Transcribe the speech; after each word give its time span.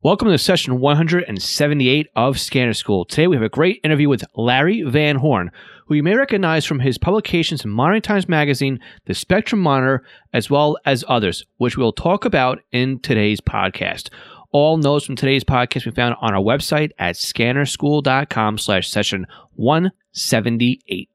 Welcome 0.00 0.28
to 0.28 0.38
session 0.38 0.78
178 0.78 2.06
of 2.14 2.38
Scanner 2.38 2.72
School. 2.72 3.04
Today 3.04 3.26
we 3.26 3.34
have 3.34 3.42
a 3.42 3.48
great 3.48 3.80
interview 3.82 4.08
with 4.08 4.24
Larry 4.36 4.82
Van 4.82 5.16
Horn, 5.16 5.50
who 5.86 5.96
you 5.96 6.04
may 6.04 6.14
recognize 6.14 6.64
from 6.64 6.78
his 6.78 6.98
publications 6.98 7.64
in 7.64 7.72
Monitoring 7.72 8.02
Times 8.02 8.28
Magazine, 8.28 8.78
The 9.06 9.14
Spectrum 9.14 9.60
Monitor, 9.60 10.04
as 10.32 10.48
well 10.48 10.78
as 10.84 11.04
others, 11.08 11.44
which 11.56 11.76
we'll 11.76 11.90
talk 11.90 12.24
about 12.24 12.60
in 12.70 13.00
today's 13.00 13.40
podcast. 13.40 14.10
All 14.52 14.76
notes 14.76 15.04
from 15.04 15.16
today's 15.16 15.42
podcast 15.42 15.84
we 15.84 15.90
found 15.90 16.14
on 16.20 16.32
our 16.32 16.40
website 16.40 16.92
at 17.00 17.16
scannerschool.com 17.16 18.58
slash 18.58 18.88
session 18.88 19.26
178. 19.54 21.10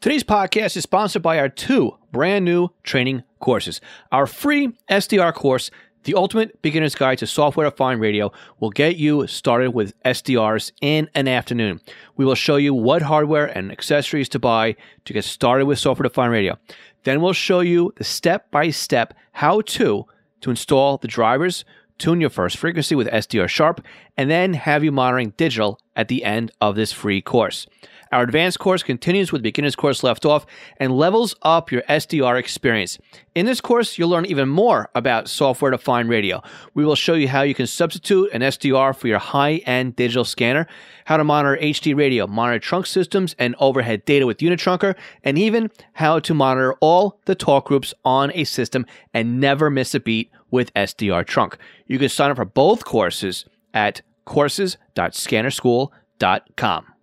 Today's 0.00 0.24
podcast 0.24 0.78
is 0.78 0.82
sponsored 0.82 1.20
by 1.20 1.38
our 1.38 1.50
two 1.50 1.98
brand 2.10 2.46
new 2.46 2.70
training 2.84 3.22
courses. 3.40 3.82
Our 4.10 4.26
free 4.26 4.72
SDR 4.90 5.34
course 5.34 5.70
the 6.04 6.14
Ultimate 6.14 6.60
Beginner's 6.62 6.94
Guide 6.94 7.18
to 7.18 7.26
Software 7.26 7.68
Defined 7.68 8.00
Radio 8.00 8.30
will 8.60 8.70
get 8.70 8.96
you 8.96 9.26
started 9.26 9.70
with 9.70 10.00
SDRs 10.04 10.72
in 10.80 11.10
an 11.14 11.28
afternoon. 11.28 11.80
We 12.16 12.24
will 12.24 12.34
show 12.34 12.56
you 12.56 12.72
what 12.74 13.02
hardware 13.02 13.46
and 13.46 13.72
accessories 13.72 14.28
to 14.30 14.38
buy 14.38 14.76
to 15.06 15.12
get 15.12 15.24
started 15.24 15.66
with 15.66 15.78
software 15.78 16.08
defined 16.08 16.32
radio. 16.32 16.58
Then 17.04 17.20
we'll 17.20 17.32
show 17.32 17.60
you 17.60 17.92
the 17.96 18.04
step 18.04 18.50
by 18.50 18.70
step 18.70 19.14
how 19.32 19.62
to 19.62 20.04
to 20.42 20.50
install 20.50 20.98
the 20.98 21.08
drivers, 21.08 21.64
tune 21.96 22.20
your 22.20 22.30
first 22.30 22.58
frequency 22.58 22.94
with 22.94 23.08
SDR 23.08 23.48
Sharp, 23.48 23.84
and 24.16 24.30
then 24.30 24.52
have 24.52 24.84
you 24.84 24.92
monitoring 24.92 25.32
digital 25.38 25.80
at 25.96 26.08
the 26.08 26.22
end 26.22 26.52
of 26.60 26.76
this 26.76 26.92
free 26.92 27.22
course. 27.22 27.66
Our 28.14 28.22
advanced 28.22 28.60
course 28.60 28.84
continues 28.84 29.32
with 29.32 29.40
the 29.40 29.48
beginner's 29.48 29.74
course 29.74 30.04
left 30.04 30.24
off 30.24 30.46
and 30.76 30.96
levels 30.96 31.34
up 31.42 31.72
your 31.72 31.82
SDR 31.82 32.38
experience. 32.38 32.96
In 33.34 33.44
this 33.44 33.60
course, 33.60 33.98
you'll 33.98 34.08
learn 34.08 34.26
even 34.26 34.48
more 34.48 34.88
about 34.94 35.28
software 35.28 35.72
defined 35.72 36.08
radio. 36.08 36.40
We 36.74 36.84
will 36.84 36.94
show 36.94 37.14
you 37.14 37.26
how 37.26 37.42
you 37.42 37.56
can 37.56 37.66
substitute 37.66 38.30
an 38.32 38.42
SDR 38.42 38.94
for 38.94 39.08
your 39.08 39.18
high 39.18 39.54
end 39.66 39.96
digital 39.96 40.24
scanner, 40.24 40.68
how 41.06 41.16
to 41.16 41.24
monitor 41.24 41.60
HD 41.60 41.96
radio, 41.96 42.28
monitor 42.28 42.60
trunk 42.60 42.86
systems 42.86 43.34
and 43.36 43.56
overhead 43.58 44.04
data 44.04 44.28
with 44.28 44.38
Unitrunker, 44.38 44.94
and 45.24 45.36
even 45.36 45.68
how 45.94 46.20
to 46.20 46.34
monitor 46.34 46.74
all 46.74 47.18
the 47.24 47.34
talk 47.34 47.64
groups 47.64 47.92
on 48.04 48.30
a 48.32 48.44
system 48.44 48.86
and 49.12 49.40
never 49.40 49.70
miss 49.70 49.92
a 49.92 49.98
beat 49.98 50.30
with 50.52 50.72
SDR 50.74 51.26
Trunk. 51.26 51.58
You 51.88 51.98
can 51.98 52.08
sign 52.08 52.30
up 52.30 52.36
for 52.36 52.44
both 52.44 52.84
courses 52.84 53.44
at 53.74 54.02
courses.scannerschool.com. 54.24 56.93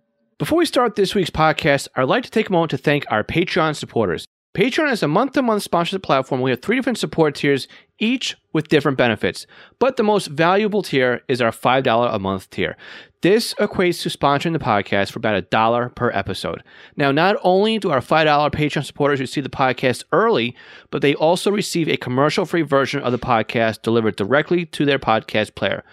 Before 0.42 0.58
we 0.58 0.66
start 0.66 0.96
this 0.96 1.14
week's 1.14 1.30
podcast, 1.30 1.86
I'd 1.94 2.08
like 2.08 2.24
to 2.24 2.30
take 2.30 2.48
a 2.48 2.52
moment 2.52 2.70
to 2.72 2.76
thank 2.76 3.04
our 3.08 3.22
Patreon 3.22 3.76
supporters. 3.76 4.26
Patreon 4.56 4.90
is 4.90 5.04
a 5.04 5.06
month 5.06 5.34
to 5.34 5.42
month 5.42 5.62
sponsorship 5.62 6.02
platform. 6.02 6.40
We 6.40 6.50
have 6.50 6.60
three 6.60 6.74
different 6.74 6.98
support 6.98 7.36
tiers, 7.36 7.68
each 8.00 8.36
with 8.52 8.66
different 8.66 8.98
benefits. 8.98 9.46
But 9.78 9.96
the 9.96 10.02
most 10.02 10.26
valuable 10.26 10.82
tier 10.82 11.22
is 11.28 11.40
our 11.40 11.52
$5 11.52 12.12
a 12.12 12.18
month 12.18 12.50
tier. 12.50 12.76
This 13.20 13.54
equates 13.54 14.02
to 14.02 14.08
sponsoring 14.08 14.52
the 14.52 14.58
podcast 14.58 15.12
for 15.12 15.20
about 15.20 15.36
a 15.36 15.42
dollar 15.42 15.90
per 15.90 16.10
episode. 16.10 16.64
Now, 16.96 17.12
not 17.12 17.36
only 17.44 17.78
do 17.78 17.92
our 17.92 18.00
$5 18.00 18.50
Patreon 18.50 18.84
supporters 18.84 19.20
receive 19.20 19.44
the 19.44 19.48
podcast 19.48 20.02
early, 20.10 20.56
but 20.90 21.02
they 21.02 21.14
also 21.14 21.52
receive 21.52 21.88
a 21.88 21.96
commercial 21.96 22.46
free 22.46 22.62
version 22.62 23.00
of 23.04 23.12
the 23.12 23.18
podcast 23.20 23.82
delivered 23.82 24.16
directly 24.16 24.66
to 24.66 24.84
their 24.84 24.98
podcast 24.98 25.54
player. 25.54 25.84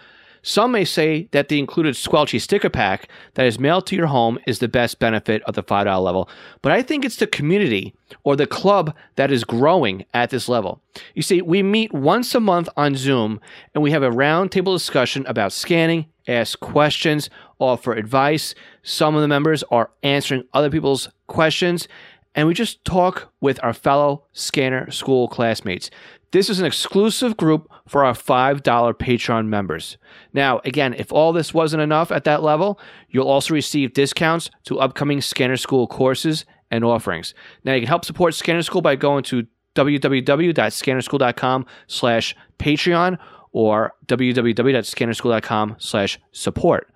Some 0.42 0.72
may 0.72 0.86
say 0.86 1.28
that 1.32 1.50
the 1.50 1.60
included 1.60 1.96
Squelchy 1.96 2.40
sticker 2.40 2.70
pack 2.70 3.10
that 3.34 3.46
is 3.46 3.60
mailed 3.60 3.86
to 3.88 3.96
your 3.96 4.08
home 4.08 4.40
is 4.48 4.60
the 4.60 4.68
best 4.68 5.00
benefit 5.00 5.42
of 5.44 5.56
the 5.56 5.64
$5 5.64 6.04
level, 6.04 6.30
but 6.62 6.72
I 6.72 6.82
think 6.82 7.04
it's 7.04 7.18
the 7.18 7.28
community 7.28 7.94
or 8.24 8.36
the 8.36 8.48
club 8.48 8.96
that 9.16 9.32
is 9.32 9.44
growing 9.44 10.06
at 10.14 10.30
this 10.30 10.50
level. 10.50 10.82
You 11.14 11.22
see, 11.22 11.42
we 11.42 11.64
meet 11.64 11.94
once 11.94 12.34
a 12.36 12.40
month 12.40 12.70
on 12.76 12.96
Zoom 12.96 13.40
and 13.74 13.84
we 13.84 13.92
have 13.92 14.04
a 14.04 14.10
roundtable 14.10 14.76
discussion 14.76 15.26
about 15.28 15.54
scanning, 15.54 16.08
ask 16.28 16.60
questions, 16.60 17.30
offer 17.60 17.94
advice. 17.94 18.56
Some 18.84 19.16
of 19.16 19.22
the 19.22 19.28
members 19.28 19.64
are 19.64 19.92
answering 20.04 20.44
other 20.54 20.70
people's 20.70 21.10
questions, 21.28 21.88
and 22.36 22.48
we 22.48 22.54
just 22.54 22.84
talk 22.86 23.32
with 23.42 23.60
our 23.64 23.74
fellow 23.74 24.26
scanner 24.34 24.90
school 24.92 25.28
classmates. 25.28 25.90
This 26.32 26.50
is 26.50 26.60
an 26.60 26.66
exclusive 26.66 27.36
group 27.38 27.68
for 27.88 28.06
our 28.06 28.14
$5 28.14 28.62
Patreon 28.62 29.48
members. 29.48 29.98
Now, 30.32 30.62
again, 30.64 30.94
if 30.94 31.12
all 31.12 31.34
this 31.34 31.56
wasn't 31.56 31.82
enough 31.82 32.12
at 32.12 32.24
that 32.26 32.44
level, 32.44 32.80
you'll 33.10 33.28
also 33.28 33.54
receive 33.54 33.94
discounts 33.94 34.52
to 34.66 34.80
upcoming 34.80 35.22
Scanner 35.22 35.58
School 35.58 35.88
courses 35.88 36.46
and 36.70 36.86
offerings. 36.86 37.34
Now, 37.64 37.74
you 37.74 37.82
can 37.82 37.88
help 37.88 38.06
support 38.06 38.36
Scanner 38.36 38.62
School 38.62 38.82
by 38.82 38.96
going 38.96 39.24
to 39.26 39.48
www.scannerschool.com 39.76 41.66
slash 41.88 42.36
Patreon 42.60 43.18
or 43.52 43.94
www.scannerschool.com 44.06 45.76
slash 45.80 46.20
support. 46.32 46.92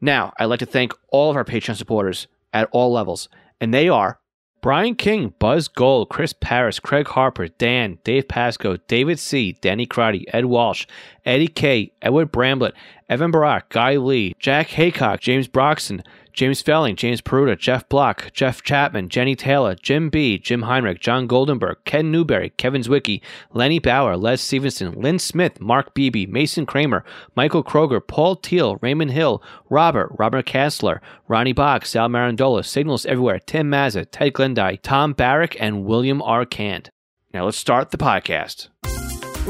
Now, 0.00 0.34
I'd 0.38 0.46
like 0.46 0.58
to 0.58 0.66
thank 0.66 0.92
all 1.08 1.30
of 1.30 1.36
our 1.36 1.44
Patreon 1.44 1.76
supporters 1.76 2.26
at 2.52 2.68
all 2.72 2.92
levels, 2.92 3.30
and 3.60 3.72
they 3.72 3.88
are 3.88 4.18
Brian 4.66 4.96
King, 4.96 5.32
Buzz 5.38 5.68
Gold, 5.68 6.08
Chris 6.08 6.32
Paris, 6.32 6.80
Craig 6.80 7.06
Harper, 7.06 7.46
Dan, 7.46 7.98
Dave 8.02 8.26
Pasco, 8.26 8.78
David 8.88 9.20
C., 9.20 9.52
Danny 9.60 9.86
Crotty, 9.86 10.26
Ed 10.34 10.46
Walsh, 10.46 10.88
Eddie 11.26 11.48
K., 11.48 11.92
Edward 12.00 12.32
Bramblett, 12.32 12.72
Evan 13.08 13.30
Barak, 13.30 13.68
Guy 13.68 13.96
Lee, 13.96 14.34
Jack 14.38 14.68
Haycock, 14.68 15.20
James 15.20 15.48
Broxton, 15.48 16.02
James 16.32 16.60
Felling, 16.60 16.96
James 16.96 17.22
Peruta, 17.22 17.58
Jeff 17.58 17.88
Block, 17.88 18.30
Jeff 18.32 18.62
Chapman, 18.62 19.08
Jenny 19.08 19.34
Taylor, 19.34 19.74
Jim 19.74 20.10
B., 20.10 20.38
Jim 20.38 20.62
Heinrich, 20.62 21.00
John 21.00 21.26
Goldenberg, 21.26 21.76
Ken 21.86 22.12
Newberry, 22.12 22.50
Kevin 22.58 22.82
Zwicky, 22.82 23.22
Lenny 23.54 23.78
Bauer, 23.78 24.18
Les 24.18 24.40
Stevenson, 24.40 24.92
Lynn 24.92 25.18
Smith, 25.18 25.60
Mark 25.60 25.94
Beebe, 25.94 26.26
Mason 26.26 26.66
Kramer, 26.66 27.04
Michael 27.34 27.64
Kroger, 27.64 28.06
Paul 28.06 28.36
Teal, 28.36 28.76
Raymond 28.82 29.12
Hill, 29.12 29.42
Robert, 29.70 30.12
Robert 30.18 30.44
Kastler, 30.44 31.00
Ronnie 31.26 31.54
Bach, 31.54 31.86
Sal 31.86 32.08
Marandola, 32.08 32.64
Signals 32.64 33.06
Everywhere, 33.06 33.38
Tim 33.38 33.70
Mazza, 33.70 34.06
Ted 34.10 34.34
Glendy, 34.34 34.78
Tom 34.82 35.14
Barrick, 35.14 35.56
and 35.58 35.86
William 35.86 36.20
R. 36.20 36.44
Cant. 36.44 36.90
Now 37.32 37.46
let's 37.46 37.56
start 37.56 37.90
the 37.90 37.98
podcast. 37.98 38.68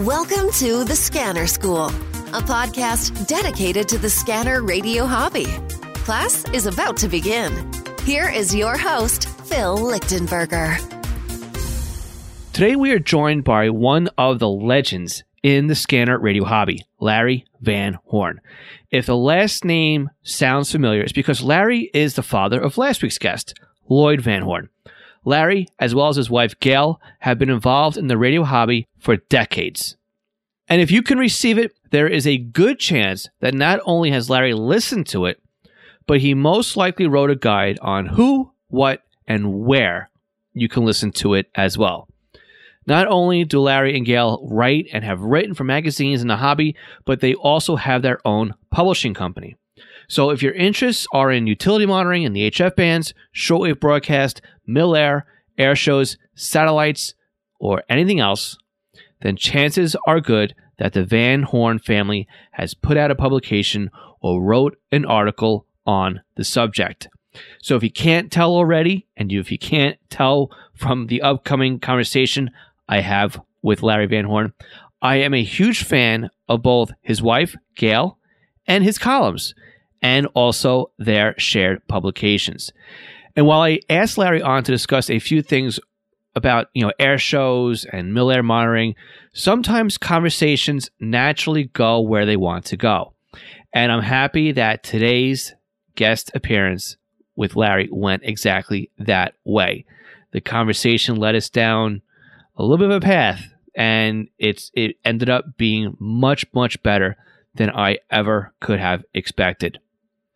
Welcome 0.04 0.50
to 0.56 0.84
The 0.84 0.94
Scanner 0.94 1.46
School, 1.46 1.86
a 1.86 2.42
podcast 2.42 3.26
dedicated 3.26 3.88
to 3.88 3.96
the 3.96 4.10
scanner 4.10 4.62
radio 4.62 5.06
hobby. 5.06 5.46
Class 6.04 6.46
is 6.50 6.66
about 6.66 6.98
to 6.98 7.08
begin. 7.08 7.72
Here 8.02 8.28
is 8.28 8.54
your 8.54 8.76
host, 8.76 9.26
Phil 9.46 9.78
Lichtenberger. 9.78 10.76
Today 12.52 12.76
we 12.76 12.90
are 12.92 12.98
joined 12.98 13.44
by 13.44 13.70
one 13.70 14.10
of 14.18 14.38
the 14.38 14.50
legends 14.50 15.24
in 15.42 15.68
the 15.68 15.74
scanner 15.74 16.18
radio 16.18 16.44
hobby, 16.44 16.82
Larry 17.00 17.46
Van 17.62 17.96
Horn. 18.04 18.42
If 18.90 19.06
the 19.06 19.16
last 19.16 19.64
name 19.64 20.10
sounds 20.22 20.70
familiar, 20.70 21.00
it's 21.00 21.12
because 21.12 21.40
Larry 21.40 21.90
is 21.94 22.16
the 22.16 22.22
father 22.22 22.60
of 22.60 22.76
last 22.76 23.02
week's 23.02 23.16
guest, 23.16 23.54
Lloyd 23.88 24.20
Van 24.20 24.42
Horn. 24.42 24.68
Larry, 25.26 25.66
as 25.78 25.94
well 25.94 26.08
as 26.08 26.16
his 26.16 26.30
wife 26.30 26.58
Gail, 26.60 27.00
have 27.18 27.38
been 27.38 27.50
involved 27.50 27.98
in 27.98 28.06
the 28.06 28.16
radio 28.16 28.44
hobby 28.44 28.86
for 28.98 29.16
decades. 29.16 29.96
And 30.68 30.80
if 30.80 30.90
you 30.90 31.02
can 31.02 31.18
receive 31.18 31.58
it, 31.58 31.76
there 31.90 32.08
is 32.08 32.26
a 32.26 32.38
good 32.38 32.78
chance 32.78 33.28
that 33.40 33.52
not 33.52 33.80
only 33.84 34.12
has 34.12 34.30
Larry 34.30 34.54
listened 34.54 35.06
to 35.08 35.26
it, 35.26 35.42
but 36.06 36.20
he 36.20 36.32
most 36.32 36.76
likely 36.76 37.06
wrote 37.06 37.30
a 37.30 37.36
guide 37.36 37.78
on 37.82 38.06
who, 38.06 38.52
what, 38.68 39.02
and 39.26 39.64
where 39.64 40.10
you 40.54 40.68
can 40.68 40.84
listen 40.84 41.10
to 41.10 41.34
it 41.34 41.50
as 41.56 41.76
well. 41.76 42.08
Not 42.86 43.08
only 43.08 43.44
do 43.44 43.60
Larry 43.60 43.96
and 43.96 44.06
Gail 44.06 44.46
write 44.48 44.86
and 44.92 45.02
have 45.02 45.20
written 45.20 45.54
for 45.54 45.64
magazines 45.64 46.22
in 46.22 46.28
the 46.28 46.36
hobby, 46.36 46.76
but 47.04 47.20
they 47.20 47.34
also 47.34 47.74
have 47.74 48.02
their 48.02 48.24
own 48.24 48.54
publishing 48.70 49.12
company. 49.12 49.56
So 50.08 50.30
if 50.30 50.40
your 50.40 50.52
interests 50.52 51.06
are 51.12 51.32
in 51.32 51.48
utility 51.48 51.84
monitoring 51.84 52.24
and 52.24 52.34
the 52.34 52.48
HF 52.48 52.76
bands, 52.76 53.12
shortwave 53.34 53.80
broadcast, 53.80 54.40
mil-air, 54.66 55.26
air 55.58 55.74
shows, 55.74 56.16
satellites, 56.34 57.14
or 57.58 57.82
anything 57.88 58.20
else, 58.20 58.58
then 59.22 59.36
chances 59.36 59.96
are 60.06 60.20
good 60.20 60.54
that 60.78 60.92
the 60.92 61.04
Van 61.04 61.42
Horn 61.42 61.78
family 61.78 62.28
has 62.52 62.74
put 62.74 62.96
out 62.96 63.10
a 63.10 63.14
publication 63.14 63.90
or 64.20 64.42
wrote 64.42 64.78
an 64.92 65.04
article 65.06 65.66
on 65.86 66.20
the 66.36 66.44
subject. 66.44 67.08
So 67.62 67.76
if 67.76 67.82
you 67.82 67.90
can't 67.90 68.30
tell 68.30 68.52
already, 68.52 69.06
and 69.16 69.32
if 69.32 69.50
you 69.50 69.58
can't 69.58 69.98
tell 70.10 70.50
from 70.74 71.06
the 71.06 71.22
upcoming 71.22 71.78
conversation 71.78 72.50
I 72.88 73.00
have 73.00 73.40
with 73.62 73.82
Larry 73.82 74.06
Van 74.06 74.24
Horn, 74.24 74.52
I 75.02 75.16
am 75.16 75.34
a 75.34 75.42
huge 75.42 75.84
fan 75.84 76.30
of 76.48 76.62
both 76.62 76.92
his 77.02 77.22
wife, 77.22 77.54
Gail, 77.74 78.18
and 78.66 78.84
his 78.84 78.98
columns, 78.98 79.54
and 80.02 80.26
also 80.34 80.90
their 80.98 81.34
shared 81.38 81.86
publications. 81.88 82.72
And 83.36 83.46
while 83.46 83.60
I 83.60 83.80
asked 83.90 84.18
Larry 84.18 84.42
on 84.42 84.64
to 84.64 84.72
discuss 84.72 85.10
a 85.10 85.18
few 85.18 85.42
things 85.42 85.78
about, 86.34 86.68
you 86.74 86.82
know, 86.82 86.92
air 86.98 87.18
shows 87.18 87.84
and 87.84 88.12
mil-air 88.12 88.42
monitoring, 88.42 88.94
sometimes 89.32 89.98
conversations 89.98 90.90
naturally 90.98 91.64
go 91.64 92.00
where 92.00 92.26
they 92.26 92.36
want 92.36 92.64
to 92.66 92.76
go. 92.76 93.12
And 93.72 93.92
I'm 93.92 94.02
happy 94.02 94.52
that 94.52 94.82
today's 94.82 95.54
guest 95.94 96.30
appearance 96.34 96.96
with 97.36 97.56
Larry 97.56 97.88
went 97.92 98.22
exactly 98.24 98.90
that 98.98 99.34
way. 99.44 99.84
The 100.32 100.40
conversation 100.40 101.16
led 101.16 101.34
us 101.34 101.50
down 101.50 102.02
a 102.56 102.62
little 102.62 102.78
bit 102.78 102.90
of 102.90 103.02
a 103.02 103.04
path, 103.04 103.52
and 103.74 104.28
it's 104.38 104.70
it 104.74 104.96
ended 105.04 105.28
up 105.28 105.56
being 105.58 105.96
much 105.98 106.46
much 106.54 106.82
better 106.82 107.16
than 107.54 107.70
I 107.70 107.98
ever 108.10 108.54
could 108.60 108.78
have 108.78 109.04
expected. 109.12 109.78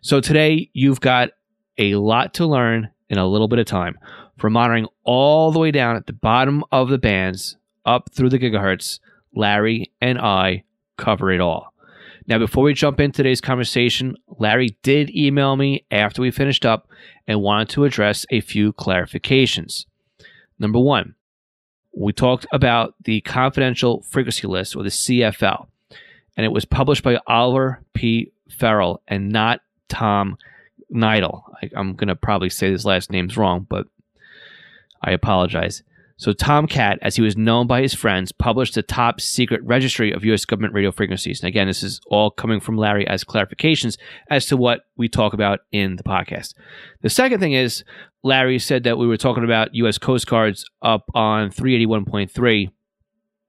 So 0.02 0.20
today 0.20 0.70
you've 0.72 1.00
got 1.00 1.30
a 1.80 1.94
lot 1.96 2.34
to 2.34 2.46
learn 2.46 2.90
in 3.08 3.18
a 3.18 3.26
little 3.26 3.48
bit 3.48 3.58
of 3.58 3.66
time. 3.66 3.98
From 4.38 4.52
monitoring 4.52 4.86
all 5.02 5.50
the 5.50 5.58
way 5.58 5.70
down 5.70 5.96
at 5.96 6.06
the 6.06 6.12
bottom 6.12 6.62
of 6.70 6.88
the 6.88 6.98
bands 6.98 7.56
up 7.84 8.10
through 8.12 8.28
the 8.28 8.38
gigahertz, 8.38 9.00
Larry 9.34 9.90
and 10.00 10.18
I 10.18 10.64
cover 10.96 11.32
it 11.32 11.40
all. 11.40 11.74
Now, 12.26 12.38
before 12.38 12.64
we 12.64 12.74
jump 12.74 13.00
into 13.00 13.16
today's 13.16 13.40
conversation, 13.40 14.16
Larry 14.38 14.76
did 14.82 15.14
email 15.16 15.56
me 15.56 15.84
after 15.90 16.22
we 16.22 16.30
finished 16.30 16.64
up 16.64 16.86
and 17.26 17.42
wanted 17.42 17.70
to 17.70 17.84
address 17.84 18.24
a 18.30 18.40
few 18.40 18.72
clarifications. 18.72 19.86
Number 20.58 20.78
one, 20.78 21.14
we 21.96 22.12
talked 22.12 22.46
about 22.52 22.94
the 23.04 23.20
confidential 23.22 24.02
frequency 24.02 24.46
list 24.46 24.76
or 24.76 24.82
the 24.82 24.90
CFL, 24.90 25.66
and 26.36 26.46
it 26.46 26.52
was 26.52 26.64
published 26.64 27.02
by 27.02 27.18
Oliver 27.26 27.82
P. 27.94 28.30
Ferrell 28.48 29.02
and 29.08 29.30
not 29.30 29.60
Tom 29.88 30.36
Neidl. 30.92 31.42
I, 31.62 31.70
am 31.78 31.94
going 31.94 32.08
to 32.08 32.16
probably 32.16 32.50
say 32.50 32.70
his 32.70 32.84
last 32.84 33.10
name's 33.10 33.36
wrong, 33.36 33.66
but 33.68 33.86
I 35.02 35.12
apologize. 35.12 35.82
So, 36.20 36.34
Tomcat, 36.34 36.98
as 37.00 37.16
he 37.16 37.22
was 37.22 37.34
known 37.34 37.66
by 37.66 37.80
his 37.80 37.94
friends, 37.94 38.30
published 38.30 38.74
the 38.74 38.82
top 38.82 39.22
secret 39.22 39.62
registry 39.64 40.12
of 40.12 40.22
U.S. 40.26 40.44
government 40.44 40.74
radio 40.74 40.92
frequencies. 40.92 41.40
And 41.40 41.48
again, 41.48 41.66
this 41.66 41.82
is 41.82 41.98
all 42.08 42.30
coming 42.30 42.60
from 42.60 42.76
Larry 42.76 43.06
as 43.06 43.24
clarifications 43.24 43.96
as 44.28 44.44
to 44.46 44.56
what 44.58 44.82
we 44.98 45.08
talk 45.08 45.32
about 45.32 45.60
in 45.72 45.96
the 45.96 46.02
podcast. 46.02 46.52
The 47.00 47.08
second 47.08 47.40
thing 47.40 47.54
is, 47.54 47.84
Larry 48.22 48.58
said 48.58 48.84
that 48.84 48.98
we 48.98 49.06
were 49.06 49.16
talking 49.16 49.44
about 49.44 49.74
U.S. 49.76 49.96
Coast 49.96 50.26
Guards 50.26 50.68
up 50.82 51.10
on 51.14 51.48
381.3, 51.48 52.70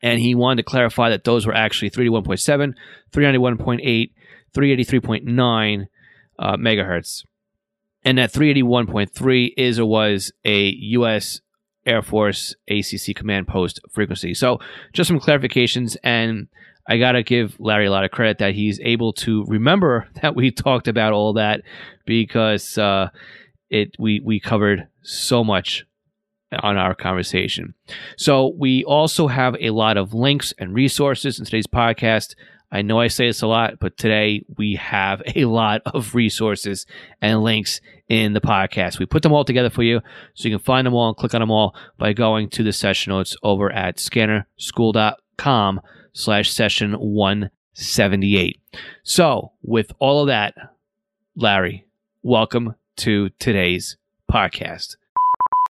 and 0.01 0.21
he 0.21 0.33
wanted 0.33 0.63
to 0.63 0.69
clarify 0.69 1.09
that 1.09 1.25
those 1.25 1.45
were 1.45 1.53
actually 1.53 1.89
381.7, 1.89 2.73
391.8, 3.11 4.11
383.9 4.53 5.87
uh, 6.39 6.55
megahertz. 6.55 7.25
And 8.03 8.17
that 8.17 8.31
381.3 8.31 9.53
is 9.57 9.79
or 9.79 9.85
was 9.85 10.31
a 10.43 10.69
U.S. 10.69 11.41
Air 11.85 12.01
Force 12.01 12.55
ACC 12.67 13.15
command 13.15 13.47
post 13.47 13.79
frequency. 13.91 14.33
So, 14.33 14.59
just 14.93 15.07
some 15.07 15.19
clarifications. 15.19 15.97
And 16.03 16.47
I 16.87 16.97
got 16.97 17.13
to 17.13 17.23
give 17.23 17.59
Larry 17.59 17.87
a 17.87 17.91
lot 17.91 18.03
of 18.03 18.11
credit 18.11 18.39
that 18.39 18.53
he's 18.53 18.79
able 18.81 19.13
to 19.13 19.45
remember 19.45 20.07
that 20.21 20.35
we 20.35 20.51
talked 20.51 20.87
about 20.87 21.13
all 21.13 21.33
that 21.33 21.61
because 22.05 22.77
uh, 22.77 23.09
it 23.69 23.95
we, 23.99 24.19
we 24.19 24.39
covered 24.39 24.87
so 25.01 25.43
much 25.43 25.85
on 26.63 26.77
our 26.77 26.93
conversation. 26.93 27.73
So, 28.17 28.53
we 28.57 28.83
also 28.83 29.27
have 29.27 29.55
a 29.59 29.71
lot 29.71 29.97
of 29.97 30.13
links 30.13 30.53
and 30.57 30.73
resources 30.73 31.39
in 31.39 31.45
today's 31.45 31.67
podcast. 31.67 32.35
I 32.71 32.81
know 32.81 32.99
I 32.99 33.07
say 33.07 33.27
this 33.27 33.41
a 33.41 33.47
lot, 33.47 33.79
but 33.79 33.97
today 33.97 34.45
we 34.57 34.75
have 34.75 35.21
a 35.35 35.45
lot 35.45 35.81
of 35.85 36.15
resources 36.15 36.85
and 37.21 37.43
links 37.43 37.81
in 38.07 38.33
the 38.33 38.41
podcast. 38.41 38.97
We 38.97 39.05
put 39.05 39.23
them 39.23 39.33
all 39.33 39.43
together 39.43 39.69
for 39.69 39.83
you 39.83 40.01
so 40.33 40.47
you 40.47 40.57
can 40.57 40.63
find 40.63 40.87
them 40.87 40.93
all 40.93 41.09
and 41.09 41.17
click 41.17 41.33
on 41.33 41.41
them 41.41 41.51
all 41.51 41.75
by 41.97 42.13
going 42.13 42.49
to 42.51 42.63
the 42.63 42.71
session 42.71 43.11
notes 43.11 43.35
over 43.43 43.71
at 43.71 43.97
scannerschool.com 43.97 45.81
slash 46.13 46.51
session 46.51 46.93
178. 46.93 48.61
So 49.03 49.51
with 49.61 49.91
all 49.99 50.21
of 50.21 50.27
that, 50.27 50.53
Larry, 51.35 51.87
welcome 52.23 52.75
to 52.97 53.29
today's 53.39 53.97
podcast. 54.31 54.95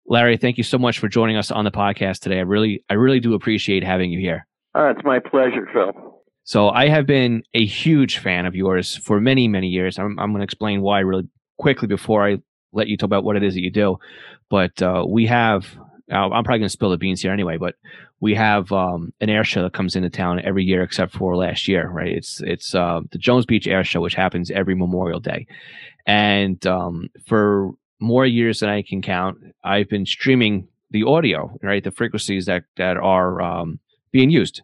Larry, 0.08 0.38
thank 0.38 0.58
you 0.58 0.64
so 0.64 0.78
much 0.78 1.00
for 1.00 1.08
joining 1.08 1.38
us 1.38 1.52
on 1.52 1.64
the 1.64 1.72
podcast 1.72 2.20
today. 2.20 2.38
I 2.38 2.42
really, 2.42 2.84
I 2.90 2.96
really 2.96 3.20
do 3.20 3.34
appreciate 3.34 3.84
having 3.84 4.12
you 4.12 4.20
here. 4.20 4.46
Uh, 4.76 4.90
it's 4.90 5.06
my 5.06 5.20
pleasure, 5.20 5.68
Phil. 5.72 6.11
So 6.52 6.68
I 6.68 6.90
have 6.90 7.06
been 7.06 7.44
a 7.54 7.66
huge 7.66 8.18
fan 8.18 8.46
of 8.46 8.56
yours 8.56 8.98
for 8.98 9.22
many, 9.22 9.48
many 9.48 9.68
years. 9.68 9.98
I'm, 9.98 10.20
I'm 10.20 10.32
going 10.32 10.42
to 10.42 10.44
explain 10.44 10.82
why 10.82 11.00
really 11.00 11.30
quickly 11.58 11.88
before 11.88 12.28
I 12.28 12.40
let 12.74 12.90
you 12.90 12.98
talk 12.98 13.06
about 13.06 13.24
what 13.24 13.38
it 13.38 13.44
is 13.44 13.54
that 13.54 13.62
you 13.62 13.72
do. 13.72 14.00
But 14.50 14.82
uh, 14.82 15.06
we 15.08 15.28
have, 15.28 15.66
I'm 16.12 16.30
probably 16.44 16.60
going 16.60 16.64
to 16.64 16.70
spill 16.70 16.90
the 16.90 16.98
beans 16.98 17.22
here 17.22 17.32
anyway, 17.32 17.56
but 17.56 17.76
we 18.20 18.36
have 18.36 18.70
um, 18.74 19.14
an 19.22 19.30
air 19.30 19.46
show 19.46 19.64
that 19.64 19.72
comes 19.72 19.96
into 19.96 20.10
town 20.10 20.42
every 20.42 20.66
year 20.66 20.84
except 20.84 21.14
for 21.14 21.38
last 21.38 21.70
year, 21.70 21.88
right? 21.90 22.12
It's 22.12 22.42
it's 22.42 22.76
uh, 22.76 23.00
the 23.14 23.18
Jones 23.18 23.46
Beach 23.46 23.66
Air 23.66 23.86
Show, 23.86 24.02
which 24.02 24.16
happens 24.16 24.52
every 24.52 24.76
Memorial 24.76 25.22
Day. 25.22 25.48
And 26.06 26.68
um, 26.68 27.08
for 27.28 27.72
more 28.02 28.26
years 28.26 28.60
than 28.60 28.68
I 28.68 28.82
can 28.82 29.02
count, 29.02 29.38
I've 29.64 29.88
been 29.88 30.06
streaming 30.06 30.68
the 30.90 31.04
audio, 31.04 31.58
right? 31.64 31.82
The 31.82 31.92
frequencies 31.92 32.46
that, 32.48 32.64
that 32.76 32.98
are 32.98 33.42
um, 33.42 33.80
being 34.12 34.30
used 34.30 34.64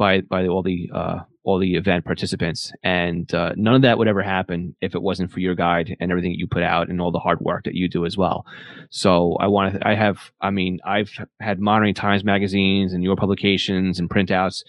by 0.00 0.22
by 0.22 0.48
all 0.48 0.62
the 0.62 0.90
uh, 0.92 1.18
all 1.44 1.58
the 1.58 1.74
event 1.74 2.06
participants, 2.06 2.72
and 2.82 3.32
uh, 3.34 3.52
none 3.54 3.74
of 3.74 3.82
that 3.82 3.98
would 3.98 4.08
ever 4.08 4.22
happen 4.22 4.74
if 4.80 4.94
it 4.94 5.02
wasn't 5.02 5.30
for 5.30 5.40
your 5.40 5.54
guide 5.54 5.94
and 6.00 6.10
everything 6.10 6.32
that 6.32 6.38
you 6.38 6.46
put 6.46 6.62
out 6.62 6.88
and 6.88 7.00
all 7.02 7.12
the 7.12 7.18
hard 7.18 7.38
work 7.40 7.64
that 7.64 7.74
you 7.74 7.86
do 7.86 8.06
as 8.06 8.16
well. 8.16 8.46
So 8.88 9.36
I 9.38 9.46
want 9.46 9.74
to. 9.74 9.86
I 9.86 9.94
have. 9.94 10.32
I 10.40 10.50
mean, 10.50 10.80
I've 10.86 11.12
had 11.38 11.60
Monitoring 11.60 11.94
Times 11.94 12.24
magazines 12.24 12.94
and 12.94 13.04
your 13.04 13.14
publications 13.14 13.98
and 13.98 14.08
printouts 14.08 14.62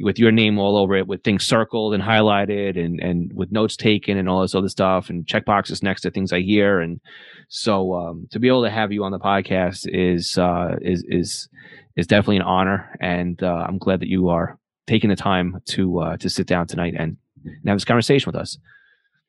with 0.00 0.18
your 0.18 0.32
name 0.32 0.58
all 0.58 0.78
over 0.78 0.96
it, 0.96 1.06
with 1.06 1.22
things 1.22 1.44
circled 1.44 1.92
and 1.92 2.02
highlighted, 2.02 2.82
and 2.82 2.98
and 2.98 3.30
with 3.34 3.52
notes 3.52 3.76
taken 3.76 4.16
and 4.16 4.26
all 4.26 4.40
this 4.40 4.54
other 4.54 4.70
stuff, 4.70 5.10
and 5.10 5.26
check 5.26 5.44
boxes 5.44 5.82
next 5.82 6.00
to 6.00 6.10
things 6.10 6.32
I 6.32 6.40
hear, 6.40 6.80
and 6.80 7.00
so 7.48 7.92
um, 7.92 8.26
to 8.30 8.38
be 8.38 8.48
able 8.48 8.64
to 8.64 8.70
have 8.70 8.90
you 8.90 9.04
on 9.04 9.12
the 9.12 9.18
podcast 9.18 9.86
is 9.86 10.38
uh, 10.38 10.76
is 10.80 11.04
is 11.06 11.48
is 11.94 12.06
definitely 12.06 12.36
an 12.36 12.42
honor, 12.42 12.96
and 13.00 13.42
uh, 13.42 13.66
I'm 13.68 13.78
glad 13.78 14.00
that 14.00 14.08
you 14.08 14.28
are 14.28 14.57
taking 14.88 15.10
the 15.10 15.16
time 15.16 15.60
to 15.66 15.98
uh, 16.00 16.16
to 16.16 16.28
sit 16.28 16.46
down 16.46 16.66
tonight 16.66 16.94
and, 16.98 17.16
and 17.44 17.68
have 17.68 17.76
this 17.76 17.84
conversation 17.84 18.32
with 18.32 18.40
us. 18.40 18.58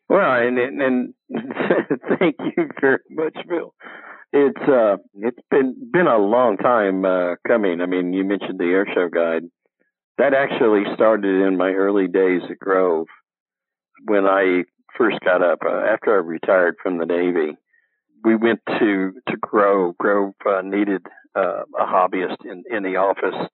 Well, 0.07 0.41
and 0.41 0.57
and, 0.57 0.81
and 0.81 1.13
thank 2.19 2.35
you 2.57 2.69
very 2.81 2.99
much, 3.11 3.37
Bill. 3.47 3.75
It's 4.31 4.61
uh, 4.67 4.97
it's 5.15 5.39
been 5.51 5.75
been 5.91 6.07
a 6.07 6.17
long 6.17 6.57
time 6.57 7.05
uh, 7.05 7.35
coming. 7.47 7.81
I 7.81 7.85
mean, 7.85 8.13
you 8.13 8.23
mentioned 8.23 8.59
the 8.59 8.65
air 8.65 8.87
show 8.93 9.09
guide. 9.09 9.43
That 10.17 10.33
actually 10.33 10.83
started 10.95 11.47
in 11.47 11.57
my 11.57 11.71
early 11.71 12.07
days 12.07 12.41
at 12.49 12.59
Grove 12.59 13.07
when 14.05 14.25
I 14.25 14.63
first 14.97 15.19
got 15.23 15.41
up 15.41 15.59
uh, 15.65 15.85
after 15.93 16.13
I 16.13 16.17
retired 16.17 16.75
from 16.81 16.97
the 16.97 17.05
Navy. 17.05 17.57
We 18.23 18.35
went 18.35 18.59
to 18.67 19.13
to 19.29 19.37
Grove. 19.39 19.97
Grove 19.97 20.33
uh, 20.45 20.61
needed 20.63 21.05
uh, 21.35 21.63
a 21.79 21.85
hobbyist 21.85 22.45
in 22.45 22.63
in 22.69 22.83
the 22.83 22.97
office 22.97 23.49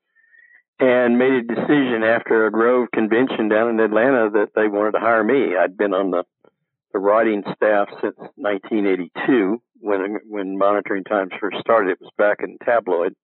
and 0.80 1.18
made 1.18 1.34
a 1.34 1.42
decision 1.42 2.04
after 2.04 2.46
a 2.46 2.52
Grove 2.52 2.90
convention 2.94 3.48
down 3.48 3.70
in 3.70 3.80
Atlanta 3.80 4.30
that 4.32 4.50
they 4.56 4.68
wanted 4.68 4.92
to 4.92 5.00
hire 5.00 5.24
me. 5.24 5.56
I'd 5.56 5.78
been 5.78 5.94
on 5.94 6.12
the 6.12 6.24
the 6.94 7.00
writing 7.00 7.44
staff 7.56 7.90
since 8.02 8.16
1982 8.36 9.62
when 9.80 10.18
when 10.30 10.58
Monitoring 10.58 11.04
Times 11.04 11.32
first 11.40 11.58
started. 11.60 11.92
It 11.92 12.02
was 12.02 12.12
back 12.18 12.40
in 12.42 12.58
tabloid. 12.64 13.16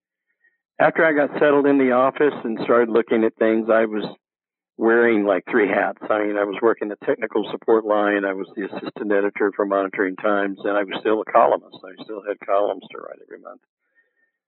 After 0.78 1.06
I 1.06 1.14
got 1.14 1.40
settled 1.40 1.66
in 1.66 1.78
the 1.78 1.92
office 1.92 2.34
and 2.44 2.60
started 2.64 2.90
looking 2.90 3.24
at 3.24 3.36
things, 3.36 3.70
I 3.72 3.86
was 3.86 4.04
wearing 4.78 5.26
like 5.26 5.44
three 5.50 5.70
hats. 5.70 6.00
I 6.10 6.26
mean, 6.26 6.38
I 6.38 6.44
was 6.44 6.58
working 6.62 6.90
the 6.90 6.98
technical 7.06 7.48
support 7.52 7.86
line, 7.86 8.26
I 8.26 8.34
was 8.34 8.48
the 8.56 8.66
assistant 8.66 9.12
editor 9.12 9.52
for 9.56 9.66
Monitoring 9.66 10.16
Times, 10.16 10.58
and 10.64 10.76
I 10.76 10.84
was 10.84 10.98
still 11.00 11.22
a 11.22 11.32
columnist. 11.32 11.78
I 11.86 12.04
still 12.04 12.24
had 12.28 12.40
columns 12.46 12.84
to 12.92 12.98
write 12.98 13.20
every 13.22 13.40
month. 13.40 13.62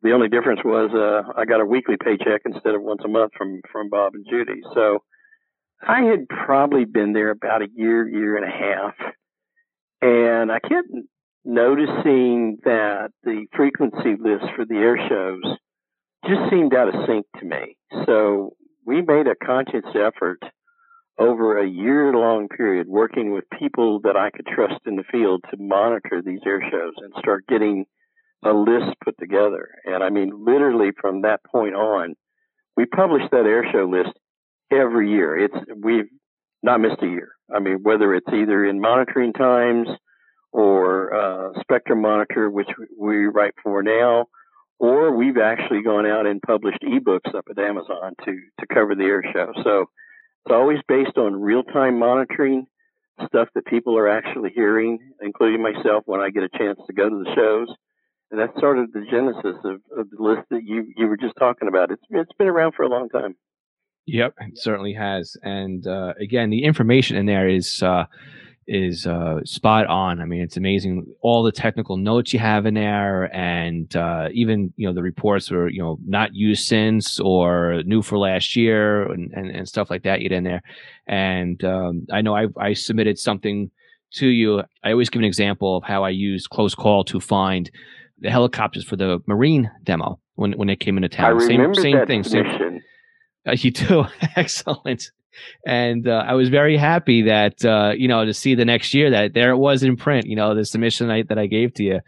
The 0.04 0.12
only 0.12 0.28
difference 0.28 0.60
was 0.66 0.92
uh, 0.94 1.32
I 1.40 1.46
got 1.46 1.62
a 1.62 1.66
weekly 1.66 1.96
paycheck 1.96 2.42
instead 2.46 2.76
of 2.76 2.82
once 2.82 3.02
a 3.06 3.08
month 3.08 3.32
from 3.38 3.62
from 3.72 3.90
Bob 3.90 4.14
and 4.16 4.26
Judy. 4.30 4.62
So 4.74 5.00
I 5.82 6.02
had 6.04 6.28
probably 6.28 6.84
been 6.84 7.14
there 7.14 7.32
about 7.32 7.62
a 7.62 7.68
year, 7.74 8.08
year 8.08 8.36
and 8.36 8.46
a 8.46 8.50
half, 8.50 8.96
and 10.02 10.52
I 10.52 10.60
kept 10.60 10.90
noticing 11.46 12.58
that 12.66 13.12
the 13.24 13.46
frequency 13.56 14.16
list 14.20 14.46
for 14.56 14.66
the 14.66 14.76
air 14.76 14.98
shows 15.10 15.58
just 16.28 16.50
seemed 16.50 16.74
out 16.74 16.94
of 16.94 17.06
sync 17.08 17.26
to 17.40 17.46
me. 17.46 17.78
So 18.06 18.56
we 18.86 19.02
made 19.02 19.28
a 19.28 19.46
conscious 19.46 19.86
effort 19.96 20.40
over 21.18 21.58
a 21.58 21.68
year 21.68 22.12
long 22.14 22.50
period 22.50 22.88
working 22.88 23.34
with 23.34 23.44
people 23.58 24.00
that 24.02 24.18
I 24.18 24.32
could 24.32 24.48
trust 24.48 24.82
in 24.86 24.96
the 24.96 25.04
field 25.12 25.44
to 25.52 25.58
monitor 25.58 26.22
these 26.22 26.40
air 26.46 26.62
shows 26.72 26.94
and 26.98 27.14
start 27.20 27.46
getting 27.48 27.86
a 28.46 28.54
list 28.54 28.96
put 29.04 29.18
together. 29.20 29.70
And 29.86 30.04
I 30.04 30.10
mean, 30.10 30.32
literally 30.46 30.92
from 31.00 31.22
that 31.22 31.42
point 31.44 31.76
on, 31.76 32.16
we 32.76 32.86
publish 32.86 33.24
that 33.32 33.46
air 33.46 33.66
show 33.72 33.86
list 33.86 34.18
every 34.72 35.12
year. 35.12 35.38
It's 35.38 35.56
we've 35.82 36.10
not 36.62 36.82
missed 36.82 37.02
a 37.02 37.08
year. 37.08 37.32
I 37.54 37.60
mean, 37.60 37.80
whether 37.84 38.14
it's 38.16 38.28
either 38.34 38.66
in 38.66 38.80
monitoring 38.80 39.34
times 39.34 39.88
or 40.52 41.14
uh, 41.14 41.60
Spectrum 41.62 42.02
Monitor, 42.02 42.50
which 42.50 42.70
we 42.98 43.26
write 43.26 43.54
for 43.62 43.84
now, 43.84 44.28
or 44.80 45.16
we've 45.16 45.38
actually 45.38 45.84
gone 45.84 46.06
out 46.06 46.26
and 46.26 46.42
published 46.42 46.84
ebooks 46.84 47.34
up 47.36 47.46
at 47.50 47.60
Amazon 47.60 48.14
to 48.26 48.40
to 48.60 48.68
cover 48.74 48.96
the 48.96 49.04
air 49.04 49.24
show. 49.34 49.52
So 49.64 49.90
it's 50.46 50.54
always 50.54 50.80
based 50.88 51.18
on 51.18 51.42
real 51.42 51.64
time 51.64 52.00
monitoring 52.00 52.66
stuff 53.28 53.48
that 53.56 53.66
people 53.66 53.98
are 53.98 54.10
actually 54.10 54.52
hearing, 54.54 55.00
including 55.22 55.62
myself 55.62 56.04
when 56.06 56.20
I 56.20 56.30
get 56.30 56.44
a 56.44 56.58
chance 56.58 56.80
to 56.88 56.94
go 56.94 57.10
to 57.10 57.24
the 57.24 57.36
shows 57.36 57.76
and 58.34 58.42
that's 58.42 58.60
sort 58.60 58.80
of 58.80 58.92
the 58.94 59.06
genesis 59.12 59.62
of, 59.63 59.80
of 59.96 60.10
the 60.10 60.18
list 60.18 60.50
that 60.50 60.63
you 60.63 60.92
you 60.98 61.06
were 61.06 61.18
just 61.18 61.36
talking 61.38 61.68
about. 61.68 61.92
It's 61.92 62.02
it's 62.10 62.32
been 62.34 62.48
around 62.48 62.74
for 62.74 62.82
a 62.82 62.90
long 62.90 63.08
time. 63.08 63.36
Yep, 64.08 64.34
it 64.40 64.58
certainly 64.58 64.94
has. 64.94 65.38
And 65.44 65.86
uh, 65.86 66.13
again, 66.20 66.50
the 66.50 66.63
information 66.63 67.16
in 67.16 67.28
there 67.28 67.48
is 67.48 67.84
uh, 67.84 68.06
is 68.68 69.06
uh, 69.06 69.42
spot 69.46 69.86
on. 69.86 70.20
I 70.20 70.25
mean, 70.25 70.42
it's 70.42 70.58
amazing 70.58 71.06
all 71.22 71.44
the 71.44 71.52
technical 71.52 71.96
notes 71.96 72.34
you 72.34 72.40
have 72.40 72.66
in 72.66 72.74
there, 72.74 73.34
and 73.36 73.96
uh, 73.96 74.30
even 74.34 74.74
you 74.78 74.88
know 74.88 74.94
the 74.96 75.04
reports 75.04 75.52
were 75.52 75.70
you 75.70 75.84
know 75.84 76.00
not 76.04 76.34
used 76.34 76.66
since 76.66 77.20
or 77.20 77.84
new 77.86 78.02
for 78.02 78.18
last 78.18 78.56
year 78.56 79.12
and, 79.12 79.32
and, 79.34 79.52
and 79.52 79.70
stuff 79.70 79.92
like 79.92 80.02
that. 80.04 80.22
You 80.22 80.30
in 80.30 80.44
there, 80.44 80.63
and 81.06 81.63
um, 81.63 82.08
I 82.12 82.22
know 82.22 82.36
I, 82.36 82.48
I 82.58 82.74
submitted 82.74 83.20
something 83.20 83.70
to 84.13 84.28
you. 84.28 84.63
I 84.84 84.90
always 84.92 85.12
give 85.12 85.20
an 85.20 85.25
example 85.25 85.78
of 85.78 85.84
how 85.84 86.04
I 86.04 86.10
used 86.10 86.50
close 86.50 86.74
call 86.74 87.04
to 87.04 87.20
find 87.20 87.70
the 88.20 88.29
helicopters 88.29 88.84
for 88.84 88.96
the 88.96 89.20
Marine 89.27 89.70
demo 89.84 90.20
when 90.36 90.53
when 90.53 90.67
they 90.67 90.75
came 90.75 90.98
into 90.98 91.10
town. 91.10 91.41
I 91.41 91.46
same 91.46 91.74
same 91.75 91.98
that 91.98 92.08
thing. 92.08 92.24
Same, 92.24 92.82
uh, 93.48 93.55
you 93.58 93.72
too. 93.72 94.05
excellent, 94.36 95.12
and 95.65 96.08
uh, 96.08 96.24
I 96.27 96.34
was 96.34 96.50
very 96.50 96.77
happy 96.77 97.24
that 97.24 97.63
uh, 97.65 97.93
you 97.96 98.08
know 98.08 98.25
to 98.25 98.34
see 98.34 98.55
the 98.55 98.65
next 98.65 98.93
year 98.93 99.12
that 99.12 99.34
there 99.34 99.51
it 99.51 99.58
was 99.58 99.84
in 99.84 99.98
print. 99.98 100.27
You 100.27 100.36
know 100.36 100.55
the 100.55 100.65
submission 100.65 101.10
I, 101.10 101.24
that 101.24 101.38
I 101.38 101.48
gave 101.48 101.74
to 101.75 101.84
you, 101.84 102.00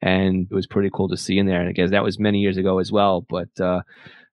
and 0.00 0.46
it 0.50 0.54
was 0.54 0.66
pretty 0.66 0.90
cool 0.92 1.08
to 1.08 1.16
see 1.16 1.38
in 1.38 1.46
there. 1.46 1.60
And 1.60 1.68
I 1.68 1.72
guess 1.72 1.90
that 1.90 2.04
was 2.04 2.18
many 2.18 2.38
years 2.40 2.56
ago 2.56 2.78
as 2.78 2.92
well, 2.92 3.22
but 3.28 3.60
uh, 3.60 3.82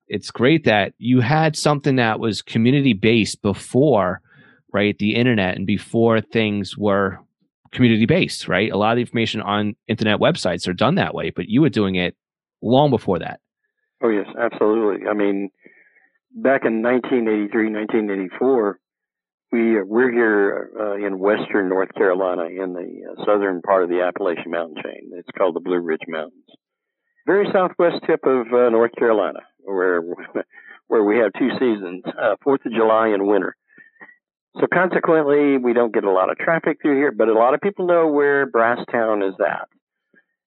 it's 0.07 0.29
great 0.29 0.65
that 0.65 0.93
you 0.97 1.21
had 1.21 1.55
something 1.55 1.95
that 1.95 2.19
was 2.19 2.41
community 2.41 2.91
based 2.91 3.41
before, 3.41 4.21
right? 4.73 4.97
The 4.97 5.15
internet 5.15 5.55
and 5.55 5.65
before 5.65 6.19
things 6.19 6.77
were 6.77 7.19
community 7.72 8.06
based, 8.06 8.48
right? 8.48 8.72
A 8.72 8.78
lot 8.78 8.92
of 8.92 8.96
the 8.98 9.01
information 9.01 9.42
on 9.42 9.75
internet 9.88 10.20
websites 10.20 10.68
are 10.68 10.74
done 10.74 10.96
that 10.96 11.13
way, 11.13 11.30
but 11.30 11.48
you 11.48 11.62
were 11.62 11.70
doing 11.70 11.96
it 11.96 12.16
long 12.62 12.90
before 12.90 13.20
that. 13.20 13.40
Oh 14.04 14.10
yes, 14.10 14.28
absolutely. 14.38 15.08
I 15.08 15.13
mean 15.13 15.50
back 16.34 16.62
in 16.66 16.82
1983, 16.82 17.72
1984, 17.72 18.80
we 19.51 19.82
we're 19.84 20.12
here 20.12 20.72
uh, 20.80 21.06
in 21.06 21.20
western 21.20 21.70
North 21.70 21.94
Carolina 21.94 22.46
in 22.46 22.74
the 22.74 23.01
uh, 23.12 23.25
southern 23.25 23.62
part 23.62 23.84
of 23.84 23.90
the 23.90 24.01
Appalachian 24.01 24.51
Mountain 24.51 24.82
chain. 24.82 25.12
It's 25.13 25.30
called 25.38 25.56
the 25.56 25.60
Blue 25.60 25.80
Ridge 25.80 26.08
Mountains, 26.08 26.46
very 27.28 27.48
southwest 27.51 27.98
tip 28.08 28.22
of 28.25 28.48
uh, 28.54 28.70
North 28.70 28.92
Carolina, 28.98 29.40
where 29.60 30.01
where 30.88 31.04
we 31.04 31.18
have 31.18 31.32
two 31.38 31.50
seasons: 31.60 32.04
uh, 32.08 32.36
Fourth 32.44 32.66
of 32.66 32.72
July 32.72 33.10
and 33.10 33.28
winter. 33.28 33.56
So 34.60 34.67
consequently, 34.72 35.58
we 35.58 35.74
don't 35.74 35.93
get 35.93 36.03
a 36.03 36.12
lot 36.12 36.29
of 36.29 36.38
traffic 36.38 36.79
through 36.81 36.98
here, 36.98 37.12
but 37.12 37.29
a 37.29 37.34
lot 37.34 37.53
of 37.53 37.62
people 37.62 37.88
know 37.88 38.08
where 38.08 38.50
Brasstown 38.50 39.27
is 39.27 39.36
at. 39.39 39.67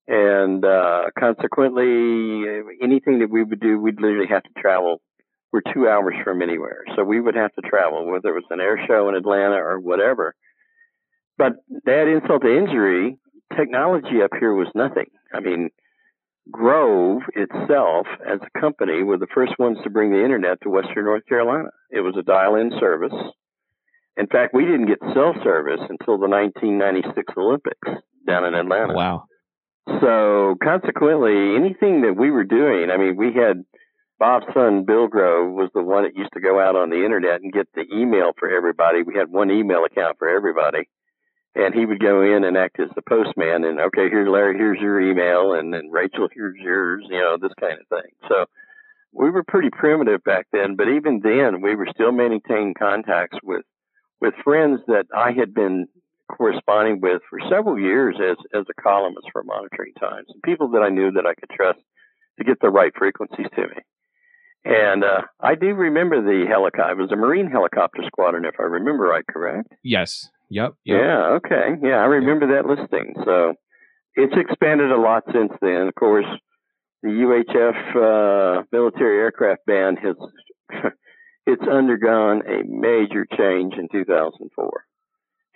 And 0.07 0.65
uh, 0.65 1.05
consequently, 1.19 2.45
anything 2.83 3.21
that 3.21 3.31
we 3.31 3.43
would 3.43 3.61
do, 3.61 3.81
we'd 3.81 4.01
literally 4.01 4.29
have 4.29 4.43
to 4.43 4.61
travel 4.61 5.01
we're 5.55 5.73
two 5.73 5.89
hours 5.89 6.17
from 6.25 6.43
anywhere. 6.43 6.83
So 6.97 7.05
we 7.05 7.21
would 7.21 7.37
have 7.37 7.53
to 7.53 7.63
travel, 7.63 8.11
whether 8.11 8.31
it 8.31 8.35
was 8.35 8.45
an 8.51 8.61
air 8.61 8.77
show 8.89 9.09
in 9.09 9.15
Atlanta 9.15 9.55
or 9.55 9.79
whatever. 9.79 10.35
But 11.39 11.53
that 11.85 12.09
insult 12.09 12.43
to 12.43 12.59
injury, 12.59 13.19
technology 13.57 14.21
up 14.21 14.33
here 14.41 14.53
was 14.53 14.67
nothing. 14.75 15.07
I 15.33 15.39
mean, 15.39 15.71
Grove 16.51 17.23
itself, 17.37 18.07
as 18.29 18.41
a 18.43 18.61
company, 18.61 19.05
were 19.05 19.17
the 19.17 19.29
first 19.33 19.53
ones 19.59 19.79
to 19.85 19.91
bring 19.91 20.11
the 20.11 20.25
internet 20.25 20.61
to 20.63 20.71
Western 20.71 21.05
North 21.05 21.25
Carolina. 21.27 21.69
It 21.91 22.01
was 22.01 22.17
a 22.19 22.23
dial 22.23 22.57
in 22.57 22.73
service. 22.81 23.15
In 24.17 24.27
fact, 24.29 24.55
we 24.55 24.65
didn't 24.65 24.87
get 24.87 25.01
cell 25.13 25.35
service 25.43 25.81
until 25.89 26.19
the 26.19 26.29
1996 26.29 27.35
Olympics 27.37 27.89
down 28.27 28.45
in 28.45 28.55
Atlanta. 28.55 28.95
Wow. 28.95 29.25
So 30.01 30.55
consequently, 30.63 31.57
anything 31.57 32.03
that 32.03 32.17
we 32.17 32.31
were 32.31 32.45
doing, 32.45 32.91
I 32.91 32.97
mean, 32.97 33.17
we 33.17 33.33
had 33.35 33.65
Bob's 34.19 34.47
son 34.55 34.85
Bill 34.85 35.09
Grove 35.09 35.53
was 35.53 35.71
the 35.75 35.83
one 35.83 36.05
that 36.05 36.17
used 36.17 36.33
to 36.35 36.41
go 36.41 36.61
out 36.61 36.77
on 36.77 36.91
the 36.91 37.05
internet 37.05 37.43
and 37.43 37.53
get 37.53 37.69
the 37.75 37.85
email 37.93 38.33
for 38.39 38.49
everybody. 38.49 39.03
We 39.03 39.17
had 39.17 39.31
one 39.31 39.51
email 39.51 39.85
account 39.85 40.17
for 40.19 40.29
everybody, 40.29 40.89
and 41.55 41.75
he 41.75 41.85
would 41.85 42.01
go 42.01 42.23
in 42.23 42.45
and 42.45 42.57
act 42.57 42.81
as 42.81 42.89
the 42.95 43.03
postman. 43.03 43.65
And 43.65 43.81
okay, 43.81 44.09
here's 44.09 44.29
Larry, 44.29 44.57
here's 44.57 44.81
your 44.81 45.01
email, 45.01 45.53
and 45.53 45.75
then 45.75 45.91
Rachel, 45.91 46.29
here's 46.33 46.57
yours. 46.59 47.05
You 47.11 47.19
know, 47.19 47.37
this 47.41 47.53
kind 47.61 47.79
of 47.81 47.89
thing. 47.89 48.11
So 48.29 48.47
we 49.13 49.31
were 49.31 49.45
pretty 49.45 49.71
primitive 49.71 50.23
back 50.25 50.47
then, 50.53 50.77
but 50.77 50.89
even 50.89 51.21
then, 51.23 51.61
we 51.61 51.75
were 51.75 51.89
still 51.93 52.13
maintaining 52.13 52.75
contacts 52.79 53.39
with 53.43 53.65
with 54.25 54.35
friends 54.43 54.81
that 54.87 55.05
I 55.15 55.33
had 55.33 55.53
been 55.53 55.87
corresponding 56.31 57.01
with 57.03 57.21
for 57.29 57.39
several 57.51 57.79
years 57.79 58.17
as 58.19 58.37
as 58.59 58.65
a 58.71 58.83
columnist 58.83 59.27
for 59.33 59.43
Monitoring 59.43 59.93
Times, 60.01 60.27
and 60.31 60.43
people 60.43 60.69
that 60.71 60.83
I 60.83 60.89
knew 60.89 61.11
that 61.13 61.27
I 61.27 61.35
could 61.35 61.51
trust 61.51 61.81
to 62.39 62.45
get 62.45 62.61
the 62.61 62.71
right 62.71 62.93
frequencies 62.97 63.47
to 63.55 63.63
me. 63.63 63.77
And 64.65 65.05
uh, 65.05 65.23
I 65.41 65.57
do 65.57 65.75
remember 65.75 66.23
the 66.23 66.47
helicopter. 66.49 66.93
It 66.93 67.03
was 67.03 67.13
a 67.13 67.17
Marine 67.17 67.51
helicopter 67.51 68.03
squadron, 68.07 68.47
if 68.47 68.55
I 68.59 68.63
remember 68.63 69.05
right, 69.05 69.27
correct? 69.27 69.69
Yes. 69.83 70.31
Yep. 70.49 70.75
yep. 70.85 71.01
Yeah. 71.01 71.39
Okay. 71.39 71.77
Yeah, 71.83 71.97
I 71.97 72.07
remember 72.07 72.47
yep. 72.47 72.65
that 72.65 72.71
listing. 72.71 73.15
So 73.27 73.55
it's 74.15 74.33
expanded 74.37 74.91
a 74.91 74.97
lot 74.97 75.25
since 75.35 75.53
then. 75.61 75.89
Of 75.89 75.95
course, 75.97 76.25
the 77.03 77.11
UHF 77.11 78.61
uh, 78.61 78.63
military 78.73 79.19
aircraft 79.19 79.67
band 79.67 79.99
has 80.03 80.17
it's 81.47 81.63
undergone 81.63 82.43
a 82.47 82.65
major 82.65 83.27
change 83.37 83.75
in 83.75 83.89
2004. 83.91 84.85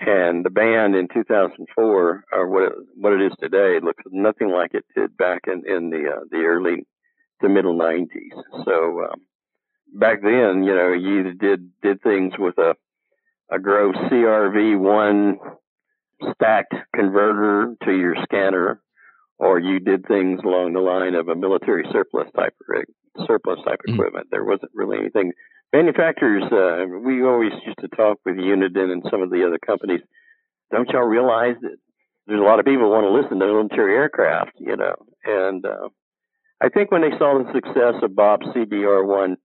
And 0.00 0.44
the 0.44 0.50
band 0.50 0.94
in 0.94 1.08
2004, 1.12 2.24
or 2.32 2.48
what 2.48 2.62
it, 2.62 2.72
what 2.94 3.12
it 3.14 3.22
is 3.22 3.32
today, 3.40 3.78
looks 3.82 4.04
nothing 4.10 4.50
like 4.50 4.74
it 4.74 4.84
did 4.94 5.16
back 5.16 5.42
in, 5.48 5.64
in 5.66 5.90
the 5.90 6.10
uh, 6.16 6.24
the 6.30 6.38
early 6.38 6.86
the 7.40 7.48
middle 7.48 7.76
90s. 7.76 8.64
So 8.64 9.06
um, 9.10 9.22
back 9.92 10.22
then, 10.22 10.62
you 10.62 10.74
know, 10.74 10.92
you 10.92 11.34
did 11.34 11.70
did 11.82 12.00
things 12.02 12.34
with 12.38 12.58
a 12.58 12.76
a 13.50 13.58
Grove 13.58 13.94
CRV 13.94 14.78
one 14.78 15.38
stacked 16.32 16.74
converter 16.94 17.74
to 17.84 17.92
your 17.92 18.14
scanner, 18.22 18.80
or 19.38 19.58
you 19.58 19.80
did 19.80 20.06
things 20.06 20.40
along 20.44 20.74
the 20.74 20.80
line 20.80 21.14
of 21.14 21.28
a 21.28 21.34
military 21.34 21.84
surplus 21.90 22.28
type 22.36 22.54
surplus 23.26 23.58
type 23.64 23.80
mm-hmm. 23.86 23.94
equipment. 23.94 24.28
There 24.30 24.44
wasn't 24.44 24.70
really 24.74 24.98
anything. 24.98 25.32
Manufacturers, 25.72 26.44
uh, 26.50 26.86
we 27.04 27.22
always 27.22 27.52
used 27.66 27.78
to 27.80 27.88
talk 27.88 28.18
with 28.24 28.36
Uniden 28.36 28.90
and 28.90 29.04
some 29.10 29.22
of 29.22 29.30
the 29.30 29.44
other 29.46 29.58
companies. 29.58 30.00
Don't 30.72 30.88
y'all 30.90 31.02
realize 31.02 31.56
that 31.60 31.76
there's 32.26 32.40
a 32.40 32.44
lot 32.44 32.58
of 32.58 32.64
people 32.64 32.90
want 32.90 33.04
to 33.04 33.12
listen 33.12 33.38
to 33.38 33.46
military 33.46 33.94
aircraft, 33.94 34.52
you 34.58 34.76
know, 34.76 34.94
and 35.24 35.64
uh, 35.64 35.88
I 36.60 36.68
think 36.68 36.90
when 36.90 37.02
they 37.02 37.16
saw 37.18 37.38
the 37.38 37.52
success 37.52 38.02
of 38.02 38.16
Bob's 38.16 38.46
CBR1, 38.48 39.36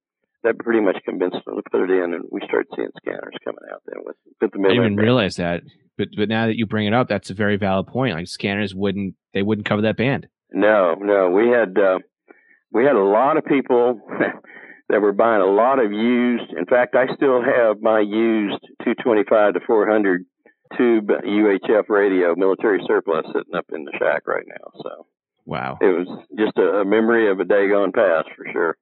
that 0.44 0.60
pretty 0.60 0.82
much 0.82 0.98
convinced 1.06 1.38
them 1.46 1.56
to 1.56 1.64
put 1.72 1.82
it 1.82 1.92
in, 1.92 2.14
and 2.14 2.26
we 2.32 2.42
started 2.46 2.68
seeing 2.76 2.90
scanners 2.98 3.36
coming 3.44 3.64
out 3.72 3.82
there 3.86 4.02
with, 4.04 4.16
with 4.42 4.52
the. 4.52 4.60
I 4.60 4.70
didn't 4.70 4.86
even 4.86 4.98
realize 4.98 5.38
that, 5.38 5.62
but 5.98 6.10
but 6.18 6.28
now 6.28 6.48
that 6.48 6.58
you 6.58 6.66
bring 6.66 6.88
it 6.88 6.94
up, 6.94 7.08
that's 7.08 7.30
a 7.30 7.34
very 7.34 7.56
valid 7.56 7.88
point. 7.88 8.16
Like 8.16 8.28
scanners 8.28 8.76
wouldn't 8.76 9.16
they 9.34 9.42
wouldn't 9.42 9.66
cover 9.66 9.84
that 9.84 9.96
band. 9.96 10.28
No, 10.52 10.96
no, 11.00 11.30
we 11.30 11.48
had 11.48 11.78
uh, 11.78 12.00
we 12.74 12.84
had 12.84 12.96
a 12.96 13.04
lot 13.04 13.38
of 13.38 13.46
people 13.46 14.02
that 14.90 15.02
were 15.02 15.14
buying 15.14 15.42
a 15.42 15.52
lot 15.52 15.80
of 15.80 15.92
used. 15.92 16.52
In 16.58 16.66
fact, 16.66 16.96
I 16.96 17.14
still 17.16 17.42
have 17.42 17.82
my 17.82 18.00
used 18.00 18.62
225 18.84 19.54
to 19.54 19.60
400 19.66 20.26
tube 20.78 21.08
UHF 21.08 21.88
radio 21.90 22.36
military 22.36 22.82
surplus 22.88 23.26
sitting 23.28 23.56
up 23.56 23.66
in 23.74 23.86
the 23.86 23.94
shack 24.00 24.28
right 24.28 24.46
now. 24.48 24.72
So 24.82 25.06
Wow. 25.46 25.78
It 25.82 25.86
was 25.86 26.08
just 26.38 26.58
a, 26.58 26.80
a 26.80 26.86
memory 26.86 27.30
of 27.30 27.40
a 27.40 27.46
day 27.46 27.68
gone 27.70 27.92
past 27.92 28.30
for 28.36 28.46
sure. 28.52 28.78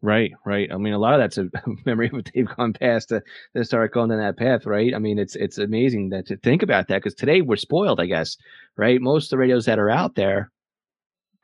Right, 0.00 0.32
right. 0.44 0.70
I 0.72 0.76
mean, 0.76 0.92
a 0.92 0.98
lot 0.98 1.14
of 1.14 1.20
that's 1.20 1.38
a 1.38 1.48
memory 1.86 2.08
of 2.08 2.14
a 2.14 2.22
day 2.22 2.42
gone 2.42 2.72
past 2.72 3.12
uh, 3.12 3.20
to, 3.20 3.24
to 3.56 3.64
start 3.64 3.92
going 3.92 4.10
down 4.10 4.18
that 4.18 4.36
path, 4.38 4.66
right? 4.66 4.94
I 4.94 4.98
mean, 4.98 5.18
it's 5.18 5.34
it's 5.34 5.58
amazing 5.58 6.10
that 6.10 6.26
to 6.26 6.36
think 6.36 6.62
about 6.62 6.88
that 6.88 7.02
because 7.02 7.14
today 7.14 7.40
we're 7.40 7.56
spoiled, 7.56 8.00
I 8.00 8.06
guess, 8.06 8.36
right? 8.76 9.00
Most 9.00 9.26
of 9.26 9.30
the 9.30 9.38
radios 9.38 9.66
that 9.66 9.78
are 9.78 9.90
out 9.90 10.14
there 10.14 10.50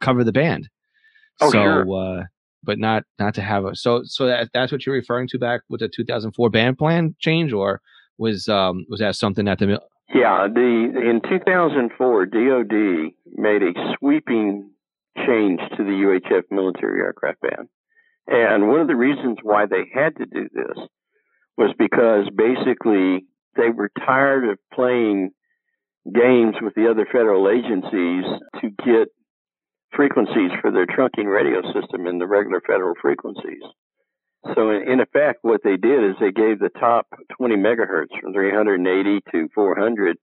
cover 0.00 0.25
the 0.25 0.33
band. 0.33 0.68
Oh, 1.40 1.50
so, 1.50 1.62
sure. 1.62 2.20
uh, 2.20 2.22
but 2.62 2.78
not 2.78 3.04
not 3.18 3.34
to 3.34 3.42
have 3.42 3.64
a 3.64 3.74
so 3.74 4.02
so 4.04 4.26
that 4.26 4.50
that's 4.54 4.72
what 4.72 4.86
you're 4.86 4.94
referring 4.94 5.28
to 5.28 5.38
back 5.38 5.62
with 5.68 5.80
the 5.80 5.88
2004 5.88 6.50
band 6.50 6.78
plan 6.78 7.14
change, 7.20 7.52
or 7.52 7.80
was 8.18 8.48
um 8.48 8.86
was 8.88 9.00
that 9.00 9.16
something 9.16 9.44
that 9.44 9.58
the 9.58 9.80
yeah, 10.12 10.46
the 10.52 10.60
in 10.60 11.20
2004, 11.28 12.26
DoD 12.26 13.12
made 13.34 13.62
a 13.62 13.72
sweeping 13.98 14.70
change 15.16 15.60
to 15.76 15.84
the 15.84 15.90
UHF 15.90 16.42
military 16.50 17.00
aircraft 17.00 17.40
ban, 17.40 17.68
and 18.26 18.68
one 18.68 18.80
of 18.80 18.86
the 18.86 18.96
reasons 18.96 19.38
why 19.42 19.66
they 19.66 19.90
had 19.92 20.16
to 20.16 20.26
do 20.26 20.48
this 20.52 20.86
was 21.56 21.74
because 21.78 22.28
basically 22.34 23.26
they 23.56 23.70
were 23.70 23.90
tired 24.04 24.48
of 24.48 24.58
playing 24.72 25.30
games 26.12 26.56
with 26.60 26.74
the 26.74 26.90
other 26.90 27.06
federal 27.10 27.48
agencies 27.48 28.24
to 28.60 28.70
get 28.84 29.08
frequencies 29.96 30.50
for 30.60 30.70
their 30.70 30.86
trunking 30.86 31.26
radio 31.26 31.62
system 31.72 32.06
in 32.06 32.18
the 32.18 32.26
regular 32.26 32.60
federal 32.60 32.94
frequencies. 33.00 33.62
So 34.54 34.70
in, 34.70 35.00
effect, 35.00 35.38
what 35.42 35.62
they 35.64 35.76
did 35.76 36.04
is 36.04 36.16
they 36.20 36.32
gave 36.32 36.58
the 36.58 36.68
top 36.78 37.06
20 37.38 37.56
megahertz 37.56 38.12
from 38.20 38.34
380 38.34 39.20
to 39.32 39.48
400, 39.54 40.18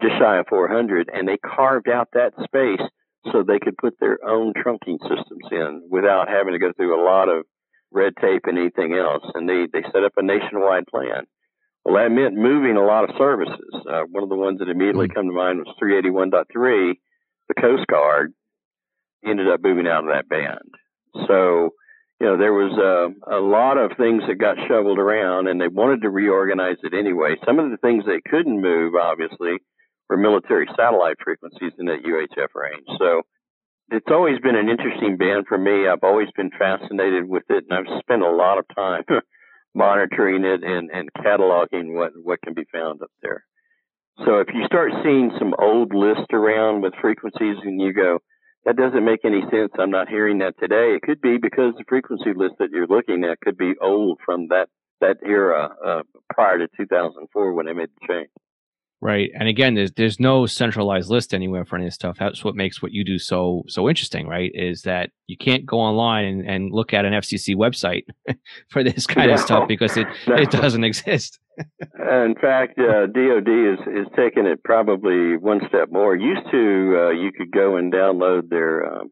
just 0.00 0.14
shy 0.18 0.38
of 0.38 0.46
400, 0.48 1.10
and 1.12 1.28
they 1.28 1.36
carved 1.36 1.88
out 1.88 2.08
that 2.14 2.32
space 2.44 2.86
so 3.30 3.42
they 3.42 3.58
could 3.58 3.76
put 3.76 3.94
their 4.00 4.18
own 4.26 4.54
trunking 4.54 4.98
systems 5.02 5.44
in 5.50 5.82
without 5.90 6.28
having 6.28 6.54
to 6.54 6.58
go 6.58 6.72
through 6.72 6.98
a 6.98 7.04
lot 7.04 7.28
of 7.28 7.44
red 7.92 8.14
tape 8.20 8.42
and 8.44 8.56
anything 8.56 8.94
else. 8.94 9.24
And 9.34 9.46
they, 9.46 9.66
they 9.70 9.84
set 9.92 10.04
up 10.04 10.12
a 10.16 10.22
nationwide 10.22 10.86
plan. 10.86 11.24
Well, 11.84 11.96
that 11.96 12.10
meant 12.10 12.34
moving 12.34 12.76
a 12.76 12.84
lot 12.84 13.04
of 13.04 13.16
services. 13.18 13.74
Uh, 13.74 14.02
one 14.10 14.22
of 14.22 14.28
the 14.30 14.36
ones 14.36 14.60
that 14.60 14.68
immediately 14.68 15.08
mm. 15.08 15.14
come 15.14 15.26
to 15.26 15.32
mind 15.32 15.58
was 15.58 15.74
381.3, 15.82 16.94
the 17.48 17.60
Coast 17.60 17.86
Guard 17.86 18.32
ended 19.24 19.48
up 19.48 19.60
moving 19.62 19.86
out 19.86 20.04
of 20.04 20.10
that 20.10 20.28
band. 20.28 20.74
So, 21.26 21.70
you 22.20 22.26
know, 22.26 22.36
there 22.36 22.52
was 22.52 22.74
a, 22.76 23.36
a 23.36 23.40
lot 23.40 23.78
of 23.78 23.96
things 23.96 24.22
that 24.28 24.38
got 24.38 24.56
shoveled 24.68 24.98
around 24.98 25.48
and 25.48 25.60
they 25.60 25.68
wanted 25.68 26.02
to 26.02 26.10
reorganize 26.10 26.76
it 26.82 26.94
anyway. 26.94 27.36
Some 27.46 27.58
of 27.58 27.70
the 27.70 27.76
things 27.78 28.04
they 28.04 28.20
couldn't 28.28 28.60
move, 28.60 28.94
obviously, 28.94 29.58
were 30.08 30.16
military 30.16 30.66
satellite 30.76 31.16
frequencies 31.22 31.72
in 31.78 31.86
that 31.86 32.02
UHF 32.04 32.54
range. 32.54 32.86
So 32.98 33.22
it's 33.90 34.10
always 34.10 34.38
been 34.40 34.56
an 34.56 34.68
interesting 34.68 35.16
band 35.16 35.46
for 35.48 35.58
me. 35.58 35.88
I've 35.88 36.02
always 36.04 36.28
been 36.36 36.50
fascinated 36.58 37.28
with 37.28 37.44
it 37.48 37.64
and 37.68 37.78
I've 37.78 38.00
spent 38.00 38.22
a 38.22 38.30
lot 38.30 38.58
of 38.58 38.64
time 38.74 39.04
monitoring 39.74 40.44
it 40.44 40.62
and, 40.64 40.90
and 40.90 41.12
cataloging 41.12 41.94
what, 41.94 42.12
what 42.22 42.42
can 42.42 42.54
be 42.54 42.64
found 42.72 43.02
up 43.02 43.10
there. 43.22 43.44
So 44.24 44.40
if 44.40 44.48
you 44.52 44.64
start 44.66 44.90
seeing 45.04 45.30
some 45.38 45.54
old 45.58 45.94
lists 45.94 46.32
around 46.32 46.82
with 46.82 46.92
frequencies 47.00 47.56
and 47.62 47.80
you 47.80 47.92
go, 47.92 48.18
that 48.64 48.76
doesn't 48.76 49.04
make 49.04 49.24
any 49.24 49.42
sense. 49.50 49.72
I'm 49.78 49.90
not 49.90 50.08
hearing 50.08 50.38
that 50.38 50.54
today. 50.58 50.94
It 50.96 51.02
could 51.02 51.20
be 51.20 51.38
because 51.38 51.74
the 51.76 51.84
frequency 51.88 52.32
list 52.34 52.54
that 52.58 52.70
you're 52.70 52.86
looking 52.86 53.24
at 53.24 53.40
could 53.40 53.56
be 53.56 53.74
old 53.80 54.20
from 54.24 54.48
that 54.48 54.68
that 55.00 55.18
era 55.24 55.70
uh, 55.84 56.02
prior 56.34 56.58
to 56.58 56.68
2004 56.76 57.52
when 57.52 57.66
they 57.66 57.72
made 57.72 57.88
the 58.00 58.06
change. 58.08 58.30
Right, 59.00 59.30
and 59.38 59.48
again, 59.48 59.74
there's 59.74 59.92
there's 59.92 60.18
no 60.18 60.46
centralized 60.46 61.08
list 61.08 61.32
anywhere 61.32 61.64
for 61.64 61.76
any 61.76 61.84
of 61.84 61.88
this 61.88 61.94
stuff. 61.94 62.16
That's 62.18 62.42
what 62.42 62.56
makes 62.56 62.82
what 62.82 62.90
you 62.90 63.04
do 63.04 63.16
so 63.16 63.62
so 63.68 63.88
interesting, 63.88 64.26
right? 64.26 64.50
Is 64.52 64.82
that 64.82 65.10
you 65.28 65.36
can't 65.36 65.64
go 65.64 65.78
online 65.78 66.24
and, 66.24 66.50
and 66.50 66.72
look 66.72 66.92
at 66.92 67.04
an 67.04 67.12
FCC 67.12 67.54
website 67.54 68.06
for 68.70 68.82
this 68.82 69.06
kind 69.06 69.28
no, 69.28 69.34
of 69.34 69.40
stuff 69.40 69.68
because 69.68 69.96
it 69.96 70.08
it 70.26 70.50
doesn't 70.50 70.82
exist. 70.82 71.38
In 71.94 72.34
fact, 72.40 72.78
uh, 72.80 73.06
DoD 73.06 73.48
is 73.48 73.78
is 73.86 74.06
taking 74.16 74.46
it 74.46 74.64
probably 74.64 75.36
one 75.36 75.60
step 75.68 75.92
more. 75.92 76.16
Used 76.16 76.50
to, 76.50 76.96
uh, 76.98 77.10
you 77.10 77.30
could 77.30 77.52
go 77.52 77.76
and 77.76 77.92
download 77.92 78.48
their 78.48 78.84
um, 78.84 79.10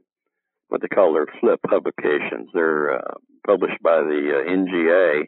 what 0.69 0.81
they 0.81 0.89
call 0.89 1.15
their 1.15 1.27
flip 1.41 1.61
publications. 1.69 2.49
They're 2.53 2.97
uh, 2.97 3.15
published 3.47 3.83
by 3.83 3.99
the 3.99 4.33
uh, 4.35 4.51
NGA, 4.51 5.27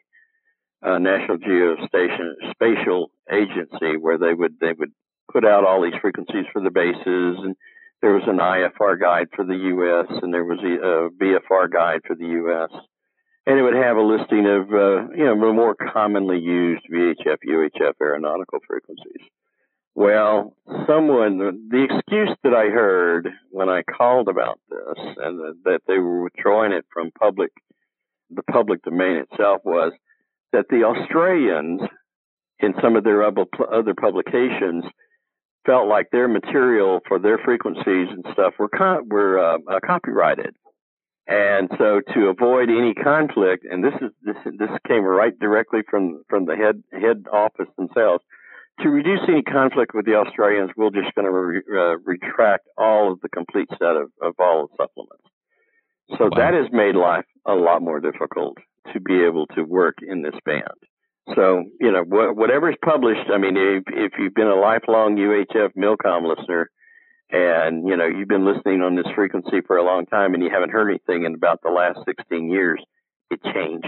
uh, 0.83 0.99
National 0.99 1.39
Geospatial 1.39 3.07
Agency, 3.31 3.97
where 3.99 4.19
they 4.19 4.35
would 4.35 4.59
they 4.61 4.73
would 4.73 4.93
put 5.33 5.45
out 5.45 5.65
all 5.65 5.83
these 5.83 6.01
frequencies 6.01 6.47
for 6.53 6.63
the 6.63 6.71
bases, 6.71 7.39
and 7.43 7.57
there 8.01 8.15
was 8.15 8.23
an 8.27 8.39
IFR 8.39 9.01
guide 9.01 9.29
for 9.35 9.45
the 9.45 9.57
U.S. 9.57 10.07
and 10.23 10.33
there 10.33 10.45
was 10.45 10.61
a, 10.63 11.09
VFR 11.23 11.71
guide 11.71 12.01
for 12.07 12.15
the 12.15 12.27
U.S 12.27 12.71
and 13.49 13.59
it 13.59 13.63
would 13.63 13.75
have 13.75 13.97
a 13.97 14.03
listing 14.03 14.47
of 14.47 14.71
uh, 14.73 15.09
you 15.17 15.25
know 15.25 15.35
more 15.35 15.75
commonly 15.75 16.39
used 16.39 16.85
VHF 16.93 17.39
UHF 17.49 17.95
aeronautical 18.01 18.59
frequencies. 18.67 19.23
Well, 19.95 20.55
someone 20.87 21.39
the 21.39 21.87
excuse 21.91 22.37
that 22.45 22.53
I 22.53 22.67
heard 22.67 23.31
when 23.51 23.71
I 23.71 23.83
called 23.83 24.29
about 24.29 24.61
this 24.69 25.05
and 25.17 25.57
that 25.65 25.81
they 25.89 25.99
were 25.99 26.23
withdrawing 26.23 26.73
it 26.73 26.85
from 26.93 27.11
public 27.19 27.51
the 28.31 28.43
public 28.43 28.83
domain 28.83 29.17
itself 29.17 29.63
was 29.65 29.93
that 30.53 30.67
the 30.71 30.85
Australians 30.85 31.81
in 32.61 32.75
some 32.83 32.97
of 32.97 33.05
their 33.05 33.23
other 33.25 33.95
publications 33.95 34.85
felt 35.67 35.89
like 35.89 36.07
their 36.11 36.29
material 36.29 37.01
for 37.07 37.19
their 37.19 37.39
frequencies 37.39 38.09
and 38.11 38.25
stuff 38.33 38.55
were 38.59 38.71
were 39.07 39.39
uh, 39.39 39.59
uh, 39.71 39.79
copyrighted 39.85 40.55
and 41.29 41.69
so 41.77 42.01
to 42.15 42.29
avoid 42.29 42.71
any 42.71 42.95
conflict, 42.95 43.67
and 43.71 43.85
this 43.85 43.93
is 44.01 44.11
this 44.23 44.37
this 44.59 44.71
came 44.89 45.05
right 45.05 45.39
directly 45.39 45.81
from 45.89 46.25
from 46.29 46.47
the 46.47 46.57
head 46.57 46.83
head 46.91 47.27
office 47.31 47.69
themselves. 47.77 48.25
To 48.81 48.89
reduce 48.89 49.21
any 49.29 49.43
conflict 49.43 49.93
with 49.93 50.07
the 50.07 50.15
Australians, 50.15 50.71
we're 50.77 50.91
just 50.91 51.15
going 51.15 51.27
to 51.27 51.33
re, 51.33 51.63
uh, 51.71 51.99
retract 52.05 52.67
all 52.79 53.13
of 53.13 53.21
the 53.21 53.29
complete 53.29 53.69
set 53.73 53.97
of, 53.97 54.11
of 54.23 54.35
all 54.39 54.69
the 54.69 54.77
supplements. 54.79 55.25
So 56.17 56.29
wow. 56.31 56.39
that 56.39 56.55
has 56.55 56.67
made 56.73 56.95
life 56.95 57.27
a 57.45 57.55
lot 57.55 57.83
more 57.83 58.01
difficult 58.01 58.57
to 58.93 59.01
be 59.01 59.23
able 59.25 59.47
to 59.49 59.63
work 59.63 59.97
in 60.07 60.23
this 60.23 60.35
band. 60.45 60.63
So, 61.35 61.65
you 61.81 61.93
know, 61.93 62.05
wh- 62.05 62.37
whatever 62.37 62.71
is 62.71 62.77
published, 62.83 63.31
I 63.33 63.39
mean, 63.39 63.57
if, 63.57 63.85
if 63.89 64.13
you've 64.19 64.35
been 64.35 64.47
a 64.47 64.55
lifelong 64.55 65.17
UHF 65.17 65.77
Milcom 65.77 66.25
listener, 66.25 66.71
and 67.31 67.87
you 67.87 67.97
know 67.97 68.07
you've 68.07 68.29
been 68.29 68.45
listening 68.45 68.81
on 68.83 68.97
this 68.97 69.07
frequency 69.15 69.61
for 69.67 69.77
a 69.77 69.85
long 69.85 70.07
time 70.07 70.35
and 70.35 70.43
you 70.43 70.51
haven't 70.51 70.71
heard 70.71 70.89
anything 70.89 71.25
in 71.25 71.35
about 71.35 71.61
the 71.63 71.71
last 71.71 71.99
16 72.07 72.51
years 72.51 72.83
it 73.31 73.41
changed. 73.43 73.87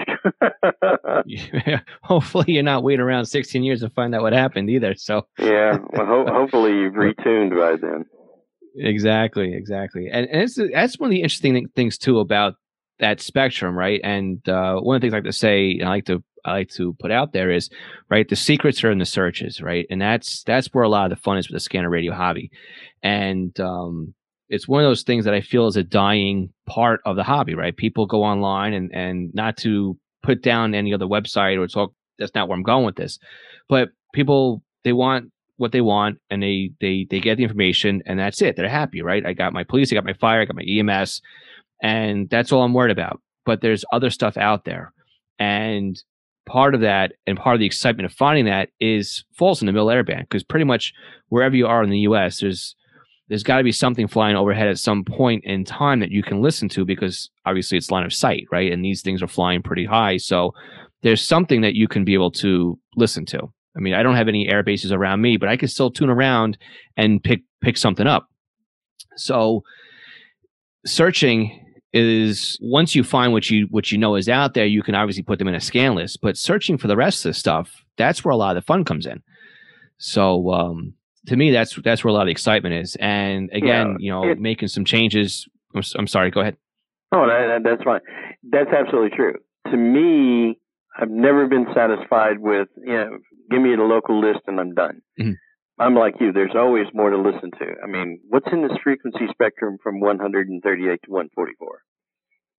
Yeah, 1.24 1.80
hopefully 2.02 2.46
you're 2.48 2.62
not 2.62 2.82
waiting 2.82 3.00
around 3.00 3.24
16 3.24 3.62
years 3.62 3.80
to 3.80 3.88
find 3.90 4.14
out 4.14 4.22
what 4.22 4.34
happened 4.34 4.68
either 4.68 4.94
so. 4.94 5.26
Yeah 5.38 5.78
well 5.92 6.06
ho- 6.06 6.26
hopefully 6.32 6.72
you've 6.72 6.94
retuned 6.94 7.58
by 7.58 7.76
then. 7.76 8.04
Exactly 8.76 9.54
exactly. 9.54 10.08
And, 10.10 10.28
and 10.28 10.42
it's 10.42 10.58
that's 10.72 10.98
one 10.98 11.08
of 11.08 11.12
the 11.12 11.22
interesting 11.22 11.66
things 11.74 11.96
too 11.96 12.20
about 12.20 12.54
that 13.00 13.20
spectrum 13.20 13.76
right? 13.76 14.00
And 14.04 14.46
uh, 14.48 14.76
one 14.76 14.96
of 14.96 15.00
the 15.00 15.04
things 15.06 15.14
i 15.14 15.16
like 15.18 15.24
to 15.24 15.32
say 15.32 15.80
i 15.82 15.88
like 15.88 16.04
to 16.06 16.22
I 16.44 16.52
like 16.52 16.70
to 16.70 16.94
put 16.94 17.10
out 17.10 17.32
there 17.32 17.50
is 17.50 17.70
right 18.08 18.28
the 18.28 18.36
secrets 18.36 18.82
are 18.84 18.90
in 18.90 18.98
the 18.98 19.06
searches 19.06 19.60
right? 19.60 19.86
And 19.90 20.00
that's 20.00 20.42
that's 20.44 20.68
where 20.68 20.84
a 20.84 20.88
lot 20.88 21.10
of 21.10 21.16
the 21.16 21.22
fun 21.22 21.38
is 21.38 21.48
with 21.48 21.56
the 21.56 21.60
scanner 21.60 21.90
radio 21.90 22.12
hobby. 22.12 22.50
And 23.02 23.58
um, 23.60 24.14
it's 24.48 24.68
one 24.68 24.82
of 24.82 24.88
those 24.88 25.02
things 25.02 25.24
that 25.24 25.34
I 25.34 25.40
feel 25.40 25.66
is 25.66 25.76
a 25.76 25.82
dying 25.82 26.52
part 26.66 27.00
of 27.04 27.16
the 27.16 27.22
hobby 27.22 27.54
right? 27.54 27.76
People 27.76 28.06
go 28.06 28.22
online 28.22 28.72
and 28.72 28.90
and 28.94 29.30
not 29.34 29.56
to 29.58 29.98
put 30.22 30.42
down 30.42 30.74
any 30.74 30.92
other 30.92 31.06
website 31.06 31.58
or 31.58 31.66
talk 31.66 31.92
that's 32.18 32.34
not 32.34 32.48
where 32.48 32.56
I'm 32.56 32.62
going 32.62 32.84
with 32.84 32.96
this. 32.96 33.18
But 33.68 33.90
people 34.12 34.62
they 34.84 34.92
want 34.92 35.30
what 35.56 35.72
they 35.72 35.80
want 35.80 36.18
and 36.30 36.42
they 36.42 36.70
they 36.80 37.06
they 37.08 37.20
get 37.20 37.36
the 37.36 37.42
information 37.42 38.02
and 38.06 38.18
that's 38.18 38.40
it. 38.42 38.56
They're 38.56 38.68
happy 38.68 39.02
right? 39.02 39.24
I 39.24 39.32
got 39.34 39.52
my 39.52 39.64
police 39.64 39.92
I 39.92 39.94
got 39.94 40.04
my 40.04 40.14
fire 40.14 40.40
I 40.40 40.44
got 40.46 40.56
my 40.56 40.62
EMS 40.62 41.20
and 41.82 42.28
that's 42.30 42.52
all 42.52 42.62
I'm 42.62 42.74
worried 42.74 42.92
about 42.92 43.20
but 43.44 43.60
there's 43.60 43.84
other 43.92 44.10
stuff 44.10 44.36
out 44.36 44.64
there 44.64 44.92
and 45.38 46.02
part 46.46 46.74
of 46.74 46.80
that 46.80 47.12
and 47.26 47.38
part 47.38 47.54
of 47.54 47.60
the 47.60 47.66
excitement 47.66 48.06
of 48.06 48.12
finding 48.12 48.44
that 48.44 48.70
is 48.80 49.24
falls 49.36 49.62
in 49.62 49.66
the 49.66 49.72
middle 49.72 49.86
airband 49.88 50.22
because 50.22 50.42
pretty 50.42 50.64
much 50.64 50.92
wherever 51.28 51.54
you 51.54 51.66
are 51.66 51.82
in 51.82 51.90
the 51.90 52.00
US, 52.00 52.40
there's 52.40 52.74
there's 53.28 53.44
got 53.44 53.58
to 53.58 53.64
be 53.64 53.70
something 53.70 54.08
flying 54.08 54.34
overhead 54.34 54.66
at 54.66 54.78
some 54.78 55.04
point 55.04 55.44
in 55.44 55.64
time 55.64 56.00
that 56.00 56.10
you 56.10 56.20
can 56.20 56.42
listen 56.42 56.68
to 56.70 56.84
because 56.84 57.30
obviously 57.46 57.78
it's 57.78 57.92
line 57.92 58.04
of 58.04 58.12
sight, 58.12 58.44
right? 58.50 58.72
And 58.72 58.84
these 58.84 59.02
things 59.02 59.22
are 59.22 59.28
flying 59.28 59.62
pretty 59.62 59.86
high, 59.86 60.16
so 60.16 60.52
there's 61.02 61.24
something 61.24 61.60
that 61.60 61.74
you 61.74 61.86
can 61.86 62.04
be 62.04 62.14
able 62.14 62.32
to 62.32 62.76
listen 62.96 63.24
to. 63.26 63.38
I 63.76 63.80
mean, 63.80 63.94
I 63.94 64.02
don't 64.02 64.16
have 64.16 64.26
any 64.26 64.48
air 64.48 64.64
bases 64.64 64.90
around 64.90 65.20
me, 65.22 65.36
but 65.36 65.48
I 65.48 65.56
can 65.56 65.68
still 65.68 65.92
tune 65.92 66.10
around 66.10 66.58
and 66.96 67.22
pick 67.22 67.42
pick 67.62 67.76
something 67.76 68.08
up. 68.08 68.26
So 69.16 69.62
searching 70.84 71.64
is 71.92 72.58
once 72.60 72.94
you 72.94 73.02
find 73.02 73.32
what 73.32 73.50
you 73.50 73.66
what 73.70 73.90
you 73.90 73.98
know 73.98 74.14
is 74.14 74.28
out 74.28 74.54
there, 74.54 74.66
you 74.66 74.82
can 74.82 74.94
obviously 74.94 75.22
put 75.22 75.38
them 75.38 75.48
in 75.48 75.54
a 75.54 75.60
scan 75.60 75.94
list. 75.94 76.20
But 76.20 76.36
searching 76.36 76.78
for 76.78 76.88
the 76.88 76.96
rest 76.96 77.24
of 77.24 77.30
the 77.30 77.34
stuff, 77.34 77.84
that's 77.96 78.24
where 78.24 78.32
a 78.32 78.36
lot 78.36 78.56
of 78.56 78.62
the 78.62 78.66
fun 78.66 78.84
comes 78.84 79.06
in. 79.06 79.22
So 79.98 80.52
um, 80.52 80.94
to 81.26 81.36
me, 81.36 81.50
that's 81.50 81.76
that's 81.82 82.04
where 82.04 82.10
a 82.10 82.14
lot 82.14 82.22
of 82.22 82.26
the 82.26 82.32
excitement 82.32 82.74
is. 82.74 82.96
And 83.00 83.50
again, 83.52 83.96
yeah, 83.98 84.04
you 84.04 84.10
know, 84.10 84.30
it, 84.30 84.38
making 84.38 84.68
some 84.68 84.84
changes. 84.84 85.48
I'm, 85.74 85.82
I'm, 85.96 86.06
sorry. 86.06 86.30
Go 86.30 86.40
ahead. 86.40 86.56
Oh, 87.12 87.26
that, 87.26 87.60
that's 87.64 87.82
fine. 87.82 88.00
That's 88.42 88.70
absolutely 88.76 89.16
true. 89.16 89.34
To 89.70 89.76
me, 89.76 90.58
I've 90.98 91.10
never 91.10 91.46
been 91.46 91.66
satisfied 91.74 92.38
with 92.38 92.68
you 92.76 92.92
know, 92.92 93.18
give 93.50 93.60
me 93.60 93.74
the 93.76 93.82
local 93.82 94.20
list 94.20 94.40
and 94.46 94.58
I'm 94.58 94.74
done. 94.74 95.02
Mm-hmm. 95.20 95.32
I'm 95.80 95.94
like 95.94 96.16
you. 96.20 96.30
There's 96.32 96.54
always 96.54 96.86
more 96.92 97.08
to 97.08 97.16
listen 97.16 97.50
to. 97.58 97.74
I 97.82 97.86
mean, 97.86 98.20
what's 98.28 98.46
in 98.52 98.62
this 98.62 98.76
frequency 98.84 99.26
spectrum 99.30 99.78
from 99.82 99.98
138 99.98 101.00
to 101.04 101.10
144? 101.10 101.82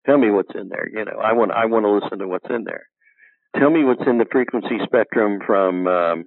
Tell 0.08 0.18
me 0.18 0.32
what's 0.32 0.50
in 0.56 0.70
there. 0.70 0.90
You 0.92 1.06
know, 1.06 1.22
I 1.24 1.34
want 1.34 1.52
I 1.52 1.66
want 1.66 1.86
to 1.86 1.92
listen 1.92 2.18
to 2.20 2.28
what's 2.28 2.50
in 2.50 2.64
there. 2.64 2.88
Tell 3.60 3.70
me 3.70 3.84
what's 3.84 4.02
in 4.08 4.18
the 4.18 4.26
frequency 4.32 4.80
spectrum 4.84 5.40
from 5.46 5.86
um, 5.86 6.24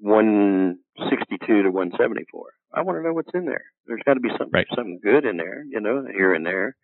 162 0.00 1.62
to 1.62 1.70
174. 1.70 2.44
I 2.72 2.82
want 2.82 2.98
to 2.98 3.02
know 3.02 3.12
what's 3.12 3.34
in 3.34 3.44
there. 3.44 3.64
There's 3.86 4.02
got 4.06 4.14
to 4.14 4.20
be 4.20 4.28
something 4.30 4.50
right. 4.52 4.66
something 4.76 5.00
good 5.02 5.24
in 5.24 5.38
there. 5.38 5.64
You 5.68 5.80
know, 5.80 6.06
here 6.06 6.34
and 6.34 6.46
there. 6.46 6.76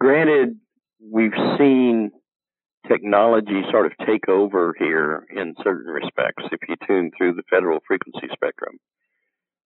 Granted, 0.00 0.56
we've 1.00 1.36
seen 1.58 2.10
technology 2.88 3.62
sort 3.70 3.86
of 3.86 3.92
take 4.06 4.28
over 4.28 4.74
here 4.78 5.26
in 5.34 5.54
certain 5.62 5.92
respects. 5.92 6.44
If 6.52 6.60
you 6.68 6.76
tune 6.86 7.10
through 7.16 7.34
the 7.34 7.42
federal 7.50 7.80
frequency 7.86 8.28
spectrum, 8.32 8.78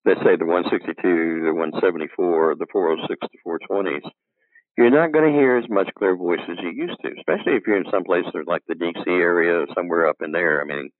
let's 0.05 0.21
say 0.21 0.37
the 0.37 0.47
162, 0.47 0.97
the 1.45 1.55
174, 1.55 2.57
the 2.57 2.67
406 2.73 3.21
to 3.21 3.39
420s, 3.47 4.11
you're 4.77 4.91
not 4.91 5.13
going 5.13 5.31
to 5.31 5.39
hear 5.39 5.59
as 5.59 5.69
much 5.69 5.91
clear 5.99 6.17
voice 6.17 6.41
as 6.51 6.57
you 6.63 6.71
used 6.71 6.99
to, 7.03 7.11
especially 7.19 7.57
if 7.57 7.65
you're 7.67 7.77
in 7.77 7.91
some 7.91 8.05
places 8.05 8.33
like 8.47 8.63
the 8.67 8.75
DC 8.75 9.07
area, 9.07 9.67
somewhere 9.75 10.09
up 10.09 10.17
in 10.25 10.33
there. 10.33 10.63
I 10.63 10.65
mean, 10.65 10.91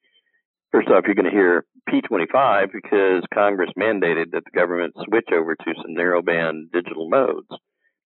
first 0.73 0.89
off, 0.89 1.05
you're 1.07 1.15
going 1.15 1.31
to 1.31 1.31
hear 1.31 1.65
P25 1.89 2.71
because 2.73 3.23
Congress 3.33 3.71
mandated 3.79 4.33
that 4.33 4.45
the 4.45 4.55
government 4.55 4.95
switch 5.09 5.29
over 5.33 5.57
to 5.57 5.75
some 5.77 5.97
narrowband 5.97 6.71
digital 6.73 7.09
modes. 7.09 7.49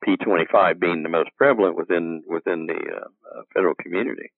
P25 0.06 0.80
being 0.80 1.04
the 1.04 1.10
most 1.10 1.30
prevalent 1.38 1.76
within 1.76 2.24
within 2.28 2.68
the 2.68 2.74
uh, 2.74 3.40
uh, 3.40 3.42
federal 3.54 3.76
community. 3.76 4.32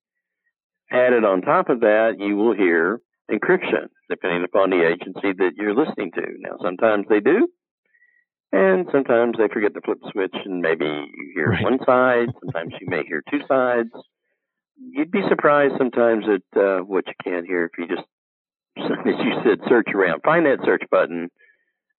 Added 0.92 1.26
on 1.26 1.42
top 1.42 1.70
of 1.70 1.82
that, 1.82 2.16
you 2.20 2.38
will 2.38 2.56
hear 2.56 3.02
encryption, 3.30 3.90
depending 4.10 4.44
upon 4.44 4.70
the 4.70 4.88
agency 4.88 5.34
that 5.38 5.52
you're 5.58 5.76
listening 5.76 6.12
to. 6.14 6.22
Now, 6.40 6.58
sometimes 6.62 7.06
they 7.10 7.20
do, 7.20 7.50
and 8.52 8.88
sometimes 8.92 9.36
they 9.38 9.50
forget 9.52 9.74
to 9.74 9.82
flip 9.82 10.00
the 10.02 10.12
switch, 10.12 10.36
and 10.46 10.62
maybe 10.62 10.86
you 10.86 11.32
hear 11.36 11.50
right. 11.50 11.64
one 11.64 11.80
side. 11.86 12.28
Sometimes 12.40 12.74
you 12.80 12.88
may 12.88 13.04
hear 13.06 13.22
two 13.30 13.42
sides. 13.48 13.90
You'd 14.80 15.12
be 15.12 15.24
surprised 15.28 15.74
sometimes 15.78 16.24
at 16.26 16.60
uh, 16.60 16.80
what 16.80 17.06
you 17.08 17.14
can 17.22 17.46
hear 17.46 17.66
if 17.66 17.72
you 17.78 17.88
just, 17.88 18.08
as 18.78 19.16
you 19.20 19.34
said, 19.44 19.60
search 19.68 19.88
around. 19.94 20.22
Find 20.24 20.46
that 20.46 20.64
search 20.64 20.84
button, 20.90 21.30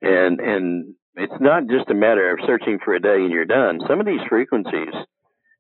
and 0.01 0.41
and 0.41 0.95
it's 1.19 1.41
not 1.41 1.67
just 1.69 1.91
a 1.91 1.95
matter 1.95 2.31
of 2.33 2.41
searching 2.47 2.79
for 2.85 2.95
a 2.95 3.01
day 3.01 3.17
and 3.17 3.31
you're 3.31 3.45
done. 3.45 3.81
Some 3.89 4.01
of 4.01 4.07
these 4.07 4.21
frequencies 4.29 4.95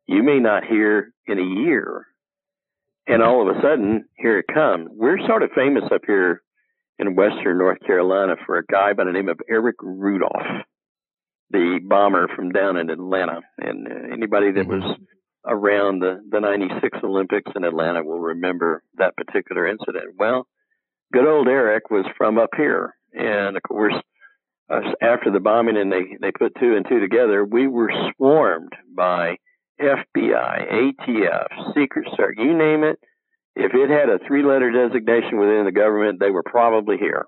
you 0.06 0.22
may 0.22 0.38
not 0.38 0.64
hear 0.64 1.12
in 1.26 1.38
a 1.38 1.62
year, 1.62 2.06
and 3.06 3.22
all 3.22 3.42
of 3.42 3.54
a 3.54 3.60
sudden 3.60 4.06
here 4.16 4.38
it 4.38 4.46
comes. 4.52 4.88
We're 4.90 5.18
sort 5.26 5.42
of 5.42 5.50
famous 5.54 5.84
up 5.92 6.02
here 6.06 6.42
in 6.98 7.14
Western 7.14 7.58
North 7.58 7.78
Carolina 7.86 8.34
for 8.46 8.58
a 8.58 8.64
guy 8.64 8.92
by 8.92 9.04
the 9.04 9.12
name 9.12 9.28
of 9.28 9.40
Eric 9.48 9.76
Rudolph 9.82 10.64
the 11.50 11.80
bomber 11.82 12.28
from 12.34 12.50
down 12.50 12.76
in 12.76 12.90
Atlanta. 12.90 13.40
And 13.58 13.86
uh, 13.88 14.12
anybody 14.12 14.52
that 14.52 14.66
was 14.66 14.82
mm-hmm. 14.82 15.02
around 15.46 16.00
the, 16.00 16.20
the 16.30 16.40
96 16.40 16.98
Olympics 17.02 17.50
in 17.54 17.64
Atlanta 17.64 18.02
will 18.04 18.20
remember 18.20 18.82
that 18.96 19.16
particular 19.16 19.66
incident. 19.66 20.14
Well, 20.18 20.46
good 21.12 21.26
old 21.26 21.48
Eric 21.48 21.90
was 21.90 22.06
from 22.16 22.38
up 22.38 22.50
here. 22.56 22.94
And 23.12 23.56
of 23.56 23.62
course, 23.62 23.94
uh, 24.70 24.80
after 25.00 25.30
the 25.30 25.40
bombing 25.40 25.76
and 25.76 25.90
they, 25.90 26.16
they 26.20 26.32
put 26.32 26.54
two 26.60 26.76
and 26.76 26.86
two 26.88 27.00
together, 27.00 27.44
we 27.44 27.66
were 27.66 27.90
swarmed 28.16 28.72
by 28.94 29.36
FBI, 29.80 30.12
ATF, 30.16 31.74
Secret 31.74 32.08
Service, 32.16 32.36
you 32.38 32.56
name 32.56 32.84
it. 32.84 32.98
If 33.54 33.72
it 33.74 33.90
had 33.90 34.08
a 34.08 34.18
three 34.26 34.44
letter 34.44 34.70
designation 34.70 35.38
within 35.38 35.64
the 35.64 35.72
government, 35.72 36.20
they 36.20 36.30
were 36.30 36.44
probably 36.44 36.96
here. 36.96 37.24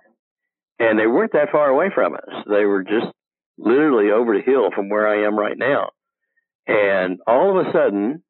And 0.78 0.98
they 0.98 1.06
weren't 1.06 1.32
that 1.32 1.50
far 1.50 1.68
away 1.68 1.90
from 1.94 2.14
us. 2.14 2.44
They 2.48 2.64
were 2.64 2.82
just 2.82 3.12
literally 3.58 4.10
over 4.10 4.36
the 4.36 4.42
hill 4.42 4.70
from 4.74 4.88
where 4.88 5.08
I 5.08 5.26
am 5.26 5.38
right 5.38 5.58
now. 5.58 5.90
And 6.66 7.18
all 7.26 7.58
of 7.58 7.66
a 7.66 7.72
sudden, 7.72 8.22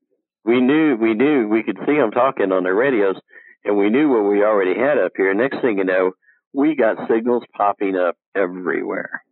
we 0.44 0.60
knew 0.60 0.96
we 0.96 1.14
knew 1.14 1.46
we 1.46 1.62
could 1.62 1.78
see 1.86 1.96
them 1.96 2.10
talking 2.10 2.52
on 2.52 2.64
their 2.64 2.74
radios, 2.74 3.16
and 3.64 3.76
we 3.76 3.90
knew 3.90 4.08
what 4.08 4.30
we 4.30 4.42
already 4.42 4.78
had 4.78 4.98
up 4.98 5.12
here. 5.16 5.32
Next 5.34 5.60
thing 5.60 5.78
you 5.78 5.84
know, 5.84 6.12
we 6.52 6.74
got 6.74 7.08
signals 7.08 7.42
popping 7.56 7.96
up 7.96 8.16
everywhere. 8.34 9.22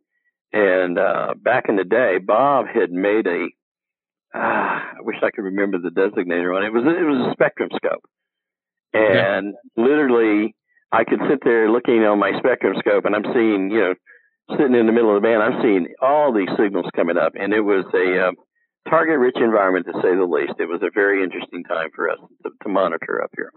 And 0.53 0.99
uh, 0.99 1.35
back 1.37 1.65
in 1.69 1.77
the 1.77 1.85
day, 1.85 2.19
Bob 2.25 2.67
had 2.67 2.91
made 2.91 3.27
a. 3.27 3.47
Uh, 4.35 4.39
I 4.39 5.01
wish 5.01 5.17
I 5.23 5.31
could 5.31 5.45
remember 5.45 5.79
the 5.79 5.91
designator 5.91 6.57
on 6.57 6.63
it. 6.63 6.69
It 6.69 6.73
was 6.73 6.85
it 6.85 7.05
was 7.05 7.29
a 7.29 7.33
spectrum 7.33 7.71
scope, 7.75 8.05
and 8.93 9.55
yeah. 9.55 9.83
literally 9.83 10.55
I 10.93 11.05
could 11.05 11.21
sit 11.29 11.41
there 11.45 11.71
looking 11.71 12.05
on 12.05 12.19
my 12.19 12.33
spectrum 12.39 12.75
scope, 12.79 13.05
and 13.05 13.15
I'm 13.15 13.25
seeing 13.35 13.71
you 13.71 13.81
know 13.81 13.95
sitting 14.57 14.75
in 14.75 14.87
the 14.87 14.93
middle 14.93 15.15
of 15.15 15.21
the 15.21 15.27
band, 15.27 15.43
I'm 15.43 15.61
seeing 15.63 15.89
all 16.01 16.33
these 16.33 16.49
signals 16.59 16.87
coming 16.97 17.17
up, 17.19 17.33
and 17.39 17.53
it 17.53 17.61
was 17.61 17.85
a 17.93 18.29
uh, 18.29 18.33
target-rich 18.89 19.37
environment 19.37 19.87
to 19.87 19.93
say 20.01 20.17
the 20.17 20.25
least. 20.25 20.55
It 20.59 20.69
was 20.69 20.81
a 20.83 20.91
very 20.93 21.23
interesting 21.23 21.65
time 21.65 21.91
for 21.95 22.11
us 22.11 22.19
to, 22.45 22.51
to 22.63 22.69
monitor 22.69 23.23
up 23.23 23.31
here. 23.37 23.53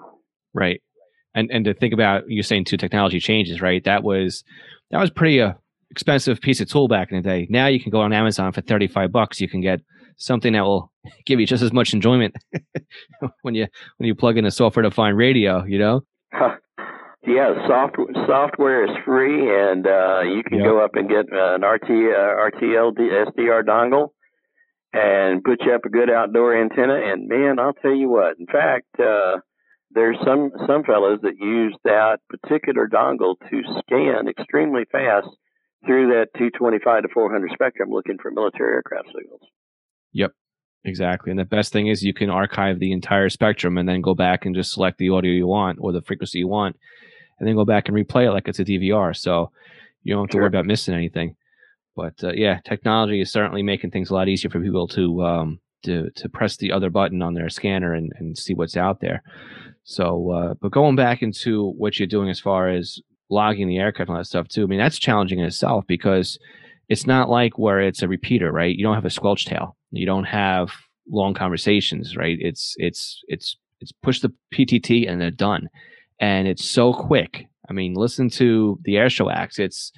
Right, 0.54 0.82
and 1.34 1.50
and 1.52 1.66
to 1.66 1.74
think 1.74 1.94
about 1.94 2.30
you 2.30 2.44
saying 2.44 2.66
two 2.66 2.78
technology 2.78 3.20
changes, 3.20 3.62
right? 3.62 3.84
That 3.84 4.04
was 4.04 4.44
that 4.92 5.00
was 5.00 5.10
pretty 5.10 5.42
uh, 5.42 5.54
expensive 5.90 6.42
piece 6.42 6.62
of 6.62 6.70
tool 6.70 6.88
back 6.88 7.12
in 7.12 7.18
the 7.18 7.24
day. 7.24 7.48
Now 7.50 7.68
you 7.68 7.80
can 7.80 7.92
go 7.92 8.02
on 8.02 8.14
Amazon 8.14 8.52
for 8.52 8.62
thirty-five 8.62 9.12
bucks. 9.12 9.42
You 9.42 9.50
can 9.50 9.62
get 9.62 9.82
something 10.18 10.54
that 10.54 10.64
will 10.64 10.92
give 11.26 11.40
you 11.40 11.46
just 11.46 11.64
as 11.64 11.74
much 11.74 11.94
enjoyment 11.94 12.36
when 13.42 13.56
you 13.56 13.68
when 13.98 14.08
you 14.08 14.16
plug 14.16 14.38
in 14.38 14.46
a 14.46 14.52
software-defined 14.52 15.18
radio. 15.18 15.64
You 15.66 15.80
know. 15.80 16.02
Yeah, 17.24 17.54
software 17.68 18.08
software 18.26 18.84
is 18.84 18.98
free, 19.06 19.48
and 19.48 19.86
uh, 19.86 20.22
you 20.22 20.42
can 20.44 20.58
yep. 20.58 20.66
go 20.66 20.84
up 20.84 20.96
and 20.96 21.08
get 21.08 21.32
an 21.32 21.62
RT 21.62 21.84
uh, 21.84 22.50
RTL 22.50 22.98
SDR 22.98 23.64
dongle 23.64 24.10
and 24.92 25.44
put 25.44 25.62
you 25.64 25.74
up 25.74 25.86
a 25.86 25.90
good 25.90 26.10
outdoor 26.10 26.60
antenna. 26.60 26.96
And 26.96 27.28
man, 27.28 27.60
I'll 27.60 27.74
tell 27.74 27.94
you 27.94 28.10
what. 28.10 28.40
In 28.40 28.48
fact, 28.48 28.88
uh, 29.00 29.38
there's 29.94 30.18
some 30.26 30.52
some 30.68 30.84
fellows 30.84 31.20
that 31.24 31.38
use 31.40 31.76
that 31.84 32.20
particular 32.30 32.88
dongle 32.88 33.36
to 33.50 33.62
scan 33.80 34.28
extremely 34.28 34.84
fast 34.92 35.28
through 35.86 36.08
that 36.10 36.28
225 36.38 37.04
to 37.04 37.10
400 37.14 37.52
spectrum, 37.54 37.90
looking 37.90 38.18
for 38.22 38.32
military 38.32 38.74
aircraft 38.74 39.08
signals. 39.08 39.42
Yep. 40.14 40.32
Exactly. 40.84 41.30
And 41.30 41.40
the 41.40 41.46
best 41.46 41.72
thing 41.72 41.88
is 41.88 42.04
you 42.04 42.14
can 42.14 42.30
archive 42.30 42.80
the 42.80 42.92
entire 42.92 43.30
spectrum 43.30 43.78
and 43.78 43.88
then 43.88 44.02
go 44.02 44.16
back 44.16 44.46
and 44.46 44.56
just 44.56 44.72
select 44.72 44.98
the 44.98 45.10
audio 45.10 45.32
you 45.32 45.48
want 45.48 45.78
or 45.80 45.92
the 45.92 46.02
frequency 46.02 46.40
you 46.40 46.48
want 46.48 46.76
and 47.40 47.48
then 47.48 47.56
go 47.56 47.66
back 47.66 47.88
and 47.88 47.96
replay 47.96 48.28
it 48.28 48.32
like 48.32 48.48
it's 48.48 48.60
a 48.60 48.66
DVR. 48.66 49.16
So 49.16 49.52
you 50.04 50.14
don't 50.14 50.24
have 50.24 50.30
to 50.30 50.34
sure. 50.34 50.42
worry 50.42 50.48
about 50.48 50.66
missing 50.66 50.96
anything. 50.96 51.36
But 51.96 52.24
uh, 52.24 52.32
yeah, 52.34 52.60
technology 52.64 53.22
is 53.22 53.32
certainly 53.32 53.64
making 53.64 53.92
things 53.92 54.10
a 54.10 54.14
lot 54.14 54.28
easier 54.28 54.50
for 54.50 54.62
people 54.62 54.88
to 54.90 55.24
um, 55.24 55.60
to 55.84 56.10
to 56.12 56.30
press 56.30 56.58
the 56.58 56.72
other 56.72 56.90
button 56.90 57.22
on 57.22 57.34
their 57.34 57.50
scanner 57.50 57.94
and, 57.94 58.12
and 58.18 58.38
see 58.38 58.54
what's 58.54 58.78
out 58.78 59.02
there. 59.02 59.24
So, 59.84 60.32
uh, 60.32 60.54
but 60.62 60.72
going 60.72 60.96
back 60.96 61.22
into 61.22 61.72
what 61.72 62.00
you're 62.00 62.08
doing 62.08 62.30
as 62.30 62.40
far 62.40 62.70
as 62.70 63.00
logging 63.30 63.68
the 63.68 63.78
aircraft 63.78 64.10
and 64.10 64.16
all 64.16 64.22
that 64.22 64.26
stuff 64.26 64.48
too, 64.48 64.64
I 64.64 64.68
mean 64.68 64.80
that's 64.80 65.00
challenging 65.00 65.40
in 65.40 65.46
itself 65.46 65.86
because 65.88 66.38
it's 66.90 67.08
not 67.08 67.30
like 67.30 67.58
where 67.58 67.80
it's 67.80 68.02
a 68.02 68.08
repeater, 68.08 68.52
right? 68.52 68.76
You 68.76 68.84
don't 68.84 68.96
have 68.96 69.06
a 69.06 69.10
squelch 69.10 69.46
tail. 69.46 69.78
You 69.92 70.06
don't 70.06 70.26
have 70.26 70.72
long 71.10 71.34
conversations, 71.34 72.16
right? 72.16 72.38
It's 72.40 72.76
it's 72.78 73.22
it's 73.28 73.58
it's 73.80 73.92
push 74.04 74.20
the 74.20 74.34
PTT 74.54 75.10
and 75.10 75.20
they're 75.20 75.32
done 75.32 75.70
and 76.22 76.48
it's 76.48 76.64
so 76.64 76.94
quick. 76.94 77.48
I 77.68 77.74
mean, 77.74 77.96
listen 77.96 78.30
to 78.32 78.80
the 78.84 78.94
airshow 78.94 79.34
acts. 79.34 79.60
It's 79.60 79.92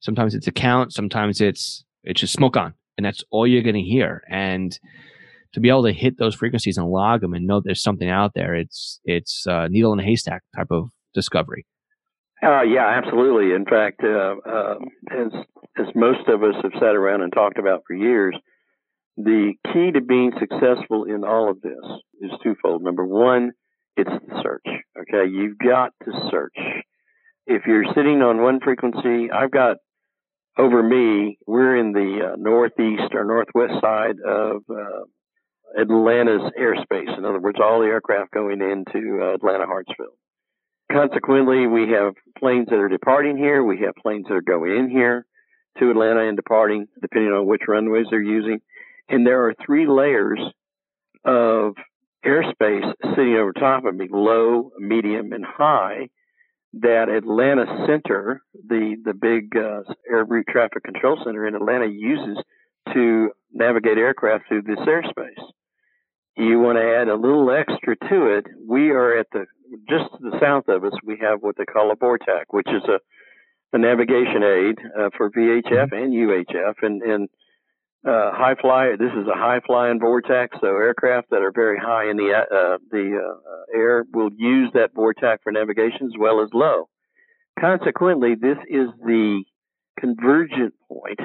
sometimes 0.00 0.34
it's 0.34 0.48
a 0.48 0.52
count, 0.52 0.92
sometimes 0.92 1.40
it's 1.40 1.84
it's 2.04 2.20
just 2.20 2.32
smoke 2.34 2.56
on, 2.56 2.74
and 2.96 3.06
that's 3.06 3.22
all 3.30 3.46
you're 3.46 3.62
going 3.62 3.74
to 3.74 3.80
hear. 3.80 4.22
And 4.28 4.78
to 5.58 5.62
be 5.62 5.68
able 5.68 5.84
to 5.84 5.92
hit 5.92 6.18
those 6.18 6.34
frequencies 6.34 6.78
and 6.78 6.88
log 6.88 7.20
them 7.20 7.34
and 7.34 7.46
know 7.46 7.60
there's 7.62 7.82
something 7.82 8.08
out 8.08 8.32
there, 8.34 8.54
it's 8.54 9.00
it's 9.04 9.44
a 9.46 9.68
needle 9.68 9.92
in 9.92 10.00
a 10.00 10.04
haystack 10.04 10.42
type 10.56 10.68
of 10.70 10.88
discovery. 11.14 11.66
Uh, 12.42 12.62
yeah, 12.62 12.86
absolutely. 12.86 13.54
In 13.54 13.64
fact, 13.64 14.00
uh, 14.02 14.36
uh, 14.48 14.76
as 15.10 15.32
as 15.76 15.86
most 15.94 16.28
of 16.28 16.42
us 16.42 16.54
have 16.62 16.72
sat 16.74 16.94
around 16.94 17.22
and 17.22 17.32
talked 17.32 17.58
about 17.58 17.82
for 17.86 17.94
years, 17.94 18.34
the 19.16 19.54
key 19.72 19.90
to 19.92 20.00
being 20.00 20.32
successful 20.38 21.04
in 21.04 21.24
all 21.24 21.50
of 21.50 21.60
this 21.60 21.72
is 22.20 22.30
twofold. 22.42 22.82
Number 22.82 23.04
one 23.04 23.52
it's 23.96 24.10
the 24.10 24.42
search. 24.44 24.66
Okay, 24.96 25.28
you've 25.28 25.58
got 25.58 25.90
to 26.04 26.12
search. 26.30 26.56
If 27.48 27.62
you're 27.66 27.84
sitting 27.96 28.22
on 28.22 28.40
one 28.40 28.60
frequency, 28.62 29.28
I've 29.32 29.50
got 29.50 29.78
over 30.56 30.82
me, 30.82 31.38
we're 31.48 31.76
in 31.76 31.92
the 31.92 32.32
uh, 32.32 32.36
northeast 32.36 33.12
or 33.12 33.24
northwest 33.24 33.80
side 33.80 34.16
of 34.24 34.62
uh, 34.70 35.04
Atlanta's 35.76 36.50
airspace. 36.58 37.16
In 37.16 37.24
other 37.24 37.40
words, 37.40 37.58
all 37.62 37.80
the 37.80 37.86
aircraft 37.86 38.32
going 38.32 38.60
into 38.60 39.20
uh, 39.22 39.34
Atlanta 39.34 39.66
Hartsfield. 39.66 40.16
Consequently, 40.90 41.66
we 41.66 41.90
have 41.90 42.14
planes 42.38 42.68
that 42.70 42.78
are 42.78 42.88
departing 42.88 43.36
here. 43.36 43.62
We 43.62 43.80
have 43.80 43.94
planes 44.02 44.24
that 44.28 44.34
are 44.34 44.40
going 44.40 44.76
in 44.76 44.90
here 44.90 45.26
to 45.78 45.90
Atlanta 45.90 46.26
and 46.26 46.36
departing, 46.36 46.86
depending 47.00 47.32
on 47.32 47.46
which 47.46 47.62
runways 47.68 48.06
they're 48.10 48.22
using. 48.22 48.60
And 49.08 49.26
there 49.26 49.46
are 49.46 49.54
three 49.64 49.86
layers 49.86 50.40
of 51.24 51.74
airspace 52.24 52.92
sitting 53.14 53.36
over 53.36 53.52
top 53.52 53.84
of 53.84 53.94
me, 53.94 54.08
low, 54.10 54.70
medium, 54.78 55.32
and 55.32 55.44
high, 55.44 56.08
that 56.74 57.08
Atlanta 57.08 57.64
Center, 57.86 58.42
the 58.54 58.96
the 59.04 59.14
big 59.14 59.56
uh, 59.56 59.82
air 60.10 60.24
route 60.24 60.46
traffic 60.48 60.84
control 60.84 61.18
center 61.24 61.46
in 61.46 61.54
Atlanta, 61.54 61.86
uses 61.86 62.42
to 62.94 63.30
navigate 63.52 63.98
aircraft 63.98 64.48
through 64.48 64.62
this 64.62 64.78
airspace. 64.78 65.50
You 66.38 66.60
want 66.60 66.78
to 66.78 66.84
add 66.84 67.08
a 67.08 67.16
little 67.16 67.50
extra 67.50 67.96
to 67.96 68.38
it. 68.38 68.46
We 68.64 68.90
are 68.90 69.18
at 69.18 69.26
the 69.32 69.46
just 69.88 70.04
to 70.12 70.30
the 70.30 70.38
south 70.40 70.68
of 70.68 70.84
us. 70.84 70.92
We 71.04 71.18
have 71.20 71.40
what 71.40 71.56
they 71.56 71.64
call 71.64 71.90
a 71.90 71.96
VORTAC, 71.96 72.44
which 72.50 72.68
is 72.68 72.84
a 72.84 73.00
a 73.72 73.78
navigation 73.78 74.42
aid 74.42 74.78
uh, 74.98 75.10
for 75.16 75.30
VHF 75.30 75.92
and 75.92 76.12
UHF, 76.12 76.74
and 76.82 77.02
and 77.02 77.28
uh, 78.06 78.30
high 78.32 78.54
fly. 78.60 78.92
This 78.96 79.10
is 79.10 79.26
a 79.26 79.36
high 79.36 79.60
flying 79.66 79.98
VORTAC, 79.98 80.60
so 80.60 80.68
aircraft 80.68 81.30
that 81.30 81.42
are 81.42 81.50
very 81.52 81.76
high 81.76 82.08
in 82.08 82.16
the 82.16 82.30
uh, 82.32 82.78
the 82.88 83.18
uh, 83.18 83.76
air 83.76 84.04
will 84.12 84.30
use 84.32 84.70
that 84.74 84.94
VORTAC 84.94 85.38
for 85.42 85.50
navigation 85.50 86.06
as 86.06 86.16
well 86.16 86.40
as 86.40 86.50
low. 86.54 86.88
Consequently, 87.58 88.36
this 88.40 88.58
is 88.68 88.86
the 89.04 89.42
convergent 89.98 90.74
point 90.88 91.18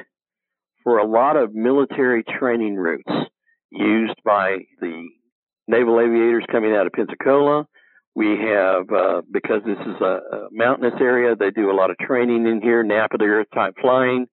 for 0.84 0.98
a 0.98 1.08
lot 1.08 1.38
of 1.38 1.54
military 1.54 2.24
training 2.24 2.76
routes 2.76 3.30
used 3.74 4.20
by 4.24 4.58
the 4.80 5.10
naval 5.68 6.00
aviators 6.00 6.46
coming 6.52 6.76
out 6.76 6.86
of 6.86 6.94
Pensacola. 6.94 7.66
We 8.16 8.38
have, 8.46 8.92
uh, 8.92 9.22
because 9.32 9.62
this 9.66 9.80
is 9.80 10.02
a, 10.02 10.22
a 10.36 10.48
mountainous 10.52 11.00
area, 11.02 11.36
they 11.36 11.50
do 11.50 11.72
a 11.72 11.74
lot 11.74 11.90
of 11.90 11.98
training 11.98 12.46
in 12.46 12.62
here, 12.62 12.84
nap-of-the-earth 12.84 13.48
type 13.54 13.74
flying. 13.82 14.28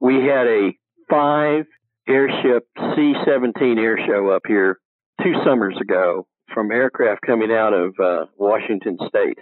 We 0.00 0.14
had 0.26 0.46
a 0.46 0.70
five 1.10 1.64
airship 2.08 2.68
C-17 2.76 3.78
air 3.78 3.98
show 4.06 4.30
up 4.30 4.42
here 4.46 4.78
two 5.22 5.34
summers 5.44 5.76
ago 5.80 6.28
from 6.54 6.70
aircraft 6.70 7.20
coming 7.26 7.50
out 7.50 7.74
of 7.74 7.94
uh, 8.02 8.26
Washington 8.36 8.96
State. 9.08 9.38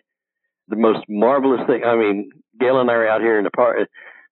The 0.69 0.77
most 0.77 1.05
marvelous 1.09 1.61
thing. 1.67 1.85
I 1.85 1.97
mean, 1.97 2.31
Gail 2.59 2.81
and 2.81 2.91
I 2.91 2.95
are 2.95 3.09
out 3.09 3.21
here 3.21 3.39
in 3.39 3.45
the 3.45 3.51
park 3.51 3.77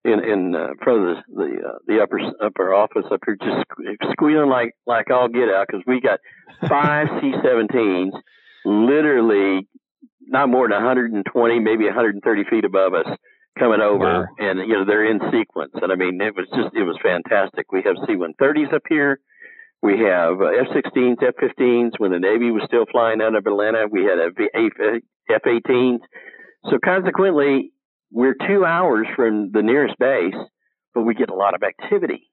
in 0.05 0.21
in 0.23 0.55
uh, 0.55 0.69
front 0.83 1.09
of 1.09 1.17
the 1.17 1.35
the, 1.35 1.69
uh, 1.69 1.79
the 1.87 2.03
upper 2.03 2.21
upper 2.45 2.75
office 2.75 3.07
up 3.11 3.21
here, 3.25 3.37
just 3.37 4.13
squealing 4.13 4.51
like 4.51 4.73
like 4.87 5.11
all 5.11 5.29
get 5.29 5.49
out 5.49 5.67
because 5.67 5.83
we 5.87 6.01
got 6.01 6.21
five 6.69 7.09
C-17s, 7.21 8.13
literally 8.65 9.67
not 10.27 10.49
more 10.49 10.69
than 10.69 10.83
120, 10.83 11.61
maybe 11.61 11.85
130 11.85 12.45
feet 12.49 12.65
above 12.65 12.95
us, 12.95 13.07
coming 13.59 13.81
over, 13.81 14.05
wow. 14.05 14.27
and 14.39 14.61
you 14.61 14.75
know 14.75 14.85
they're 14.85 15.11
in 15.11 15.21
sequence. 15.33 15.73
And 15.75 15.91
I 15.91 15.97
mean, 15.97 16.21
it 16.21 16.35
was 16.35 16.47
just 16.55 16.75
it 16.75 16.85
was 16.85 16.99
fantastic. 17.03 17.73
We 17.73 17.83
have 17.85 17.97
C-130s 18.07 18.75
up 18.75 18.83
here. 18.89 19.21
We 19.83 19.99
have 20.01 20.41
uh, 20.41 20.65
F-16s, 20.65 21.23
F-15s. 21.23 21.93
When 21.99 22.11
the 22.11 22.19
Navy 22.19 22.51
was 22.51 22.63
still 22.67 22.87
flying 22.91 23.21
out 23.21 23.35
of 23.35 23.47
Atlanta, 23.47 23.87
we 23.91 24.05
had 24.05 24.19
F-18s. 24.19 25.99
So 26.71 26.79
consequently, 26.83 27.71
we're 28.11 28.35
two 28.35 28.65
hours 28.65 29.07
from 29.17 29.51
the 29.53 29.63
nearest 29.63 29.99
base, 29.99 30.35
but 30.95 31.03
we 31.03 31.15
get 31.15 31.31
a 31.31 31.35
lot 31.35 31.55
of 31.55 31.63
activity. 31.63 32.31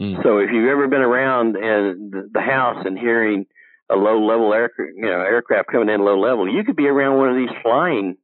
Mm. 0.00 0.22
So 0.22 0.38
if 0.38 0.50
you've 0.52 0.68
ever 0.68 0.88
been 0.88 1.00
around 1.00 1.56
and 1.56 2.12
the 2.32 2.40
house 2.40 2.84
and 2.84 2.98
hearing 2.98 3.46
a 3.90 3.94
low 3.94 4.24
level 4.24 4.52
aircraft, 4.52 4.92
you 4.96 5.06
know, 5.06 5.20
aircraft 5.20 5.70
coming 5.70 5.88
in 5.88 6.04
low 6.04 6.18
level, 6.18 6.52
you 6.52 6.64
could 6.64 6.76
be 6.76 6.88
around 6.88 7.18
one 7.18 7.30
of 7.30 7.36
these 7.36 7.56
flying 7.62 8.16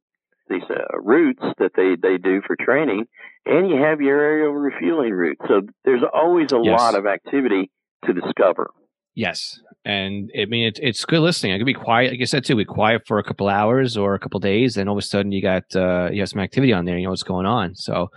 these 0.49 0.63
uh, 0.69 0.99
routes 0.99 1.43
that 1.59 1.71
they 1.75 1.95
they 1.95 2.17
do 2.17 2.41
for 2.45 2.55
training, 2.57 3.05
and 3.45 3.69
you 3.69 3.77
have 3.81 4.01
your 4.01 4.19
aerial 4.19 4.53
refueling 4.53 5.13
route. 5.13 5.37
So 5.47 5.61
there's 5.85 6.03
always 6.13 6.51
a 6.51 6.59
yes. 6.61 6.79
lot 6.79 6.95
of 6.95 7.05
activity 7.05 7.71
to 8.05 8.13
discover. 8.13 8.71
Yes, 9.13 9.59
and 9.83 10.31
I 10.39 10.45
mean 10.45 10.67
it's 10.67 10.79
it's 10.81 11.03
good 11.03 11.19
listening. 11.19 11.53
I 11.53 11.57
could 11.57 11.65
be 11.65 11.73
quiet, 11.73 12.11
like 12.11 12.21
I 12.21 12.25
said 12.25 12.45
too. 12.45 12.55
Be 12.55 12.63
quiet 12.63 13.01
for 13.05 13.19
a 13.19 13.23
couple 13.23 13.49
hours 13.49 13.97
or 13.97 14.13
a 14.13 14.19
couple 14.19 14.39
days, 14.39 14.77
and 14.77 14.87
all 14.87 14.97
of 14.97 15.03
a 15.03 15.05
sudden 15.05 15.33
you 15.33 15.41
got 15.41 15.63
uh, 15.75 16.09
you 16.11 16.21
have 16.21 16.29
some 16.29 16.39
activity 16.39 16.71
on 16.71 16.85
there. 16.85 16.97
You 16.97 17.03
know 17.03 17.09
what's 17.09 17.23
going 17.23 17.45
on. 17.45 17.75
So, 17.75 18.09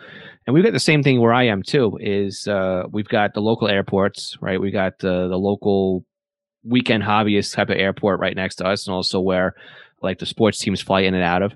and 0.47 0.55
we've 0.55 0.63
got 0.63 0.73
the 0.73 0.79
same 0.79 1.03
thing 1.03 1.21
where 1.21 1.33
I 1.33 1.45
am 1.45 1.65
too. 1.65 1.99
Is 2.01 2.47
uh, 2.47 2.85
we've 2.93 3.09
got 3.09 3.35
the 3.35 3.41
local 3.41 3.69
airports, 3.69 4.37
right? 4.41 4.61
We 4.61 4.71
got 4.71 4.93
uh, 5.05 5.27
the 5.27 5.37
local 5.37 6.05
weekend 6.63 7.03
hobbyist 7.03 7.55
type 7.55 7.71
of 7.71 7.77
airport 7.77 8.21
right 8.21 8.37
next 8.37 8.57
to 8.57 8.67
us, 8.67 8.87
and 8.87 8.95
also 8.95 9.19
where 9.19 9.55
like 10.01 10.21
the 10.21 10.27
sports 10.27 10.59
teams 10.61 10.81
fly 10.81 11.01
in 11.01 11.15
and 11.15 11.25
out 11.25 11.43
of. 11.43 11.55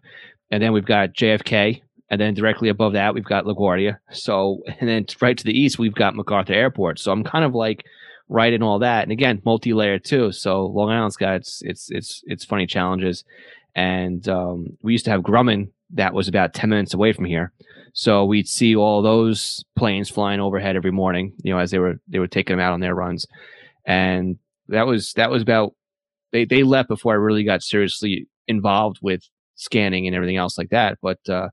And 0.51 0.61
then 0.61 0.73
we've 0.73 0.85
got 0.85 1.15
JFK, 1.15 1.83
and 2.11 2.21
then 2.21 2.35
directly 2.35 2.71
above 2.71 2.95
that 2.95 3.15
we've 3.15 3.25
got 3.25 3.45
LaGuardia. 3.45 3.99
So, 4.11 4.63
and 4.81 4.89
then 4.89 5.07
right 5.21 5.39
to 5.39 5.45
the 5.45 5.57
east 5.57 5.79
we've 5.79 5.95
got 5.95 6.17
MacArthur 6.17 6.55
Airport. 6.55 6.99
So 6.99 7.13
I'm 7.13 7.23
kind 7.23 7.45
of 7.45 7.55
like 7.55 7.85
right 8.29 8.53
and 8.53 8.63
all 8.63 8.79
that. 8.81 9.03
And 9.03 9.13
again, 9.13 9.41
multi-layered 9.45 10.05
too. 10.05 10.33
So 10.33 10.67
Long 10.67 10.91
Island's 10.91 11.17
got 11.17 11.37
its 11.37 11.63
it's 11.65 11.91
it's 11.91 12.23
it's 12.27 12.45
funny 12.45 12.67
challenges. 12.67 13.25
And 13.75 14.29
um, 14.29 14.77
we 14.83 14.93
used 14.93 15.05
to 15.05 15.11
have 15.11 15.21
Grumman 15.23 15.71
that 15.95 16.15
was 16.15 16.29
about 16.29 16.55
ten 16.55 16.71
minutes 16.71 16.95
away 16.95 17.13
from 17.13 17.25
here. 17.25 17.53
So 17.93 18.25
we'd 18.25 18.49
see 18.49 18.77
all 18.77 19.03
those 19.03 19.65
planes 19.77 20.11
flying 20.11 20.41
overhead 20.41 20.77
every 20.77 20.91
morning, 20.91 21.33
you 21.43 21.53
know, 21.53 21.59
as 21.59 21.71
they 21.71 21.79
were 21.79 22.01
they 22.07 22.19
were 22.19 22.29
taking 22.29 22.57
them 22.57 22.65
out 22.65 22.73
on 22.73 22.81
their 22.81 22.95
runs. 22.95 23.27
And 23.87 24.37
that 24.69 24.87
was 24.87 25.13
that 25.15 25.31
was 25.31 25.43
about 25.43 25.75
they 26.33 26.45
they 26.45 26.63
left 26.63 26.89
before 26.89 27.13
I 27.13 27.17
really 27.17 27.45
got 27.45 27.63
seriously 27.63 28.29
involved 28.47 28.99
with 29.03 29.23
scanning 29.55 30.07
and 30.07 30.15
everything 30.15 30.37
else 30.37 30.59
like 30.59 30.71
that. 30.71 30.99
But 31.01 31.19
uh, 31.29 31.49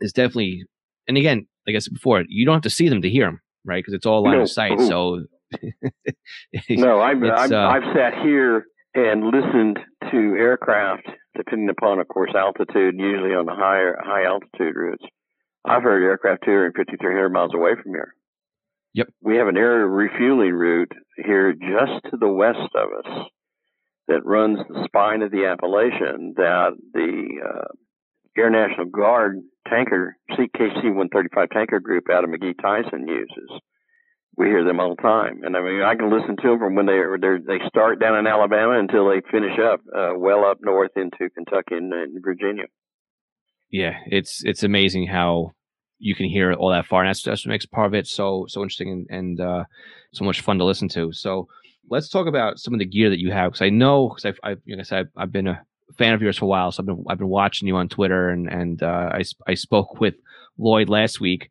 it's 0.00 0.12
definitely 0.12 0.64
and 1.06 1.16
again, 1.16 1.46
like 1.66 1.76
I 1.76 1.78
said 1.78 1.94
before, 1.94 2.24
you 2.28 2.44
don't 2.44 2.54
have 2.54 2.62
to 2.62 2.70
see 2.70 2.88
them 2.88 3.02
to 3.02 3.10
hear 3.10 3.26
them, 3.26 3.40
right? 3.64 3.78
Because 3.78 3.94
it's 3.94 4.06
all 4.06 4.22
line 4.22 4.36
no. 4.36 4.42
of 4.42 4.50
sight. 4.50 4.80
So 4.80 5.24
no, 6.70 7.00
I've 7.00 7.22
I've, 7.22 7.52
uh, 7.52 7.56
I've 7.56 7.94
sat 7.94 8.22
here 8.22 8.66
and 8.94 9.24
listened 9.24 9.78
to 10.10 10.16
aircraft, 10.36 11.08
depending 11.36 11.68
upon, 11.68 11.98
of 12.00 12.08
course, 12.08 12.32
altitude. 12.34 12.94
Usually 12.98 13.34
on 13.34 13.46
the 13.46 13.54
higher 13.54 13.96
high 14.02 14.24
altitude 14.24 14.76
routes, 14.76 15.04
I've 15.64 15.82
heard 15.82 16.02
aircraft 16.02 16.44
250, 16.44 16.96
300 17.00 17.28
miles 17.30 17.54
away 17.54 17.72
from 17.82 17.92
here. 17.92 18.14
Yep. 18.94 19.08
We 19.22 19.36
have 19.36 19.48
an 19.48 19.56
air 19.56 19.86
refueling 19.86 20.52
route 20.52 20.92
here 21.16 21.52
just 21.52 22.10
to 22.10 22.16
the 22.16 22.28
west 22.28 22.74
of 22.74 22.88
us 23.04 23.26
that 24.08 24.24
runs 24.24 24.58
the 24.68 24.84
spine 24.84 25.22
of 25.22 25.30
the 25.30 25.46
Appalachian 25.46 26.34
that 26.36 26.70
the 26.94 27.28
uh, 27.46 27.68
Air 28.36 28.50
National 28.50 28.86
Guard 28.86 29.42
tanker, 29.68 30.16
CKC 30.30 30.84
135 30.84 31.50
tanker 31.50 31.80
group 31.80 32.04
out 32.10 32.24
of 32.24 32.30
McGhee 32.30 32.60
Tyson 32.60 33.06
uses 33.06 33.60
we 34.38 34.46
hear 34.46 34.64
them 34.64 34.78
all 34.78 34.94
the 34.94 35.02
time. 35.02 35.42
And 35.42 35.56
I 35.56 35.60
mean, 35.60 35.82
I 35.82 35.96
can 35.96 36.10
listen 36.10 36.36
to 36.36 36.48
them 36.48 36.58
from 36.60 36.76
when 36.76 36.86
they 36.86 37.00
they 37.44 37.58
start 37.66 38.00
down 38.00 38.16
in 38.16 38.26
Alabama 38.26 38.78
until 38.78 39.10
they 39.10 39.20
finish 39.32 39.58
up 39.58 39.80
uh, 39.94 40.12
well 40.16 40.44
up 40.44 40.58
north 40.62 40.92
into 40.96 41.28
Kentucky 41.34 41.74
and, 41.74 41.92
and, 41.92 42.22
Virginia. 42.24 42.66
Yeah, 43.70 43.98
it's 44.06 44.42
it's 44.44 44.62
amazing 44.62 45.08
how 45.08 45.52
you 45.98 46.14
can 46.14 46.26
hear 46.26 46.52
all 46.52 46.70
that 46.70 46.86
far, 46.86 47.02
and 47.02 47.08
that's, 47.08 47.22
that's 47.22 47.44
what 47.44 47.50
makes 47.50 47.66
part 47.66 47.88
of 47.88 47.94
it 47.94 48.06
so 48.06 48.46
so 48.48 48.62
interesting 48.62 48.90
and, 48.90 49.06
and 49.10 49.40
uh, 49.40 49.64
so 50.12 50.24
much 50.24 50.40
fun 50.40 50.58
to 50.58 50.64
listen 50.64 50.88
to. 50.90 51.12
So 51.12 51.48
let's 51.90 52.08
talk 52.08 52.28
about 52.28 52.60
some 52.60 52.72
of 52.72 52.78
the 52.78 52.86
gear 52.86 53.10
that 53.10 53.18
you 53.18 53.32
have 53.32 53.50
because 53.50 53.62
I 53.62 53.70
know 53.70 54.08
because 54.08 54.24
I've, 54.24 54.38
I've 54.44 54.60
like 54.68 54.78
I 54.78 54.82
said 54.84 54.98
I've, 54.98 55.10
I've 55.16 55.32
been 55.32 55.48
a 55.48 55.60
fan 55.96 56.14
of 56.14 56.22
yours 56.22 56.38
for 56.38 56.44
a 56.44 56.48
while, 56.48 56.70
so 56.70 56.82
I've 56.82 56.86
been 56.86 57.04
I've 57.08 57.18
been 57.18 57.28
watching 57.28 57.66
you 57.66 57.76
on 57.76 57.88
Twitter 57.88 58.30
and 58.30 58.48
and 58.48 58.82
uh, 58.84 59.10
I 59.12 59.24
I 59.48 59.54
spoke 59.54 60.00
with 60.00 60.14
Lloyd 60.56 60.88
last 60.88 61.20
week 61.20 61.50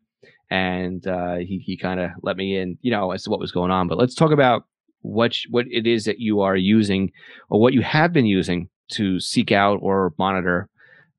and 0.49 1.05
uh, 1.07 1.35
he 1.35 1.61
he 1.65 1.77
kind 1.77 1.99
of 1.99 2.11
let 2.21 2.37
me 2.37 2.57
in, 2.57 2.77
you 2.81 2.91
know, 2.91 3.11
as 3.11 3.23
to 3.23 3.29
what 3.29 3.39
was 3.39 3.51
going 3.51 3.71
on. 3.71 3.87
But 3.87 3.97
let's 3.97 4.15
talk 4.15 4.31
about 4.31 4.65
what 5.01 5.35
what 5.49 5.65
it 5.69 5.87
is 5.87 6.05
that 6.05 6.19
you 6.19 6.41
are 6.41 6.55
using 6.55 7.11
or 7.49 7.59
what 7.59 7.73
you 7.73 7.81
have 7.81 8.13
been 8.13 8.25
using 8.25 8.69
to 8.91 9.19
seek 9.19 9.51
out 9.51 9.79
or 9.81 10.13
monitor 10.17 10.69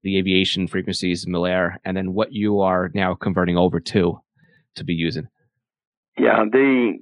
the 0.03 0.19
aviation 0.19 0.69
frequencies 0.69 1.27
in 1.27 1.35
air, 1.35 1.81
and 1.85 1.97
then 1.97 2.15
what 2.15 2.33
you 2.33 2.61
are 2.61 2.91
now 2.95 3.15
converting 3.15 3.57
over 3.57 3.81
to 3.81 4.21
to 4.77 4.85
be 4.85 4.95
using. 4.95 5.29
Yeah, 6.19 6.45
the 6.51 6.99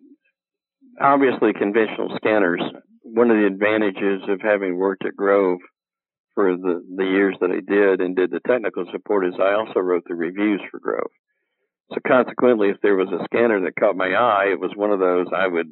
obviously 1.01 1.53
conventional 1.53 2.17
scanners. 2.17 2.61
One 3.03 3.31
of 3.31 3.37
the 3.37 3.47
advantages 3.47 4.23
of 4.29 4.41
having 4.43 4.77
worked 4.77 5.05
at 5.07 5.17
Grove 5.17 5.61
for 6.35 6.57
the 6.57 6.83
the 6.97 7.05
years 7.05 7.37
that 7.41 7.51
I 7.51 7.61
did 7.61 8.01
and 8.01 8.17
did 8.17 8.31
the 8.31 8.41
technical 8.47 8.85
support 8.93 9.27
is 9.27 9.35
I 9.41 9.55
also 9.55 9.81
wrote 9.81 10.05
the 10.07 10.15
reviews 10.15 10.61
for 10.71 10.81
Grove. 10.81 11.11
So 11.93 11.99
consequently, 12.07 12.69
if 12.71 12.81
there 12.83 12.97
was 12.97 13.09
a 13.09 13.25
scanner 13.25 13.61
that 13.61 13.77
caught 13.79 13.97
my 13.97 14.13
eye, 14.13 14.47
it 14.51 14.61
was 14.61 14.73
one 14.75 14.91
of 14.91 14.99
those 14.99 15.27
I 15.35 15.47
would. 15.47 15.69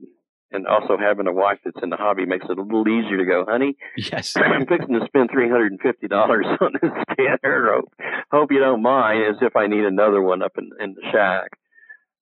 And 0.53 0.69
also 0.69 0.97
having 0.97 1.27
a 1.27 1.33
wife 1.33 1.59
that's 1.65 1.83
in 1.83 1.91
the 1.91 1.97
hobby 1.97 2.27
makes 2.27 2.47
it 2.49 2.57
a 2.57 2.63
little 2.63 2.87
easier 2.87 3.17
to 3.17 3.25
go, 3.25 3.45
honey. 3.49 3.77
Yes, 3.97 4.37
I'm 4.37 4.67
fixing 4.67 4.95
to 4.95 5.05
spend 5.07 5.31
three 5.33 5.49
hundred 5.49 5.73
and 5.73 5.81
fifty 5.81 6.07
dollars 6.07 6.47
on 6.61 6.75
this 6.81 6.93
scanner. 7.11 7.75
Hope, 7.75 7.93
hope 8.31 8.53
you 8.53 8.61
don't 8.61 8.83
mind, 8.83 9.25
as 9.29 9.43
if 9.43 9.57
I 9.57 9.67
need 9.67 9.85
another 9.85 10.23
one 10.23 10.43
up 10.43 10.53
in, 10.57 10.71
in 10.79 10.95
the 10.95 11.03
shack. 11.11 11.59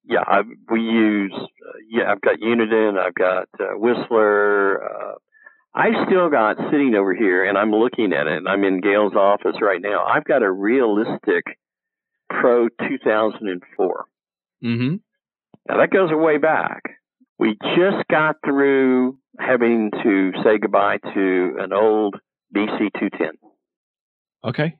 Yeah, 0.04 0.24
I've, 0.26 0.46
we 0.70 0.80
use. 0.80 1.34
Uh, 1.34 1.78
yeah, 1.90 2.10
I've 2.10 2.22
got 2.22 2.38
Uniden. 2.38 2.98
I've 2.98 3.14
got 3.14 3.48
uh, 3.60 3.76
Whistler. 3.76 4.82
Uh, 4.82 5.14
I 5.74 5.88
still 6.06 6.30
got 6.30 6.56
sitting 6.70 6.94
over 6.94 7.14
here, 7.14 7.44
and 7.44 7.58
I'm 7.58 7.70
looking 7.70 8.12
at 8.12 8.26
it. 8.26 8.38
And 8.38 8.48
I'm 8.48 8.64
in 8.64 8.80
Gail's 8.80 9.14
office 9.14 9.56
right 9.60 9.80
now. 9.80 10.04
I've 10.04 10.24
got 10.24 10.42
a 10.42 10.50
realistic 10.50 11.44
Pro 12.40 12.68
2004. 12.68 14.04
Mm-hmm. 14.64 14.94
Now 15.68 15.76
that 15.76 15.90
goes 15.90 16.10
way 16.12 16.38
back. 16.38 16.82
We 17.38 17.56
just 17.76 18.06
got 18.10 18.36
through 18.44 19.18
having 19.38 19.90
to 20.02 20.32
say 20.44 20.58
goodbye 20.58 20.98
to 21.14 21.56
an 21.58 21.72
old 21.72 22.16
BC 22.54 22.90
210. 22.98 23.30
Okay. 24.44 24.76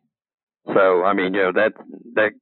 So 0.66 1.02
I 1.04 1.12
mean, 1.14 1.34
you 1.34 1.42
know 1.42 1.52
that 1.52 1.72
that 2.14 2.32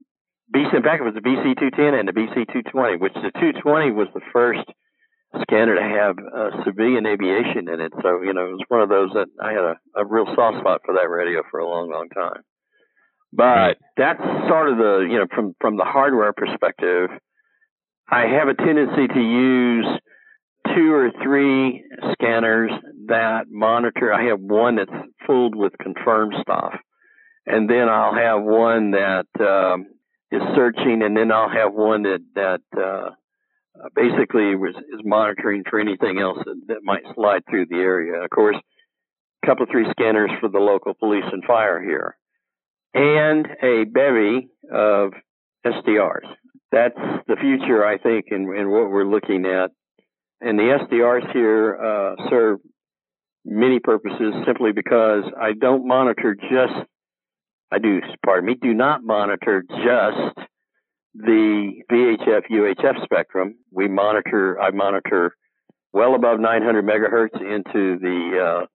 BC 0.55 0.75
in 0.75 0.83
fact 0.83 1.01
it 1.01 1.05
was 1.05 1.15
the 1.15 1.21
BC 1.21 1.57
210 1.59 1.95
and 1.95 2.09
the 2.09 2.13
BC 2.13 2.35
220, 2.53 2.97
which 2.97 3.15
the 3.15 3.31
220 3.33 3.93
was 3.93 4.09
the 4.15 4.21
first 4.33 4.67
scanner 5.43 5.77
to 5.77 5.83
have 5.83 6.17
uh, 6.19 6.65
civilian 6.65 7.07
aviation 7.07 7.69
in 7.69 7.81
it. 7.81 7.93
So 8.03 8.23
you 8.23 8.35
know 8.35 8.51
it 8.51 8.59
was 8.59 8.65
one 8.69 8.83
of 8.83 8.89
those 8.89 9.11
that 9.15 9.29
I 9.41 9.53
had 9.53 9.65
a, 9.65 9.77
a 9.97 10.05
real 10.05 10.27
soft 10.35 10.59
spot 10.61 10.83
for 10.85 10.95
that 10.95 11.09
radio 11.09 11.43
for 11.51 11.61
a 11.61 11.69
long, 11.69 11.91
long 11.91 12.09
time. 12.11 12.43
But 13.33 13.79
that's 13.97 14.21
sort 14.49 14.71
of 14.71 14.79
the 14.79 15.07
you 15.09 15.19
know 15.19 15.27
from 15.33 15.55
from 15.61 15.77
the 15.77 15.85
hardware 15.85 16.33
perspective, 16.33 17.11
I 18.09 18.27
have 18.27 18.49
a 18.49 18.55
tendency 18.55 19.07
to 19.07 19.21
use 19.21 19.87
two 20.75 20.93
or 20.93 21.11
three 21.23 21.85
scanners 22.13 22.73
that 23.07 23.45
monitor. 23.49 24.13
I 24.13 24.25
have 24.25 24.41
one 24.41 24.77
that's 24.77 24.91
filled 25.27 25.55
with 25.55 25.73
confirmed 25.81 26.35
stuff, 26.43 26.75
and 27.47 27.71
then 27.71 27.89
I'll 27.89 28.15
have 28.15 28.43
one 28.43 28.93
that 28.93 29.27
um, 29.39 29.87
is 30.33 30.43
searching, 30.57 31.03
and 31.03 31.17
then 31.17 31.31
I'll 31.31 31.49
have 31.49 31.73
one 31.73 32.03
that 32.03 32.23
that 32.35 32.63
uh, 32.77 33.11
basically 33.95 34.57
was, 34.57 34.75
is 34.77 35.01
monitoring 35.05 35.63
for 35.71 35.79
anything 35.79 36.19
else 36.19 36.39
that, 36.45 36.61
that 36.67 36.81
might 36.83 37.05
slide 37.15 37.43
through 37.49 37.67
the 37.67 37.77
area. 37.77 38.25
Of 38.25 38.31
course, 38.31 38.57
a 39.45 39.47
couple 39.47 39.63
of 39.63 39.69
three 39.71 39.87
scanners 39.93 40.33
for 40.41 40.49
the 40.49 40.59
local 40.59 40.95
police 40.95 41.25
and 41.31 41.45
fire 41.45 41.81
here 41.81 42.17
and 42.95 43.47
a 43.63 43.85
bevy 43.85 44.49
of 44.73 45.13
SDRs. 45.67 46.27
That's 46.73 46.99
the 47.27 47.37
future, 47.41 47.85
I 47.85 47.99
think, 47.99 48.27
in, 48.31 48.43
in 48.57 48.71
what 48.71 48.91
we're 48.91 49.05
looking 49.05 49.45
at 49.47 49.71
and 50.41 50.59
the 50.59 50.79
SDRs 50.81 51.33
here 51.33 51.77
uh, 51.77 52.31
serve 52.31 52.61
many 53.45 53.79
purposes 53.79 54.35
simply 54.47 54.73
because 54.73 55.25
I 55.39 55.53
don't 55.53 55.87
monitor 55.87 56.35
just, 56.35 56.89
I 57.71 57.79
do, 57.79 58.01
pardon 58.25 58.47
me, 58.47 58.57
do 58.61 58.73
not 58.73 59.05
monitor 59.05 59.63
just 59.69 60.49
the 61.15 61.73
VHF 61.91 62.43
UHF 62.51 63.05
spectrum. 63.05 63.57
We 63.71 63.89
monitor, 63.89 64.59
I 64.61 64.71
monitor 64.71 65.37
well 65.93 66.15
above 66.15 66.41
900 66.41 66.85
megahertz 66.85 67.41
into 67.41 67.99
the 67.99 68.67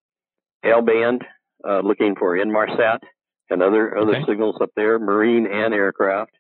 uh, 0.65 0.69
L 0.69 0.81
band, 0.81 1.23
uh, 1.67 1.79
looking 1.79 2.15
for 2.15 2.37
Inmarsat 2.37 2.99
and 3.49 3.61
other 3.61 3.97
other 3.97 4.15
okay. 4.17 4.25
signals 4.27 4.57
up 4.61 4.69
there, 4.75 4.99
marine 4.99 5.47
and 5.47 5.73
aircraft. 5.73 6.31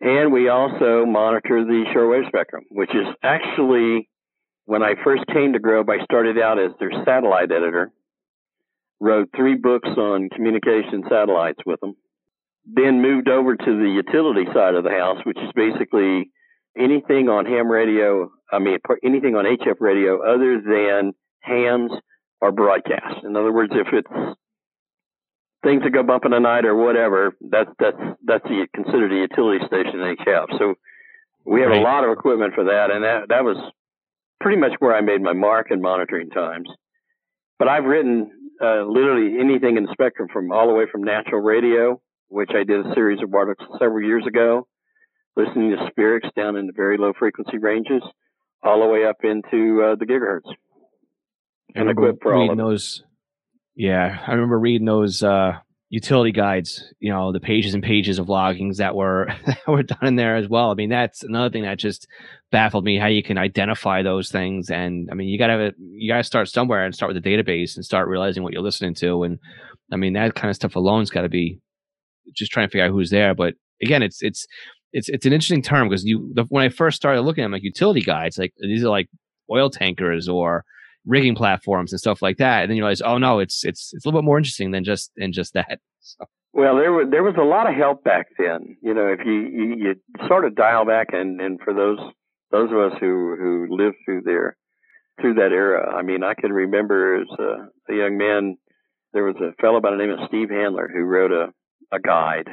And 0.00 0.32
we 0.32 0.48
also 0.48 1.06
monitor 1.06 1.64
the 1.64 1.84
shortwave 1.94 2.26
spectrum, 2.26 2.64
which 2.70 2.90
is 2.90 3.06
actually 3.22 4.08
when 4.64 4.82
I 4.82 4.94
first 5.02 5.26
came 5.26 5.52
to 5.52 5.58
Grove, 5.58 5.88
I 5.88 6.04
started 6.04 6.38
out 6.38 6.58
as 6.58 6.70
their 6.78 6.92
satellite 7.04 7.50
editor, 7.50 7.90
wrote 9.00 9.30
three 9.34 9.56
books 9.56 9.88
on 9.88 10.28
communication 10.30 11.02
satellites 11.08 11.58
with 11.66 11.80
them, 11.80 11.94
then 12.64 13.02
moved 13.02 13.28
over 13.28 13.56
to 13.56 13.64
the 13.78 13.90
utility 13.90 14.44
side 14.54 14.74
of 14.74 14.84
the 14.84 14.90
house, 14.90 15.18
which 15.24 15.38
is 15.38 15.50
basically 15.54 16.30
anything 16.78 17.28
on 17.28 17.44
ham 17.44 17.68
radio, 17.68 18.30
I 18.52 18.60
mean, 18.60 18.78
anything 19.04 19.34
on 19.34 19.44
HF 19.44 19.80
radio 19.80 20.22
other 20.22 20.60
than 20.60 21.12
hams 21.40 21.90
or 22.40 22.52
broadcast. 22.52 23.24
In 23.24 23.36
other 23.36 23.52
words, 23.52 23.72
if 23.74 23.88
it's 23.92 24.36
things 25.62 25.82
that 25.82 25.90
go 25.90 26.02
bump 26.02 26.24
in 26.24 26.32
the 26.32 26.38
night 26.38 26.64
or 26.64 26.74
whatever, 26.74 27.36
that's 27.40 27.70
that's 27.78 27.96
that's 28.24 28.44
the, 28.44 28.66
considered 28.74 29.12
a 29.12 29.16
utility 29.16 29.64
station 29.66 30.00
in 30.00 30.16
HF. 30.16 30.58
So 30.58 30.74
we 31.44 31.60
have 31.60 31.70
right. 31.70 31.80
a 31.80 31.84
lot 31.84 32.04
of 32.04 32.10
equipment 32.10 32.54
for 32.54 32.64
that, 32.64 32.90
and 32.90 33.04
that 33.04 33.28
that 33.28 33.44
was 33.44 33.56
pretty 34.40 34.58
much 34.58 34.72
where 34.80 34.94
I 34.94 35.00
made 35.00 35.20
my 35.22 35.32
mark 35.32 35.70
in 35.70 35.80
Monitoring 35.80 36.30
Times. 36.30 36.68
But 37.58 37.68
I've 37.68 37.84
written 37.84 38.30
uh, 38.60 38.82
literally 38.84 39.38
anything 39.38 39.76
in 39.76 39.84
the 39.84 39.92
spectrum 39.92 40.28
from 40.32 40.50
all 40.50 40.66
the 40.66 40.74
way 40.74 40.84
from 40.90 41.02
natural 41.02 41.40
radio, 41.40 42.00
which 42.28 42.50
I 42.54 42.64
did 42.64 42.84
a 42.84 42.94
series 42.94 43.22
of 43.22 43.32
articles 43.32 43.68
several 43.78 44.04
years 44.04 44.26
ago, 44.26 44.66
listening 45.36 45.70
to 45.70 45.90
sferics 45.90 46.32
down 46.34 46.56
in 46.56 46.66
the 46.66 46.72
very 46.74 46.98
low 46.98 47.12
frequency 47.16 47.58
ranges, 47.58 48.02
all 48.62 48.80
the 48.80 48.86
way 48.86 49.04
up 49.04 49.18
into 49.22 49.82
uh, 49.82 49.94
the 49.96 50.06
gigahertz. 50.06 50.52
And 51.74 51.88
equipped 51.88 52.22
for 52.22 52.34
all 52.34 52.50
of 52.50 52.58
those. 52.58 53.02
Yeah, 53.74 54.22
I 54.26 54.32
remember 54.32 54.58
reading 54.58 54.86
those 54.86 55.22
uh, 55.22 55.58
utility 55.88 56.32
guides, 56.32 56.92
you 57.00 57.10
know, 57.10 57.32
the 57.32 57.40
pages 57.40 57.74
and 57.74 57.82
pages 57.82 58.18
of 58.18 58.26
loggings 58.26 58.76
that 58.76 58.94
were 58.94 59.28
that 59.46 59.66
were 59.66 59.82
done 59.82 60.06
in 60.06 60.16
there 60.16 60.36
as 60.36 60.48
well. 60.48 60.70
I 60.70 60.74
mean, 60.74 60.90
that's 60.90 61.22
another 61.22 61.50
thing 61.50 61.62
that 61.62 61.78
just 61.78 62.06
baffled 62.50 62.84
me 62.84 62.98
how 62.98 63.06
you 63.06 63.22
can 63.22 63.38
identify 63.38 64.02
those 64.02 64.30
things. 64.30 64.70
And 64.70 65.08
I 65.10 65.14
mean, 65.14 65.28
you 65.28 65.38
gotta 65.38 65.72
you 65.78 66.10
gotta 66.10 66.24
start 66.24 66.48
somewhere 66.48 66.84
and 66.84 66.94
start 66.94 67.12
with 67.12 67.22
the 67.22 67.28
database 67.30 67.76
and 67.76 67.84
start 67.84 68.08
realizing 68.08 68.42
what 68.42 68.52
you're 68.52 68.62
listening 68.62 68.94
to. 68.96 69.22
And 69.22 69.38
I 69.92 69.96
mean, 69.96 70.14
that 70.14 70.34
kind 70.34 70.50
of 70.50 70.56
stuff 70.56 70.76
alone's 70.76 71.10
got 71.10 71.22
to 71.22 71.28
be 71.28 71.60
just 72.34 72.52
trying 72.52 72.66
to 72.66 72.70
figure 72.70 72.86
out 72.86 72.92
who's 72.92 73.10
there. 73.10 73.34
But 73.34 73.54
again, 73.82 74.02
it's 74.02 74.22
it's 74.22 74.46
it's 74.92 75.08
it's 75.08 75.26
an 75.26 75.32
interesting 75.32 75.62
term 75.62 75.88
because 75.88 76.04
you 76.04 76.30
the, 76.34 76.44
when 76.48 76.64
I 76.64 76.68
first 76.68 76.96
started 76.96 77.22
looking 77.22 77.42
at 77.42 77.46
them, 77.46 77.52
like 77.52 77.62
utility 77.62 78.02
guides, 78.02 78.38
like 78.38 78.52
these 78.58 78.84
are 78.84 78.90
like 78.90 79.08
oil 79.50 79.70
tankers 79.70 80.28
or 80.28 80.64
rigging 81.06 81.34
platforms 81.34 81.92
and 81.92 82.00
stuff 82.00 82.22
like 82.22 82.36
that. 82.38 82.62
And 82.62 82.70
then 82.70 82.76
you 82.76 82.82
realize, 82.82 83.02
oh 83.02 83.18
no, 83.18 83.38
it's 83.38 83.64
it's 83.64 83.92
it's 83.92 84.04
a 84.04 84.08
little 84.08 84.20
bit 84.20 84.24
more 84.24 84.38
interesting 84.38 84.70
than 84.70 84.84
just 84.84 85.10
than 85.16 85.32
just 85.32 85.52
that. 85.54 85.80
So. 86.00 86.24
Well, 86.52 86.76
there 86.76 86.92
was 86.92 87.08
there 87.10 87.22
was 87.22 87.34
a 87.38 87.44
lot 87.44 87.68
of 87.68 87.74
help 87.74 88.04
back 88.04 88.26
then. 88.38 88.76
You 88.82 88.94
know, 88.94 89.08
if 89.08 89.20
you 89.24 89.32
you, 89.32 89.74
you 89.76 90.26
sort 90.28 90.44
of 90.44 90.54
dial 90.54 90.84
back 90.84 91.08
and 91.12 91.40
and 91.40 91.58
for 91.64 91.72
those 91.72 91.98
those 92.50 92.70
of 92.70 92.78
us 92.78 92.98
who 93.00 93.36
who 93.38 93.66
lived 93.70 93.96
through 94.04 94.22
there 94.24 94.56
through 95.20 95.34
that 95.34 95.52
era, 95.52 95.94
I 95.94 96.02
mean, 96.02 96.22
I 96.22 96.34
can 96.34 96.52
remember 96.52 97.20
as 97.20 97.28
a, 97.38 97.92
a 97.92 97.96
young 97.96 98.16
man, 98.16 98.56
there 99.12 99.24
was 99.24 99.36
a 99.36 99.54
fellow 99.60 99.80
by 99.80 99.90
the 99.90 99.96
name 99.96 100.10
of 100.10 100.26
Steve 100.28 100.50
Handler 100.50 100.90
who 100.92 101.00
wrote 101.00 101.32
a 101.32 101.52
a 101.94 102.00
guide 102.00 102.48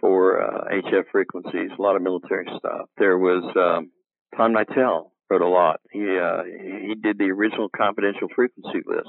for 0.00 0.42
uh, 0.42 0.64
HF 0.70 1.04
frequencies, 1.10 1.70
a 1.78 1.82
lot 1.82 1.96
of 1.96 2.02
military 2.02 2.46
stuff. 2.58 2.88
There 2.98 3.16
was 3.16 3.44
um, 3.56 3.90
Tom 4.36 4.54
Kneitel 4.54 5.10
wrote 5.30 5.42
a 5.42 5.48
lot. 5.48 5.80
He 5.90 6.18
uh, 6.18 6.42
he 6.44 6.94
did 6.94 7.18
the 7.18 7.30
original 7.30 7.68
confidential 7.74 8.28
frequency 8.34 8.80
list. 8.86 9.08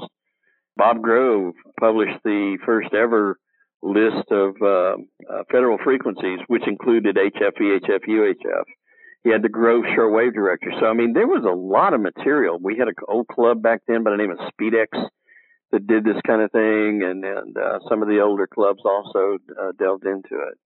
Bob 0.78 1.02
Grove 1.02 1.54
published 1.80 2.20
the 2.24 2.58
first 2.66 2.94
ever 2.94 3.38
list 3.82 4.30
of 4.32 4.56
uh, 4.62 4.96
uh, 5.32 5.44
federal 5.52 5.78
frequencies, 5.84 6.40
which 6.48 6.68
included 6.68 7.16
HF, 7.16 7.54
VHF, 7.60 8.00
UHF. 8.10 8.64
He 9.24 9.32
had 9.32 9.42
the 9.42 9.50
Grove 9.50 9.86
Shortwave 9.98 10.34
Directory. 10.34 10.76
So 10.80 10.88
I 10.88 10.94
mean, 10.94 11.14
there 11.14 11.28
was 11.28 11.46
a 11.46 11.56
lot 11.56 11.94
of 11.94 12.02
material. 12.02 12.60
We 12.62 12.78
had 12.78 12.88
an 12.88 12.96
old 13.08 13.28
club 13.28 13.62
back 13.62 13.82
then 13.88 14.04
by 14.04 14.12
the 14.12 14.18
name 14.18 14.32
of 14.32 14.38
SPEEDX 14.38 15.10
that 15.72 15.88
did 15.88 16.04
this 16.04 16.22
kind 16.28 16.42
of 16.42 16.52
thing, 16.52 17.02
and 17.04 17.24
and 17.24 17.58
uh, 17.58 17.80
some 17.90 18.02
of 18.02 18.08
the 18.08 18.20
older 18.20 18.48
clubs 18.48 18.82
also 18.86 19.38
uh, 19.60 19.72
delved 19.78 20.06
into 20.06 20.36
it. 20.36 20.58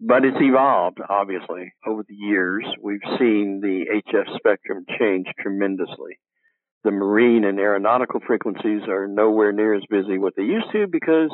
But 0.00 0.24
it's 0.24 0.36
evolved, 0.40 0.98
obviously, 1.08 1.72
over 1.86 2.04
the 2.06 2.14
years. 2.14 2.64
We've 2.82 3.00
seen 3.18 3.60
the 3.62 3.86
HF 4.12 4.36
spectrum 4.36 4.84
change 4.98 5.26
tremendously. 5.40 6.18
The 6.82 6.90
marine 6.90 7.44
and 7.44 7.58
aeronautical 7.58 8.20
frequencies 8.26 8.82
are 8.88 9.06
nowhere 9.06 9.52
near 9.52 9.74
as 9.74 9.84
busy 9.88 10.18
what 10.18 10.34
they 10.36 10.42
used 10.42 10.70
to 10.72 10.86
because 10.86 11.30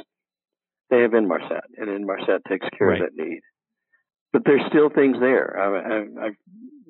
they 0.90 1.00
have 1.00 1.12
Inmarsat, 1.12 1.62
and 1.76 1.88
Inmarsat 1.88 2.40
takes 2.48 2.66
care 2.76 2.88
right. 2.88 3.00
of 3.00 3.08
that 3.08 3.24
need. 3.24 3.40
But 4.32 4.42
there's 4.44 4.62
still 4.68 4.90
things 4.90 5.16
there. 5.18 5.58
I, 5.58 5.78
I, 5.78 6.26
I, 6.26 6.30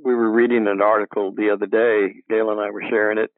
we 0.03 0.15
were 0.15 0.31
reading 0.31 0.67
an 0.67 0.83
article 0.83 1.33
the 1.35 1.51
other 1.51 1.67
day, 1.67 2.15
Gayle 2.29 2.51
and 2.51 2.61
I 2.61 2.71
were 2.71 2.83
sharing 2.89 3.19
it, 3.19 3.31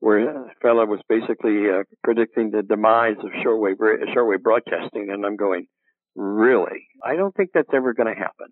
where 0.00 0.28
a 0.28 0.54
fellow 0.62 0.86
was 0.86 1.00
basically 1.08 1.68
uh, 1.68 1.82
predicting 2.04 2.50
the 2.50 2.62
demise 2.62 3.16
of 3.22 3.30
shortwave 3.44 3.76
shortwave 4.14 4.42
broadcasting, 4.42 5.10
and 5.10 5.24
I'm 5.24 5.36
going, 5.36 5.66
Really? 6.16 6.88
I 7.04 7.14
don't 7.16 7.34
think 7.34 7.50
that's 7.52 7.68
ever 7.74 7.92
going 7.92 8.12
to 8.12 8.18
happen. 8.18 8.48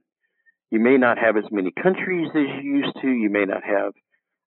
You 0.70 0.80
may 0.80 0.96
not 0.96 1.18
have 1.18 1.36
as 1.36 1.44
many 1.50 1.70
countries 1.70 2.28
as 2.30 2.62
you 2.62 2.78
used 2.78 2.96
to. 3.00 3.08
You 3.08 3.30
may 3.30 3.44
not 3.44 3.64
have 3.64 3.92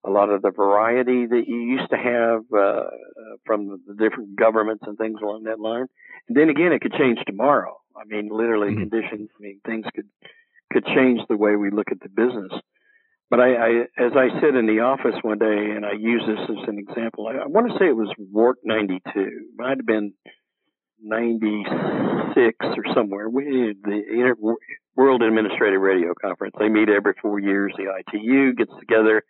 a 0.05 0.09
lot 0.09 0.29
of 0.29 0.41
the 0.41 0.51
variety 0.51 1.25
that 1.25 1.43
you 1.47 1.57
used 1.57 1.89
to 1.89 1.97
have 1.97 2.41
uh, 2.55 2.89
from 3.45 3.81
the 3.87 3.93
different 3.93 4.35
governments 4.35 4.83
and 4.87 4.97
things 4.97 5.19
along 5.21 5.43
that 5.43 5.59
line. 5.59 5.85
And 6.27 6.37
then 6.37 6.49
again, 6.49 6.71
it 6.71 6.81
could 6.81 6.93
change 6.93 7.19
tomorrow. 7.25 7.77
I 7.95 8.05
mean, 8.05 8.29
literally, 8.31 8.69
mm-hmm. 8.69 8.89
conditions. 8.89 9.29
I 9.37 9.41
mean, 9.41 9.59
things 9.65 9.85
could 9.95 10.07
could 10.71 10.85
change 10.85 11.21
the 11.29 11.37
way 11.37 11.55
we 11.55 11.71
look 11.71 11.91
at 11.91 11.99
the 12.01 12.09
business. 12.09 12.51
But 13.29 13.39
I, 13.39 13.55
I, 13.55 13.69
as 13.97 14.11
I 14.15 14.39
said 14.39 14.55
in 14.55 14.67
the 14.67 14.81
office 14.81 15.15
one 15.21 15.39
day, 15.39 15.71
and 15.75 15.85
I 15.85 15.93
use 15.93 16.23
this 16.27 16.39
as 16.49 16.67
an 16.67 16.77
example. 16.77 17.27
I, 17.27 17.43
I 17.43 17.47
want 17.47 17.71
to 17.71 17.77
say 17.79 17.87
it 17.87 17.95
was 17.95 18.13
WARC 18.31 18.55
'92. 18.63 19.01
It 19.15 19.31
might 19.57 19.77
have 19.77 19.85
been 19.85 20.13
96 21.01 22.57
or 22.61 22.93
somewhere. 22.93 23.29
We, 23.29 23.75
the 23.83 24.55
World 24.95 25.21
Administrative 25.21 25.81
Radio 25.81 26.13
Conference. 26.19 26.55
They 26.59 26.69
meet 26.69 26.89
every 26.89 27.13
four 27.21 27.39
years. 27.39 27.73
The 27.77 27.93
ITU 27.99 28.53
gets 28.53 28.71
together. 28.79 29.23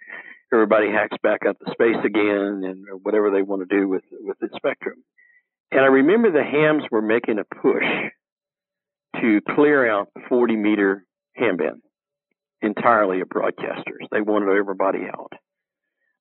Everybody 0.54 0.90
hacks 0.90 1.18
back 1.22 1.46
up 1.48 1.58
the 1.60 1.72
space 1.72 2.04
again 2.06 2.64
and 2.64 2.86
whatever 3.04 3.32
they 3.32 3.42
want 3.42 3.68
to 3.68 3.78
do 3.78 3.88
with, 3.88 4.04
with 4.22 4.40
the 4.40 4.50
spectrum. 4.56 5.04
And 5.72 5.82
I 5.82 5.88
remember 5.88 6.32
the 6.32 6.44
hams 6.44 6.84
were 6.90 7.02
making 7.02 7.40
a 7.40 7.56
push 7.62 7.84
to 9.22 9.42
clear 9.56 9.90
out 9.90 10.08
the 10.16 10.22
40 10.30 10.56
meter 10.56 11.04
ham 11.36 11.58
band 11.58 11.82
entirely 12.62 13.22
of 13.22 13.28
broadcasters. 13.28 14.08
They 14.12 14.22
wanted 14.22 14.58
everybody 14.58 15.00
out. 15.08 15.34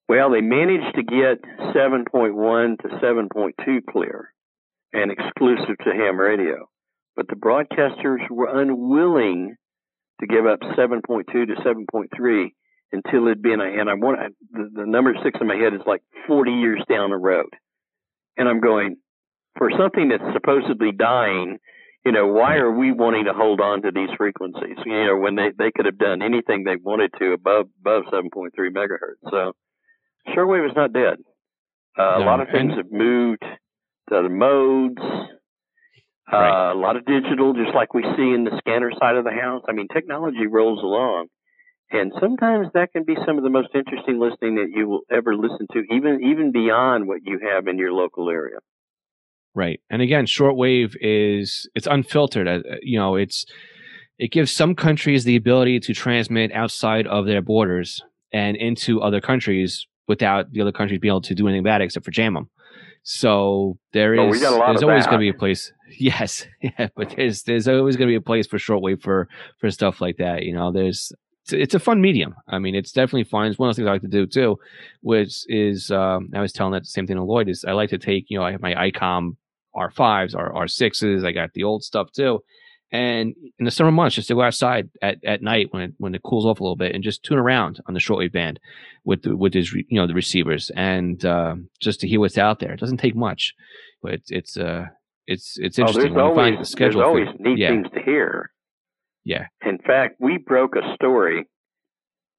Well, 0.09 0.31
they 0.31 0.41
managed 0.41 0.97
to 0.97 1.03
get 1.03 1.43
7.1 1.75 2.79
to 2.81 2.89
7.2 2.89 3.81
clear 3.91 4.33
and 4.93 5.11
exclusive 5.11 5.77
to 5.85 5.91
ham 5.93 6.19
radio. 6.19 6.69
But 7.15 7.29
the 7.29 7.35
broadcasters 7.35 8.29
were 8.31 8.61
unwilling 8.61 9.57
to 10.21 10.27
give 10.27 10.47
up 10.47 10.61
7.2 10.61 11.27
to 11.27 11.55
7.3 11.65 12.47
until 12.93 13.27
it'd 13.27 13.43
been, 13.43 13.61
and 13.61 13.91
I 13.91 13.95
want 13.95 14.35
the, 14.53 14.71
the 14.73 14.87
number 14.87 15.15
six 15.23 15.39
in 15.41 15.47
my 15.47 15.57
head 15.57 15.75
is 15.75 15.81
like 15.87 16.03
40 16.27 16.53
years 16.53 16.83
down 16.89 17.11
the 17.11 17.17
road. 17.17 17.51
And 18.37 18.49
I'm 18.49 18.61
going, 18.61 18.97
for 19.59 19.71
something 19.79 20.09
that's 20.09 20.35
supposedly 20.35 20.93
dying, 20.93 21.59
you 22.05 22.13
know, 22.13 22.29
why 22.29 22.57
are 22.57 22.71
we 22.71 22.93
wanting 22.93 23.25
to 23.25 23.33
hold 23.33 23.61
on 23.61 23.83
to 23.83 23.91
these 23.93 24.11
frequencies? 24.17 24.77
You 24.85 25.07
know, 25.07 25.17
when 25.17 25.35
they, 25.35 25.51
they 25.59 25.73
could 25.75 25.87
have 25.87 25.99
done 25.99 26.23
anything 26.23 26.63
they 26.65 26.77
wanted 26.77 27.13
to 27.19 27.33
above 27.33 27.67
above 27.81 28.05
7.3 28.13 28.51
megahertz. 28.71 29.31
So, 29.31 29.53
shortwave 30.29 30.69
is 30.69 30.77
not 30.77 30.93
dead. 30.93 31.17
Uh, 31.99 32.19
no, 32.19 32.25
a 32.25 32.25
lot 32.25 32.41
of 32.41 32.49
things 32.53 32.75
have 32.77 32.93
moved 32.93 33.43
the 34.09 34.29
modes, 34.29 35.01
uh, 36.33 36.73
a 36.73 36.75
lot 36.75 36.97
of 36.97 37.05
digital, 37.05 37.53
just 37.55 37.75
like 37.75 37.95
we 37.95 38.03
see 38.03 38.33
in 38.35 38.45
the 38.45 38.57
scanner 38.59 38.91
side 38.99 39.17
of 39.17 39.25
the 39.25 39.31
house. 39.31 39.63
I 39.69 39.73
mean, 39.73 39.89
technology 39.93 40.47
rolls 40.47 40.83
along. 40.83 41.29
And 41.91 42.13
sometimes 42.21 42.67
that 42.75 42.93
can 42.93 43.05
be 43.05 43.15
some 43.27 43.39
of 43.39 43.45
the 43.45 43.51
most 43.51 43.69
interesting 43.75 44.19
listening 44.19 44.57
that 44.57 44.71
you 44.75 44.89
will 44.89 45.03
ever 45.11 45.37
listen 45.37 45.69
to, 45.73 45.85
even 45.95 46.21
even 46.25 46.51
beyond 46.51 47.07
what 47.07 47.21
you 47.25 47.39
have 47.39 47.69
in 47.69 47.79
your 47.79 47.93
local 47.93 48.29
area. 48.29 48.59
Right, 49.55 49.81
and 49.89 50.03
again, 50.03 50.27
shortwave 50.27 50.97
is 51.01 51.69
it's 51.77 51.87
unfiltered. 51.87 52.49
Uh, 52.49 52.61
you 52.83 52.99
know, 52.99 53.15
it's 53.15 53.47
it 54.19 54.33
gives 54.33 54.51
some 54.51 54.75
countries 54.75 55.23
the 55.23 55.37
ability 55.37 55.79
to 55.81 55.95
transmit 55.95 56.51
outside 56.53 57.07
of 57.07 57.27
their 57.27 57.41
borders, 57.41 58.03
and 58.33 58.57
into 58.57 59.01
other 59.01 59.21
countries 59.21 59.87
without 60.09 60.53
the 60.53 60.61
other 60.61 60.73
countries 60.73 60.99
being 60.99 61.13
able 61.13 61.21
to 61.21 61.35
do 61.35 61.47
anything 61.47 61.61
about 61.61 61.81
it 61.81 61.85
except 61.85 62.05
for 62.05 62.11
jam 62.11 62.35
them. 62.35 62.51
So 63.09 63.79
there 63.93 64.15
is. 64.15 64.19
Well, 64.19 64.31
we 64.31 64.39
there's 64.67 64.83
always 64.83 65.07
going 65.07 65.19
to 65.19 65.25
be 65.25 65.29
a 65.29 65.35
place. 65.35 65.73
Yes, 65.99 66.45
yeah, 66.61 66.89
but 66.97 67.11
there's 67.11 67.45
there's 67.45 67.69
always 67.69 67.97
going 67.97 68.09
to 68.09 68.13
be 68.13 68.17
a 68.17 68.21
place 68.21 68.49
for 68.49 68.59
shortwave 68.59 69.01
for 69.01 69.29
for 69.59 69.71
stuff 69.71 70.01
like 70.01 70.17
that. 70.17 70.43
You 70.43 70.53
know, 70.53 70.73
there's 70.73 71.13
it's, 71.45 71.53
it's, 71.53 71.75
a 71.75 71.79
fun 71.79 72.01
medium. 72.01 72.35
I 72.49 72.59
mean, 72.59 72.75
it's 72.75 72.91
definitely 72.91 73.23
fun. 73.23 73.47
It's 73.47 73.57
one 73.57 73.71
of 73.71 73.77
the 73.77 73.81
things 73.81 73.89
I 73.89 73.93
like 73.93 74.03
to 74.03 74.09
do 74.09 74.27
too, 74.27 74.59
which 75.03 75.45
is 75.47 75.93
um, 75.93 76.31
I 76.35 76.41
was 76.41 76.53
telling 76.53 76.73
that 76.73 76.83
the 76.83 76.89
same 76.89 77.07
thing 77.07 77.15
to 77.15 77.23
Lloyd 77.23 77.49
is 77.49 77.65
I 77.65 77.71
like 77.71 77.91
to 77.91 77.99
take 77.99 78.27
you 78.29 78.37
know 78.37 78.45
I 78.45 78.51
have 78.51 78.61
my 78.61 78.75
ICOM 78.75 79.37
R5s, 79.77 80.35
R 80.35 80.53
R6s. 80.53 81.25
I 81.25 81.31
got 81.31 81.53
the 81.53 81.63
old 81.63 81.85
stuff 81.85 82.11
too, 82.11 82.41
and 82.93 83.35
in 83.59 83.65
the 83.65 83.71
summer 83.71 83.91
months, 83.91 84.15
just 84.15 84.29
to 84.29 84.35
go 84.35 84.43
outside 84.43 84.89
at, 85.03 85.19
at 85.25 85.43
night 85.43 85.69
when 85.71 85.83
it, 85.83 85.93
when 85.99 86.15
it 86.15 86.23
cools 86.23 86.47
off 86.47 86.61
a 86.61 86.63
little 86.63 86.77
bit 86.77 86.95
and 86.95 87.03
just 87.03 87.23
tune 87.25 87.39
around 87.39 87.81
on 87.87 87.95
the 87.95 88.01
shortwave 88.01 88.33
band 88.33 88.61
with 89.05 89.23
the, 89.23 89.37
with 89.37 89.55
his 89.55 89.73
you 89.73 89.85
know 89.91 90.07
the 90.07 90.15
receivers 90.15 90.71
and 90.77 91.25
uh, 91.25 91.57
just 91.81 92.01
to 92.01 92.09
hear 92.09 92.21
what's 92.21 92.39
out 92.39 92.61
there. 92.61 92.73
It 92.73 92.81
doesn't 92.81 92.99
take 92.99 93.17
much, 93.17 93.55
but 94.03 94.13
it's 94.13 94.31
it's 94.31 94.57
uh 94.57 94.87
it's 95.27 95.57
it's 95.59 95.79
interesting 95.79 96.13
oh, 96.13 96.15
when 96.15 96.25
always, 96.25 96.37
find 96.37 96.61
the 96.61 96.65
schedule. 96.65 97.01
There's 97.01 97.09
always 97.09 97.37
for, 97.37 97.43
neat 97.43 97.59
yeah. 97.59 97.69
things 97.71 97.89
to 97.95 98.03
hear. 98.03 98.51
Yeah. 99.25 99.47
In 99.65 99.79
fact, 99.79 100.17
we 100.21 100.39
broke 100.39 100.77
a 100.77 100.95
story 100.95 101.47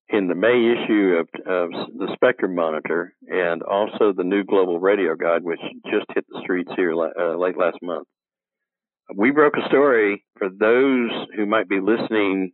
in 0.09 0.29
the 0.29 0.35
May 0.35 0.71
issue 0.71 1.17
of, 1.19 1.27
of 1.45 1.71
the 1.97 2.07
Spectrum 2.13 2.55
Monitor 2.55 3.13
and 3.27 3.61
also 3.61 4.13
the 4.15 4.23
new 4.23 4.45
Global 4.45 4.79
Radio 4.79 5.15
Guide, 5.15 5.43
which 5.43 5.59
just 5.91 6.05
hit 6.15 6.25
the 6.29 6.39
streets 6.43 6.71
here 6.77 6.93
uh, 6.93 7.35
late 7.35 7.57
last 7.57 7.77
month 7.81 8.07
we 9.15 9.31
broke 9.31 9.55
a 9.57 9.67
story 9.67 10.25
for 10.37 10.49
those 10.49 11.11
who 11.35 11.45
might 11.45 11.69
be 11.69 11.79
listening 11.79 12.51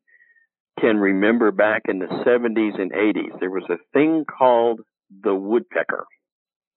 can 0.80 0.98
remember 0.98 1.52
back 1.52 1.84
in 1.88 2.00
the 2.00 2.08
70s 2.08 2.82
and 2.82 2.92
80s. 2.92 3.40
There 3.40 3.52
was 3.52 3.64
a 3.70 3.78
thing 3.94 4.26
called 4.26 4.82
the 5.24 5.36
woodpecker. 5.36 6.06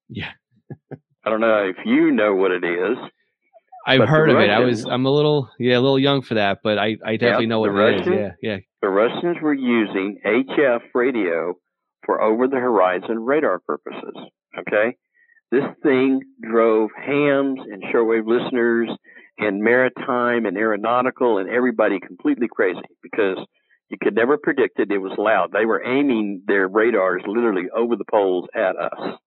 Yeah. 0.08 0.32
I 0.92 1.30
don't 1.30 1.40
know 1.40 1.68
if 1.68 1.76
you 1.84 2.12
know 2.12 2.34
what 2.34 2.52
it 2.52 2.64
is. 2.64 2.96
I've 3.86 4.08
heard 4.08 4.30
of 4.30 4.38
it. 4.38 4.50
I 4.50 4.60
was 4.60 4.84
I'm 4.84 5.06
a 5.06 5.10
little 5.10 5.48
yeah 5.60 5.78
a 5.78 5.80
little 5.80 5.98
young 5.98 6.22
for 6.22 6.34
that, 6.34 6.58
but 6.62 6.76
I, 6.76 6.96
I 7.04 7.16
definitely 7.16 7.44
yeah, 7.44 7.48
know 7.48 7.60
what 7.60 7.68
Russians, 7.72 8.06
it 8.08 8.12
is. 8.12 8.18
Yeah, 8.18 8.30
yeah. 8.42 8.56
The 8.82 8.88
Russians 8.88 9.36
were 9.40 9.54
using 9.54 10.18
HF 10.26 10.80
radio 10.92 11.54
for 12.04 12.20
over 12.20 12.48
the 12.48 12.56
horizon 12.56 13.20
radar 13.20 13.60
purposes. 13.60 14.14
Okay, 14.58 14.96
this 15.52 15.62
thing 15.84 16.20
drove 16.42 16.90
hams 16.96 17.60
and 17.60 17.82
shortwave 17.94 18.26
listeners 18.26 18.90
and 19.38 19.62
maritime 19.62 20.46
and 20.46 20.56
aeronautical 20.56 21.38
and 21.38 21.48
everybody 21.48 22.00
completely 22.00 22.48
crazy 22.48 22.80
because 23.02 23.38
you 23.88 23.96
could 24.02 24.14
never 24.14 24.36
predict 24.36 24.80
it. 24.80 24.90
It 24.90 24.98
was 24.98 25.12
loud. 25.18 25.52
They 25.52 25.66
were 25.66 25.84
aiming 25.84 26.42
their 26.46 26.68
radars 26.68 27.22
literally 27.26 27.68
over 27.74 27.96
the 27.96 28.04
poles 28.10 28.48
at 28.54 28.76
us 28.76 29.18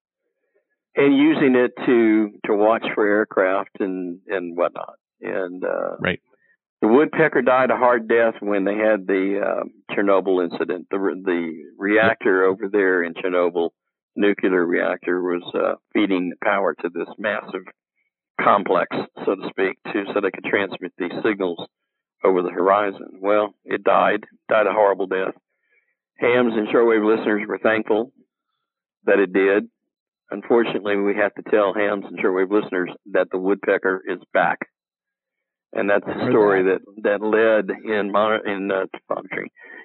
and 0.96 1.18
using 1.18 1.56
it 1.56 1.72
to 1.86 2.32
to 2.46 2.54
watch 2.54 2.86
for 2.94 3.08
aircraft 3.08 3.80
and 3.80 4.20
and 4.28 4.58
whatnot. 4.58 4.96
And 5.22 5.64
uh, 5.64 5.98
right. 6.00 6.20
The 6.82 6.88
woodpecker 6.88 7.42
died 7.42 7.72
a 7.72 7.76
hard 7.76 8.08
death 8.08 8.36
when 8.40 8.64
they 8.64 8.76
had 8.76 9.06
the 9.06 9.42
uh, 9.46 9.94
Chernobyl 9.94 10.44
incident. 10.44 10.88
The 10.90 10.98
the 10.98 11.64
reactor 11.78 12.46
over 12.46 12.70
there 12.72 13.04
in 13.04 13.14
Chernobyl, 13.16 13.72
nuclear 14.16 14.66
reactor, 14.66 15.22
was 15.22 15.44
uh, 15.54 15.76
feeding 15.94 16.32
power 16.42 16.76
to 16.76 16.90
this 16.90 17.10
massive 17.18 17.64
complex, 18.44 18.96
so 19.26 19.36
to 19.36 19.50
speak, 19.50 19.78
to 19.92 20.06
so 20.14 20.22
they 20.22 20.32
could 20.32 20.46
transmit 20.46 20.94
these 20.98 21.12
signals 21.24 21.60
over 22.24 22.42
the 22.42 22.50
horizon. 22.50 23.20
Well, 23.22 23.54
it 23.66 23.84
died, 23.84 24.26
died 24.50 24.68
a 24.68 24.74
horrible 24.74 25.08
death. 25.08 25.36
Hams 26.18 26.54
and 26.56 26.68
shortwave 26.68 27.06
listeners 27.06 27.48
were 27.48 27.60
thankful 27.60 28.12
that 29.06 29.20
it 29.20 29.32
did. 29.32 29.70
Unfortunately, 30.32 30.98
we 30.98 31.16
have 31.16 31.34
to 31.36 31.50
tell 31.50 31.74
hams 31.74 32.06
and 32.06 32.20
shortwave 32.20 32.52
listeners 32.52 32.90
that 33.14 33.30
the 33.32 33.40
woodpecker 33.40 34.02
is 34.08 34.20
back, 34.34 34.60
and 35.74 35.90
that's 35.90 36.06
the 36.06 36.30
story 36.30 36.64
that 36.64 36.82
that 37.04 37.22
led 37.22 37.76
in 37.84 38.12
mon- 38.12 38.48
in 38.48 38.70
uh, 38.72 38.86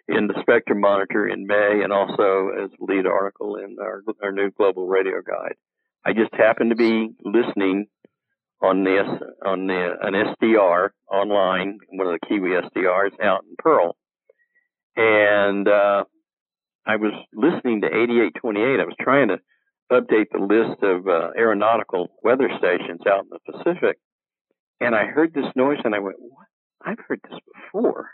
in 0.09 0.27
the 0.27 0.39
Spectrum 0.41 0.81
Monitor 0.81 1.27
in 1.27 1.47
May, 1.47 1.81
and 1.83 1.93
also 1.93 2.51
as 2.63 2.71
lead 2.79 3.07
article 3.07 3.57
in 3.57 3.77
our 3.81 4.03
our 4.23 4.33
new 4.33 4.51
Global 4.51 4.87
Radio 4.87 5.23
Guide. 5.27 5.55
I 6.05 6.13
just 6.13 6.35
happened 6.35 6.71
to 6.71 6.77
be 6.77 7.15
listening 7.25 7.87
on 8.63 8.85
this 8.85 9.07
on 9.45 9.67
the 9.67 9.95
an 10.01 10.15
SDR 10.15 10.91
online, 11.11 11.79
one 11.91 12.07
of 12.07 12.19
the 12.21 12.27
Kiwi 12.27 12.51
SDRs 12.51 13.21
out 13.23 13.45
in 13.45 13.55
Pearl, 13.59 13.97
and 14.97 15.69
uh, 15.69 16.05
I 16.87 16.97
was 16.97 17.13
listening 17.33 17.83
to 17.83 17.89
8828. 17.89 18.81
I 18.81 18.85
was 18.85 18.95
trying 19.01 19.29
to 19.29 19.39
update 19.93 20.27
the 20.33 20.39
list 20.39 20.83
of 20.83 21.07
uh, 21.07 21.31
aeronautical 21.37 22.09
weather 22.23 22.49
stations 22.59 23.01
out 23.09 23.25
in 23.25 23.31
the 23.31 23.53
Pacific, 23.53 23.99
and 24.81 24.95
I 24.95 25.07
heard 25.07 25.35
this 25.35 25.51
noise, 25.57 25.79
and 25.85 25.95
I 25.95 25.99
went, 25.99 26.17
"What? 26.19 26.47
I've 26.85 26.99
heard 27.07 27.21
this 27.23 27.39
before. 27.55 28.11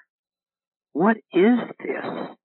What 0.92 1.16
is 1.32 1.58
this?" 1.78 2.36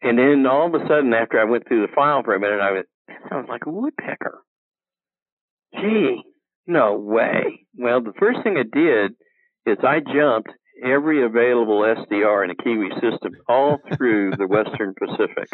And 0.00 0.18
then 0.18 0.46
all 0.46 0.66
of 0.66 0.80
a 0.80 0.86
sudden, 0.86 1.12
after 1.12 1.40
I 1.40 1.44
went 1.44 1.66
through 1.66 1.86
the 1.86 1.92
file 1.92 2.22
for 2.22 2.34
a 2.34 2.40
minute, 2.40 2.60
I 2.60 2.72
went, 2.72 2.86
"That 3.08 3.20
sounds 3.28 3.48
like 3.48 3.66
a 3.66 3.70
woodpecker." 3.70 4.42
Gee, 5.74 6.22
no 6.68 6.96
way. 6.96 7.66
Well, 7.76 8.00
the 8.02 8.12
first 8.18 8.42
thing 8.42 8.56
I 8.56 8.62
did 8.62 9.12
is 9.66 9.78
I 9.82 10.00
jumped 10.00 10.50
every 10.84 11.24
available 11.24 11.80
SDR 11.80 12.44
in 12.44 12.54
the 12.56 12.62
Kiwi 12.62 12.90
system 13.00 13.32
all 13.48 13.78
through 13.96 14.32
the 14.36 14.46
Western 14.46 14.94
Pacific, 14.94 15.48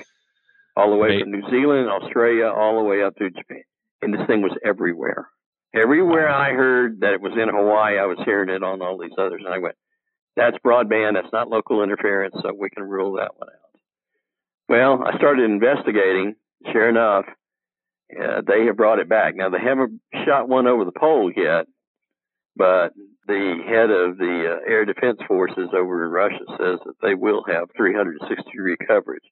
all 0.76 0.90
the 0.90 0.96
way 0.96 1.08
right. 1.08 1.20
from 1.22 1.32
New 1.32 1.48
Zealand, 1.50 1.88
Australia, 1.88 2.46
all 2.46 2.76
the 2.76 2.84
way 2.84 3.02
up 3.02 3.16
through 3.16 3.30
Japan. 3.30 3.62
And 4.02 4.12
this 4.12 4.26
thing 4.26 4.42
was 4.42 4.56
everywhere. 4.64 5.28
Everywhere 5.74 6.28
I 6.28 6.52
heard 6.52 7.00
that 7.00 7.14
it 7.14 7.20
was 7.20 7.32
in 7.32 7.48
Hawaii, 7.48 7.98
I 7.98 8.06
was 8.06 8.18
hearing 8.24 8.48
it 8.48 8.62
on 8.62 8.82
all 8.82 8.98
these 8.98 9.16
others. 9.18 9.42
And 9.44 9.52
I 9.52 9.58
went, 9.58 9.74
that's 10.36 10.56
broadband. 10.64 11.14
That's 11.14 11.32
not 11.32 11.48
local 11.48 11.82
interference. 11.82 12.34
So 12.42 12.52
we 12.52 12.70
can 12.70 12.84
rule 12.84 13.14
that 13.14 13.32
one 13.36 13.48
out. 13.48 13.80
Well, 14.68 15.04
I 15.04 15.16
started 15.16 15.50
investigating. 15.50 16.34
Sure 16.72 16.88
enough, 16.88 17.26
uh, 18.12 18.42
they 18.46 18.66
have 18.66 18.76
brought 18.76 18.98
it 18.98 19.08
back. 19.08 19.34
Now 19.36 19.50
they 19.50 19.60
haven't 19.60 20.00
shot 20.26 20.48
one 20.48 20.66
over 20.66 20.84
the 20.84 20.92
pole 20.92 21.32
yet, 21.34 21.66
but 22.56 22.92
the 23.26 23.56
head 23.66 23.90
of 23.90 24.18
the 24.18 24.56
uh, 24.56 24.70
air 24.70 24.84
defense 24.84 25.18
forces 25.26 25.70
over 25.74 26.04
in 26.04 26.10
Russia 26.10 26.44
says 26.58 26.78
that 26.84 26.94
they 27.02 27.14
will 27.14 27.42
have 27.48 27.68
360 27.76 28.42
degree 28.50 28.76
coverage, 28.86 29.24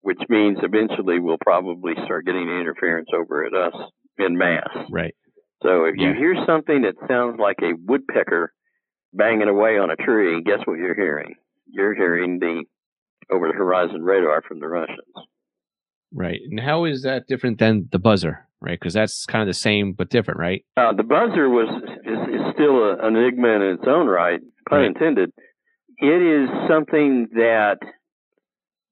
which 0.00 0.20
means 0.28 0.58
eventually 0.62 1.20
we'll 1.20 1.38
probably 1.40 1.94
start 2.04 2.26
getting 2.26 2.48
interference 2.48 3.08
over 3.14 3.44
at 3.44 3.54
us 3.54 3.74
in 4.18 4.36
mass. 4.36 4.68
Right. 4.90 5.14
So 5.62 5.84
if 5.84 5.94
yeah. 5.96 6.08
you 6.08 6.14
hear 6.14 6.44
something 6.46 6.82
that 6.82 6.96
sounds 7.08 7.38
like 7.38 7.58
a 7.62 7.74
woodpecker 7.86 8.52
banging 9.12 9.48
away 9.48 9.78
on 9.78 9.90
a 9.90 9.96
tree, 9.96 10.42
guess 10.42 10.58
what 10.64 10.78
you're 10.78 10.94
hearing? 10.94 11.34
You're 11.70 11.94
hearing 11.94 12.38
the 12.40 12.64
over 13.30 13.48
the 13.48 13.54
horizon 13.54 14.02
radar 14.02 14.42
from 14.42 14.58
the 14.58 14.68
Russians. 14.68 15.14
Right. 16.12 16.40
And 16.50 16.60
how 16.60 16.84
is 16.84 17.02
that 17.02 17.26
different 17.26 17.58
than 17.58 17.88
the 17.90 17.98
buzzer? 17.98 18.46
Right, 18.60 18.78
because 18.78 18.94
that's 18.94 19.26
kind 19.26 19.42
of 19.42 19.48
the 19.48 19.58
same 19.58 19.92
but 19.92 20.08
different, 20.08 20.38
right? 20.38 20.64
Uh, 20.76 20.92
the 20.92 21.02
buzzer 21.02 21.48
was 21.48 21.68
is, 22.04 22.40
is 22.40 22.54
still 22.54 22.76
a, 22.84 23.08
an 23.08 23.16
enigma 23.16 23.48
in 23.48 23.62
its 23.62 23.82
own 23.88 24.06
right, 24.06 24.38
pun 24.68 24.78
right. 24.78 24.86
intended. 24.86 25.32
It 25.98 26.22
is 26.22 26.48
something 26.68 27.26
that 27.34 27.78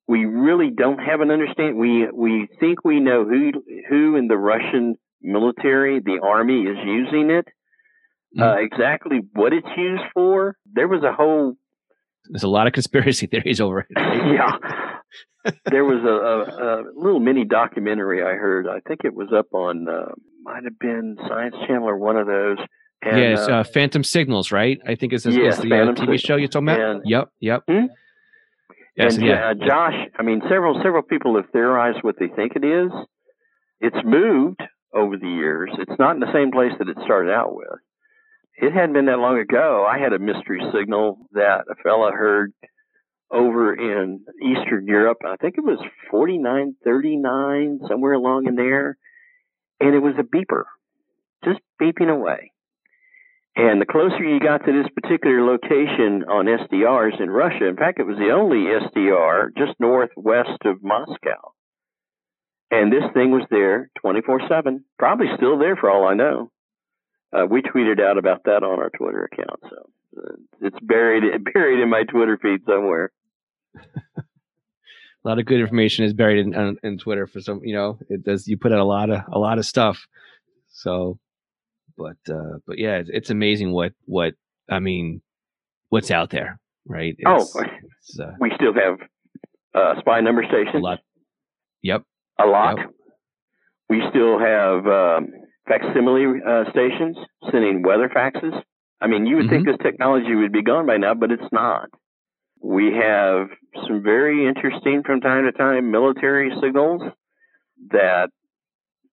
we 0.08 0.24
really 0.24 0.70
don't 0.70 0.98
have 0.98 1.20
an 1.20 1.30
understanding. 1.30 1.78
We 1.78 2.08
we 2.12 2.48
think 2.58 2.84
we 2.84 2.98
know 2.98 3.24
who 3.24 3.52
who 3.88 4.16
in 4.16 4.26
the 4.26 4.36
Russian 4.36 4.96
military, 5.22 6.00
the 6.00 6.18
army, 6.20 6.62
is 6.62 6.76
using 6.84 7.30
it. 7.30 7.46
Mm. 8.36 8.42
Uh, 8.42 8.56
exactly 8.58 9.20
what 9.34 9.52
it's 9.52 9.68
used 9.76 10.02
for. 10.12 10.56
There 10.72 10.88
was 10.88 11.04
a 11.04 11.12
whole. 11.12 11.54
There's 12.28 12.42
a 12.42 12.48
lot 12.48 12.66
of 12.66 12.72
conspiracy 12.72 13.26
theories 13.30 13.60
over 13.60 13.80
it. 13.80 13.86
yeah, 13.96 14.50
there 15.66 15.84
was 15.84 16.04
a, 16.04 16.08
a, 16.08 16.64
a, 16.64 16.84
little 16.94 17.20
mini 17.20 17.44
documentary 17.44 18.22
I 18.22 18.36
heard. 18.36 18.66
I 18.68 18.80
think 18.86 19.00
it 19.04 19.14
was 19.14 19.28
up 19.36 19.46
on, 19.52 19.88
uh, 19.88 20.12
might 20.42 20.64
have 20.64 20.78
been 20.78 21.16
Science 21.28 21.54
Channel 21.66 21.88
or 21.88 21.96
one 21.96 22.16
of 22.16 22.26
those. 22.26 22.58
And, 23.02 23.18
yes, 23.18 23.48
uh, 23.48 23.52
uh, 23.52 23.64
Phantom 23.64 24.04
Signals, 24.04 24.52
right? 24.52 24.78
I 24.86 24.94
think 24.94 25.12
it's, 25.12 25.24
yes, 25.24 25.54
it's 25.54 25.62
the 25.62 25.72
uh, 25.72 25.92
TV 25.92 25.98
Signals. 25.98 26.20
show 26.20 26.36
you're 26.36 26.48
talking 26.48 26.68
about. 26.68 26.80
And, 26.80 27.02
yep, 27.06 27.28
yep. 27.40 27.62
Hmm? 27.68 27.86
Yes, 28.96 29.16
and 29.16 29.26
yeah. 29.26 29.50
Uh, 29.50 29.54
Josh, 29.54 29.94
I 30.18 30.22
mean, 30.22 30.42
several 30.48 30.74
several 30.82 31.02
people 31.02 31.36
have 31.36 31.50
theorized 31.52 31.98
what 32.02 32.16
they 32.18 32.28
think 32.28 32.52
it 32.56 32.64
is. 32.64 32.90
It's 33.80 33.96
moved 34.04 34.60
over 34.94 35.16
the 35.16 35.28
years. 35.28 35.70
It's 35.78 35.98
not 35.98 36.14
in 36.14 36.20
the 36.20 36.32
same 36.34 36.50
place 36.50 36.72
that 36.78 36.88
it 36.88 36.96
started 37.04 37.32
out 37.32 37.54
with. 37.54 37.78
It 38.56 38.72
hadn't 38.72 38.92
been 38.92 39.06
that 39.06 39.18
long 39.18 39.38
ago. 39.38 39.86
I 39.88 39.98
had 39.98 40.12
a 40.12 40.18
mystery 40.18 40.60
signal 40.74 41.28
that 41.32 41.64
a 41.70 41.74
fella 41.82 42.10
heard 42.12 42.52
over 43.30 43.74
in 43.74 44.24
Eastern 44.42 44.86
Europe. 44.86 45.18
I 45.24 45.36
think 45.36 45.54
it 45.56 45.64
was 45.64 45.78
4939, 46.10 47.80
somewhere 47.88 48.14
along 48.14 48.46
in 48.46 48.56
there. 48.56 48.96
And 49.80 49.94
it 49.94 50.00
was 50.00 50.14
a 50.18 50.22
beeper, 50.22 50.64
just 51.44 51.60
beeping 51.80 52.10
away. 52.10 52.52
And 53.56 53.80
the 53.80 53.86
closer 53.86 54.22
you 54.22 54.38
got 54.40 54.64
to 54.64 54.72
this 54.72 54.90
particular 54.94 55.42
location 55.42 56.24
on 56.28 56.46
SDRs 56.46 57.20
in 57.20 57.30
Russia, 57.30 57.66
in 57.66 57.76
fact, 57.76 57.98
it 57.98 58.06
was 58.06 58.16
the 58.16 58.30
only 58.30 58.66
SDR 58.68 59.48
just 59.56 59.78
northwest 59.80 60.64
of 60.64 60.82
Moscow. 60.82 61.52
And 62.70 62.92
this 62.92 63.02
thing 63.12 63.32
was 63.32 63.46
there 63.50 63.90
24 64.00 64.42
7, 64.48 64.84
probably 64.98 65.26
still 65.36 65.58
there 65.58 65.76
for 65.76 65.90
all 65.90 66.06
I 66.06 66.14
know. 66.14 66.52
Uh, 67.32 67.46
we 67.46 67.62
tweeted 67.62 68.00
out 68.00 68.18
about 68.18 68.44
that 68.44 68.62
on 68.62 68.78
our 68.78 68.90
Twitter 68.90 69.28
account, 69.30 69.60
so 69.62 69.90
uh, 70.18 70.34
it's 70.60 70.78
buried 70.82 71.22
buried 71.54 71.80
in 71.80 71.88
my 71.88 72.02
Twitter 72.02 72.38
feed 72.40 72.60
somewhere. 72.66 73.12
a 75.24 75.28
lot 75.28 75.38
of 75.38 75.46
good 75.46 75.60
information 75.60 76.04
is 76.04 76.12
buried 76.12 76.46
in, 76.46 76.54
in, 76.54 76.76
in 76.82 76.98
Twitter 76.98 77.26
for 77.26 77.40
some. 77.40 77.60
You 77.64 77.74
know, 77.74 77.98
it 78.08 78.24
does. 78.24 78.46
You 78.46 78.56
put 78.56 78.72
out 78.72 78.78
a 78.78 78.84
lot 78.84 79.10
of 79.10 79.22
a 79.32 79.38
lot 79.38 79.58
of 79.58 79.66
stuff. 79.66 80.06
So, 80.68 81.18
but 81.96 82.16
uh, 82.28 82.58
but 82.66 82.78
yeah, 82.78 82.96
it's, 82.96 83.10
it's 83.12 83.30
amazing 83.30 83.72
what 83.72 83.92
what 84.06 84.34
I 84.70 84.78
mean, 84.78 85.20
what's 85.88 86.10
out 86.10 86.30
there, 86.30 86.58
right? 86.86 87.14
It's, 87.18 87.54
oh, 87.56 87.62
it's, 87.62 88.20
uh, 88.20 88.32
we 88.40 88.52
still 88.54 88.72
have 88.74 88.98
uh, 89.74 90.00
spy 90.00 90.20
number 90.20 90.44
stations. 90.44 90.76
A 90.76 90.78
lot. 90.78 91.00
Yep. 91.82 92.02
A 92.40 92.46
lot. 92.46 92.78
Yep. 92.78 92.86
We 93.88 94.02
still 94.10 94.38
have 94.38 94.86
um, 94.86 95.28
facsimile 95.66 96.40
uh, 96.46 96.70
stations 96.70 97.16
sending 97.50 97.82
weather 97.82 98.08
faxes. 98.08 98.62
I 99.00 99.08
mean, 99.08 99.26
you 99.26 99.36
would 99.36 99.46
mm-hmm. 99.46 99.64
think 99.64 99.66
this 99.66 99.76
technology 99.82 100.34
would 100.34 100.52
be 100.52 100.62
gone 100.62 100.86
by 100.86 100.98
now, 100.98 101.14
but 101.14 101.30
it's 101.32 101.52
not. 101.52 101.88
We 102.62 102.92
have 102.94 103.48
some 103.86 104.02
very 104.02 104.46
interesting, 104.46 105.02
from 105.04 105.20
time 105.20 105.44
to 105.44 105.52
time, 105.52 105.90
military 105.90 106.52
signals 106.62 107.02
that 107.90 108.28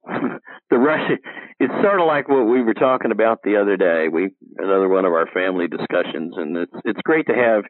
the 0.69 0.77
Russian. 0.77 1.17
It's 1.59 1.73
sort 1.81 1.99
of 1.99 2.07
like 2.07 2.29
what 2.29 2.43
we 2.43 2.61
were 2.61 2.73
talking 2.73 3.11
about 3.11 3.41
the 3.43 3.57
other 3.57 3.77
day. 3.77 4.07
We 4.11 4.31
another 4.57 4.87
one 4.87 5.05
of 5.05 5.13
our 5.13 5.27
family 5.33 5.67
discussions, 5.67 6.35
and 6.37 6.55
it's 6.57 6.73
it's 6.85 7.01
great 7.03 7.27
to 7.27 7.33
have 7.33 7.63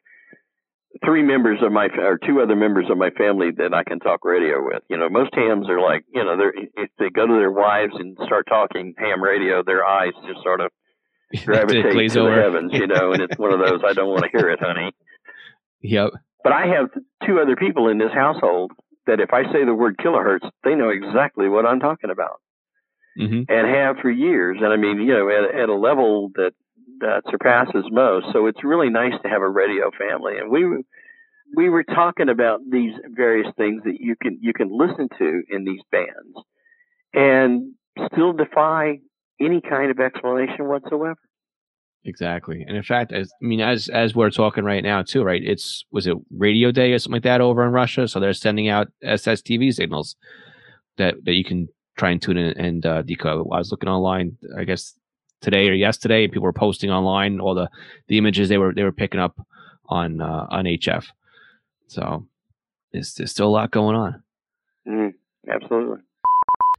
three 1.04 1.22
members 1.22 1.58
of 1.62 1.72
my 1.72 1.88
or 1.98 2.18
two 2.18 2.40
other 2.40 2.56
members 2.56 2.86
of 2.90 2.98
my 2.98 3.10
family 3.10 3.50
that 3.56 3.74
I 3.74 3.84
can 3.84 3.98
talk 3.98 4.24
radio 4.24 4.64
with. 4.64 4.82
You 4.88 4.98
know, 4.98 5.08
most 5.08 5.34
hams 5.34 5.68
are 5.68 5.80
like, 5.80 6.04
you 6.12 6.24
know, 6.24 6.36
they're 6.36 6.54
if 6.54 6.90
they 6.98 7.10
go 7.10 7.26
to 7.26 7.34
their 7.34 7.52
wives 7.52 7.94
and 7.98 8.16
start 8.26 8.46
talking 8.48 8.94
ham 8.98 9.22
radio, 9.22 9.62
their 9.62 9.84
eyes 9.84 10.12
just 10.26 10.42
sort 10.42 10.60
of 10.60 10.70
gravitate 11.44 12.10
to 12.12 12.22
the 12.22 12.30
heavens, 12.30 12.72
you 12.72 12.86
know, 12.86 13.12
and 13.12 13.22
it's 13.22 13.38
one 13.38 13.52
of 13.52 13.60
those 13.60 13.80
I 13.84 13.92
don't 13.92 14.08
want 14.08 14.24
to 14.24 14.30
hear 14.32 14.50
it, 14.50 14.60
honey. 14.60 14.92
Yep. 15.82 16.10
But 16.44 16.52
I 16.52 16.66
have 16.66 16.90
two 17.26 17.40
other 17.40 17.56
people 17.56 17.88
in 17.88 17.98
this 17.98 18.12
household 18.12 18.72
that 19.06 19.20
if 19.20 19.32
I 19.32 19.44
say 19.52 19.64
the 19.64 19.74
word 19.74 19.96
kilohertz, 19.98 20.48
they 20.64 20.74
know 20.74 20.90
exactly 20.90 21.48
what 21.48 21.66
I'm 21.66 21.80
talking 21.80 22.10
about. 22.10 22.40
Mm-hmm. 23.18 23.52
And 23.52 23.74
have 23.74 23.96
for 24.00 24.10
years. 24.10 24.58
And 24.60 24.72
I 24.72 24.76
mean, 24.76 25.00
you 25.00 25.12
know, 25.12 25.28
at, 25.28 25.62
at 25.62 25.68
a 25.68 25.74
level 25.74 26.30
that 26.36 26.52
that 27.00 27.22
surpasses 27.30 27.84
most. 27.90 28.26
So 28.32 28.46
it's 28.46 28.62
really 28.62 28.90
nice 28.90 29.14
to 29.22 29.28
have 29.28 29.42
a 29.42 29.48
radio 29.48 29.90
family. 29.98 30.38
And 30.38 30.50
we 30.50 30.64
we 31.56 31.68
were 31.68 31.84
talking 31.84 32.28
about 32.28 32.60
these 32.70 32.92
various 33.10 33.48
things 33.56 33.82
that 33.84 33.96
you 34.00 34.14
can 34.20 34.38
you 34.40 34.52
can 34.52 34.68
listen 34.70 35.08
to 35.18 35.42
in 35.48 35.64
these 35.64 35.80
bands 35.90 36.36
and 37.14 37.74
still 38.12 38.32
defy 38.32 39.00
any 39.40 39.60
kind 39.60 39.90
of 39.90 39.98
explanation 39.98 40.68
whatsoever. 40.68 41.18
Exactly. 42.04 42.64
And 42.66 42.76
in 42.76 42.82
fact, 42.82 43.12
as 43.12 43.30
I 43.42 43.44
mean, 43.44 43.60
as 43.60 43.88
as 43.88 44.14
we're 44.14 44.30
talking 44.30 44.64
right 44.64 44.82
now 44.82 45.02
too, 45.02 45.22
right? 45.22 45.42
It's 45.44 45.84
was 45.90 46.06
it 46.06 46.16
radio 46.30 46.70
day 46.70 46.92
or 46.92 46.98
something 46.98 47.16
like 47.16 47.22
that 47.24 47.40
over 47.40 47.64
in 47.64 47.72
Russia? 47.72 48.08
So 48.08 48.20
they're 48.20 48.32
sending 48.32 48.68
out 48.68 48.88
SSTV 49.04 49.74
signals 49.74 50.16
that 50.96 51.16
that 51.24 51.34
you 51.34 51.44
can 51.44 51.68
try 51.96 52.10
and 52.10 52.22
tune 52.22 52.36
in 52.36 52.58
and 52.58 52.86
uh, 52.86 53.02
decode. 53.02 53.46
I 53.52 53.58
was 53.58 53.70
looking 53.70 53.88
online, 53.88 54.38
I 54.56 54.64
guess 54.64 54.94
today 55.40 55.68
or 55.68 55.74
yesterday. 55.74 56.28
People 56.28 56.42
were 56.42 56.52
posting 56.52 56.90
online 56.90 57.40
all 57.40 57.54
the 57.54 57.68
the 58.06 58.16
images 58.16 58.48
they 58.48 58.58
were 58.58 58.72
they 58.72 58.84
were 58.84 58.92
picking 58.92 59.20
up 59.20 59.38
on 59.88 60.20
uh, 60.20 60.46
on 60.50 60.64
HF. 60.64 61.06
So 61.88 62.26
there's, 62.92 63.14
there's 63.14 63.30
still 63.32 63.48
a 63.48 63.50
lot 63.50 63.70
going 63.70 63.96
on. 63.96 64.22
Mm, 64.86 65.14
absolutely. 65.50 65.98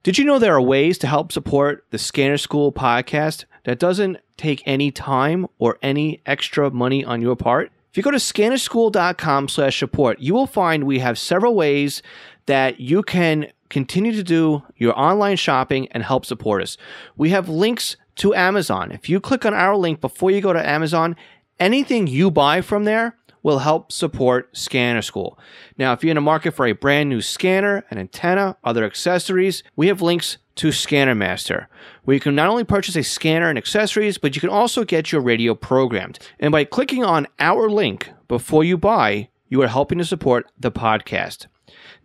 Did 0.01 0.17
you 0.17 0.23
know 0.23 0.39
there 0.39 0.55
are 0.55 0.61
ways 0.61 0.97
to 0.99 1.07
help 1.07 1.33
support 1.33 1.85
the 1.89 1.97
Scanner 1.97 2.37
School 2.37 2.71
podcast 2.71 3.43
that 3.65 3.79
doesn't 3.79 4.17
take 4.37 4.63
any 4.65 4.91
time 4.91 5.45
or 5.57 5.77
any 5.81 6.21
extra 6.25 6.71
money 6.71 7.03
on 7.03 7.21
your 7.21 7.35
part? 7.35 7.73
If 7.91 7.97
you 7.97 8.03
go 8.03 8.11
to 8.11 8.17
scannerschool.com 8.17 9.49
slash 9.49 9.77
support, 9.77 10.19
you 10.19 10.33
will 10.33 10.47
find 10.47 10.85
we 10.85 10.99
have 10.99 11.19
several 11.19 11.53
ways 11.53 12.01
that 12.45 12.79
you 12.79 13.03
can 13.03 13.47
continue 13.69 14.13
to 14.13 14.23
do 14.23 14.63
your 14.77 14.97
online 14.97 15.35
shopping 15.35 15.89
and 15.91 16.01
help 16.01 16.25
support 16.25 16.63
us. 16.63 16.77
We 17.17 17.31
have 17.31 17.49
links 17.49 17.97
to 18.17 18.33
Amazon. 18.33 18.93
If 18.93 19.09
you 19.09 19.19
click 19.19 19.45
on 19.45 19.53
our 19.53 19.75
link 19.75 19.99
before 19.99 20.31
you 20.31 20.39
go 20.39 20.53
to 20.53 20.65
Amazon, 20.65 21.17
anything 21.59 22.07
you 22.07 22.31
buy 22.31 22.61
from 22.61 22.85
there 22.85 23.17
will 23.43 23.59
help 23.59 23.91
support 23.91 24.55
Scanner 24.55 25.01
School. 25.01 25.37
Now, 25.77 25.93
if 25.93 26.03
you're 26.03 26.11
in 26.11 26.15
the 26.15 26.21
market 26.21 26.53
for 26.53 26.65
a 26.65 26.73
brand 26.73 27.09
new 27.09 27.21
scanner, 27.21 27.85
an 27.89 27.97
antenna, 27.97 28.57
other 28.63 28.83
accessories, 28.83 29.63
we 29.75 29.87
have 29.87 30.01
links 30.01 30.37
to 30.55 30.71
Scanner 30.71 31.15
Master, 31.15 31.69
where 32.03 32.15
you 32.15 32.19
can 32.19 32.35
not 32.35 32.49
only 32.49 32.65
purchase 32.65 32.95
a 32.97 33.03
scanner 33.03 33.47
and 33.47 33.57
accessories, 33.57 34.17
but 34.17 34.35
you 34.35 34.41
can 34.41 34.49
also 34.49 34.83
get 34.83 35.11
your 35.11 35.21
radio 35.21 35.55
programmed. 35.55 36.19
And 36.39 36.51
by 36.51 36.65
clicking 36.65 37.03
on 37.03 37.27
our 37.39 37.69
link 37.69 38.11
before 38.27 38.63
you 38.63 38.77
buy, 38.77 39.29
you 39.47 39.61
are 39.61 39.67
helping 39.67 39.97
to 39.99 40.05
support 40.05 40.51
the 40.59 40.71
podcast. 40.71 41.47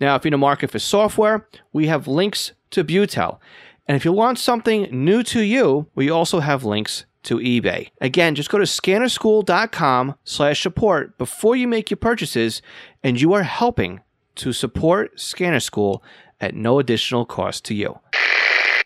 Now, 0.01 0.15
if 0.15 0.25
you're 0.25 0.29
in 0.29 0.33
the 0.33 0.39
market 0.39 0.71
for 0.71 0.79
software, 0.79 1.49
we 1.73 1.89
have 1.89 2.07
links 2.07 2.53
to 2.71 2.85
Butel. 2.85 3.39
And 3.87 3.97
if 3.97 4.05
you 4.05 4.13
want 4.13 4.39
something 4.39 4.89
new 5.05 5.23
to 5.25 5.41
you, 5.41 5.89
we 5.95 6.09
also 6.09 6.41
have 6.41 6.65
links 6.65 7.05
to 7.25 7.39
eBay. 7.39 7.91
Again, 8.01 8.35
just 8.35 8.51
go 8.51 8.59
to 8.59 8.65
scannerschool.com 8.65 10.15
slash 10.25 10.63
support 10.63 11.19
before 11.19 11.57
you 11.57 11.69
make 11.69 11.91
your 11.91 11.97
purchases, 11.97 12.63
and 13.03 13.21
you 13.21 13.33
are 13.33 13.43
helping 13.43 14.01
to 14.37 14.53
support 14.53 15.19
Scanner 15.19 15.61
School 15.61 16.03
at 16.41 16.55
no 16.55 16.79
additional 16.79 17.25
cost 17.25 17.65
to 17.67 17.75
you. 17.75 17.99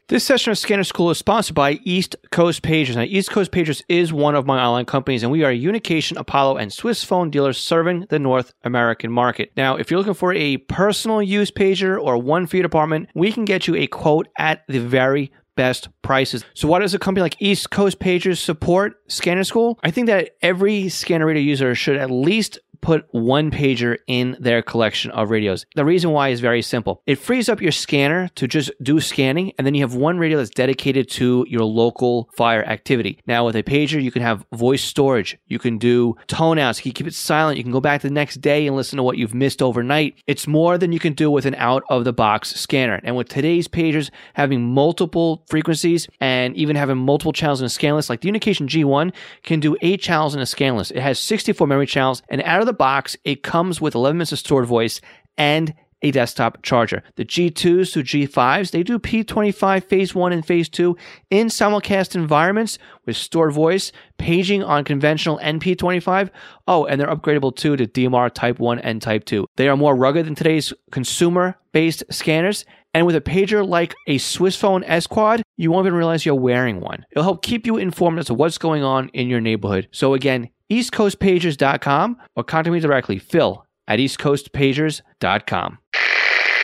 This 0.08 0.24
session 0.24 0.50
of 0.50 0.56
Scanner 0.56 0.84
School 0.84 1.10
is 1.10 1.18
sponsored 1.18 1.54
by 1.54 1.80
East 1.84 2.16
Coast 2.30 2.62
Pagers. 2.62 2.96
Now, 2.96 3.02
East 3.02 3.30
Coast 3.30 3.52
Pagers 3.52 3.82
is 3.90 4.10
one 4.10 4.34
of 4.34 4.46
my 4.46 4.58
online 4.58 4.86
companies, 4.86 5.22
and 5.22 5.30
we 5.30 5.44
are 5.44 5.50
a 5.50 5.54
Unication, 5.54 6.16
Apollo, 6.16 6.56
and 6.56 6.70
Swissphone 6.70 7.30
dealers 7.30 7.58
serving 7.58 8.06
the 8.08 8.18
North 8.18 8.54
American 8.64 9.12
market. 9.12 9.52
Now, 9.54 9.76
if 9.76 9.90
you're 9.90 9.98
looking 9.98 10.14
for 10.14 10.32
a 10.32 10.56
personal 10.56 11.20
use 11.20 11.50
pager 11.50 12.02
or 12.02 12.16
one 12.16 12.46
for 12.46 12.56
your 12.56 12.62
department, 12.62 13.10
we 13.14 13.30
can 13.30 13.44
get 13.44 13.66
you 13.66 13.76
a 13.76 13.86
quote 13.86 14.28
at 14.38 14.62
the 14.66 14.78
very 14.78 15.30
best 15.58 15.88
prices. 16.02 16.44
So 16.54 16.68
why 16.68 16.78
does 16.78 16.94
a 16.94 17.00
company 17.00 17.20
like 17.20 17.34
East 17.40 17.70
Coast 17.70 17.98
Pagers 17.98 18.38
support 18.38 19.02
Scanner 19.08 19.42
School? 19.42 19.76
I 19.82 19.90
think 19.90 20.06
that 20.06 20.36
every 20.40 20.88
scanner 20.88 21.26
radio 21.26 21.42
user 21.42 21.74
should 21.74 21.96
at 21.96 22.12
least 22.12 22.60
put 22.80 23.06
one 23.10 23.50
pager 23.50 23.96
in 24.06 24.36
their 24.40 24.62
collection 24.62 25.10
of 25.10 25.30
radios. 25.30 25.66
The 25.74 25.84
reason 25.84 26.10
why 26.10 26.28
is 26.28 26.40
very 26.40 26.62
simple. 26.62 27.02
It 27.06 27.16
frees 27.16 27.48
up 27.48 27.60
your 27.60 27.72
scanner 27.72 28.28
to 28.36 28.46
just 28.46 28.70
do 28.82 29.00
scanning, 29.00 29.52
and 29.58 29.66
then 29.66 29.74
you 29.74 29.82
have 29.82 29.94
one 29.94 30.18
radio 30.18 30.38
that's 30.38 30.50
dedicated 30.50 31.08
to 31.10 31.44
your 31.48 31.64
local 31.64 32.30
fire 32.36 32.64
activity. 32.64 33.20
Now, 33.26 33.46
with 33.46 33.56
a 33.56 33.62
pager, 33.62 34.02
you 34.02 34.10
can 34.10 34.22
have 34.22 34.44
voice 34.52 34.82
storage, 34.82 35.38
you 35.46 35.58
can 35.58 35.78
do 35.78 36.16
tone 36.26 36.58
outs, 36.58 36.78
you 36.78 36.92
can 36.92 36.92
keep 36.92 37.06
it 37.06 37.14
silent, 37.14 37.58
you 37.58 37.62
can 37.64 37.72
go 37.72 37.80
back 37.80 38.02
the 38.02 38.10
next 38.10 38.40
day 38.40 38.66
and 38.66 38.76
listen 38.76 38.96
to 38.96 39.02
what 39.02 39.18
you've 39.18 39.34
missed 39.34 39.62
overnight. 39.62 40.14
It's 40.26 40.46
more 40.46 40.78
than 40.78 40.92
you 40.92 40.98
can 40.98 41.12
do 41.12 41.30
with 41.30 41.46
an 41.46 41.54
out 41.56 41.82
of 41.88 42.04
the 42.04 42.12
box 42.12 42.54
scanner. 42.54 43.00
And 43.02 43.16
with 43.16 43.28
today's 43.28 43.68
pagers 43.68 44.10
having 44.34 44.62
multiple 44.62 45.44
frequencies 45.48 46.08
and 46.20 46.56
even 46.56 46.76
having 46.76 46.98
multiple 46.98 47.32
channels 47.32 47.60
in 47.60 47.66
a 47.66 47.70
scanless, 47.70 48.08
like 48.08 48.20
the 48.20 48.28
Unication 48.28 48.68
G1 48.68 49.12
can 49.42 49.60
do 49.60 49.76
eight 49.82 50.00
channels 50.00 50.34
in 50.34 50.40
a 50.40 50.46
scanless. 50.46 50.90
It 50.90 51.00
has 51.00 51.18
64 51.18 51.66
memory 51.66 51.86
channels, 51.86 52.22
and 52.28 52.42
out 52.42 52.60
of 52.60 52.66
the 52.68 52.72
box, 52.72 53.16
it 53.24 53.42
comes 53.42 53.80
with 53.80 53.94
11 53.94 54.18
minutes 54.18 54.32
of 54.32 54.38
stored 54.38 54.66
voice 54.66 55.00
and 55.36 55.74
a 56.02 56.10
desktop 56.10 56.62
charger. 56.62 57.02
The 57.16 57.24
G2s 57.24 57.92
to 57.92 58.02
G5s, 58.02 58.70
they 58.70 58.82
do 58.82 58.98
P25 58.98 59.84
phase 59.84 60.14
1 60.14 60.32
and 60.32 60.46
phase 60.46 60.68
2 60.68 60.96
in 61.30 61.48
simulcast 61.48 62.14
environments 62.14 62.78
with 63.04 63.16
stored 63.16 63.52
voice, 63.52 63.90
paging 64.16 64.62
on 64.62 64.84
conventional 64.84 65.38
NP25. 65.40 66.30
Oh, 66.66 66.86
and 66.86 67.00
they're 67.00 67.08
upgradable 67.08 67.54
too 67.54 67.76
to 67.76 67.86
DMR 67.86 68.32
Type 68.32 68.58
1 68.58 68.78
and 68.78 69.02
Type 69.02 69.24
2. 69.24 69.46
They 69.56 69.68
are 69.68 69.76
more 69.76 69.96
rugged 69.96 70.26
than 70.26 70.34
today's 70.34 70.72
consumer 70.90 71.56
based 71.72 72.04
scanners. 72.10 72.64
And 72.94 73.04
with 73.04 73.16
a 73.16 73.20
pager 73.20 73.66
like 73.66 73.94
a 74.06 74.16
Swissphone 74.16 74.82
S 74.86 75.06
Quad, 75.06 75.42
you 75.56 75.70
won't 75.70 75.86
even 75.86 75.98
realize 75.98 76.24
you're 76.24 76.34
wearing 76.34 76.80
one. 76.80 77.04
It'll 77.10 77.22
help 77.22 77.42
keep 77.42 77.66
you 77.66 77.76
informed 77.76 78.18
as 78.18 78.26
to 78.26 78.34
what's 78.34 78.56
going 78.56 78.82
on 78.82 79.08
in 79.10 79.28
your 79.28 79.40
neighborhood. 79.40 79.88
So 79.92 80.14
again, 80.14 80.48
eastcoastpagers.com 80.70 82.16
or 82.36 82.44
contact 82.44 82.72
me 82.72 82.80
directly, 82.80 83.18
phil 83.18 83.66
at 83.86 83.98
eastcoastpagers.com. 83.98 85.78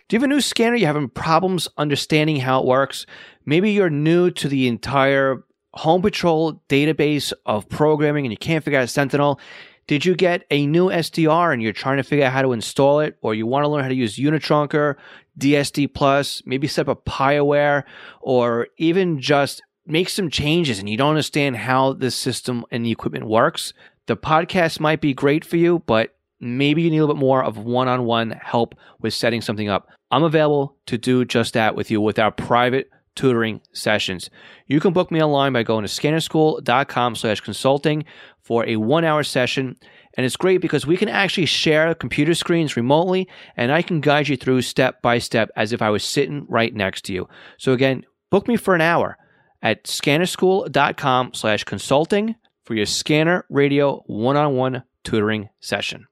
Do 0.09 0.17
you 0.17 0.21
have 0.21 0.25
a 0.25 0.35
new 0.35 0.41
scanner? 0.41 0.77
You're 0.77 0.87
having 0.87 1.09
problems 1.09 1.69
understanding 1.79 2.37
how 2.37 2.61
it 2.61 2.67
works? 2.67 3.07
Maybe 3.47 3.73
you're 3.73 3.91
new 3.91 4.31
to 4.33 4.49
the 4.49 4.69
entire 4.69 5.45
Home 5.75 6.03
Patrol 6.03 6.63
database 6.69 7.33
of 7.47 7.69
programming 7.69 8.27
and 8.27 8.33
you 8.33 8.37
can't 8.37 8.63
figure 8.63 8.79
out 8.79 8.91
Sentinel. 8.91 9.41
Did 9.87 10.05
you 10.05 10.15
get 10.15 10.45
a 10.51 10.67
new 10.67 10.89
SDR 10.89 11.53
and 11.53 11.63
you're 11.63 11.73
trying 11.73 11.97
to 11.97 12.03
figure 12.03 12.25
out 12.25 12.33
how 12.33 12.43
to 12.43 12.53
install 12.53 13.01
it, 13.01 13.19
or 13.23 13.35
you 13.35 13.47
want 13.47 13.65
to 13.65 13.69
learn 13.69 13.83
how 13.83 13.89
to 13.89 13.95
use 13.95 14.17
Unitrunker, 14.17 14.97
DSD 15.39 15.93
Plus, 15.93 16.43
maybe 16.47 16.67
set 16.67 16.89
up 16.89 16.99
a 17.07 17.11
PiAware, 17.11 17.85
or 18.21 18.69
even 18.79 19.21
just 19.21 19.63
make 19.87 20.09
some 20.09 20.31
changes 20.31 20.79
and 20.79 20.89
you 20.89 20.97
don't 20.97 21.11
understand 21.11 21.57
how 21.57 21.93
the 21.93 22.11
system 22.11 22.65
and 22.71 22.85
the 22.85 22.91
equipment 22.91 23.27
works, 23.27 23.75
the 24.07 24.17
podcast 24.17 24.81
might 24.81 25.01
be 25.01 25.15
great 25.15 25.45
for 25.45 25.57
you, 25.57 25.83
but 25.87 26.15
maybe 26.41 26.83
you 26.83 26.91
need 26.91 26.99
a 26.99 27.01
little 27.01 27.15
bit 27.15 27.21
more 27.21 27.43
of 27.43 27.59
one 27.59 27.89
on 27.89 28.05
one 28.05 28.31
help 28.31 28.75
with 29.01 29.15
setting 29.15 29.41
something 29.41 29.69
up. 29.69 29.89
I'm 30.11 30.23
available 30.23 30.77
to 30.87 30.99
do 30.99 31.25
just 31.25 31.55
that 31.55 31.75
with 31.75 31.91
you 31.91 32.01
with 32.01 32.19
our 32.19 32.31
private 32.31 32.91
tutoring 33.17 33.61
sessions. 33.73 34.29
You 34.67 34.81
can 34.81 34.93
book 34.93 35.11
me 35.11 35.23
online 35.23 35.53
by 35.53 35.63
going 35.63 35.85
to 35.85 35.89
scannerschool.com 35.89 37.15
slash 37.15 37.41
consulting 37.41 38.05
for 38.43 38.67
a 38.67 38.77
one 38.77 39.05
hour 39.05 39.23
session. 39.23 39.77
And 40.17 40.27
it's 40.27 40.37
great 40.37 40.61
because 40.61 40.87
we 40.87 40.97
can 40.97 41.09
actually 41.09 41.47
share 41.47 41.95
computer 41.95 42.35
screens 42.35 42.77
remotely 42.77 43.29
and 43.57 43.73
I 43.73 43.83
can 43.83 44.01
guide 44.01 44.29
you 44.29 44.37
through 44.37 44.63
step 44.63 45.01
by 45.03 45.19
step 45.19 45.51
as 45.57 45.73
if 45.73 45.81
I 45.81 45.91
was 45.91 46.05
sitting 46.05 46.47
right 46.49 46.75
next 46.75 47.03
to 47.07 47.13
you. 47.13 47.29
So 47.59 47.73
again, 47.73 48.05
book 48.31 48.47
me 48.47 48.57
for 48.57 48.75
an 48.75 48.81
hour 48.81 49.17
at 49.63 49.85
scannerschool.com 49.85 51.35
slash 51.35 51.65
consulting 51.65 52.37
for 52.65 52.75
your 52.75 52.87
scanner 52.87 53.45
radio 53.49 54.03
one-on-one 54.07 54.83
tutoring 55.05 55.49
session. 55.61 56.07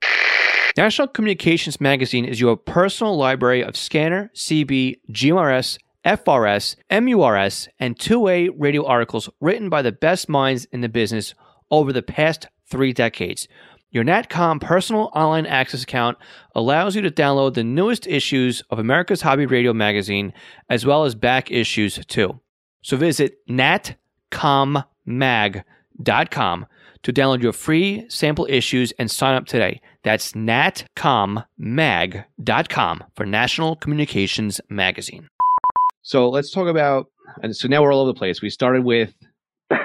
National 0.77 1.07
Communications 1.07 1.79
Magazine 1.81 2.25
is 2.25 2.41
your 2.41 2.57
personal 2.57 3.15
library 3.17 3.63
of 3.63 3.77
scanner, 3.77 4.31
CB, 4.33 4.99
GMRS, 5.11 5.77
FRS, 6.05 6.75
MURS, 6.89 7.69
and 7.79 7.99
two-way 7.99 8.49
radio 8.49 8.85
articles 8.85 9.29
written 9.39 9.69
by 9.69 9.81
the 9.81 9.91
best 9.91 10.27
minds 10.27 10.65
in 10.65 10.81
the 10.81 10.89
business 10.89 11.35
over 11.69 11.93
the 11.93 12.01
past 12.01 12.47
three 12.67 12.91
decades. 12.91 13.47
Your 13.91 14.03
NatCom 14.03 14.59
personal 14.59 15.11
online 15.13 15.45
access 15.45 15.83
account 15.83 16.17
allows 16.55 16.95
you 16.95 17.03
to 17.03 17.11
download 17.11 17.53
the 17.53 17.63
newest 17.63 18.07
issues 18.07 18.63
of 18.71 18.79
America's 18.79 19.21
Hobby 19.21 19.45
Radio 19.45 19.71
magazine, 19.73 20.33
as 20.69 20.85
well 20.85 21.03
as 21.05 21.13
back 21.13 21.51
issues 21.51 22.03
too. 22.07 22.39
So 22.81 22.97
visit 22.97 23.37
natcommag.com 23.47 24.83
to 27.03 27.13
download 27.13 27.41
your 27.41 27.53
free 27.53 28.05
sample 28.09 28.45
issues 28.49 28.91
and 28.93 29.11
sign 29.11 29.35
up 29.35 29.45
today. 29.45 29.81
That's 30.03 30.33
natcommag.com 30.33 33.03
for 33.15 33.25
National 33.25 33.75
Communications 33.75 34.61
Magazine. 34.69 35.27
So 36.01 36.29
let's 36.29 36.51
talk 36.51 36.67
about, 36.67 37.07
and 37.41 37.55
so 37.55 37.67
now 37.67 37.81
we're 37.81 37.93
all 37.93 38.01
over 38.01 38.11
the 38.11 38.17
place. 38.17 38.41
We 38.41 38.49
started 38.49 38.83
with 38.83 39.13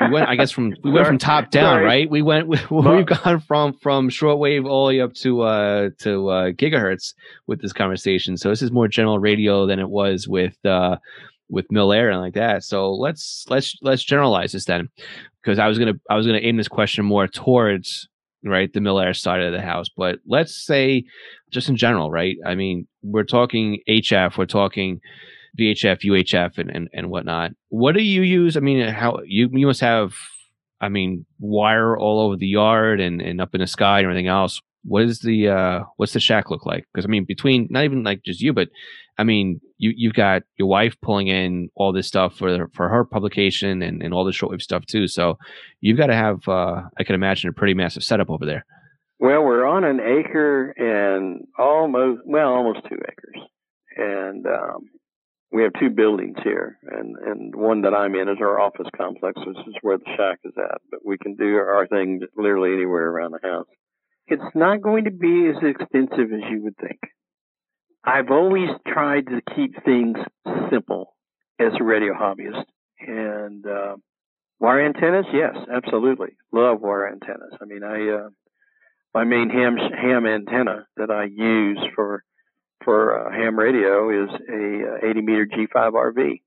we 0.01 0.11
went, 0.11 0.29
I 0.29 0.37
guess, 0.37 0.51
from 0.51 0.75
we 0.83 0.91
went 0.91 1.07
from 1.07 1.19
top 1.19 1.51
down, 1.51 1.77
Sorry. 1.77 1.85
right? 1.85 2.11
We 2.11 2.23
went, 2.23 2.49
we, 2.49 2.57
have 2.57 3.07
gone 3.07 3.41
from 3.41 3.73
from 3.75 4.11
shortwave 4.11 4.69
all 4.69 4.89
the 4.89 4.97
way 4.97 5.01
up 5.01 5.15
to 5.15 5.43
uh 5.43 5.91
to 6.01 6.29
uh, 6.29 6.51
gigahertz 6.53 7.15
with 7.47 7.63
this 7.63 7.73
conversation. 7.73 8.37
So 8.37 8.51
this 8.51 8.63
is 8.63 8.73
more 8.73 8.89
general 8.89 9.19
radio 9.19 9.67
than 9.67 9.79
it 9.79 9.89
was 9.89 10.29
with 10.29 10.57
uh 10.65 10.97
with 11.49 11.67
Mil-Air 11.71 12.11
and 12.11 12.21
like 12.21 12.35
that. 12.35 12.65
So 12.65 12.93
let's 12.93 13.45
let's 13.49 13.77
let's 13.83 14.05
generalize 14.05 14.53
this 14.53 14.67
then, 14.67 14.89
because 15.43 15.59
I 15.59 15.67
was 15.67 15.79
gonna 15.79 15.95
I 16.11 16.17
was 16.17 16.27
gonna 16.27 16.41
aim 16.43 16.57
this 16.57 16.69
question 16.69 17.05
more 17.05 17.27
towards 17.27 18.09
right 18.45 18.73
the 18.73 18.81
Mil-Air 18.81 19.15
side 19.15 19.41
of 19.41 19.53
the 19.53 19.61
house, 19.61 19.89
but 19.97 20.19
let's 20.27 20.55
say 20.65 21.05
just 21.51 21.69
in 21.69 21.77
general, 21.77 22.11
right? 22.11 22.37
I 22.47 22.55
mean, 22.55 22.87
we're 23.03 23.25
talking 23.25 23.81
HF, 23.89 24.37
we're 24.37 24.47
talking 24.47 25.01
VHF, 25.59 26.03
UHF, 26.03 26.59
and, 26.59 26.71
and 26.71 26.89
and 26.93 27.11
whatnot. 27.11 27.53
What 27.69 27.95
do 27.95 28.03
you 28.03 28.23
use? 28.23 28.57
I 28.57 28.61
mean, 28.61 28.87
how 28.89 29.21
you 29.25 29.49
you 29.53 29.67
must 29.67 29.81
have, 29.81 30.15
I 30.81 30.89
mean, 30.89 31.27
wire 31.41 31.97
all 31.97 32.21
over 32.21 32.37
the 32.37 32.47
yard 32.47 33.01
and 33.01 33.21
and 33.21 33.41
up 33.41 33.55
in 33.55 33.61
the 33.61 33.67
sky 33.67 33.99
and 33.99 34.07
everything 34.07 34.29
else. 34.29 34.61
What 34.85 35.03
is 35.03 35.21
the 35.21 35.49
uh 35.49 35.81
what's 35.97 36.13
the 36.13 36.21
shack 36.21 36.51
look 36.51 36.65
like? 36.65 36.85
Because 36.93 37.05
I 37.05 37.09
mean, 37.09 37.25
between 37.25 37.67
not 37.71 37.85
even 37.85 38.05
like 38.05 38.23
just 38.25 38.41
you, 38.41 38.53
but 38.53 38.69
I 39.19 39.25
mean, 39.25 39.61
you 39.79 39.93
you've 39.97 40.15
got 40.15 40.43
your 40.57 40.69
wife 40.69 40.97
pulling 41.03 41.29
in 41.29 41.69
all 41.75 41.93
this 41.93 42.07
stuff 42.07 42.37
for 42.37 42.69
for 42.73 42.89
her 42.89 43.05
publication 43.05 43.83
and 43.83 44.03
and 44.03 44.15
all 44.15 44.25
the 44.25 44.31
shortwave 44.31 44.63
stuff 44.63 44.87
too. 44.87 45.09
So 45.09 45.37
you've 45.81 45.99
got 45.99 46.07
to 46.07 46.15
have, 46.15 46.47
uh 46.49 46.83
I 46.99 47.05
can 47.05 47.15
imagine, 47.15 47.51
a 47.51 47.53
pretty 47.53 47.75
massive 47.75 48.05
setup 48.05 48.31
over 48.31 48.47
there. 48.47 48.65
Well, 49.19 49.43
we're 49.43 49.67
on 49.67 49.83
an 49.83 49.99
acre 49.99 50.71
and 50.71 51.45
almost 51.59 52.23
well, 52.25 52.51
almost 52.51 52.87
two 52.89 52.95
acres, 52.97 53.43
and 53.97 54.47
um, 54.47 54.89
we 55.51 55.63
have 55.63 55.73
two 55.81 55.91
buildings 55.91 56.37
here, 56.45 56.79
and 56.87 57.17
and 57.17 57.55
one 57.57 57.83
that 57.83 57.95
I'm 57.95 58.15
in 58.15 58.29
is 58.29 58.39
our 58.41 58.61
office 58.61 58.87
complex, 58.97 59.41
which 59.45 59.57
is 59.67 59.75
where 59.83 59.99
the 59.99 60.15
shack 60.17 60.39
is 60.45 60.53
at. 60.57 60.81
But 60.91 61.01
we 61.05 61.19
can 61.19 61.35
do 61.35 61.57
our 61.57 61.89
thing 61.89 62.21
literally 62.37 62.75
anywhere 62.75 63.09
around 63.09 63.33
the 63.33 63.49
house. 63.49 63.67
It's 64.29 64.55
not 64.55 64.83
going 64.83 65.05
to 65.05 65.11
be 65.11 65.49
as 65.49 65.57
extensive 65.63 66.33
as 66.33 66.51
you 66.51 66.63
would 66.63 66.77
think. 66.77 67.01
I've 68.05 68.31
always 68.31 68.71
tried 68.87 69.27
to 69.27 69.41
keep 69.55 69.83
things 69.85 70.17
simple 70.71 71.15
as 71.59 71.73
a 71.79 71.85
radio 71.85 72.15
hobbyist, 72.15 72.65
and 73.01 73.67
uh, 73.67 73.97
wire 74.61 74.85
antennas, 74.85 75.27
yes, 75.33 75.55
absolutely, 75.73 76.37
love 76.53 76.81
wire 76.81 77.09
antennas. 77.09 77.53
I 77.61 77.65
mean, 77.65 77.83
I 77.83 78.09
uh, 78.11 78.29
my 79.15 79.25
main 79.25 79.51
ham 79.51 79.77
ham 79.77 80.27
antenna 80.27 80.87
that 80.97 81.11
I 81.11 81.25
use 81.25 81.81
for 81.95 82.25
for 82.85 83.27
uh, 83.27 83.33
ham 83.33 83.59
radio 83.59 84.25
is 84.25 84.31
a 84.49 85.07
uh, 85.07 85.11
80 85.11 85.21
meter 85.23 85.47
G5 85.47 85.93
RV. 85.93 86.41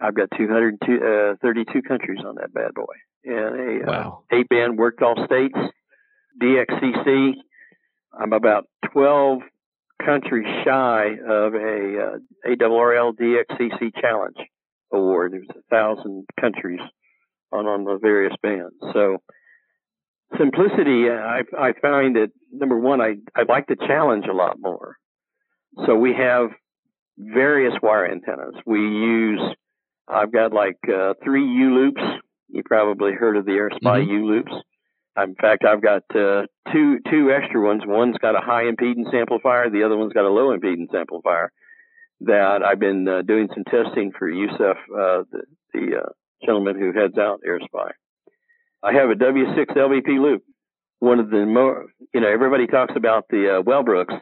I've 0.00 0.14
got 0.14 0.28
232 0.36 1.78
uh, 1.78 1.88
countries 1.88 2.18
on 2.26 2.34
that 2.36 2.52
bad 2.52 2.74
boy, 2.74 2.94
and 3.24 3.82
a 3.84 3.84
uh, 3.84 3.86
wow. 3.86 4.22
eight 4.32 4.48
band 4.48 4.76
worked 4.76 5.02
all 5.02 5.14
states 5.24 5.56
DXCC. 6.42 7.34
I'm 8.18 8.32
about 8.32 8.66
12 8.92 9.40
countries 10.02 10.46
shy 10.64 11.16
of 11.26 11.54
a 11.54 12.16
uh, 12.16 12.48
ARRL 12.48 13.14
DXCC 13.14 14.00
Challenge 14.00 14.36
award. 14.92 15.32
There's 15.32 15.48
a 15.50 15.62
thousand 15.70 16.26
countries 16.40 16.80
on 17.52 17.66
on 17.66 17.84
the 17.84 17.98
various 18.00 18.34
bands. 18.42 18.74
So 18.92 19.18
simplicity, 20.38 21.10
I 21.10 21.42
I 21.58 21.72
find 21.80 22.16
that 22.16 22.30
number 22.52 22.78
one, 22.78 23.00
I 23.00 23.16
I 23.34 23.42
like 23.48 23.66
the 23.66 23.76
challenge 23.76 24.26
a 24.28 24.34
lot 24.34 24.56
more. 24.58 24.96
So 25.86 25.96
we 25.96 26.14
have 26.14 26.50
various 27.18 27.74
wire 27.82 28.10
antennas. 28.10 28.54
We 28.66 28.78
use, 28.78 29.40
I've 30.08 30.32
got 30.32 30.52
like 30.52 30.78
uh, 30.88 31.14
three 31.22 31.44
YouLoops. 31.44 32.18
You 32.48 32.62
probably 32.64 33.12
heard 33.12 33.36
of 33.36 33.44
the 33.44 33.52
AirSpy 33.52 33.80
mm-hmm. 33.82 34.10
YouLoops. 34.10 34.60
In 35.16 35.34
fact, 35.36 35.64
I've 35.64 35.82
got 35.82 36.02
uh, 36.14 36.46
two 36.72 36.98
two 37.10 37.30
extra 37.30 37.60
ones. 37.60 37.82
One's 37.86 38.18
got 38.18 38.34
a 38.34 38.40
high 38.40 38.64
impedance 38.64 39.14
amplifier. 39.14 39.70
The 39.70 39.84
other 39.84 39.96
one's 39.96 40.12
got 40.12 40.24
a 40.24 40.32
low 40.32 40.56
impedance 40.56 40.94
amplifier. 40.94 41.52
That 42.20 42.62
I've 42.64 42.80
been 42.80 43.06
uh, 43.06 43.22
doing 43.22 43.48
some 43.54 43.64
testing 43.64 44.12
for 44.18 44.28
Youssef, 44.28 44.76
uh, 44.90 45.22
the, 45.30 45.42
the 45.72 45.96
uh, 46.02 46.08
gentleman 46.44 46.78
who 46.78 46.92
heads 46.92 47.18
out 47.18 47.40
AirSpy. 47.46 47.90
I 48.82 48.92
have 48.92 49.10
a 49.10 49.14
W6 49.14 49.76
LVP 49.76 50.20
loop. 50.20 50.42
One 51.00 51.18
of 51.20 51.30
the 51.30 51.44
more, 51.44 51.86
you 52.12 52.20
know, 52.20 52.28
everybody 52.28 52.66
talks 52.66 52.94
about 52.96 53.24
the 53.28 53.58
uh, 53.58 53.62
Wellbrooks 53.62 54.20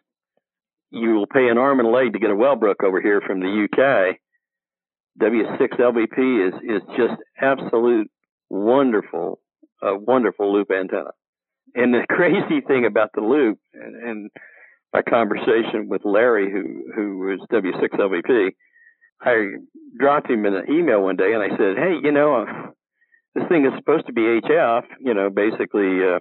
you 0.92 1.14
will 1.14 1.26
pay 1.26 1.48
an 1.48 1.58
arm 1.58 1.80
and 1.80 1.88
a 1.88 1.90
leg 1.90 2.12
to 2.12 2.18
get 2.18 2.30
a 2.30 2.34
Wellbrook 2.34 2.84
over 2.84 3.00
here 3.00 3.22
from 3.26 3.40
the 3.40 3.64
UK. 3.64 4.18
W6 5.20 5.80
LVP 5.80 6.48
is 6.48 6.54
is 6.62 6.82
just 6.96 7.20
absolute 7.40 8.10
wonderful, 8.50 9.40
uh, 9.82 9.94
wonderful 9.94 10.52
loop 10.52 10.70
antenna. 10.70 11.10
And 11.74 11.94
the 11.94 12.04
crazy 12.10 12.60
thing 12.66 12.86
about 12.86 13.10
the 13.14 13.20
loop, 13.20 13.58
and, 13.74 13.96
and 13.96 14.30
my 14.92 15.02
conversation 15.02 15.88
with 15.88 16.02
Larry, 16.04 16.50
who 16.50 16.92
who 16.94 17.18
was 17.18 17.40
W6 17.50 17.88
LVP, 17.98 18.50
I 19.22 19.56
dropped 19.98 20.30
him 20.30 20.44
an 20.44 20.64
email 20.70 21.02
one 21.02 21.16
day 21.16 21.32
and 21.32 21.42
I 21.42 21.56
said, 21.56 21.76
"Hey, 21.76 21.98
you 22.02 22.12
know, 22.12 22.42
uh, 22.42 22.70
this 23.34 23.44
thing 23.48 23.64
is 23.64 23.72
supposed 23.78 24.06
to 24.06 24.12
be 24.12 24.22
HF, 24.22 24.84
you 25.00 25.14
know, 25.14 25.30
basically 25.30 26.00
uh, 26.04 26.18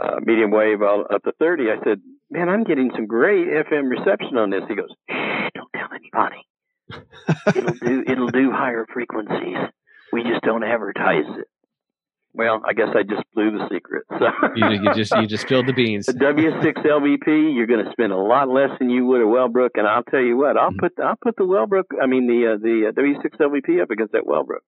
uh, 0.00 0.20
medium 0.22 0.50
wave 0.50 0.82
up 0.82 1.22
to 1.24 1.32
30." 1.38 1.64
I 1.70 1.84
said, 1.84 2.00
man, 2.30 2.48
I'm 2.48 2.64
getting 2.64 2.90
some 2.94 3.06
great 3.06 3.46
FM 3.48 3.90
reception 3.90 4.36
on 4.36 4.50
this. 4.50 4.62
He 4.68 4.74
goes, 4.74 4.90
shh, 5.10 5.50
don't 5.54 5.70
tell 5.74 5.88
anybody. 5.94 6.42
it'll 7.56 7.74
do 7.74 8.04
it'll 8.06 8.28
do 8.28 8.50
higher 8.50 8.86
frequencies. 8.92 9.56
We 10.12 10.22
just 10.22 10.42
don't 10.42 10.64
advertise 10.64 11.26
it. 11.38 11.46
Well, 12.38 12.62
I 12.64 12.72
guess 12.72 12.90
I 12.94 13.02
just 13.02 13.24
blew 13.34 13.50
the 13.50 13.68
secret. 13.68 14.04
So 14.16 14.26
you, 14.54 14.70
you, 14.70 14.94
just 14.94 15.12
you 15.16 15.26
just 15.26 15.42
spilled 15.42 15.66
the 15.66 15.72
beans. 15.72 16.06
The 16.06 16.12
W6 16.12 16.86
LVP, 16.86 17.56
you're 17.56 17.66
going 17.66 17.84
to 17.84 17.90
spend 17.90 18.12
a 18.12 18.16
lot 18.16 18.48
less 18.48 18.70
than 18.78 18.90
you 18.90 19.04
would 19.06 19.20
a 19.20 19.24
Wellbrook, 19.24 19.70
and 19.74 19.88
I'll 19.88 20.04
tell 20.04 20.20
you 20.20 20.36
what, 20.36 20.56
I'll 20.56 20.70
mm-hmm. 20.70 20.78
put 20.78 20.92
I'll 21.04 21.18
put 21.20 21.34
the 21.36 21.42
Wellbrook, 21.42 22.00
I 22.00 22.06
mean 22.06 22.28
the 22.28 22.54
uh, 22.54 22.56
the 22.62 22.88
uh, 22.88 22.92
W6 22.92 23.40
LVP 23.40 23.82
up 23.82 23.90
against 23.90 24.12
that 24.12 24.22
Wellbrook. 24.22 24.62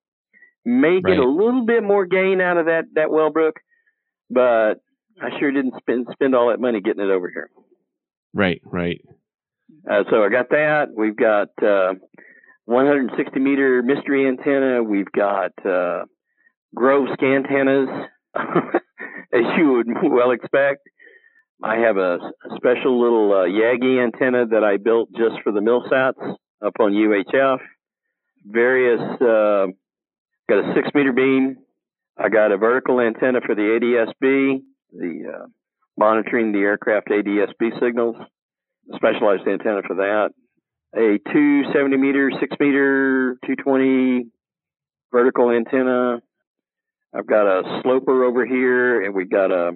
May 0.64 1.01
get 1.01 1.11
right. 1.11 1.18
a 1.21 1.29
little 1.29 1.64
bit 1.64 1.85
more 1.85 2.07
gain 2.07 2.41
out 2.41 2.57
of 2.57 2.66
that 2.66 2.87
that 2.95 3.09
Wellbrook, 3.09 3.53
but 4.29 4.83
I 5.23 5.39
sure 5.39 5.53
didn't 5.53 5.75
spend 5.79 6.09
spend 6.11 6.35
all 6.35 6.51
that 6.51 6.59
money 6.59 6.81
getting 6.81 7.05
it 7.05 7.11
over 7.11 7.31
here. 7.31 7.51
Right, 8.35 8.61
right. 8.64 9.01
Uh, 9.89 10.03
so 10.11 10.25
I 10.25 10.29
got 10.29 10.51
that. 10.51 10.89
We've 10.93 11.16
got 11.16 11.51
uh, 11.62 11.95
160 12.64 13.39
meter 13.39 13.81
mystery 13.85 14.27
antenna. 14.27 14.83
We've 14.83 15.11
got 15.12 15.53
uh, 15.64 16.05
Grove 16.75 17.09
scantennas, 17.18 18.09
as 18.35 19.45
you 19.59 19.73
would 19.73 19.89
well 20.03 20.31
expect. 20.31 20.89
I 21.62 21.77
have 21.77 21.99
a, 21.99 22.18
special 22.57 23.01
little 23.01 23.33
uh, 23.33 23.45
Yagi 23.47 24.03
antenna 24.03 24.47
that 24.47 24.64
I 24.64 24.79
built 24.79 25.11
just 25.12 25.43
for 25.45 25.53
the 25.53 25.61
Milsats 25.61 26.37
up 26.64 26.75
on 26.81 26.93
UHF. 26.93 27.59
Various 28.47 29.01
uh, 29.21 29.66
Got 30.51 30.68
a 30.68 30.75
six 30.75 30.89
meter 30.97 31.12
beam. 31.12 31.59
I 32.18 32.29
got 32.29 32.51
a 32.51 32.57
vertical 32.57 33.01
antenna 33.01 33.39
for 33.41 33.55
the 33.55 33.62
ADSB, 33.62 34.62
the 34.93 35.33
uh, 35.33 35.47
monitoring 35.97 36.51
the 36.51 36.59
aircraft 36.59 37.07
ADSB 37.07 37.79
signals. 37.81 38.16
Specialized 38.97 39.47
antenna 39.47 39.83
for 39.87 39.95
that. 39.95 40.31
A 40.97 41.18
270 41.33 41.97
meter, 41.99 42.33
six 42.41 42.57
meter, 42.59 43.37
220 43.47 44.27
vertical 45.12 45.53
antenna. 45.53 46.21
I've 47.15 47.27
got 47.27 47.47
a 47.47 47.81
sloper 47.83 48.25
over 48.25 48.47
here, 48.47 49.03
and 49.05 49.15
we've 49.15 49.31
got 49.31 49.51
a 49.51 49.73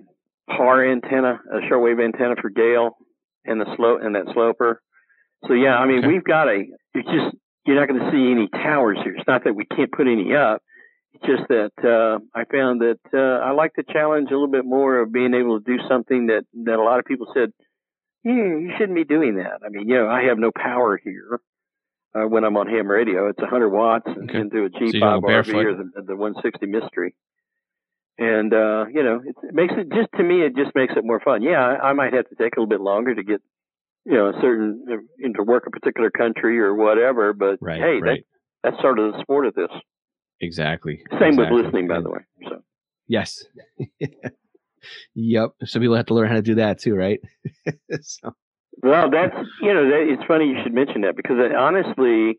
PAR 0.49 0.85
antenna, 0.91 1.41
a 1.53 1.57
shortwave 1.71 2.03
antenna 2.05 2.37
for 2.41 2.51
Gayle, 2.51 2.97
and 3.45 3.61
the 3.61 3.67
slope 3.77 4.01
and 4.03 4.15
that 4.15 4.27
sloper. 4.33 4.81
So 5.47 5.55
yeah, 5.55 5.77
I 5.77 5.87
mean 5.87 5.99
Okay. 5.99 6.09
we've 6.09 6.25
got 6.25 6.49
a. 6.49 6.65
It's 6.95 7.09
just 7.09 7.37
you're 7.67 7.77
not 7.77 7.89
going 7.89 8.01
to 8.01 8.11
see 8.11 8.31
any 8.31 8.49
towers 8.49 8.99
here. 9.03 9.15
It's 9.17 9.27
not 9.27 9.45
that 9.45 9.55
we 9.55 9.65
can't 9.65 9.91
put 9.91 10.07
any 10.07 10.35
up. 10.35 10.63
It's 11.15 11.25
just 11.25 11.49
that 11.49 11.73
uh, 11.83 12.19
I 12.35 12.45
found 12.45 12.81
that 12.83 12.99
uh, 13.13 13.45
I 13.45 13.53
like 13.53 13.73
the 13.77 13.85
challenge 13.85 14.29
a 14.31 14.35
little 14.35 14.49
bit 14.51 14.65
more 14.65 15.01
of 15.01 15.13
being 15.13 15.35
able 15.35 15.61
to 15.61 15.65
do 15.65 15.83
something 15.89 16.27
that 16.27 16.45
that 16.65 16.79
a 16.79 16.83
lot 16.83 16.99
of 16.99 17.05
people 17.05 17.27
said, 17.35 17.53
yeah, 18.23 18.33
you 18.33 18.73
shouldn't 18.79 18.97
be 18.97 19.05
doing 19.05 19.37
that. 19.37 19.61
I 19.65 19.69
mean, 19.71 19.89
you 19.89 19.97
know, 19.97 20.09
I 20.09 20.25
have 20.25 20.39
no 20.39 20.51
power 20.55 20.97
here. 21.03 21.41
Uh, 22.15 22.29
when 22.29 22.45
I'm 22.45 22.57
on 22.57 22.69
ham 22.69 22.87
radio, 22.87 23.29
it's 23.29 23.41
100 23.41 23.69
watts 23.71 24.07
and 24.07 24.31
Okay. 24.31 24.41
into 24.41 24.59
a 24.59 24.71
you 24.81 24.93
G5 24.93 25.21
go 25.23 25.29
RV 25.29 25.65
or 25.65 25.75
the, 25.75 26.03
the 26.07 26.17
160 26.17 26.67
Mystery. 26.67 27.15
And 28.19 28.55
uh, 28.55 28.85
you 28.93 29.03
know, 29.03 29.21
it, 29.25 29.35
it 29.43 29.55
makes 29.55 29.75
it 29.77 29.89
just 29.91 30.09
to 30.17 30.23
me, 30.23 30.43
it 30.43 30.55
just 30.55 30.75
makes 30.77 30.95
it 30.97 31.05
more 31.05 31.19
fun. 31.19 31.43
Yeah, 31.43 31.59
I, 31.59 31.91
I 31.91 31.93
might 31.93 32.13
have 32.13 32.29
to 32.29 32.37
take 32.37 32.57
a 32.57 32.61
little 32.61 32.69
bit 32.69 32.81
longer 32.81 33.13
to 33.15 33.23
get, 33.25 33.43
you 34.05 34.15
know, 34.15 34.29
a 34.29 34.35
certain 34.41 34.85
uh, 34.89 34.97
into 35.19 35.43
work 35.43 35.65
a 35.67 35.71
particular 35.71 36.11
country 36.11 36.61
or 36.61 36.75
whatever. 36.75 37.33
But 37.33 37.59
Right, 37.61 37.81
hey, 37.81 37.99
right. 38.01 38.25
that, 38.63 38.71
that's 38.71 38.83
sort 38.83 39.01
of 39.01 39.13
the 39.13 39.21
sport 39.21 39.47
of 39.47 39.55
this. 39.55 39.71
Exactly. 40.41 41.03
Same 41.19 41.31
exactly. 41.31 41.57
with 41.57 41.65
listening, 41.65 41.89
by 41.89 42.01
the 42.01 42.11
way. 42.11 42.21
So 42.49 42.63
Yes. 43.09 43.45
yep. 45.15 45.51
So 45.65 45.81
people 45.81 45.97
have 45.97 46.07
to 46.07 46.15
learn 46.15 46.29
how 46.29 46.37
to 46.37 46.43
do 46.43 46.55
that 46.57 46.79
too, 46.79 46.95
right? 46.95 47.21
so, 48.01 48.35
Well, 48.83 49.11
that's 49.11 49.37
you 49.61 49.73
know, 49.73 49.89
that, 49.89 50.07
it's 50.11 50.25
funny 50.27 50.47
you 50.47 50.57
should 50.63 50.75
mention 50.75 51.03
that 51.03 51.17
because 51.17 51.37
uh, 51.39 51.57
honestly, 51.57 52.39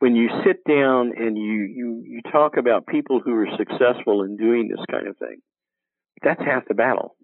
when 0.00 0.16
you 0.16 0.28
sit 0.44 0.64
down 0.68 1.12
and 1.16 1.36
you 1.36 1.62
you 1.62 2.02
you 2.04 2.20
talk 2.30 2.56
about 2.56 2.86
people 2.86 3.20
who 3.20 3.32
are 3.34 3.48
successful 3.56 4.22
in 4.22 4.36
doing 4.36 4.68
this 4.68 4.84
kind 4.90 5.06
of 5.06 5.16
thing, 5.18 5.38
that's 6.22 6.40
half 6.42 6.66
the 6.68 6.74
battle. 6.74 7.16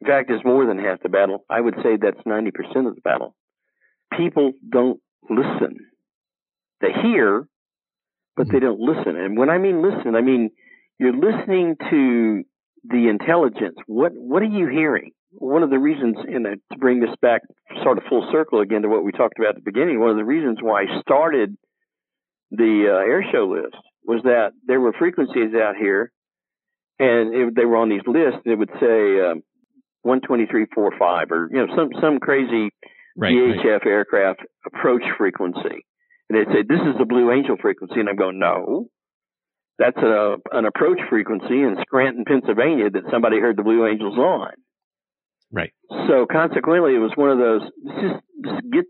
In 0.00 0.08
fact, 0.08 0.30
it's 0.30 0.44
more 0.44 0.66
than 0.66 0.78
half 0.78 1.02
the 1.02 1.08
battle. 1.08 1.44
I 1.48 1.60
would 1.60 1.76
say 1.82 1.96
that's 2.00 2.20
ninety 2.26 2.50
percent 2.50 2.86
of 2.86 2.94
the 2.96 3.00
battle. 3.00 3.34
People 4.16 4.52
don't 4.68 5.00
listen; 5.30 5.78
they 6.80 6.92
hear, 7.02 7.46
but 8.36 8.50
they 8.50 8.58
don't 8.58 8.80
listen. 8.80 9.16
And 9.16 9.38
when 9.38 9.48
I 9.48 9.58
mean 9.58 9.80
listen, 9.80 10.16
I 10.16 10.20
mean 10.20 10.50
you're 10.98 11.16
listening 11.16 11.76
to 11.90 12.42
the 12.84 13.08
intelligence. 13.08 13.76
What 13.86 14.12
what 14.14 14.42
are 14.42 14.46
you 14.46 14.68
hearing? 14.68 15.12
One 15.38 15.62
of 15.62 15.70
the 15.70 15.78
reasons, 15.78 16.16
and 16.26 16.44
to 16.44 16.78
bring 16.78 17.00
this 17.00 17.14
back 17.20 17.42
sort 17.82 17.98
of 17.98 18.04
full 18.08 18.28
circle 18.32 18.60
again 18.60 18.82
to 18.82 18.88
what 18.88 19.04
we 19.04 19.12
talked 19.12 19.38
about 19.38 19.50
at 19.50 19.54
the 19.56 19.70
beginning, 19.70 20.00
one 20.00 20.10
of 20.10 20.16
the 20.16 20.24
reasons 20.24 20.58
why 20.60 20.82
I 20.82 21.00
started 21.00 21.56
the 22.50 22.86
uh, 22.88 23.10
air 23.10 23.24
show 23.32 23.46
list 23.46 23.76
was 24.04 24.20
that 24.24 24.52
there 24.66 24.80
were 24.80 24.92
frequencies 24.98 25.54
out 25.54 25.76
here, 25.76 26.12
and 26.98 27.34
it, 27.34 27.56
they 27.56 27.64
were 27.64 27.78
on 27.78 27.88
these 27.88 28.06
lists. 28.06 28.40
And 28.44 28.52
it 28.52 28.58
would 28.58 28.70
say 28.80 29.20
um, 29.20 29.42
123.45 30.06 31.30
or 31.30 31.48
you 31.50 31.66
know 31.66 31.74
some 31.74 31.90
some 32.00 32.18
crazy 32.20 32.70
right. 33.16 33.34
right. 33.34 33.58
VHF 33.58 33.86
aircraft 33.86 34.40
approach 34.66 35.02
frequency. 35.18 35.84
And 36.28 36.38
they'd 36.38 36.52
say, 36.52 36.62
this 36.66 36.80
is 36.80 36.98
the 36.98 37.04
Blue 37.04 37.30
Angel 37.30 37.56
frequency. 37.60 38.00
And 38.00 38.08
I'm 38.08 38.16
going, 38.16 38.38
no, 38.38 38.86
that's 39.78 39.96
a, 39.98 40.36
an 40.52 40.64
approach 40.64 40.98
frequency 41.10 41.60
in 41.60 41.76
Scranton, 41.82 42.24
Pennsylvania 42.26 42.90
that 42.90 43.10
somebody 43.10 43.40
heard 43.40 43.56
the 43.56 43.62
Blue 43.62 43.86
Angels 43.86 44.16
on. 44.16 44.52
Right. 45.54 45.72
So 46.08 46.26
consequently, 46.30 46.96
it 46.96 46.98
was 46.98 47.12
one 47.14 47.30
of 47.30 47.38
those, 47.38 47.62
just, 48.00 48.20
just 48.44 48.72
get 48.72 48.84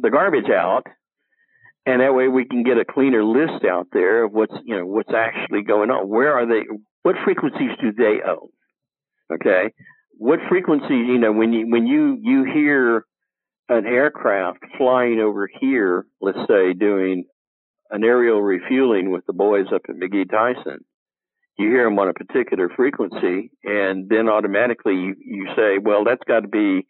the 0.00 0.10
garbage 0.10 0.50
out. 0.50 0.82
And 1.86 2.00
that 2.00 2.12
way 2.12 2.26
we 2.28 2.44
can 2.44 2.64
get 2.64 2.76
a 2.76 2.84
cleaner 2.84 3.24
list 3.24 3.64
out 3.64 3.86
there 3.92 4.24
of 4.24 4.32
what's, 4.32 4.52
you 4.64 4.76
know, 4.76 4.84
what's 4.84 5.12
actually 5.14 5.62
going 5.62 5.90
on. 5.90 6.08
Where 6.08 6.36
are 6.36 6.46
they? 6.46 6.66
What 7.02 7.16
frequencies 7.24 7.70
do 7.80 7.92
they 7.92 8.18
own? 8.26 8.48
Okay. 9.32 9.72
What 10.18 10.40
frequencies, 10.48 10.90
you 10.90 11.18
know, 11.18 11.32
when 11.32 11.52
you, 11.52 11.66
when 11.70 11.86
you, 11.86 12.18
you 12.20 12.44
hear 12.44 13.04
an 13.68 13.86
aircraft 13.86 14.58
flying 14.76 15.20
over 15.20 15.48
here, 15.60 16.04
let's 16.20 16.38
say 16.48 16.74
doing 16.74 17.24
an 17.90 18.04
aerial 18.04 18.42
refueling 18.42 19.10
with 19.10 19.24
the 19.26 19.32
boys 19.32 19.66
up 19.72 19.82
at 19.88 19.94
McGhee 19.94 20.30
Tyson, 20.30 20.84
you 21.58 21.68
hear 21.68 21.84
them 21.84 21.98
on 21.98 22.08
a 22.08 22.14
particular 22.14 22.68
frequency, 22.74 23.50
and 23.64 24.08
then 24.08 24.28
automatically 24.28 24.94
you, 24.94 25.14
you 25.18 25.48
say, 25.56 25.78
well, 25.78 26.04
that's 26.04 26.22
got 26.26 26.40
to 26.40 26.48
be 26.48 26.86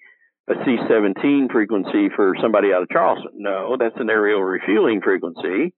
a 0.48 0.54
C-17 0.64 1.50
frequency 1.50 2.08
for 2.14 2.34
somebody 2.40 2.72
out 2.72 2.82
of 2.82 2.88
Charleston. 2.90 3.32
No, 3.34 3.76
that's 3.78 3.96
an 3.98 4.10
aerial 4.10 4.42
refueling 4.42 5.00
frequency 5.00 5.74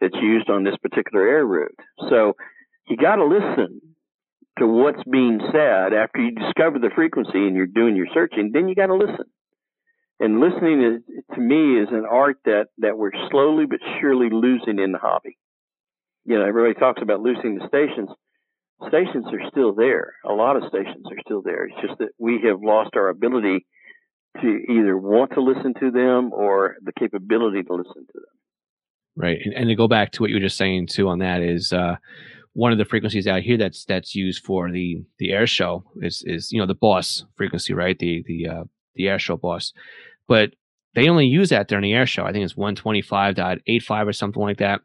that's 0.00 0.16
used 0.20 0.50
on 0.50 0.64
this 0.64 0.76
particular 0.82 1.26
air 1.26 1.44
route. 1.44 1.78
So 2.10 2.34
you 2.88 2.96
got 2.96 3.16
to 3.16 3.24
listen 3.24 3.80
to 4.58 4.66
what's 4.66 5.02
being 5.10 5.40
said 5.52 5.92
after 5.92 6.20
you 6.20 6.32
discover 6.32 6.78
the 6.78 6.90
frequency 6.94 7.46
and 7.46 7.56
you're 7.56 7.66
doing 7.66 7.96
your 7.96 8.06
searching. 8.12 8.50
Then 8.52 8.68
you 8.68 8.74
got 8.74 8.86
to 8.86 8.94
listen. 8.94 9.26
And 10.20 10.40
listening 10.40 10.82
is, 10.82 11.24
to 11.34 11.40
me, 11.40 11.80
is 11.80 11.88
an 11.90 12.04
art 12.08 12.36
that 12.44 12.68
that 12.78 12.96
we're 12.96 13.10
slowly 13.30 13.66
but 13.66 13.80
surely 14.00 14.28
losing 14.30 14.78
in 14.78 14.92
the 14.92 14.98
hobby. 14.98 15.36
You 16.24 16.38
know, 16.38 16.46
everybody 16.46 16.74
talks 16.74 17.02
about 17.02 17.20
losing 17.20 17.56
the 17.56 17.68
stations. 17.68 18.08
Stations 18.88 19.26
are 19.26 19.50
still 19.50 19.74
there. 19.74 20.14
A 20.24 20.32
lot 20.32 20.56
of 20.56 20.64
stations 20.68 21.04
are 21.10 21.20
still 21.24 21.42
there. 21.42 21.66
It's 21.66 21.86
just 21.86 21.98
that 21.98 22.10
we 22.18 22.40
have 22.48 22.60
lost 22.62 22.90
our 22.96 23.08
ability 23.08 23.66
to 24.40 24.48
either 24.68 24.96
want 24.96 25.32
to 25.34 25.40
listen 25.40 25.74
to 25.80 25.90
them 25.90 26.32
or 26.32 26.76
the 26.82 26.92
capability 26.98 27.62
to 27.62 27.74
listen 27.74 28.06
to 28.06 28.14
them. 28.14 28.34
Right. 29.16 29.38
And, 29.44 29.54
and 29.54 29.68
to 29.68 29.76
go 29.76 29.86
back 29.86 30.10
to 30.12 30.22
what 30.22 30.30
you 30.30 30.36
were 30.36 30.40
just 30.40 30.56
saying 30.56 30.88
too 30.88 31.08
on 31.08 31.20
that 31.20 31.40
is 31.40 31.72
uh, 31.72 31.96
one 32.52 32.72
of 32.72 32.78
the 32.78 32.84
frequencies 32.84 33.26
out 33.26 33.42
here 33.42 33.56
that's 33.56 33.84
that's 33.84 34.14
used 34.14 34.44
for 34.44 34.70
the 34.70 35.04
the 35.18 35.30
air 35.30 35.46
show 35.46 35.84
is 36.00 36.22
is 36.26 36.50
you 36.50 36.58
know 36.58 36.66
the 36.66 36.74
boss 36.74 37.24
frequency, 37.36 37.74
right? 37.74 37.98
The 37.98 38.24
the 38.26 38.48
uh, 38.48 38.64
the 38.94 39.08
air 39.08 39.18
show 39.18 39.36
boss. 39.36 39.72
But 40.26 40.54
they 40.94 41.08
only 41.08 41.26
use 41.26 41.50
that 41.50 41.68
during 41.68 41.82
the 41.82 41.92
air 41.92 42.06
show. 42.06 42.24
I 42.24 42.32
think 42.32 42.44
it's 42.44 42.54
125.85 42.54 44.06
or 44.06 44.12
something 44.12 44.42
like 44.42 44.58
that. 44.58 44.80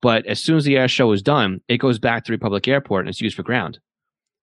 But 0.00 0.26
as 0.26 0.40
soon 0.40 0.56
as 0.56 0.64
the 0.64 0.76
air 0.76 0.88
show 0.88 1.12
is 1.12 1.22
done, 1.22 1.60
it 1.68 1.78
goes 1.78 1.98
back 1.98 2.24
to 2.24 2.32
Republic 2.32 2.66
Airport 2.66 3.02
and 3.02 3.08
it's 3.08 3.20
used 3.20 3.36
for 3.36 3.42
ground. 3.42 3.78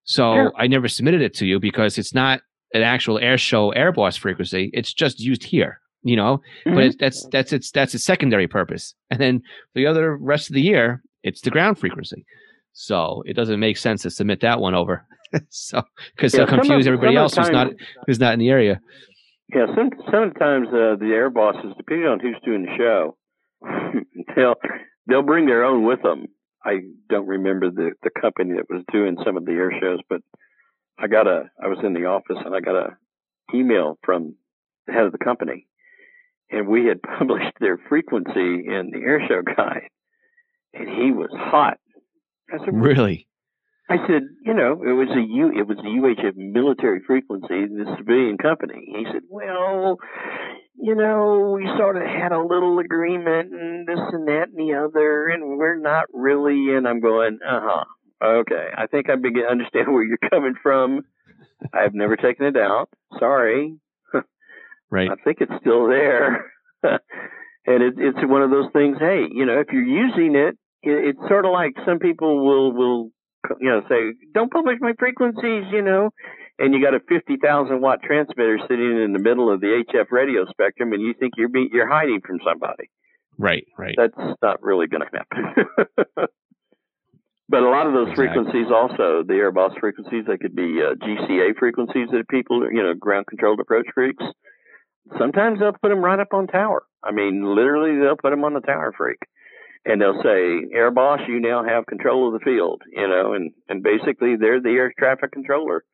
So 0.04 0.34
Yeah. 0.34 0.48
I 0.56 0.66
never 0.66 0.88
submitted 0.88 1.20
it 1.20 1.34
to 1.34 1.46
you 1.46 1.60
because 1.60 1.98
it's 1.98 2.14
not 2.14 2.40
an 2.72 2.82
actual 2.82 3.18
air 3.18 3.36
show 3.36 3.70
air 3.70 3.92
boss 3.92 4.16
frequency. 4.16 4.70
It's 4.72 4.92
just 4.92 5.20
used 5.20 5.44
here, 5.44 5.80
you 6.02 6.16
know. 6.16 6.40
But 6.64 6.84
it's, 6.84 6.96
that's 6.96 7.26
that's 7.30 7.52
its 7.52 7.70
that's 7.70 7.94
its 7.94 8.04
secondary 8.04 8.48
purpose. 8.48 8.94
And 9.10 9.20
then 9.20 9.42
the 9.74 9.86
other 9.86 10.16
rest 10.16 10.48
of 10.48 10.54
the 10.54 10.62
year, 10.62 11.02
it's 11.22 11.42
the 11.42 11.50
ground 11.50 11.78
frequency. 11.78 12.24
So 12.72 13.22
it 13.26 13.34
doesn't 13.34 13.60
make 13.60 13.76
sense 13.76 14.02
to 14.02 14.10
submit 14.10 14.40
that 14.40 14.60
one 14.60 14.74
over. 14.74 15.04
so 15.50 15.82
because 16.16 16.32
Yeah, 16.32 16.38
they'll 16.44 16.58
confuse 16.58 16.86
everybody 16.86 17.16
else 17.16 17.36
who's 17.36 17.50
not 17.50 17.72
who's 18.06 18.18
not 18.18 18.32
in 18.32 18.38
the 18.38 18.48
area. 18.48 18.80
Yeah, 19.54 19.66
some 19.74 19.90
sometimes 20.10 20.68
uh, 20.68 20.96
the 21.00 21.12
air 21.12 21.30
bosses, 21.30 21.72
depending 21.76 22.06
on 22.06 22.20
who's 22.20 22.36
doing 22.44 22.62
the 22.62 22.76
show, 22.76 23.16
they'll 24.36 24.54
they'll 25.06 25.22
bring 25.22 25.46
their 25.46 25.64
own 25.64 25.84
with 25.84 26.02
them. 26.02 26.26
I 26.64 26.80
don't 27.08 27.26
remember 27.26 27.70
the 27.70 27.92
the 28.02 28.10
company 28.20 28.54
that 28.54 28.70
was 28.70 28.84
doing 28.92 29.16
some 29.24 29.36
of 29.36 29.44
the 29.44 29.52
air 29.52 29.72
shows, 29.80 29.98
but 30.08 30.20
I 30.98 31.08
got 31.08 31.26
a 31.26 31.50
I 31.62 31.68
was 31.68 31.78
in 31.82 31.94
the 31.94 32.04
office 32.04 32.36
and 32.44 32.54
I 32.54 32.60
got 32.60 32.76
a 32.76 32.96
email 33.54 33.98
from 34.04 34.36
the 34.86 34.92
head 34.92 35.04
of 35.04 35.12
the 35.12 35.18
company, 35.18 35.66
and 36.50 36.68
we 36.68 36.86
had 36.86 37.02
published 37.18 37.56
their 37.60 37.78
frequency 37.88 38.66
in 38.66 38.90
the 38.92 39.00
air 39.04 39.20
show 39.26 39.42
guide, 39.42 39.88
and 40.74 40.88
he 40.88 41.10
was 41.10 41.30
hot. 41.32 41.78
I 42.52 42.58
said, 42.58 42.74
Really? 42.74 43.26
I 43.90 43.96
said, 44.06 44.22
you 44.46 44.54
know, 44.54 44.82
it 44.86 44.94
was 44.94 45.08
a 45.10 45.20
U, 45.20 45.50
it 45.50 45.66
was 45.66 45.78
a 45.78 45.82
UHF 45.82 46.36
military 46.36 47.00
frequency, 47.04 47.66
the 47.66 47.96
civilian 47.98 48.38
company. 48.38 48.86
He 48.86 49.04
said, 49.12 49.22
well, 49.28 49.98
you 50.76 50.94
know, 50.94 51.56
we 51.56 51.66
sort 51.76 51.96
of 51.96 52.02
had 52.02 52.30
a 52.30 52.40
little 52.40 52.78
agreement 52.78 53.52
and 53.52 53.88
this 53.88 53.98
and 54.12 54.28
that 54.28 54.46
and 54.54 54.56
the 54.56 54.74
other, 54.78 55.28
and 55.28 55.58
we're 55.58 55.80
not 55.80 56.04
really. 56.12 56.76
And 56.76 56.86
I'm 56.86 57.00
going, 57.00 57.40
uh 57.44 57.60
huh, 57.60 57.84
okay. 58.24 58.68
I 58.78 58.86
think 58.86 59.10
I 59.10 59.16
begin 59.16 59.42
to 59.42 59.50
understand 59.50 59.88
where 59.88 60.04
you're 60.04 60.30
coming 60.30 60.54
from. 60.62 61.02
I've 61.74 61.94
never 61.94 62.16
taken 62.16 62.46
it 62.46 62.56
out. 62.56 62.88
Sorry, 63.18 63.74
Right. 64.90 65.10
I 65.10 65.16
think 65.24 65.38
it's 65.40 65.52
still 65.60 65.88
there. 65.88 66.52
and 66.84 67.82
it, 67.82 67.94
it's 67.96 68.18
one 68.22 68.42
of 68.42 68.50
those 68.50 68.70
things. 68.72 68.98
Hey, 69.00 69.24
you 69.32 69.46
know, 69.46 69.58
if 69.58 69.66
you're 69.72 69.82
using 69.82 70.36
it, 70.36 70.56
it, 70.82 71.16
it's 71.16 71.28
sort 71.28 71.44
of 71.44 71.50
like 71.50 71.74
some 71.84 71.98
people 71.98 72.46
will 72.46 72.72
will 72.72 73.10
you 73.60 73.68
know 73.70 73.82
say, 73.88 74.14
"Don't 74.34 74.50
publish 74.52 74.78
my 74.80 74.92
frequencies," 74.98 75.64
you 75.72 75.82
know, 75.82 76.10
and 76.58 76.74
you 76.74 76.82
got 76.82 76.94
a 76.94 77.00
fifty 77.00 77.36
thousand 77.36 77.80
watt 77.80 78.02
transmitter 78.02 78.58
sitting 78.68 79.02
in 79.02 79.12
the 79.12 79.18
middle 79.18 79.52
of 79.52 79.60
the 79.60 79.84
HF 79.88 80.10
radio 80.10 80.46
spectrum, 80.46 80.92
and 80.92 81.02
you 81.02 81.14
think 81.14 81.34
you're 81.36 81.48
be, 81.48 81.68
you're 81.72 81.88
hiding 81.88 82.20
from 82.26 82.38
somebody. 82.44 82.90
Right. 83.38 83.66
Right. 83.78 83.94
That's 83.96 84.36
not 84.42 84.62
really 84.62 84.86
going 84.86 85.02
to 85.02 85.18
happen. 85.18 86.26
But 87.50 87.64
a 87.64 87.68
lot 87.68 87.88
of 87.88 87.92
those 87.92 88.10
Exactly. 88.10 88.44
frequencies 88.44 88.72
also, 88.72 89.24
the 89.26 89.34
Airboss 89.34 89.78
frequencies, 89.80 90.24
they 90.28 90.38
could 90.38 90.54
be 90.54 90.78
uh, 90.80 90.94
GCA 90.94 91.58
frequencies 91.58 92.06
that 92.12 92.28
people, 92.28 92.62
you 92.70 92.80
know, 92.80 92.94
ground 92.94 93.26
controlled 93.26 93.58
approach 93.58 93.86
freaks. 93.92 94.22
Sometimes 95.18 95.58
they'll 95.58 95.72
put 95.72 95.88
them 95.88 95.98
right 95.98 96.20
up 96.20 96.32
on 96.32 96.46
tower. 96.46 96.84
I 97.02 97.10
mean, 97.10 97.42
literally, 97.42 97.98
they'll 97.98 98.16
put 98.16 98.30
them 98.30 98.44
on 98.44 98.54
the 98.54 98.60
tower 98.60 98.94
freak. 98.96 99.18
And 99.84 100.00
they'll 100.00 100.22
say, 100.22 100.66
Air 100.74 100.90
Boss, 100.90 101.20
you 101.26 101.40
now 101.40 101.64
have 101.64 101.86
control 101.86 102.26
of 102.26 102.34
the 102.38 102.44
field, 102.44 102.82
you 102.92 103.08
know, 103.08 103.32
and, 103.32 103.52
and 103.68 103.82
basically 103.82 104.36
they're 104.36 104.60
the 104.60 104.70
air 104.70 104.92
traffic 104.98 105.32
controller 105.32 105.84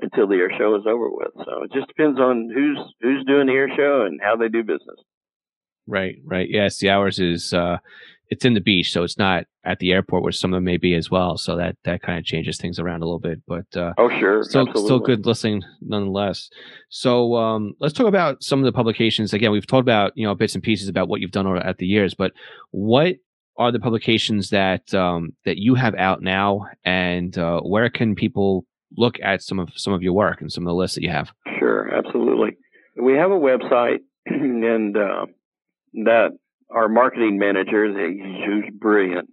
until 0.00 0.28
the 0.28 0.34
air 0.34 0.50
show 0.58 0.74
is 0.76 0.82
over 0.86 1.08
with. 1.08 1.32
So 1.36 1.62
it 1.62 1.72
just 1.72 1.88
depends 1.88 2.18
on 2.18 2.50
who's 2.52 2.78
who's 3.00 3.24
doing 3.26 3.46
the 3.46 3.52
air 3.54 3.68
show 3.74 4.04
and 4.06 4.20
how 4.22 4.36
they 4.36 4.48
do 4.48 4.62
business. 4.62 4.98
Right, 5.86 6.16
right. 6.24 6.48
Yes, 6.50 6.78
the 6.78 6.90
hours 6.90 7.18
is 7.18 7.54
uh 7.54 7.78
it's 8.32 8.46
in 8.46 8.54
the 8.54 8.60
beach, 8.62 8.90
so 8.92 9.02
it's 9.02 9.18
not 9.18 9.44
at 9.62 9.78
the 9.78 9.92
airport 9.92 10.22
where 10.22 10.32
some 10.32 10.52
of 10.52 10.56
them 10.56 10.64
may 10.64 10.78
be 10.78 10.94
as 10.94 11.10
well. 11.10 11.36
So 11.36 11.54
that 11.56 11.76
that 11.84 12.00
kind 12.00 12.18
of 12.18 12.24
changes 12.24 12.56
things 12.56 12.78
around 12.78 13.02
a 13.02 13.04
little 13.04 13.18
bit. 13.18 13.42
But 13.46 13.76
uh 13.76 13.92
Oh, 13.98 14.08
sure, 14.08 14.42
still 14.42 14.62
absolutely. 14.62 14.84
still 14.84 14.98
good 15.00 15.26
listening 15.26 15.62
nonetheless. 15.82 16.48
So 16.88 17.34
um 17.36 17.74
let's 17.78 17.92
talk 17.92 18.06
about 18.06 18.42
some 18.42 18.58
of 18.58 18.64
the 18.64 18.72
publications. 18.72 19.34
Again, 19.34 19.52
we've 19.52 19.66
talked 19.66 19.82
about, 19.82 20.12
you 20.16 20.26
know, 20.26 20.34
bits 20.34 20.54
and 20.54 20.64
pieces 20.64 20.88
about 20.88 21.08
what 21.08 21.20
you've 21.20 21.30
done 21.30 21.46
over 21.46 21.58
at 21.58 21.76
the 21.76 21.86
years, 21.86 22.14
but 22.14 22.32
what 22.70 23.16
are 23.58 23.70
the 23.70 23.78
publications 23.80 24.48
that 24.48 24.94
um 24.94 25.32
that 25.44 25.58
you 25.58 25.74
have 25.74 25.94
out 25.96 26.22
now 26.22 26.66
and 26.84 27.36
uh 27.36 27.60
where 27.60 27.90
can 27.90 28.14
people 28.14 28.64
look 28.96 29.18
at 29.22 29.42
some 29.42 29.58
of 29.58 29.68
some 29.74 29.92
of 29.92 30.02
your 30.02 30.14
work 30.14 30.40
and 30.40 30.50
some 30.50 30.66
of 30.66 30.70
the 30.70 30.74
lists 30.74 30.94
that 30.94 31.02
you 31.02 31.10
have? 31.10 31.32
Sure, 31.58 31.94
absolutely. 31.94 32.56
We 32.96 33.12
have 33.14 33.30
a 33.30 33.38
website, 33.38 34.00
and 34.26 34.96
uh, 34.96 35.26
that 36.04 36.30
our 36.72 36.88
marketing 36.88 37.38
manager, 37.38 37.86
he's 37.86 38.44
who's 38.44 38.64
brilliant. 38.78 39.30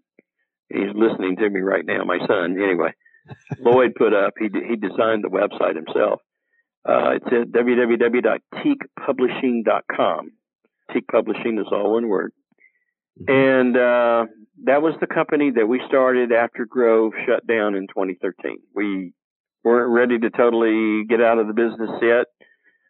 He's 0.69 0.93
listening 0.93 1.37
to 1.37 1.49
me 1.49 1.61
right 1.61 1.85
now. 1.85 2.03
My 2.03 2.19
son, 2.27 2.61
anyway. 2.61 2.93
Lloyd 3.59 3.95
put 3.95 4.13
up. 4.13 4.33
He 4.39 4.49
he 4.67 4.75
designed 4.75 5.23
the 5.23 5.29
website 5.29 5.75
himself. 5.75 6.21
Uh, 6.87 7.15
it's 7.15 7.25
at 7.27 7.51
www.teakpublishing.com. 7.51 10.31
Teak 10.93 11.07
Publishing 11.07 11.57
is 11.59 11.65
all 11.71 11.93
one 11.93 12.07
word. 12.07 12.31
And 13.27 13.75
uh, 13.75 14.27
that 14.63 14.81
was 14.81 14.95
the 15.01 15.07
company 15.07 15.51
that 15.51 15.67
we 15.67 15.81
started 15.87 16.31
after 16.31 16.65
Grove 16.65 17.11
shut 17.27 17.45
down 17.45 17.75
in 17.75 17.87
2013. 17.87 18.59
We 18.73 19.11
weren't 19.63 19.91
ready 19.91 20.17
to 20.19 20.29
totally 20.29 21.03
get 21.05 21.21
out 21.21 21.37
of 21.37 21.47
the 21.47 21.53
business 21.53 21.91
yet. 22.01 22.27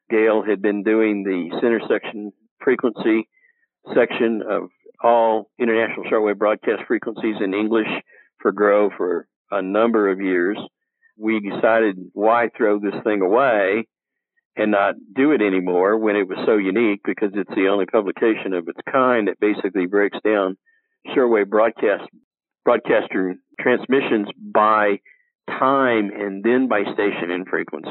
Gayle 0.10 0.44
had 0.44 0.62
been 0.62 0.84
doing 0.84 1.24
the 1.24 1.50
center 1.60 1.82
section 1.90 2.32
frequency 2.64 3.28
section 3.96 4.42
of 4.48 4.70
all 5.04 5.50
international 5.60 6.06
shortwave 6.06 6.38
broadcast 6.38 6.84
frequencies 6.88 7.36
in 7.44 7.54
English 7.54 7.88
for 8.42 8.52
Grove 8.52 8.92
for 8.98 9.28
a 9.52 9.62
number 9.62 10.10
of 10.10 10.20
years. 10.20 10.58
We 11.18 11.40
decided 11.40 11.98
why 12.14 12.50
throw 12.56 12.80
this 12.80 12.96
thing 13.04 13.22
away 13.22 13.88
and 14.56 14.72
not 14.72 14.96
do 15.16 15.32
it 15.32 15.42
anymore 15.42 15.98
when 15.98 16.16
it 16.16 16.28
was 16.28 16.38
so 16.46 16.58
unique 16.58 17.02
because 17.06 17.32
it's 17.34 17.54
the 17.56 17.68
only 17.68 17.86
publication 17.86 18.54
of 18.54 18.68
its 18.68 18.80
kind 18.92 19.28
that 19.28 19.40
basically 19.40 19.86
breaks 19.86 20.18
down 20.24 20.58
shortwave 21.16 21.50
broadcast 21.50 22.04
broadcaster 22.66 23.36
transmissions 23.60 24.28
by 24.38 25.00
time 25.48 26.12
and 26.14 26.44
then 26.44 26.68
by 26.68 26.84
station 26.84 27.32
and 27.32 27.48
frequency. 27.48 27.90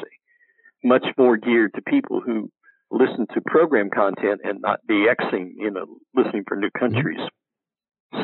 Much 0.84 1.04
more 1.16 1.36
geared 1.36 1.72
to 1.74 1.82
people 1.82 2.20
who 2.20 2.50
listen 2.90 3.26
to 3.34 3.40
program 3.46 3.90
content 3.90 4.40
and 4.44 4.60
not 4.60 4.80
DXing, 4.90 5.52
you 5.56 5.70
know, 5.70 5.86
listening 6.14 6.44
for 6.46 6.56
new 6.56 6.70
countries. 6.70 7.20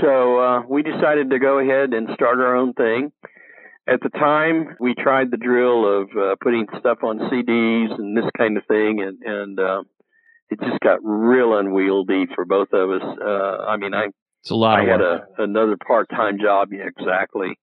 So 0.01 0.39
uh, 0.39 0.63
we 0.69 0.83
decided 0.83 1.31
to 1.31 1.39
go 1.39 1.59
ahead 1.59 1.93
and 1.93 2.09
start 2.15 2.39
our 2.39 2.57
own 2.57 2.73
thing. 2.73 3.13
At 3.87 4.01
the 4.01 4.09
time, 4.09 4.77
we 4.81 4.95
tried 4.95 5.31
the 5.31 5.37
drill 5.37 6.01
of 6.01 6.09
uh, 6.17 6.37
putting 6.41 6.67
stuff 6.79 6.99
on 7.03 7.19
CDs 7.19 7.99
and 7.99 8.17
this 8.17 8.25
kind 8.37 8.57
of 8.57 8.65
thing, 8.67 9.03
and 9.03 9.19
and 9.23 9.61
uh, 9.61 9.83
it 10.49 10.59
just 10.59 10.81
got 10.81 11.01
real 11.03 11.59
unwieldy 11.59 12.25
for 12.35 12.47
both 12.47 12.69
of 12.73 12.91
us. 12.91 13.03
Uh, 13.23 13.65
I 13.69 13.77
mean, 13.77 13.93
I 13.93 14.07
It's 14.41 14.51
a 14.51 14.55
lot 14.55 14.81
I 14.81 14.85
had 14.85 15.03
a, 15.03 15.27
another 15.37 15.77
part-time 15.77 16.39
job. 16.41 16.69
Yeah, 16.73 16.87
exactly. 16.87 17.59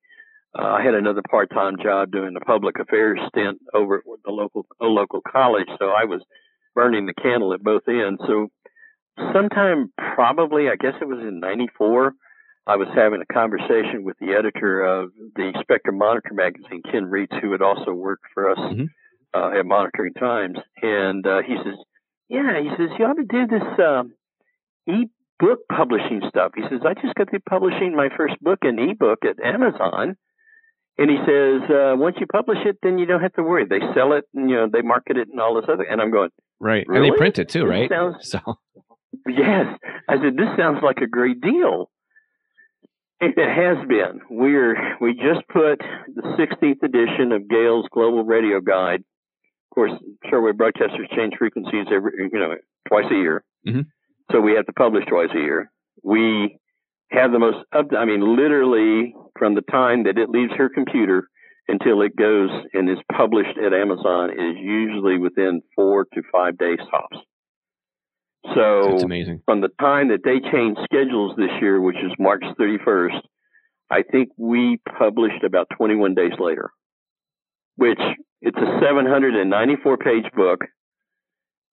Uh, 0.54 0.68
I 0.68 0.84
had 0.84 0.94
another 0.94 1.24
part-time 1.28 1.78
job 1.82 2.12
doing 2.12 2.36
a 2.36 2.46
public 2.46 2.78
affairs 2.78 3.20
stint 3.30 3.58
over 3.74 3.98
at 3.98 4.04
the 4.24 4.32
local 4.32 4.68
a 4.80 4.86
local 4.86 5.22
college, 5.22 5.68
so 5.80 5.86
I 5.86 6.06
was 6.06 6.22
burning 6.76 7.06
the 7.06 7.14
candle 7.14 7.54
at 7.54 7.64
both 7.64 7.84
ends. 7.88 8.22
So, 8.28 8.50
sometime 9.34 9.92
probably, 10.16 10.70
I 10.70 10.76
guess 10.76 10.94
it 11.02 11.08
was 11.08 11.20
in 11.20 11.40
'94, 11.40 12.14
I 12.68 12.76
was 12.76 12.88
having 12.96 13.22
a 13.22 13.34
conversation 13.34 14.04
with 14.04 14.18
the 14.20 14.34
editor 14.38 14.84
of 14.84 15.12
the 15.36 15.52
Spectrum 15.62 15.98
Monitor 15.98 16.34
magazine, 16.34 16.82
Ken 16.92 17.06
Reitz, 17.06 17.40
who 17.42 17.52
had 17.52 17.62
also 17.62 17.92
worked 17.94 18.26
for 18.34 18.50
us 18.50 18.60
Mhm. 18.60 18.90
uh, 19.34 19.52
at 19.60 19.66
Monitoring 19.66 20.14
Times, 20.14 20.58
and 20.82 21.26
uh, 21.26 21.42
he 21.42 21.56
says, 21.64 21.76
"Yeah," 22.30 22.60
he 22.60 22.70
says, 22.78 22.90
"you 23.00 23.06
ought 23.06 23.18
to 23.18 23.24
do 23.24 23.48
this." 23.48 23.80
Um, 23.80 24.14
e-book 24.88 25.60
publishing 25.72 26.22
stuff. 26.28 26.52
He 26.56 26.64
says, 26.64 26.82
I 26.86 26.94
just 26.96 27.14
got 27.16 27.30
through 27.30 27.40
publishing 27.48 27.96
my 27.96 28.10
first 28.16 28.40
book 28.42 28.60
in 28.64 28.80
ebook 28.80 29.20
at 29.26 29.40
Amazon. 29.44 30.18
And 31.02 31.10
he 31.10 31.18
says, 31.26 31.62
uh, 31.70 31.94
once 31.98 32.18
you 32.20 32.28
publish 32.28 32.60
it, 32.66 32.78
then 32.84 33.00
you 33.00 33.06
don't 33.08 33.22
have 33.22 33.34
to 33.34 33.44
worry. 33.44 33.66
They 33.66 33.80
sell 33.96 34.14
it 34.14 34.26
and, 34.36 34.50
you 34.50 34.56
know, 34.56 34.68
they 34.72 34.82
market 34.84 35.18
it 35.18 35.30
and 35.30 35.40
all 35.40 35.56
this 35.56 35.66
other. 35.68 35.84
And 35.84 36.00
I'm 36.02 36.12
going, 36.12 36.30
Right. 36.60 36.86
And 36.88 37.04
they 37.04 37.10
print 37.18 37.40
it 37.40 37.50
too, 37.50 37.66
right? 37.66 37.90
sounds- 37.90 38.18
so 38.30 38.40
yes. 39.28 39.66
I 40.08 40.16
said, 40.22 40.38
this 40.38 40.50
sounds 40.58 40.80
like 40.84 40.98
a 40.98 41.08
great 41.08 41.42
deal. 41.42 41.90
And 43.20 43.34
it 43.38 43.50
has 43.50 43.88
been. 43.88 44.22
We're, 44.30 44.98
we 45.00 45.14
just 45.14 45.48
put 45.48 45.80
the 46.16 46.22
16th 46.40 46.84
edition 46.84 47.32
of 47.32 47.48
Gayle's 47.50 47.88
Global 47.92 48.24
Radio 48.24 48.60
Guide. 48.62 49.02
Of 49.72 49.76
course, 49.76 49.92
shortwave 50.26 50.54
broadcasters 50.54 51.10
change 51.16 51.34
frequencies 51.38 51.86
every, 51.92 52.12
you 52.32 52.40
know, 52.40 52.56
twice 52.88 53.06
a 53.12 53.16
year. 53.16 53.44
Mhm. 53.68 53.86
So 54.32 54.40
we 54.42 54.54
have 54.54 54.66
to 54.68 54.74
publish 54.74 55.06
twice 55.06 55.30
a 55.36 55.40
year. 55.40 55.72
We 56.04 56.58
have 57.12 57.32
the 57.32 57.40
most 57.40 57.58
up, 57.74 57.88
I 57.98 58.06
mean, 58.06 58.36
literally 58.36 59.14
from 59.38 59.56
the 59.56 59.62
time 59.62 60.04
that 60.04 60.18
it 60.18 60.30
leaves 60.30 60.54
her 60.58 60.70
computer 60.70 61.30
until 61.68 62.02
it 62.02 62.16
goes 62.16 62.50
and 62.74 62.90
is 62.90 62.98
published 63.16 63.58
at 63.58 63.74
Amazon 63.74 64.32
is 64.32 64.58
usually 64.60 65.18
within 65.18 65.62
four 65.76 66.06
to 66.14 66.22
five 66.32 66.58
days 66.58 66.80
tops. 66.90 67.18
So 68.56 68.96
it's 68.96 69.04
amazing. 69.04 69.42
from 69.46 69.62
the 69.62 69.70
time 69.80 70.10
that 70.10 70.22
they 70.24 70.40
changed 70.52 70.80
schedules 70.84 71.36
this 71.38 71.52
year, 71.62 71.80
which 71.80 71.98
is 71.98 72.12
March 72.18 72.44
31st, 72.60 73.22
I 73.90 74.04
think 74.04 74.30
we 74.38 74.80
published 74.98 75.44
about 75.44 75.68
21 75.78 76.16
days 76.16 76.32
later, 76.40 76.72
which 77.76 78.00
it's 78.42 78.58
a 78.58 78.80
794 78.82 79.98
page 79.98 80.26
book 80.36 80.62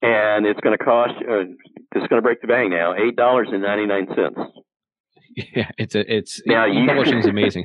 and 0.02 0.46
it's 0.46 0.60
going 0.60 0.76
to 0.76 0.84
cost, 0.84 1.14
uh, 1.28 1.40
it's 1.94 2.06
going 2.08 2.18
to 2.18 2.22
break 2.22 2.40
the 2.40 2.48
bank 2.48 2.70
now, 2.70 2.92
$8.99. 2.94 4.46
Yeah, 5.36 5.70
it's 5.78 5.94
a 5.94 6.14
it's 6.16 6.42
Now 6.46 6.64
you- 6.66 6.86
publishing 6.86 7.18
is 7.18 7.26
amazing. 7.36 7.64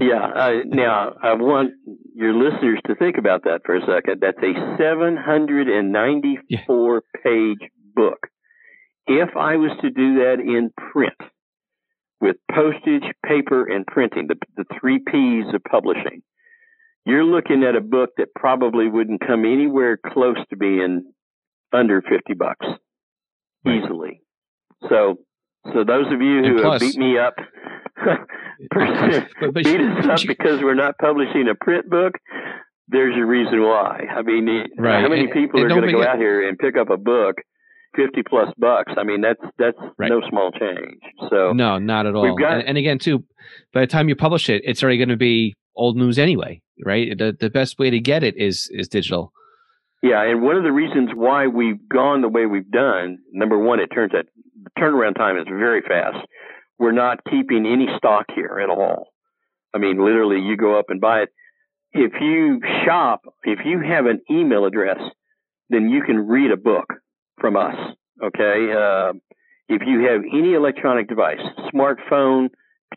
Yeah. 0.00 0.24
Uh, 0.34 0.52
now, 0.66 1.14
I 1.22 1.32
want 1.34 1.70
your 2.14 2.32
listeners 2.34 2.80
to 2.86 2.94
think 2.96 3.16
about 3.18 3.44
that 3.44 3.60
for 3.64 3.76
a 3.76 3.80
second. 3.86 4.20
That's 4.20 4.38
a 4.38 4.52
794 4.78 7.02
page 7.22 7.58
book. 7.94 8.18
If 9.06 9.36
I 9.36 9.56
was 9.56 9.70
to 9.82 9.90
do 9.90 10.16
that 10.16 10.40
in 10.40 10.70
print 10.92 11.14
with 12.20 12.36
postage, 12.50 13.04
paper, 13.24 13.64
and 13.64 13.86
printing, 13.86 14.26
the, 14.28 14.34
the 14.56 14.64
three 14.80 14.98
P's 14.98 15.44
of 15.54 15.62
publishing, 15.64 16.22
you're 17.06 17.24
looking 17.24 17.62
at 17.64 17.76
a 17.76 17.80
book 17.80 18.10
that 18.18 18.34
probably 18.34 18.88
wouldn't 18.88 19.20
come 19.26 19.44
anywhere 19.44 19.96
close 20.12 20.36
to 20.50 20.56
being 20.56 21.12
under 21.72 22.02
50 22.02 22.34
bucks 22.34 22.66
Right. 23.64 23.82
easily. 23.82 24.20
So, 24.88 25.18
so 25.72 25.84
those 25.84 26.06
of 26.12 26.20
you 26.20 26.42
who 26.42 26.60
plus- 26.62 26.82
have 26.82 26.92
beat 26.92 26.98
me 26.98 27.18
up, 27.18 27.34
But- 28.70 29.28
but 29.40 29.54
beat 29.64 29.80
us 29.80 30.06
up 30.06 30.18
you- 30.22 30.28
because 30.28 30.60
we're 30.62 30.74
not 30.74 30.98
publishing 30.98 31.48
a 31.48 31.54
print 31.54 31.88
book. 31.88 32.14
There's 32.88 33.14
a 33.18 33.24
reason 33.24 33.60
why. 33.62 34.06
I 34.10 34.22
mean, 34.22 34.48
Right. 34.78 35.02
how 35.02 35.08
many 35.08 35.22
And- 35.24 35.32
people 35.32 35.60
and 35.60 35.70
are 35.70 35.74
going 35.74 35.86
to 35.88 35.92
go 35.92 36.02
out 36.04 36.16
here 36.18 36.48
and 36.48 36.58
pick 36.58 36.76
up 36.76 36.88
a 36.90 36.96
book, 36.96 37.36
fifty 37.94 38.22
plus 38.22 38.48
bucks? 38.58 38.92
I 38.96 39.04
mean, 39.04 39.20
that's 39.20 39.40
that's 39.58 39.76
Right. 39.98 40.08
no 40.10 40.20
small 40.28 40.50
change. 40.52 40.98
So 41.30 41.52
no, 41.52 41.78
not 41.78 42.06
at 42.06 42.14
all. 42.14 42.22
We've 42.22 42.38
got- 42.38 42.54
and, 42.58 42.62
and 42.68 42.78
again, 42.78 42.98
too, 42.98 43.24
by 43.72 43.80
the 43.80 43.86
time 43.86 44.08
you 44.08 44.16
publish 44.16 44.48
it, 44.48 44.62
it's 44.64 44.82
already 44.82 44.98
going 44.98 45.10
to 45.10 45.16
be 45.16 45.54
old 45.76 45.96
news 45.96 46.18
anyway, 46.18 46.60
right? 46.84 47.16
The 47.16 47.36
the 47.38 47.50
best 47.50 47.78
way 47.78 47.90
to 47.90 48.00
get 48.00 48.22
it 48.24 48.36
is 48.36 48.68
is 48.72 48.88
digital. 48.88 49.32
Yeah, 50.02 50.22
and 50.22 50.42
one 50.42 50.56
of 50.56 50.62
the 50.62 50.72
reasons 50.72 51.10
why 51.14 51.48
we've 51.48 51.88
gone 51.88 52.22
the 52.22 52.28
way 52.28 52.46
we've 52.46 52.70
done, 52.70 53.18
number 53.32 53.58
one, 53.58 53.80
it 53.80 53.88
turns 53.88 54.12
out 54.14 54.26
the 54.62 54.70
turnaround 54.80 55.16
time 55.16 55.36
is 55.36 55.46
very 55.48 55.82
fast. 55.82 56.24
We're 56.78 56.92
not 56.92 57.24
keeping 57.28 57.66
any 57.66 57.88
stock 57.96 58.26
here 58.34 58.60
at 58.62 58.70
all. 58.70 59.08
I 59.74 59.78
mean, 59.78 60.02
literally, 60.02 60.40
you 60.40 60.56
go 60.56 60.78
up 60.78 60.86
and 60.88 61.00
buy 61.00 61.22
it. 61.22 61.30
If 61.92 62.12
you 62.20 62.60
shop, 62.84 63.22
if 63.42 63.60
you 63.64 63.80
have 63.80 64.06
an 64.06 64.20
email 64.30 64.64
address, 64.66 64.98
then 65.68 65.88
you 65.88 66.02
can 66.02 66.28
read 66.28 66.52
a 66.52 66.56
book 66.56 66.86
from 67.40 67.56
us. 67.56 67.74
Okay. 68.22 68.72
Uh, 68.72 69.12
if 69.68 69.82
you 69.86 70.06
have 70.08 70.22
any 70.32 70.54
electronic 70.54 71.08
device, 71.08 71.40
smartphone, 71.74 72.48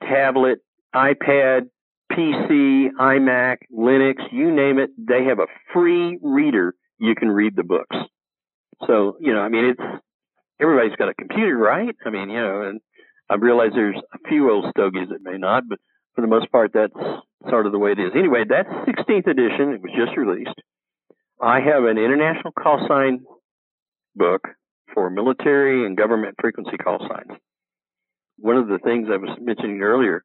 tablet, 0.02 0.60
iPad, 0.96 1.68
PC, 2.12 2.90
iMac, 3.00 3.58
Linux, 3.76 4.16
you 4.32 4.54
name 4.54 4.78
it, 4.78 4.92
they 4.98 5.24
have 5.26 5.40
a 5.40 5.48
free 5.74 6.20
reader 6.22 6.76
you 7.02 7.16
can 7.16 7.30
read 7.30 7.56
the 7.56 7.64
books. 7.64 7.96
So, 8.86 9.18
you 9.20 9.34
know, 9.34 9.42
I 9.42 9.50
mean, 9.50 9.66
it's, 9.66 10.04
everybody's 10.62 10.96
got 10.96 11.10
a 11.10 11.16
computer, 11.16 11.58
right? 11.58 11.96
I 12.06 12.10
mean, 12.12 12.30
you 12.30 12.40
know, 12.40 12.62
and 12.62 12.80
I 13.30 13.36
realize 13.36 13.72
there's 13.74 14.00
a 14.14 14.30
few 14.30 14.52
old 14.52 14.66
stogies 14.70 15.10
that 15.10 15.24
may 15.24 15.38
not, 15.38 15.64
but 15.68 15.80
for 16.16 16.22
the 16.22 16.28
most 16.28 16.52
part, 16.52 16.72
that's 16.74 16.94
sort 17.50 17.66
of 17.66 17.72
the 17.72 17.80
way 17.80 17.94
it 17.94 18.00
is. 18.00 18.12
Anyway, 18.16 18.44
that's 18.48 18.70
16th 18.70 19.28
edition. 19.28 19.74
It 19.74 19.82
was 19.82 19.92
just 19.98 20.16
released. 20.16 20.56
I 21.42 21.60
have 21.60 21.86
an 21.86 21.98
international 21.98 22.54
call 22.54 22.86
sign 22.88 23.22
book 24.16 24.48
for 24.94 25.10
military 25.10 25.86
and 25.86 25.98
government 25.98 26.36
frequency 26.40 26.78
call 26.78 27.00
signs. 27.00 27.40
One 28.38 28.58
of 28.58 28.68
the 28.68 28.78
things 28.78 29.08
I 29.12 29.18
was 29.18 29.38
mentioning 29.42 29.82
earlier, 29.82 30.24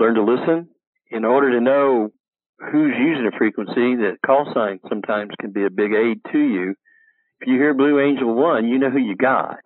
learn 0.00 0.14
to 0.14 0.22
listen. 0.24 0.68
In 1.10 1.24
order 1.24 1.52
to 1.52 1.60
know 1.60 2.10
who's 2.58 2.94
using 2.98 3.26
a 3.32 3.36
frequency, 3.36 3.96
that 3.96 4.18
call 4.24 4.50
sign 4.52 4.80
sometimes 4.88 5.30
can 5.40 5.52
be 5.52 5.64
a 5.64 5.70
big 5.70 5.92
aid 5.92 6.20
to 6.32 6.38
you. 6.38 6.74
If 7.40 7.48
you 7.48 7.54
hear 7.54 7.74
Blue 7.74 8.00
Angel 8.00 8.34
1, 8.34 8.68
you 8.68 8.78
know 8.78 8.90
who 8.90 8.98
you 8.98 9.16
got. 9.16 9.60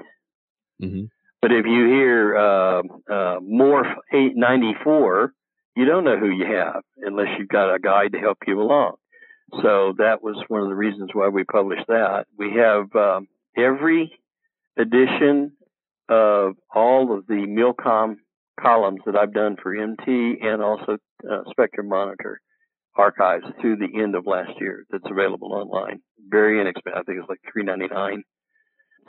Mm-hmm. 0.82 1.04
But 1.40 1.52
if 1.52 1.66
you 1.66 1.86
hear 1.86 2.36
uh, 2.36 2.80
uh, 3.10 3.40
Morph 3.40 3.94
894, 4.12 5.32
you 5.74 5.84
don't 5.86 6.04
know 6.04 6.18
who 6.18 6.28
you 6.28 6.46
have 6.46 6.82
unless 6.98 7.28
you've 7.38 7.48
got 7.48 7.74
a 7.74 7.78
guide 7.78 8.12
to 8.12 8.18
help 8.18 8.38
you 8.46 8.60
along. 8.60 8.96
So 9.62 9.94
that 9.98 10.22
was 10.22 10.36
one 10.48 10.62
of 10.62 10.68
the 10.68 10.74
reasons 10.74 11.10
why 11.12 11.28
we 11.28 11.44
published 11.44 11.86
that. 11.88 12.26
We 12.38 12.52
have 12.56 12.94
um, 12.94 13.28
every 13.56 14.12
edition 14.78 15.52
of 16.08 16.56
all 16.74 17.16
of 17.16 17.26
the 17.26 17.46
Milcom 17.46 18.18
columns 18.60 19.00
that 19.06 19.16
I've 19.16 19.32
done 19.32 19.56
for 19.62 19.74
MT 19.74 20.38
and 20.42 20.62
also 20.62 20.98
uh, 21.30 21.42
Spectrum 21.50 21.88
Monitor 21.88 22.40
archives 22.96 23.44
through 23.60 23.76
the 23.76 24.02
end 24.02 24.14
of 24.14 24.26
last 24.26 24.52
year 24.60 24.84
that's 24.90 25.04
available 25.10 25.52
online. 25.52 26.00
Very 26.28 26.60
inexpensive. 26.60 26.98
I 26.98 27.02
think 27.02 27.18
it's 27.18 27.28
like 27.28 27.40
three 27.52 27.64
ninety 27.64 27.88
nine. 27.88 28.22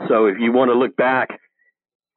So 0.07 0.25
if 0.25 0.38
you 0.39 0.51
want 0.51 0.69
to 0.69 0.77
look 0.77 0.95
back, 0.95 1.29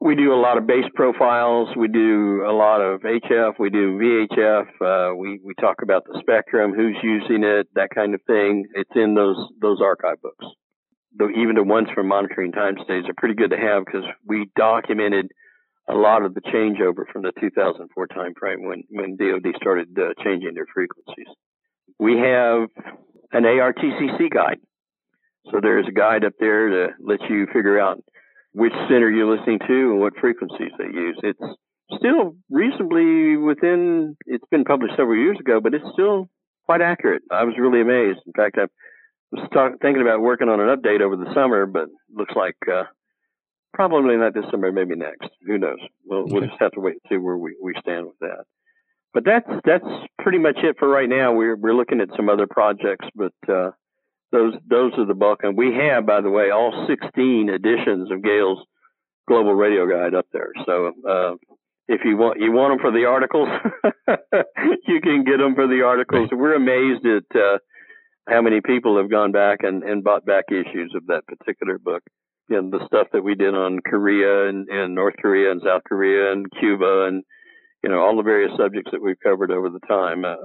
we 0.00 0.14
do 0.14 0.32
a 0.32 0.40
lot 0.40 0.58
of 0.58 0.66
base 0.66 0.84
profiles. 0.94 1.68
We 1.76 1.88
do 1.88 2.44
a 2.46 2.52
lot 2.52 2.80
of 2.80 3.00
HF. 3.00 3.58
We 3.58 3.70
do 3.70 3.98
VHF. 3.98 4.66
Uh, 4.80 5.14
we 5.16 5.40
we 5.44 5.54
talk 5.54 5.82
about 5.82 6.04
the 6.04 6.18
spectrum, 6.20 6.72
who's 6.74 6.96
using 7.02 7.44
it, 7.44 7.68
that 7.74 7.90
kind 7.94 8.14
of 8.14 8.20
thing. 8.26 8.66
It's 8.74 8.90
in 8.94 9.14
those 9.14 9.36
those 9.60 9.80
archive 9.80 10.20
books. 10.22 10.44
Though 11.18 11.30
even 11.30 11.54
the 11.54 11.62
ones 11.62 11.88
from 11.94 12.08
Monitoring 12.08 12.52
Times 12.52 12.80
days 12.86 13.04
are 13.08 13.14
pretty 13.16 13.34
good 13.34 13.50
to 13.50 13.56
have 13.56 13.84
because 13.86 14.04
we 14.24 14.50
documented 14.54 15.30
a 15.88 15.94
lot 15.94 16.22
of 16.22 16.34
the 16.34 16.40
changeover 16.40 17.10
from 17.10 17.22
the 17.22 17.32
2004 17.40 18.08
timeframe 18.08 18.68
when 18.68 18.84
when 18.90 19.16
DoD 19.16 19.54
started 19.56 19.88
uh, 19.98 20.12
changing 20.22 20.54
their 20.54 20.66
frequencies. 20.74 21.32
We 21.98 22.18
have 22.18 22.68
an 23.32 23.44
ARTCC 23.44 24.30
guide. 24.30 24.58
So 25.50 25.60
there's 25.62 25.86
a 25.88 25.92
guide 25.92 26.24
up 26.24 26.34
there 26.40 26.68
to 26.68 26.88
let 27.00 27.20
you 27.30 27.46
figure 27.52 27.78
out 27.78 28.02
which 28.52 28.72
center 28.88 29.10
you're 29.10 29.36
listening 29.36 29.60
to 29.66 29.92
and 29.92 30.00
what 30.00 30.16
frequencies 30.20 30.72
they 30.78 30.86
use. 30.86 31.18
It's 31.22 31.38
still 31.96 32.34
reasonably 32.50 33.36
within, 33.36 34.16
it's 34.26 34.44
been 34.50 34.64
published 34.64 34.94
several 34.96 35.16
years 35.18 35.38
ago, 35.38 35.60
but 35.60 35.74
it's 35.74 35.84
still 35.92 36.28
quite 36.64 36.80
accurate. 36.80 37.22
I 37.30 37.44
was 37.44 37.54
really 37.58 37.80
amazed. 37.80 38.20
In 38.26 38.32
fact, 38.32 38.56
I 38.58 38.66
was 39.30 39.48
talk, 39.52 39.72
thinking 39.80 40.02
about 40.02 40.20
working 40.20 40.48
on 40.48 40.60
an 40.60 40.74
update 40.74 41.00
over 41.00 41.16
the 41.16 41.32
summer, 41.32 41.66
but 41.66 41.88
looks 42.12 42.34
like 42.34 42.56
uh, 42.70 42.84
probably 43.72 44.16
not 44.16 44.34
this 44.34 44.44
summer, 44.50 44.72
maybe 44.72 44.96
next. 44.96 45.28
Who 45.46 45.58
knows? 45.58 45.78
We'll, 46.04 46.22
okay. 46.22 46.32
we'll 46.32 46.46
just 46.48 46.60
have 46.60 46.72
to 46.72 46.80
wait 46.80 46.94
and 46.94 47.02
see 47.08 47.18
where 47.18 47.36
we, 47.36 47.56
we 47.62 47.74
stand 47.80 48.06
with 48.06 48.18
that 48.20 48.44
but 49.14 49.24
that's 49.24 49.48
that's 49.64 49.86
pretty 50.18 50.38
much 50.38 50.58
it 50.58 50.76
for 50.78 50.88
right 50.88 51.08
now. 51.08 51.32
We're 51.32 51.56
we're 51.56 51.74
looking 51.74 52.00
at 52.00 52.08
some 52.16 52.28
other 52.28 52.46
projects, 52.46 53.06
but 53.14 53.32
uh, 53.48 53.70
those 54.32 54.54
those 54.68 54.92
are 54.98 55.06
the 55.06 55.14
bulk. 55.14 55.40
And 55.42 55.56
we 55.56 55.74
have, 55.74 56.06
by 56.06 56.20
the 56.20 56.30
way, 56.30 56.50
all 56.50 56.86
16 56.88 57.48
editions 57.48 58.10
of 58.10 58.22
Gayle's 58.22 58.58
Global 59.28 59.54
Radio 59.54 59.86
Guide 59.86 60.14
up 60.14 60.26
there. 60.32 60.52
So 60.64 60.92
uh, 61.08 61.34
if 61.88 62.00
you 62.04 62.16
want 62.16 62.40
you 62.40 62.52
want 62.52 62.72
them 62.72 62.80
for 62.80 62.92
the 62.92 63.06
articles, 63.06 63.48
you 64.86 65.00
can 65.00 65.24
get 65.24 65.38
them 65.38 65.54
for 65.54 65.66
the 65.66 65.82
articles. 65.84 66.28
We're 66.32 66.54
amazed 66.54 67.06
at 67.06 67.40
uh, 67.40 67.58
how 68.28 68.42
many 68.42 68.60
people 68.60 68.96
have 68.98 69.10
gone 69.10 69.32
back 69.32 69.60
and, 69.62 69.82
and 69.82 70.02
bought 70.02 70.26
back 70.26 70.46
issues 70.50 70.92
of 70.96 71.06
that 71.06 71.26
particular 71.26 71.78
book. 71.78 72.02
And 72.48 72.72
the 72.72 72.84
stuff 72.86 73.08
that 73.12 73.24
we 73.24 73.34
did 73.34 73.54
on 73.54 73.80
Korea 73.80 74.48
and, 74.48 74.68
and 74.68 74.94
North 74.94 75.14
Korea 75.20 75.50
and 75.50 75.60
South 75.64 75.82
Korea 75.88 76.32
and 76.32 76.46
Cuba 76.60 77.06
and 77.06 77.24
you 77.82 77.90
know, 77.90 78.00
all 78.00 78.16
the 78.16 78.22
various 78.22 78.52
subjects 78.56 78.90
that 78.92 79.02
we've 79.02 79.20
covered 79.22 79.50
over 79.50 79.70
the 79.70 79.80
time. 79.80 80.24
Uh, 80.24 80.36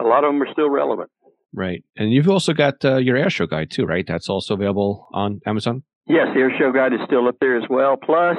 a 0.00 0.04
lot 0.04 0.24
of 0.24 0.32
them 0.32 0.42
are 0.42 0.52
still 0.52 0.70
relevant. 0.70 1.10
Right. 1.54 1.84
And 1.96 2.12
you've 2.12 2.28
also 2.28 2.52
got 2.52 2.84
uh, 2.84 2.96
your 2.96 3.16
airshow 3.16 3.48
guide 3.48 3.70
too, 3.70 3.84
right? 3.84 4.06
That's 4.06 4.28
also 4.28 4.54
available 4.54 5.08
on 5.12 5.40
Amazon? 5.46 5.82
Yes, 6.06 6.28
the 6.34 6.40
airshow 6.40 6.74
guide 6.74 6.94
is 6.94 7.00
still 7.06 7.28
up 7.28 7.36
there 7.40 7.56
as 7.56 7.64
well. 7.68 7.96
Plus, 7.96 8.36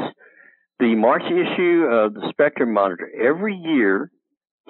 the 0.79 0.95
March 0.95 1.23
issue 1.23 1.85
of 1.89 2.13
the 2.13 2.27
Spectrum 2.29 2.73
Monitor. 2.73 3.09
Every 3.21 3.55
year, 3.55 4.11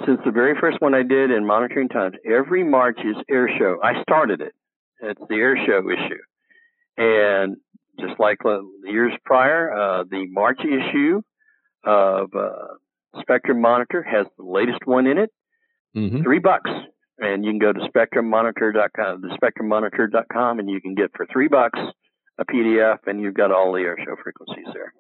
since 0.06 0.20
the 0.26 0.32
very 0.32 0.54
first 0.60 0.82
one 0.82 0.94
I 0.94 1.04
did 1.04 1.32
in 1.32 1.46
Monitoring 1.46 1.90
Times, 1.90 2.16
every 2.26 2.64
March 2.64 3.00
is 3.00 3.16
airshow. 3.32 3.78
I 3.84 4.02
started 4.04 4.42
it. 4.42 4.54
It's 5.02 5.22
the 5.30 5.36
airshow 5.36 5.82
issue. 5.92 6.22
And 6.98 7.58
just 8.00 8.20
like 8.20 8.38
the 8.44 8.62
years 8.86 9.14
prior, 9.26 9.72
uh, 9.74 10.04
the 10.10 10.28
March 10.30 10.60
issue 10.60 11.22
of 11.84 12.30
uh, 12.36 12.76
Spectrum 13.22 13.61
Monitor 13.61 14.03
has 14.03 14.26
the 14.38 14.43
latest 14.43 14.80
one 14.86 15.07
in 15.07 15.18
it. 15.18 15.32
Mm-hmm. 15.95 16.24
Three 16.24 16.39
bucks. 16.39 16.70
And 17.20 17.45
you 17.45 17.51
can 17.51 17.59
go 17.59 17.72
to 17.72 17.80
spectrummonitor.com, 17.80 19.22
the 19.22 19.38
spectrummonitor.com, 19.41 20.59
and 20.59 20.70
you 20.70 20.82
can 20.82 20.95
get 20.95 21.11
for 21.16 21.28
three 21.32 21.47
bucks 21.47 21.80
a 22.39 22.45
PDF, 22.45 22.97
and 23.05 23.22
you've 23.22 23.36
got 23.36 23.51
all 23.51 23.72
the 23.72 23.80
airshow 23.80 24.22
frequencies 24.22 24.66
there. 24.74 24.91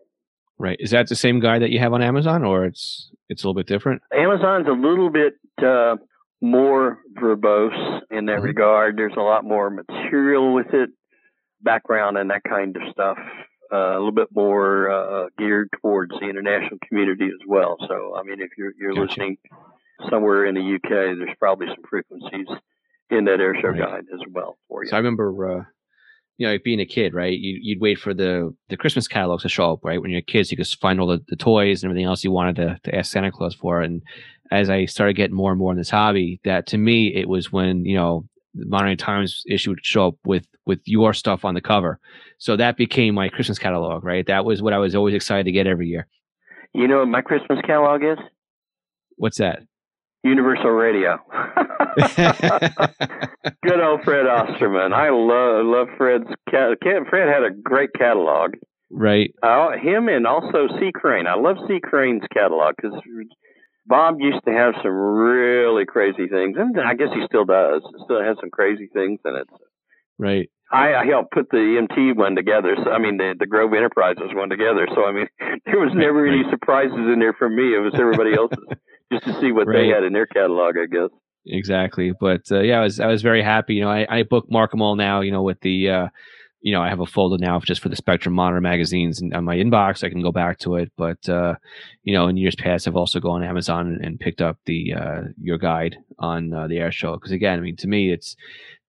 Right. 0.59 0.77
Is 0.79 0.91
that 0.91 1.09
the 1.09 1.15
same 1.15 1.39
guide 1.39 1.63
that 1.63 1.71
you 1.71 1.79
have 1.79 1.93
on 1.93 2.03
Amazon, 2.03 2.43
or 2.43 2.65
it's 2.65 3.11
it's 3.27 3.43
a 3.43 3.47
little 3.47 3.59
bit 3.59 3.65
different? 3.65 4.03
Amazon's 4.15 4.67
a 4.67 4.71
little 4.71 5.09
bit 5.09 5.33
uh, 5.57 5.95
more 6.41 6.99
verbose 7.19 8.01
in 8.11 8.27
that 8.27 8.37
mm-hmm. 8.37 8.45
regard. 8.45 8.97
There's 8.97 9.15
a 9.17 9.21
lot 9.21 9.43
more 9.43 9.71
material 9.71 10.53
with 10.53 10.67
it, 10.73 10.91
background 11.63 12.17
and 12.17 12.29
that 12.29 12.43
kind 12.47 12.75
of 12.75 12.83
stuff 12.91 13.17
uh, 13.73 13.93
a 13.93 13.97
little 13.97 14.11
bit 14.11 14.27
more 14.33 14.89
uh, 14.89 15.27
geared 15.37 15.69
towards 15.81 16.11
the 16.19 16.29
international 16.29 16.77
community 16.87 17.25
as 17.25 17.47
well. 17.47 17.77
So, 17.87 18.15
I 18.15 18.23
mean, 18.23 18.39
if 18.39 18.51
you're 18.57 18.73
you're 18.77 18.93
gotcha. 18.93 19.07
listening 19.07 19.37
somewhere 20.09 20.45
in 20.45 20.55
the 20.55 20.75
UK, 20.75 21.17
there's 21.17 21.35
probably 21.39 21.67
some 21.67 21.83
frequencies 21.89 22.47
in 23.09 23.25
that 23.25 23.39
airshow 23.39 23.71
right. 23.71 23.79
guide 23.79 24.05
as 24.13 24.19
well 24.31 24.57
for 24.67 24.83
you. 24.83 24.89
So 24.89 24.95
I 24.95 24.99
remember, 24.99 25.59
uh, 25.59 25.63
you 26.37 26.47
know, 26.47 26.57
being 26.63 26.79
a 26.79 26.85
kid, 26.85 27.13
right? 27.13 27.37
You, 27.37 27.59
you'd 27.61 27.81
wait 27.81 27.99
for 27.99 28.13
the 28.13 28.55
the 28.69 28.77
Christmas 28.77 29.07
catalogs 29.07 29.43
to 29.43 29.49
show 29.49 29.73
up, 29.73 29.79
right? 29.83 30.01
When 30.01 30.11
you're 30.11 30.21
kids, 30.21 30.51
you 30.51 30.57
could 30.57 30.67
find 30.67 30.99
all 30.99 31.07
the, 31.07 31.23
the 31.27 31.35
toys 31.35 31.83
and 31.83 31.89
everything 31.89 32.07
else 32.07 32.23
you 32.23 32.31
wanted 32.31 32.55
to, 32.57 32.79
to 32.83 32.95
ask 32.95 33.11
Santa 33.11 33.31
Claus 33.31 33.55
for. 33.55 33.81
And 33.81 34.01
as 34.51 34.69
I 34.69 34.85
started 34.85 35.15
getting 35.15 35.35
more 35.35 35.51
and 35.51 35.59
more 35.59 35.71
in 35.71 35.77
this 35.77 35.89
hobby, 35.89 36.39
that 36.43 36.67
to 36.67 36.77
me, 36.77 37.07
it 37.07 37.27
was 37.27 37.51
when, 37.51 37.85
you 37.85 37.95
know, 37.95 38.25
the 38.53 38.65
Monitoring 38.65 38.97
Times 38.97 39.43
issue 39.47 39.71
would 39.71 39.85
show 39.85 40.07
up 40.09 40.15
with 40.25 40.47
with 40.65 40.79
your 40.85 41.13
stuff 41.13 41.43
on 41.45 41.53
the 41.53 41.61
cover. 41.61 41.99
So 42.37 42.55
that 42.57 42.77
became 42.77 43.15
my 43.15 43.29
Christmas 43.29 43.59
catalog, 43.59 44.03
right? 44.03 44.25
That 44.25 44.45
was 44.45 44.61
what 44.61 44.73
I 44.73 44.77
was 44.77 44.95
always 44.95 45.15
excited 45.15 45.45
to 45.45 45.51
get 45.51 45.67
every 45.67 45.87
year. 45.87 46.07
You 46.73 46.87
know 46.87 46.99
what 46.99 47.07
my 47.07 47.21
Christmas 47.21 47.59
catalog 47.65 48.03
is? 48.03 48.17
What's 49.17 49.37
that? 49.37 49.59
Universal 50.23 50.69
Radio. 50.69 51.19
Good 53.63 53.81
old 53.81 54.03
Fred 54.03 54.25
Osterman. 54.25 54.93
I 54.93 55.09
love 55.09 55.65
love 55.65 55.87
Fred's 55.97 56.29
cat. 56.49 56.77
Fred 56.81 57.27
had 57.27 57.43
a 57.43 57.51
great 57.51 57.89
catalog. 57.97 58.53
Right. 58.89 59.33
Uh, 59.43 59.71
him 59.71 60.07
and 60.07 60.25
also 60.25 60.67
C. 60.79 60.91
Crane. 60.93 61.27
I 61.27 61.35
love 61.35 61.57
C. 61.67 61.79
Crane's 61.83 62.23
catalog 62.31 62.75
because 62.75 62.93
Bob 63.85 64.19
used 64.19 64.43
to 64.45 64.51
have 64.51 64.73
some 64.81 64.91
really 64.91 65.85
crazy 65.85 66.27
things, 66.27 66.55
and 66.57 66.79
I 66.79 66.93
guess 66.93 67.09
he 67.13 67.25
still 67.25 67.45
does. 67.45 67.81
Still 68.05 68.23
has 68.23 68.37
some 68.39 68.49
crazy 68.49 68.87
things 68.93 69.19
in 69.25 69.35
it. 69.35 69.47
Right. 70.17 70.49
I, 70.71 70.95
I 70.95 71.05
helped 71.05 71.31
put 71.31 71.49
the 71.51 71.77
MT 71.77 72.13
one 72.13 72.35
together. 72.35 72.75
So 72.83 72.91
I 72.91 72.97
mean, 72.97 73.17
the 73.17 73.35
the 73.37 73.45
Grove 73.45 73.73
Enterprises 73.73 74.31
one 74.33 74.49
together. 74.49 74.87
So 74.95 75.05
I 75.05 75.11
mean, 75.11 75.27
there 75.65 75.79
was 75.79 75.91
never 75.93 76.25
any 76.25 76.43
surprises 76.49 76.97
in 76.97 77.19
there 77.19 77.33
for 77.33 77.49
me. 77.49 77.75
It 77.75 77.79
was 77.79 77.93
everybody 77.99 78.33
else's, 78.37 78.65
just 79.11 79.25
to 79.25 79.39
see 79.39 79.51
what 79.51 79.67
right. 79.67 79.81
they 79.81 79.87
had 79.89 80.03
in 80.03 80.13
their 80.13 80.25
catalog, 80.25 80.75
I 80.77 80.87
guess. 80.87 81.09
Exactly. 81.45 82.13
But 82.17 82.41
uh, 82.51 82.61
yeah, 82.61 82.79
I 82.79 82.83
was 82.83 82.99
I 82.99 83.07
was 83.07 83.21
very 83.21 83.43
happy. 83.43 83.75
You 83.75 83.81
know, 83.81 83.91
I, 83.91 84.07
I 84.09 84.23
bookmark 84.23 84.71
them 84.71 84.81
all 84.81 84.95
now. 84.95 85.21
You 85.21 85.31
know, 85.31 85.43
with 85.43 85.59
the 85.61 85.89
uh, 85.89 86.07
you 86.63 86.71
know, 86.71 86.81
I 86.81 86.87
have 86.87 87.01
a 87.01 87.05
folder 87.05 87.37
now 87.37 87.59
just 87.59 87.81
for 87.81 87.89
the 87.89 87.95
Spectrum 87.97 88.33
Monitor 88.33 88.61
magazines 88.61 89.21
and 89.21 89.33
on 89.33 89.43
my 89.43 89.57
inbox. 89.57 90.01
I 90.01 90.09
can 90.09 90.21
go 90.21 90.31
back 90.31 90.59
to 90.59 90.77
it. 90.77 90.91
But 90.97 91.27
uh, 91.27 91.55
you 92.03 92.13
know, 92.13 92.29
in 92.29 92.37
years 92.37 92.55
past, 92.55 92.87
I've 92.87 92.95
also 92.95 93.19
gone 93.19 93.41
to 93.41 93.47
Amazon 93.47 93.99
and, 94.01 94.19
picked 94.19 94.41
up 94.41 94.57
the 94.65 94.93
uh, 94.93 95.21
your 95.41 95.57
guide 95.57 95.97
on 96.19 96.53
uh, 96.53 96.67
the 96.67 96.77
air 96.77 96.91
show 96.91 97.15
because 97.15 97.31
again, 97.31 97.59
I 97.59 97.61
mean, 97.61 97.75
to 97.77 97.87
me, 97.87 98.13
it's 98.13 98.37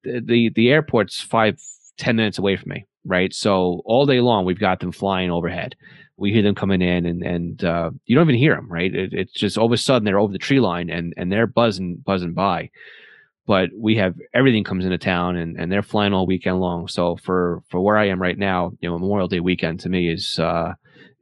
the, 0.05 0.21
the 0.25 0.51
the 0.55 0.71
airport's 0.71 1.21
five 1.21 1.59
ten 1.99 2.15
minutes 2.15 2.39
away 2.39 2.57
from 2.57 2.71
me, 2.71 2.87
right? 3.05 3.35
So 3.35 3.83
all 3.85 4.07
day 4.07 4.21
long, 4.21 4.45
we've 4.45 4.61
got 4.61 4.79
them 4.79 4.93
flying 4.93 5.33
overhead. 5.33 5.75
we 6.17 6.33
hear 6.33 6.43
them 6.43 6.55
coming 6.55 6.81
in, 6.81 7.07
and 7.07 7.25
and 7.25 7.65
uh, 7.65 7.91
you 8.07 8.15
don't 8.15 8.29
even 8.29 8.39
hear 8.39 8.55
them, 8.55 8.71
right? 8.71 8.95
It, 8.95 9.13
it's 9.13 9.33
just 9.33 9.59
all 9.59 9.67
of 9.67 9.73
a 9.73 9.77
sudden 9.77 10.05
they're 10.05 10.21
over 10.21 10.33
the 10.33 10.39
tree 10.39 10.61
line, 10.61 10.91
and 10.91 11.13
and 11.17 11.33
they're 11.33 11.49
buzzing 11.49 11.97
buzzing 11.97 12.35
by. 12.35 12.71
But 13.47 13.71
we 13.77 13.97
have 13.97 14.15
everything 14.33 14.65
comes 14.65 14.85
into 14.85 14.99
town, 14.99 15.37
and 15.37 15.59
and 15.59 15.71
they're 15.71 15.83
flying 15.83 16.13
all 16.13 16.27
weekend 16.27 16.61
long. 16.61 16.89
So 16.89 17.17
for 17.17 17.63
for 17.69 17.81
where 17.81 17.99
I 17.99 18.09
am 18.09 18.21
right 18.21 18.39
now, 18.39 18.73
you 18.81 18.89
know, 18.89 18.99
Memorial 18.99 19.29
Day 19.29 19.41
weekend 19.41 19.81
to 19.81 19.89
me 19.89 20.11
is. 20.11 20.39
Uh, 20.39 20.75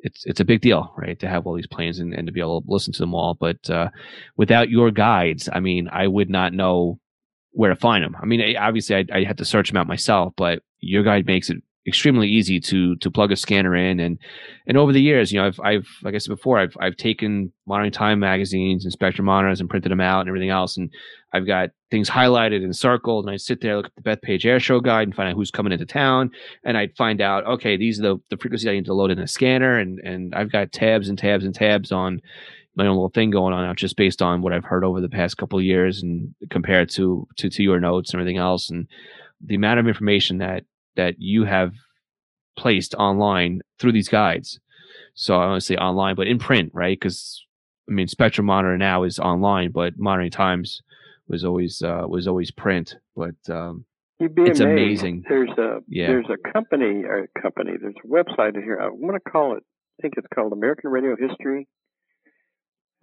it's 0.04 0.26
it's 0.26 0.40
a 0.40 0.44
big 0.44 0.60
deal, 0.60 0.92
right, 0.96 1.18
to 1.20 1.28
have 1.28 1.46
all 1.46 1.54
these 1.54 1.68
planes 1.68 2.00
and, 2.00 2.12
and 2.12 2.26
to 2.26 2.32
be 2.32 2.40
able 2.40 2.60
to 2.60 2.70
listen 2.70 2.92
to 2.92 2.98
them 2.98 3.14
all. 3.14 3.34
But 3.38 3.70
uh, 3.70 3.88
without 4.36 4.68
your 4.68 4.90
guides, 4.90 5.48
I 5.52 5.60
mean, 5.60 5.88
I 5.92 6.08
would 6.08 6.28
not 6.28 6.52
know 6.52 6.98
where 7.52 7.70
to 7.70 7.76
find 7.76 8.02
them. 8.02 8.16
I 8.20 8.26
mean, 8.26 8.56
obviously, 8.56 8.96
I, 8.96 9.04
I 9.12 9.22
had 9.24 9.38
to 9.38 9.44
search 9.44 9.70
them 9.70 9.76
out 9.76 9.86
myself, 9.86 10.32
but 10.36 10.62
your 10.80 11.04
guide 11.04 11.26
makes 11.26 11.50
it 11.50 11.58
extremely 11.86 12.28
easy 12.28 12.60
to 12.60 12.94
to 12.96 13.10
plug 13.10 13.32
a 13.32 13.36
scanner 13.36 13.74
in 13.74 13.98
and 13.98 14.16
and 14.68 14.76
over 14.76 14.92
the 14.92 15.02
years 15.02 15.32
you 15.32 15.40
know 15.40 15.46
i've 15.46 15.58
i've 15.64 15.88
like 16.04 16.14
i 16.14 16.18
said 16.18 16.30
before 16.30 16.56
i've 16.56 16.76
i've 16.78 16.96
taken 16.96 17.52
monitoring 17.66 17.90
time 17.90 18.20
magazines 18.20 18.84
and 18.84 18.92
spectrum 18.92 19.24
monitors 19.24 19.60
and 19.60 19.68
printed 19.68 19.90
them 19.90 20.00
out 20.00 20.20
and 20.20 20.28
everything 20.28 20.50
else 20.50 20.76
and 20.76 20.92
i've 21.32 21.44
got 21.44 21.70
things 21.92 22.10
highlighted 22.10 22.64
and 22.64 22.74
circled 22.74 23.24
and 23.24 23.32
i 23.32 23.36
sit 23.36 23.60
there 23.60 23.76
look 23.76 23.86
at 23.86 23.94
the 23.94 24.02
bethpage 24.02 24.44
air 24.44 24.58
show 24.58 24.80
guide 24.80 25.06
and 25.06 25.14
find 25.14 25.28
out 25.28 25.36
who's 25.36 25.50
coming 25.50 25.72
into 25.72 25.86
town 25.86 26.30
and 26.64 26.76
i'd 26.76 26.96
find 26.96 27.20
out 27.20 27.46
okay 27.46 27.76
these 27.76 28.00
are 28.00 28.02
the, 28.02 28.16
the 28.30 28.36
frequencies 28.36 28.66
i 28.66 28.72
need 28.72 28.84
to 28.84 28.94
load 28.94 29.10
in 29.10 29.18
a 29.20 29.28
scanner 29.28 29.78
and 29.78 30.00
and 30.00 30.34
i've 30.34 30.50
got 30.50 30.72
tabs 30.72 31.08
and 31.08 31.18
tabs 31.18 31.44
and 31.44 31.54
tabs 31.54 31.92
on 31.92 32.20
my 32.74 32.86
own 32.86 32.96
little 32.96 33.10
thing 33.10 33.30
going 33.30 33.54
on 33.54 33.64
now 33.64 33.74
just 33.74 33.96
based 33.96 34.20
on 34.20 34.42
what 34.42 34.52
i've 34.52 34.64
heard 34.64 34.84
over 34.84 35.00
the 35.00 35.08
past 35.08 35.36
couple 35.36 35.60
years 35.60 36.02
and 36.02 36.34
compared 36.50 36.88
to 36.88 37.28
to 37.36 37.48
to 37.48 37.62
your 37.62 37.78
notes 37.78 38.10
and 38.10 38.20
everything 38.20 38.38
else 38.38 38.70
and 38.70 38.88
the 39.44 39.54
amount 39.54 39.78
of 39.78 39.86
information 39.86 40.38
that 40.38 40.64
that 40.96 41.14
you 41.18 41.44
have 41.44 41.72
placed 42.56 42.94
online 42.94 43.60
through 43.78 43.92
these 43.92 44.08
guides. 44.08 44.60
So 45.14 45.36
I 45.36 45.46
want 45.46 45.60
to 45.60 45.66
say 45.66 45.76
online, 45.76 46.14
but 46.14 46.26
in 46.26 46.38
print, 46.38 46.70
right? 46.74 46.98
Because 46.98 47.44
I 47.88 47.92
mean, 47.92 48.08
Spectrum 48.08 48.46
Monitor 48.46 48.78
now 48.78 49.02
is 49.02 49.18
online, 49.18 49.72
but 49.72 49.98
Monitoring 49.98 50.30
Times 50.30 50.82
was 51.32 51.44
always 51.44 51.82
uh, 51.82 52.04
was 52.06 52.28
always 52.28 52.50
print. 52.52 52.94
But 53.16 53.34
um, 53.50 53.84
You'd 54.20 54.34
be 54.36 54.42
it's 54.42 54.60
amazed. 54.60 55.02
amazing. 55.02 55.24
There's 55.28 55.50
a 55.58 55.80
Yeah. 55.88 56.06
there's 56.06 56.26
a 56.30 56.52
company 56.52 57.02
or 57.04 57.24
a 57.34 57.40
company. 57.40 57.72
There's 57.80 57.94
a 58.04 58.06
website 58.08 58.54
here. 58.62 58.78
I 58.80 58.88
want 58.90 59.16
to 59.22 59.30
call 59.30 59.56
it. 59.56 59.64
I 59.98 60.02
think 60.02 60.14
it's 60.16 60.28
called 60.34 60.52
American 60.52 60.90
Radio 60.90 61.16
History. 61.16 61.66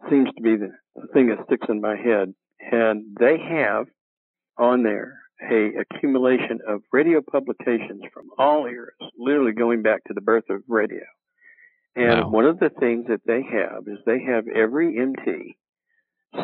Seems 0.10 0.30
to 0.36 0.42
be 0.42 0.56
the, 0.56 0.72
the 0.96 1.08
thing 1.14 1.28
that 1.28 1.46
sticks 1.46 1.68
in 1.70 1.82
my 1.82 1.98
head, 1.98 2.34
and 2.72 3.04
they 3.20 3.38
have 3.38 3.88
on 4.58 4.84
there 4.84 5.18
a 5.42 5.72
accumulation 5.82 6.60
of 6.68 6.82
radio 6.94 7.22
publications 7.22 8.02
from 8.14 8.28
all 8.38 8.66
eras, 8.66 8.96
literally 9.18 9.52
going 9.54 9.82
back 9.82 10.04
to 10.06 10.14
the 10.14 10.22
birth 10.22 10.50
of 10.50 10.62
radio. 10.68 11.04
And 11.96 12.22
Wow. 12.22 12.30
one 12.30 12.46
of 12.46 12.60
the 12.60 12.70
things 12.70 13.08
that 13.08 13.22
they 13.26 13.42
have 13.42 13.84
is 13.88 13.98
they 14.06 14.22
have 14.24 14.46
every 14.48 14.98
MT 14.98 15.58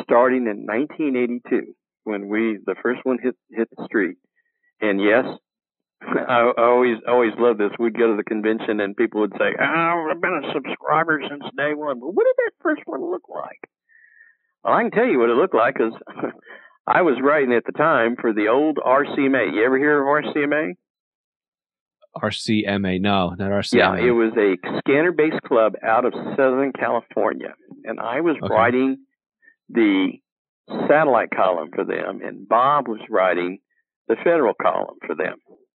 starting 0.04 0.48
in 0.48 0.66
1982 0.66 1.74
when 2.04 2.28
we 2.28 2.60
the 2.66 2.76
first 2.82 3.02
one 3.04 3.18
hit 3.22 3.36
hit 3.52 3.70
the 3.76 3.86
street. 3.86 4.18
And 4.82 5.02
yes, 5.02 5.26
I, 6.02 6.52
I 6.58 6.64
always 6.64 6.98
always 7.08 7.34
loved 7.38 7.60
this. 7.60 7.72
We'd 7.80 7.98
go 7.98 8.12
to 8.12 8.18
the 8.18 8.24
convention 8.24 8.80
and 8.80 8.96
people 8.96 9.22
would 9.22 9.34
say, 9.34 9.56
"Oh, 9.60 10.08
I've 10.12 10.22
been 10.22 10.42
a 10.44 10.54
subscriber 10.54 11.22
since 11.30 11.44
day 11.58 11.74
one." 11.74 12.00
But 12.00 12.14
what 12.14 12.26
did 12.26 12.36
that 12.46 12.52
first 12.62 12.82
one 12.86 13.02
look 13.10 13.24
like? 13.30 13.60
Well, 14.64 14.74
I 14.74 14.82
can 14.84 14.92
tell 14.92 15.06
you 15.06 15.20
what 15.20 15.30
it 15.30 15.36
looked 15.36 15.56
like 15.56 15.76
because 15.76 15.94
I 16.88 17.02
was 17.02 17.18
writing 17.22 17.54
at 17.54 17.66
the 17.66 17.72
time 17.72 18.16
for 18.20 18.34
the 18.34 18.48
old 18.48 18.78
RCMA. 18.78 19.54
You 19.54 19.64
ever 19.66 19.78
hear 19.78 20.02
of 20.02 20.26
RCMA? 20.26 20.74
RCMA, 22.18 23.02
no, 23.02 23.32
not 23.38 23.52
RCMA. 23.52 23.74
Yeah, 23.78 23.96
it 24.08 24.12
was 24.12 24.32
a 24.38 24.56
scanner 24.80 25.12
based 25.12 25.42
club 25.46 25.74
out 25.84 26.06
of 26.06 26.14
Southern 26.38 26.72
California. 26.72 27.54
And 27.84 28.00
I 28.00 28.22
was 28.22 28.38
Okay. 28.42 28.54
writing 28.54 28.98
the 29.70 30.14
satellite 30.88 31.30
column 31.36 31.70
for 31.74 31.84
them, 31.84 32.22
and 32.24 32.48
Bob 32.48 32.88
was 32.88 33.00
writing 33.10 33.60
the 34.08 34.16
federal 34.24 34.54
column 34.54 34.98
for 35.06 35.16
them. 35.16 35.38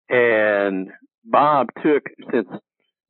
And 0.08 0.88
Bob 1.24 1.68
took, 1.82 2.04
since 2.32 2.48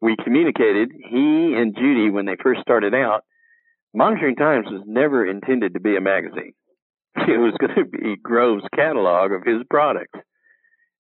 we 0.00 0.16
communicated, 0.24 0.90
he 0.92 1.54
and 1.56 1.74
Judy, 1.76 2.10
when 2.10 2.26
they 2.26 2.36
first 2.42 2.60
started 2.62 2.94
out, 2.94 3.24
Monitoring 3.94 4.36
Times 4.36 4.66
was 4.70 4.82
never 4.86 5.26
intended 5.26 5.74
to 5.74 5.80
be 5.80 5.96
a 5.96 6.00
magazine. 6.00 6.52
It 7.16 7.38
was 7.38 7.54
going 7.58 7.74
to 7.76 7.84
be 7.86 8.16
Grove's 8.22 8.64
catalog 8.74 9.32
of 9.32 9.42
his 9.42 9.62
products. 9.70 10.18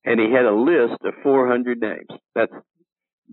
And 0.06 0.18
he 0.18 0.32
had 0.32 0.46
a 0.46 0.54
list 0.54 0.96
of 1.04 1.12
400 1.22 1.78
names. 1.78 2.06
That's 2.34 2.52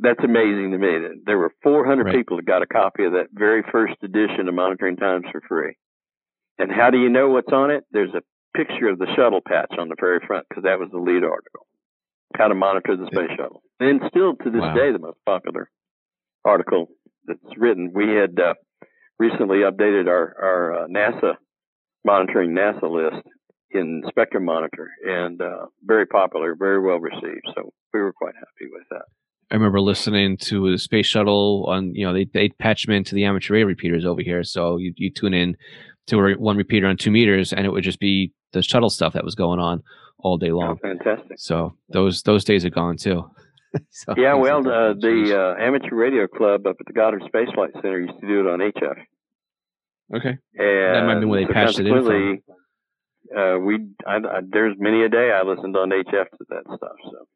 that's 0.02 0.20
amazing 0.24 0.72
to 0.72 0.78
me. 0.80 0.98
There 1.26 1.38
were 1.38 1.54
400 1.64 2.04
Right. 2.06 2.16
people 2.16 2.38
that 2.38 2.46
got 2.46 2.62
a 2.64 2.66
copy 2.68 3.06
of 3.06 3.14
that 3.14 3.28
very 3.32 3.64
first 3.72 3.94
edition 4.04 4.50
of 4.50 4.54
Monitoring 4.56 4.98
Times 4.98 5.24
for 5.32 5.40
free. 5.48 5.78
And 6.60 6.72
how 6.72 6.90
do 6.90 7.00
you 7.00 7.10
know 7.10 7.30
what's 7.30 7.52
on 7.52 7.72
it? 7.72 7.84
There's 7.92 8.14
a 8.14 8.22
picture 8.56 8.90
of 8.90 9.00
the 9.00 9.08
shuttle 9.16 9.42
patch 9.46 9.74
on 9.80 9.90
the 9.90 9.96
very 10.00 10.20
front 10.26 10.46
because 10.50 10.64
that 10.64 10.80
was 10.80 10.90
the 10.92 11.00
lead 11.00 11.24
article. 11.24 11.66
How 12.36 12.48
to 12.48 12.56
monitor 12.56 12.96
the 12.96 13.08
space 13.08 13.30
shuttle. 13.38 13.64
And 13.80 14.02
still 14.10 14.36
to 14.36 14.50
this 14.50 14.62
Wow. 14.62 14.74
day, 14.76 14.92
the 14.92 15.00
most 15.00 15.18
popular 15.26 15.70
article 16.46 16.88
that's 17.26 17.58
written. 17.58 17.92
We 17.94 18.10
had 18.10 18.40
uh, 18.40 18.54
recently 19.20 19.60
updated 19.60 20.08
our, 20.08 20.36
our 20.42 20.84
uh, 20.84 20.88
NASA 20.88 21.36
monitoring 22.06 22.52
NASA 22.52 22.90
list 22.90 23.26
in 23.72 24.04
Spectrum 24.10 24.46
Monitor 24.46 24.92
and 25.06 25.42
uh, 25.42 25.66
very 25.84 26.06
popular, 26.06 26.56
very 26.56 26.80
well 26.80 27.00
received. 27.00 27.48
So 27.56 27.72
we 27.94 28.02
were 28.02 28.14
quite 28.14 28.36
happy 28.36 28.70
with 28.72 28.84
that. 28.92 29.04
I 29.52 29.56
remember 29.56 29.82
listening 29.82 30.38
to 30.38 30.72
the 30.72 30.78
space 30.78 31.06
shuttle 31.06 31.66
on, 31.68 31.94
you 31.94 32.06
know, 32.06 32.14
they 32.14 32.26
they 32.26 32.50
patch 32.50 32.86
them 32.86 32.96
into 32.96 33.14
the 33.14 33.26
amateur 33.26 33.54
radio 33.54 33.68
repeaters 33.68 34.06
over 34.06 34.22
here. 34.22 34.44
So 34.44 34.78
you, 34.78 34.94
you 34.98 35.12
tune 35.12 35.34
in 35.34 35.58
to 36.08 36.36
one 36.38 36.58
repeater 36.58 36.88
on 36.88 36.98
two 36.98 37.12
meters, 37.12 37.54
and 37.54 37.66
it 37.66 37.70
would 37.70 37.84
just 37.84 38.00
be 38.00 38.32
the 38.52 38.62
shuttle 38.62 38.90
stuff 38.90 39.14
that 39.14 39.24
was 39.24 39.36
going 39.36 39.60
on 39.60 39.82
all 40.20 40.38
day 40.38 40.52
Oh, 40.52 40.58
long. 40.58 40.78
fantastic. 40.78 41.38
So 41.38 41.76
those 41.90 42.22
those 42.24 42.44
days 42.44 42.66
are 42.66 42.70
gone 42.70 42.98
too. 42.98 43.24
So 43.90 44.14
Yeah, 44.16 44.36
well, 44.36 44.60
uh, 44.60 44.94
the 44.94 45.34
uh, 45.36 45.60
Amateur 45.64 45.96
Radio 45.96 46.28
Club 46.28 46.68
up 46.68 46.76
at 46.80 46.86
the 46.86 46.94
Goddard 46.94 47.24
Space 47.28 47.48
Flight 47.56 47.72
Center 47.74 48.00
used 48.02 48.20
to 48.22 48.28
do 48.28 48.42
it 48.42 48.48
on 48.48 48.60
HF. 48.60 48.98
okay, 50.16 50.38
And 50.60 51.08
might 51.08 51.20
be 51.20 51.26
where 51.26 51.42
they 51.42 51.48
so 51.48 51.54
patched 51.54 51.80
it 51.80 51.88
in 51.88 52.06
from. 52.06 52.40
Uh, 53.36 53.58
we, 53.58 53.80
I, 54.06 54.18
I, 54.18 54.42
there's 54.48 54.76
many 54.78 55.04
a 55.04 55.10
day 55.10 55.32
I 55.32 55.42
listened 55.42 55.76
on 55.76 55.90
HF 55.90 56.06
to 56.06 56.46
that 56.50 56.64
stuff. 56.68 56.98
So 57.04 57.28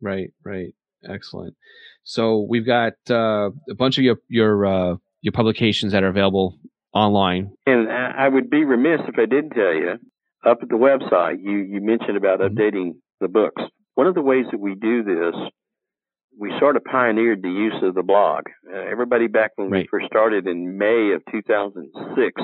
right, 0.00 0.28
right, 0.44 0.72
excellent. 1.08 1.56
So 2.04 2.46
we've 2.48 2.66
got 2.66 2.92
uh, 3.10 3.50
a 3.68 3.74
bunch 3.76 3.98
of 3.98 4.04
your 4.04 4.18
your 4.28 4.64
uh, 4.66 4.96
your 5.20 5.32
publications 5.32 5.90
that 5.92 6.04
are 6.04 6.08
available 6.08 6.58
online. 6.92 7.52
And 7.66 7.88
I 7.90 8.28
would 8.28 8.50
be 8.50 8.64
remiss 8.64 9.00
if 9.08 9.18
I 9.18 9.26
didn't 9.26 9.50
tell 9.50 9.74
you, 9.74 9.94
up 10.44 10.58
at 10.62 10.68
the 10.68 10.74
website, 10.76 11.36
you, 11.42 11.58
you 11.58 11.80
mentioned 11.80 12.16
about 12.16 12.40
Mhm. 12.40 12.50
updating 12.50 12.92
the 13.20 13.28
books. 13.28 13.62
One 13.94 14.06
of 14.06 14.14
the 14.14 14.22
ways 14.22 14.46
that 14.50 14.58
we 14.60 14.74
do 14.74 15.02
this, 15.02 15.34
we 16.38 16.52
sort 16.58 16.76
of 16.76 16.84
pioneered 16.84 17.42
the 17.42 17.50
use 17.50 17.74
of 17.82 17.94
the 17.94 18.02
blog. 18.02 18.44
Uh, 18.72 18.76
everybody 18.76 19.26
back 19.26 19.52
when 19.56 19.70
Right. 19.70 19.82
we 19.84 19.88
first 19.88 20.06
started 20.06 20.46
in 20.46 20.78
May 20.78 21.12
of 21.12 21.22
2006, 21.30 22.40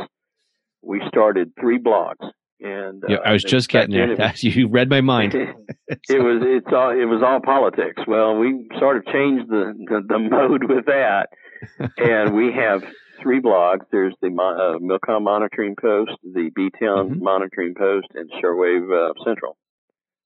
we 0.82 1.00
started 1.08 1.52
three 1.58 1.78
blogs. 1.78 2.30
And 2.60 3.02
Yeah, 3.08 3.16
uh, 3.18 3.22
I 3.28 3.32
was 3.32 3.42
just 3.44 3.68
getting 3.68 3.94
there. 3.94 4.08
was- 4.16 4.42
you 4.44 4.68
read 4.68 4.88
my 4.90 5.00
mind. 5.00 5.34
it 5.88 6.22
was 6.22 6.42
it's 6.42 6.72
all 6.72 6.90
it 6.90 7.04
was 7.04 7.22
all 7.22 7.40
politics. 7.40 8.02
Well, 8.06 8.36
we 8.36 8.66
sort 8.78 8.96
of 8.96 9.04
changed 9.06 9.48
the 9.48 9.74
the, 9.88 10.00
the 10.06 10.18
mode 10.18 10.64
with 10.64 10.86
that, 10.86 11.28
and 11.98 12.34
we 12.34 12.52
have 12.52 12.82
three 13.22 13.40
blogs. 13.40 13.84
There's 13.90 14.14
the 14.20 14.28
uh, 14.28 14.78
Milcom 14.80 15.24
Monitoring 15.24 15.74
Post, 15.80 16.12
the 16.22 16.50
B 16.54 16.70
Town 16.80 17.10
Mhm. 17.16 17.20
Monitoring 17.22 17.74
Post, 17.74 18.08
and 18.14 18.30
Shortwave 18.42 18.90
uh, 18.92 19.12
Central, 19.24 19.56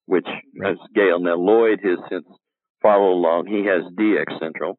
which 0.06 0.26
Right. 0.58 0.72
is 0.72 0.78
Gayle. 0.94 1.20
Now 1.20 1.34
Lloyd 1.36 1.80
has 1.82 1.98
since 2.08 2.26
followed 2.82 3.12
along. 3.12 3.46
He 3.46 3.64
has 3.66 3.82
DX 3.94 4.38
Central, 4.38 4.78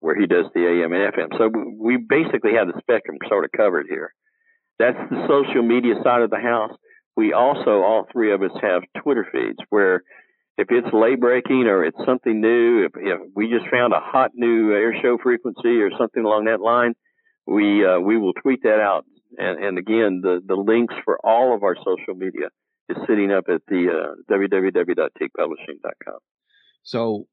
where 0.00 0.14
he 0.16 0.26
does 0.26 0.46
the 0.54 0.66
AM 0.66 0.92
and 0.92 1.02
FM. 1.14 1.28
So 1.38 1.48
we- 1.48 1.76
we 1.78 1.96
basically 1.96 2.54
have 2.54 2.66
the 2.72 2.80
spectrum 2.80 3.18
sort 3.28 3.44
of 3.44 3.52
covered 3.52 3.86
here. 3.88 4.12
That's 4.78 4.98
the 5.10 5.26
social 5.28 5.62
media 5.62 6.02
side 6.02 6.22
of 6.22 6.30
the 6.30 6.38
house. 6.40 6.76
We 7.16 7.32
also, 7.32 7.82
all 7.82 8.04
three 8.12 8.30
of 8.32 8.42
us, 8.42 8.52
have 8.60 8.82
Twitter 8.98 9.24
feeds 9.32 9.58
where 9.70 10.02
if 10.58 10.70
it's 10.70 10.92
lay 10.92 11.14
breaking 11.14 11.66
or 11.66 11.84
it's 11.84 12.02
something 12.04 12.40
new, 12.40 12.84
if, 12.84 12.92
if 12.96 13.20
we 13.34 13.48
just 13.48 13.68
found 13.68 13.92
a 13.92 14.00
hot 14.00 14.32
new 14.34 14.72
air 14.74 14.94
show 15.00 15.16
frequency 15.18 15.80
or 15.80 15.90
something 15.96 16.24
along 16.24 16.44
that 16.46 16.60
line, 16.60 16.94
we 17.46 17.84
uh, 17.84 18.00
we 18.00 18.18
will 18.18 18.32
tweet 18.34 18.62
that 18.62 18.80
out. 18.80 19.04
And, 19.38 19.62
and 19.62 19.78
again, 19.78 20.20
the, 20.22 20.40
the 20.44 20.54
links 20.54 20.94
for 21.04 21.18
all 21.24 21.54
of 21.54 21.62
our 21.62 21.76
social 21.76 22.14
media 22.14 22.48
is 22.88 22.96
sitting 23.08 23.32
up 23.32 23.44
at 23.48 23.60
the 23.68 23.88
uh, 23.90 24.14
www.teakpublishing.com. 24.32 26.18
So, 26.82 27.26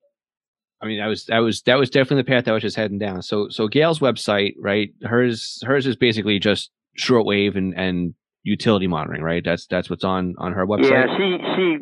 I 0.81 0.87
mean, 0.87 0.99
that 0.99 1.07
was 1.07 1.25
that 1.25 1.39
was 1.39 1.61
that 1.61 1.77
was 1.77 1.89
definitely 1.89 2.23
the 2.23 2.27
path 2.27 2.47
I 2.47 2.51
was 2.51 2.63
just 2.63 2.75
heading 2.75 2.97
down. 2.97 3.21
So, 3.21 3.47
so 3.49 3.67
Gayle's 3.67 3.99
website, 3.99 4.53
right? 4.59 4.89
Hers 5.03 5.61
hers 5.65 5.85
is 5.85 5.95
basically 5.95 6.39
just 6.39 6.71
shortwave 6.99 7.55
and 7.55 7.73
and 7.77 8.15
utility 8.43 8.87
monitoring, 8.87 9.21
right? 9.21 9.43
That's 9.45 9.67
that's 9.67 9.89
what's 9.89 10.03
on 10.03 10.35
on 10.39 10.53
her 10.53 10.65
website. 10.65 10.89
Yeah, 10.89 11.17
she 11.17 11.37
she 11.55 11.77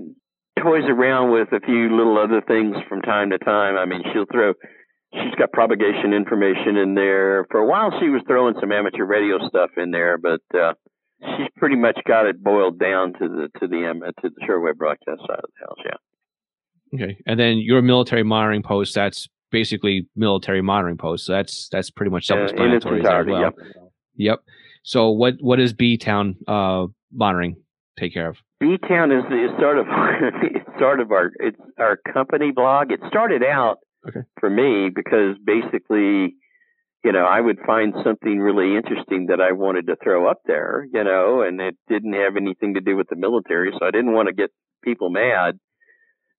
toys 0.62 0.84
around 0.88 1.32
with 1.32 1.52
a 1.52 1.60
few 1.62 1.96
little 1.96 2.18
other 2.18 2.42
things 2.42 2.76
from 2.88 3.02
time 3.02 3.32
to 3.32 3.40
time. 3.40 3.78
I 3.78 3.86
mean, 3.86 4.04
she'll 4.14 4.26
throw 4.32 4.54
she's 5.14 5.36
got 5.38 5.52
propagation 5.52 6.14
information 6.14 6.78
in 6.78 6.96
there. 6.96 7.46
For 7.52 7.60
a 7.60 7.66
while, 7.66 7.92
she 8.00 8.10
was 8.10 8.22
throwing 8.28 8.56
some 8.60 8.72
amateur 8.72 9.06
radio 9.06 9.38
stuff 9.48 9.72
in 9.78 9.92
there, 9.92 10.18
but 10.18 10.42
uh, 10.54 10.74
she's 11.22 11.48
pretty 11.58 11.76
much 11.76 12.00
got 12.08 12.26
it 12.26 12.44
boiled 12.44 12.80
down 12.80 13.14
to 13.14 13.28
the 13.28 13.50
to 13.60 13.68
the 13.68 13.90
um, 13.90 14.02
to 14.22 14.30
the 14.30 14.42
shortwave 14.48 14.78
broadcast 14.78 15.22
side 15.28 15.40
of 15.40 15.50
the 15.60 15.66
house. 15.66 15.78
Yeah. 15.86 17.04
Okay, 17.04 17.18
and 17.26 17.40
then 17.40 17.58
your 17.58 17.82
military 17.82 18.24
monitoring 18.24 18.64
post. 18.64 18.96
That's 18.96 19.28
basically 19.52 20.08
military 20.16 20.62
monitoring 20.62 20.98
post. 20.98 21.26
So 21.26 21.34
that's 21.34 21.70
that's 21.70 21.90
pretty 21.90 22.12
much 22.12 22.26
self-explanatory 22.26 23.06
uh, 23.06 23.20
as 23.20 23.26
well. 23.26 23.42
Yep. 23.42 23.54
yep. 24.16 24.44
So 24.84 25.10
what 25.10 25.36
what 25.40 25.58
does 25.58 25.74
B 25.74 25.98
Town 25.98 26.38
uh, 26.48 26.88
monitoring 27.14 27.58
take 28.00 28.14
care 28.14 28.30
of? 28.30 28.38
B 28.60 28.78
Town 28.88 29.12
is, 29.12 29.24
is 29.26 29.52
sort 29.60 29.78
of 29.78 29.86
it's 30.44 30.80
sort 30.80 31.00
of 31.00 31.12
our 31.12 31.32
it's 31.40 31.60
our 31.78 31.98
company 32.12 32.52
blog. 32.52 32.92
It 32.92 33.00
started 33.08 33.44
out 33.44 33.78
okay. 34.08 34.22
for 34.40 34.50
me 34.50 34.90
because 34.94 35.36
basically, 35.44 36.36
you 37.04 37.12
know, 37.12 37.26
I 37.26 37.42
would 37.42 37.60
find 37.66 37.94
something 38.04 38.40
really 38.40 38.76
interesting 38.76 39.28
that 39.28 39.42
I 39.42 39.54
wanted 39.54 39.88
to 39.88 39.96
throw 40.04 40.30
up 40.30 40.42
there, 40.46 40.88
you 40.94 41.04
know, 41.04 41.42
and 41.42 41.60
it 41.60 41.76
didn't 41.90 42.14
have 42.14 42.38
anything 42.38 42.76
to 42.76 42.82
do 42.82 42.96
with 42.96 43.08
the 43.10 43.16
military, 43.16 43.72
so 43.72 43.86
I 43.86 43.92
didn't 43.92 44.14
want 44.14 44.28
to 44.28 44.34
get 44.34 44.52
people 44.84 45.10
mad. 45.10 45.60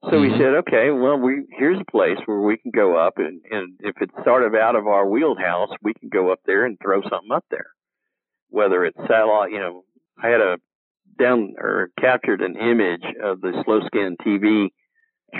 So 0.04 0.12
mm-hmm. 0.12 0.32
we 0.32 0.38
said, 0.38 0.54
okay, 0.66 0.90
well, 0.90 1.16
we 1.16 1.44
here's 1.56 1.80
a 1.80 1.90
place 1.90 2.18
where 2.26 2.40
we 2.40 2.56
can 2.56 2.72
go 2.72 2.96
up, 2.96 3.14
and, 3.18 3.40
and 3.50 3.74
if 3.80 3.96
it's 4.00 4.24
sort 4.24 4.44
of 4.44 4.54
out 4.54 4.76
of 4.76 4.86
our 4.86 5.08
wheelhouse, 5.08 5.70
we 5.82 5.94
can 5.94 6.08
go 6.08 6.32
up 6.32 6.40
there 6.46 6.64
and 6.64 6.78
throw 6.82 7.02
something 7.02 7.32
up 7.32 7.44
there. 7.50 7.66
Whether 8.48 8.84
it's 8.84 8.98
satellite, 9.08 9.52
you 9.52 9.58
know, 9.58 9.84
I 10.22 10.28
had 10.28 10.40
a 10.40 10.56
down 11.18 11.54
or 11.58 11.90
captured 12.00 12.40
an 12.40 12.56
image 12.56 13.04
of 13.22 13.40
the 13.40 13.62
slow 13.64 13.80
scan 13.86 14.16
TV 14.26 14.68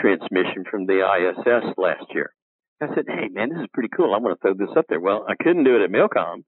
transmission 0.01 0.65
from 0.71 0.87
the 0.87 1.01
ISS 1.03 1.75
last 1.77 2.07
year. 2.15 2.33
I 2.81 2.89
said, 2.95 3.05
hey 3.07 3.29
man, 3.31 3.51
this 3.51 3.61
is 3.61 3.69
pretty 3.73 3.91
cool. 3.97 4.15
I 4.15 4.19
want 4.19 4.39
to 4.39 4.41
throw 4.41 4.55
this 4.55 4.77
up 4.77 4.87
there. 4.89 5.01
Well, 5.01 5.25
I 5.29 5.35
couldn't 5.41 5.65
do 5.65 5.77
it 5.77 5.85
at 5.85 5.91
Milcom, 5.91 6.45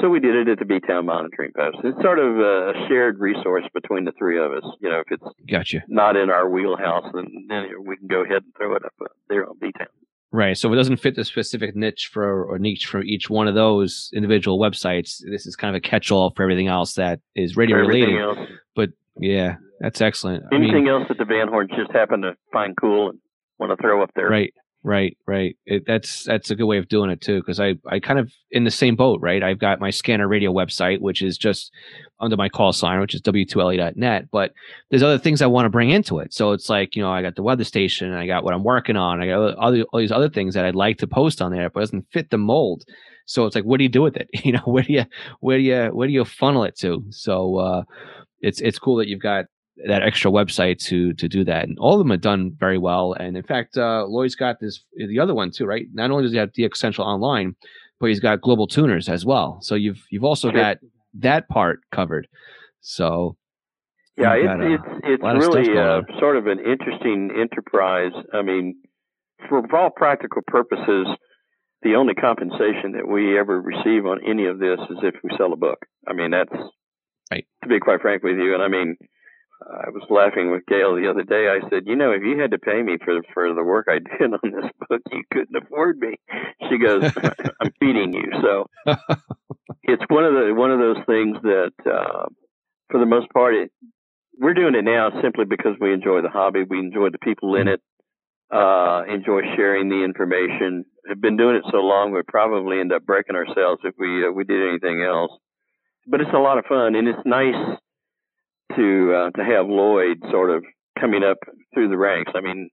so 0.00 0.08
we 0.08 0.18
did 0.18 0.34
it 0.34 0.48
at 0.50 0.58
the 0.58 0.64
B 0.64 0.80
Town 0.80 1.06
monitoring 1.06 1.52
post. 1.56 1.78
It's 1.84 2.02
sort 2.02 2.18
of 2.18 2.38
a 2.38 2.72
shared 2.88 3.20
resource 3.20 3.64
between 3.72 4.04
the 4.04 4.12
three 4.18 4.38
of 4.38 4.52
us. 4.52 4.64
You 4.80 4.90
know, 4.90 5.00
if 5.00 5.12
it's 5.12 5.36
gotcha. 5.48 5.82
not 5.86 6.16
in 6.16 6.30
our 6.30 6.48
wheelhouse, 6.48 7.04
then, 7.14 7.26
then 7.48 7.66
we 7.86 7.96
can 7.96 8.08
go 8.08 8.24
ahead 8.24 8.42
and 8.42 8.52
throw 8.56 8.74
it 8.74 8.84
up 8.84 8.94
uh, 9.00 9.06
there 9.28 9.48
on 9.48 9.56
B 9.60 9.70
Town. 9.78 9.88
Right. 10.32 10.56
So 10.56 10.68
if 10.68 10.72
it 10.72 10.76
doesn't 10.76 10.96
fit 10.96 11.14
the 11.14 11.24
specific 11.24 11.76
niche 11.76 12.08
for 12.10 12.44
or 12.44 12.58
niche 12.58 12.86
for 12.86 13.02
each 13.02 13.28
one 13.28 13.48
of 13.48 13.54
those 13.54 14.10
individual 14.14 14.58
websites, 14.58 15.22
this 15.30 15.46
is 15.46 15.56
kind 15.56 15.76
of 15.76 15.80
a 15.80 15.86
catch-all 15.86 16.32
for 16.34 16.42
everything 16.42 16.68
else 16.68 16.94
that 16.94 17.20
is 17.36 17.54
radio 17.54 17.76
related. 17.76 18.18
Else. 18.18 18.38
But 18.74 18.90
yeah, 19.18 19.56
that's 19.82 20.00
excellent. 20.00 20.44
Anything 20.52 20.74
I 20.74 20.78
mean, 20.80 20.88
else 20.88 21.08
that 21.08 21.18
the 21.18 21.24
Van 21.24 21.48
Horns 21.48 21.70
just 21.76 21.90
happen 21.92 22.22
to 22.22 22.36
find 22.52 22.76
cool 22.80 23.10
and 23.10 23.18
want 23.58 23.76
to 23.76 23.82
throw 23.82 24.02
up 24.02 24.10
there? 24.14 24.28
Right. 24.28 24.54
Right, 24.84 25.16
right. 25.28 25.56
It, 25.64 25.84
that's 25.86 26.24
that's 26.24 26.50
a 26.50 26.56
good 26.56 26.66
way 26.66 26.78
of 26.78 26.88
doing 26.88 27.08
it 27.08 27.20
too, 27.20 27.38
because 27.38 27.60
I 27.60 27.74
I 27.86 28.00
kind 28.00 28.18
of 28.18 28.32
in 28.50 28.64
the 28.64 28.70
same 28.72 28.96
boat, 28.96 29.20
right? 29.22 29.40
I've 29.40 29.60
got 29.60 29.78
my 29.78 29.90
scanner 29.90 30.26
radio 30.26 30.52
website, 30.52 31.00
which 31.00 31.22
is 31.22 31.38
just 31.38 31.70
under 32.18 32.36
my 32.36 32.48
call 32.48 32.72
sign, 32.72 32.98
which 32.98 33.14
is 33.14 33.22
w2le.net. 33.22 34.28
But 34.32 34.52
there's 34.90 35.04
other 35.04 35.18
things 35.18 35.40
I 35.40 35.46
want 35.46 35.66
to 35.66 35.70
bring 35.70 35.90
into 35.90 36.18
it. 36.18 36.34
So 36.34 36.50
it's 36.50 36.68
like 36.68 36.96
you 36.96 37.02
know, 37.02 37.12
I 37.12 37.22
got 37.22 37.36
the 37.36 37.44
weather 37.44 37.62
station, 37.62 38.12
I 38.12 38.26
got 38.26 38.42
what 38.42 38.54
I'm 38.54 38.64
working 38.64 38.96
on, 38.96 39.22
I 39.22 39.26
got 39.26 39.54
other 39.56 39.84
all 39.92 40.00
these 40.00 40.10
other 40.10 40.28
things 40.28 40.54
that 40.54 40.64
I'd 40.64 40.74
like 40.74 40.98
to 40.98 41.06
post 41.06 41.40
on 41.40 41.52
there, 41.52 41.70
but 41.70 41.78
it 41.78 41.82
doesn't 41.84 42.06
fit 42.10 42.30
the 42.30 42.38
mold. 42.38 42.82
So 43.26 43.46
it's 43.46 43.54
like, 43.54 43.64
what 43.64 43.78
do 43.78 43.84
you 43.84 43.88
do 43.88 44.02
with 44.02 44.16
it? 44.16 44.28
You 44.44 44.54
know, 44.54 44.62
where 44.64 44.82
do 44.82 44.92
you 44.92 45.04
where 45.38 45.58
do 45.58 45.62
you 45.62 45.90
where 45.92 46.08
do 46.08 46.12
you 46.12 46.24
funnel 46.24 46.64
it 46.64 46.76
to? 46.78 47.04
So 47.10 47.58
uh, 47.58 47.82
it's 48.40 48.60
it's 48.60 48.80
cool 48.80 48.96
that 48.96 49.06
you've 49.06 49.22
got 49.22 49.44
that 49.86 50.02
extra 50.02 50.30
website 50.30 50.78
to 50.86 51.12
to 51.14 51.28
do 51.28 51.44
that. 51.44 51.68
And 51.68 51.78
all 51.78 51.94
of 51.94 51.98
them 51.98 52.10
have 52.10 52.20
done 52.20 52.52
very 52.58 52.78
well. 52.78 53.12
And 53.12 53.36
in 53.36 53.42
fact, 53.42 53.76
uh, 53.76 54.04
Lloyd's 54.06 54.34
got 54.34 54.60
this 54.60 54.84
the 54.96 55.18
other 55.18 55.34
one 55.34 55.50
too, 55.50 55.66
right? 55.66 55.86
Not 55.92 56.10
only 56.10 56.24
does 56.24 56.32
he 56.32 56.38
have 56.38 56.52
DX 56.52 56.76
Central 56.76 57.06
Online, 57.06 57.54
but 58.00 58.08
he's 58.08 58.20
got 58.20 58.40
Global 58.40 58.66
Tuners 58.66 59.08
as 59.08 59.24
well. 59.24 59.58
So 59.62 59.74
you've 59.74 60.02
you've 60.10 60.24
also 60.24 60.50
got 60.50 60.78
that 61.14 61.48
part 61.48 61.80
covered. 61.90 62.26
So 62.80 63.36
yeah, 64.16 64.34
it's 64.34 64.46
got, 64.46 64.60
uh, 64.60 64.66
it's 64.66 65.22
it's 65.22 65.22
really 65.22 65.78
uh, 65.78 66.02
sort 66.18 66.36
of 66.36 66.46
an 66.46 66.58
interesting 66.58 67.30
enterprise. 67.38 68.12
I 68.32 68.42
mean, 68.42 68.76
for 69.48 69.62
all 69.76 69.90
practical 69.90 70.42
purposes, 70.46 71.06
the 71.82 71.94
only 71.94 72.14
compensation 72.14 72.92
that 72.92 73.08
we 73.08 73.38
ever 73.38 73.60
receive 73.60 74.06
on 74.06 74.20
any 74.26 74.46
of 74.46 74.58
this 74.58 74.78
is 74.90 74.98
if 75.02 75.14
we 75.24 75.30
sell 75.38 75.52
a 75.52 75.56
book. 75.56 75.78
I 76.06 76.12
mean, 76.12 76.32
that's 76.32 76.52
right. 77.30 77.46
To 77.62 77.68
be 77.68 77.80
quite 77.80 78.00
frank 78.00 78.22
with 78.22 78.36
you, 78.36 78.54
and 78.54 78.62
I 78.62 78.68
mean, 78.68 78.96
I 79.70 79.90
was 79.90 80.02
laughing 80.10 80.50
with 80.50 80.66
Gayle 80.66 80.94
the 80.94 81.08
other 81.08 81.22
day. 81.22 81.48
I 81.48 81.68
said, 81.68 81.84
"You 81.86 81.96
know, 81.96 82.12
if 82.12 82.22
you 82.22 82.38
had 82.38 82.50
to 82.52 82.58
pay 82.58 82.82
me 82.82 82.98
for 83.04 83.22
for 83.32 83.54
the 83.54 83.62
work 83.62 83.86
I 83.88 83.98
did 84.18 84.32
on 84.32 84.40
this 84.42 84.70
book, 84.88 85.02
you 85.10 85.22
couldn't 85.32 85.56
afford 85.56 85.98
me." 85.98 86.16
She 86.68 86.78
goes, 86.78 87.04
"I'm 87.60 87.72
feeding 87.80 88.12
you." 88.12 88.30
So 88.40 88.66
it's 89.82 90.02
one 90.08 90.24
of 90.24 90.34
the 90.34 90.54
one 90.54 90.70
of 90.70 90.78
those 90.78 91.04
things 91.06 91.36
that, 91.42 91.72
uh, 91.86 92.26
for 92.90 93.00
the 93.00 93.06
most 93.06 93.28
part, 93.30 93.54
it, 93.54 93.70
we're 94.38 94.54
doing 94.54 94.74
it 94.74 94.84
now 94.84 95.10
simply 95.22 95.44
because 95.44 95.76
we 95.80 95.92
enjoy 95.92 96.22
the 96.22 96.30
hobby. 96.30 96.64
We 96.68 96.78
enjoy 96.78 97.10
the 97.10 97.18
people 97.18 97.54
in 97.56 97.68
it. 97.68 97.80
Uh, 98.52 99.04
enjoy 99.08 99.40
sharing 99.56 99.88
the 99.88 100.04
information. 100.04 100.84
Have 101.08 101.20
been 101.20 101.36
doing 101.36 101.56
it 101.56 101.64
so 101.70 101.78
long, 101.78 102.12
we'd 102.12 102.26
probably 102.26 102.80
end 102.80 102.92
up 102.92 103.04
breaking 103.04 103.36
ourselves 103.36 103.80
if 103.84 103.94
we 103.98 104.26
uh, 104.26 104.30
we 104.30 104.44
did 104.44 104.68
anything 104.68 105.02
else. 105.02 105.32
But 106.06 106.20
it's 106.20 106.34
a 106.34 106.38
lot 106.38 106.58
of 106.58 106.64
fun, 106.66 106.94
and 106.96 107.08
it's 107.08 107.24
nice 107.24 107.78
to 108.76 109.14
uh, 109.14 109.30
to 109.36 109.44
have 109.44 109.66
Lloyd 109.66 110.22
sort 110.30 110.50
of 110.50 110.64
coming 110.98 111.22
up 111.24 111.38
through 111.74 111.88
the 111.88 111.96
ranks. 111.96 112.32
I 112.34 112.40
mean, 112.40 112.70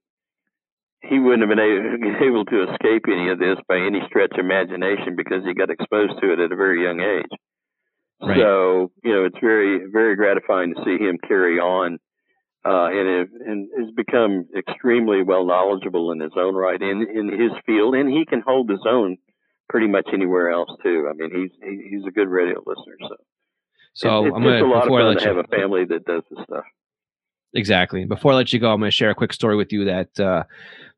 he 1.02 1.20
wouldn't 1.20 1.42
have 1.42 1.50
been 1.50 1.60
able, 1.60 2.16
able 2.28 2.46
to 2.46 2.72
escape 2.72 3.06
any 3.08 3.30
of 3.30 3.40
this 3.40 3.58
by 3.68 3.78
any 3.78 4.02
stretch 4.08 4.34
of 4.34 4.46
imagination 4.46 5.16
because 5.16 5.44
he 5.46 5.54
got 5.54 5.70
exposed 5.70 6.14
to 6.22 6.34
it 6.34 6.40
at 6.40 6.52
a 6.52 6.56
very 6.56 6.84
young 6.84 7.00
age. 7.00 7.32
Right. 8.22 8.38
So 8.38 8.92
you 9.04 9.14
know, 9.14 9.26
it's 9.26 9.40
very 9.40 9.90
very 9.92 10.16
gratifying 10.16 10.74
to 10.76 10.84
see 10.84 11.04
him 11.04 11.18
carry 11.28 11.60
on. 11.60 12.00
Uh, 12.66 12.92
and 12.92 13.08
it, 13.08 13.30
and 13.48 13.70
has 13.72 13.90
become 13.96 14.46
extremely 14.54 15.24
well 15.24 15.46
knowledgeable 15.46 16.12
in 16.12 16.20
his 16.20 16.34
own 16.36 16.54
right 16.54 16.82
in 16.82 17.08
in 17.08 17.30
his 17.30 17.52
field, 17.66 17.96
and 17.96 18.10
he 18.10 18.26
can 18.26 18.44
hold 18.46 18.70
his 18.70 18.84
own 18.86 19.16
pretty 19.70 19.88
much 19.88 20.10
anywhere 20.12 20.52
else 20.52 20.70
too. 20.84 21.10
I 21.10 21.14
mean, 21.14 21.32
he's 21.34 21.90
he's 21.90 22.06
a 22.06 22.12
good 22.12 22.28
radio 22.28 22.62
listener. 22.66 22.98
So 23.00 23.16
so 23.94 24.26
it's, 24.26 24.36
I'm 24.36 24.44
gonna 24.44 24.64
a 24.64 24.68
lot 24.68 24.84
before 24.84 25.02
of 25.02 25.06
I 25.06 25.10
let 25.10 25.20
to 25.20 25.24
you 25.30 25.36
have 25.36 25.46
a 25.46 25.48
family 25.56 25.86
that 25.86 26.06
does 26.06 26.24
this 26.30 26.44
stuff. 26.44 26.66
Exactly. 27.54 28.06
Before 28.06 28.34
I 28.34 28.36
let 28.36 28.54
you 28.54 28.60
go, 28.60 28.72
I'm 28.72 28.80
going 28.80 28.92
to 28.92 28.96
share 28.96 29.10
a 29.10 29.16
quick 29.16 29.34
story 29.34 29.56
with 29.56 29.74
you 29.74 29.86
that 29.86 30.20
uh, 30.20 30.44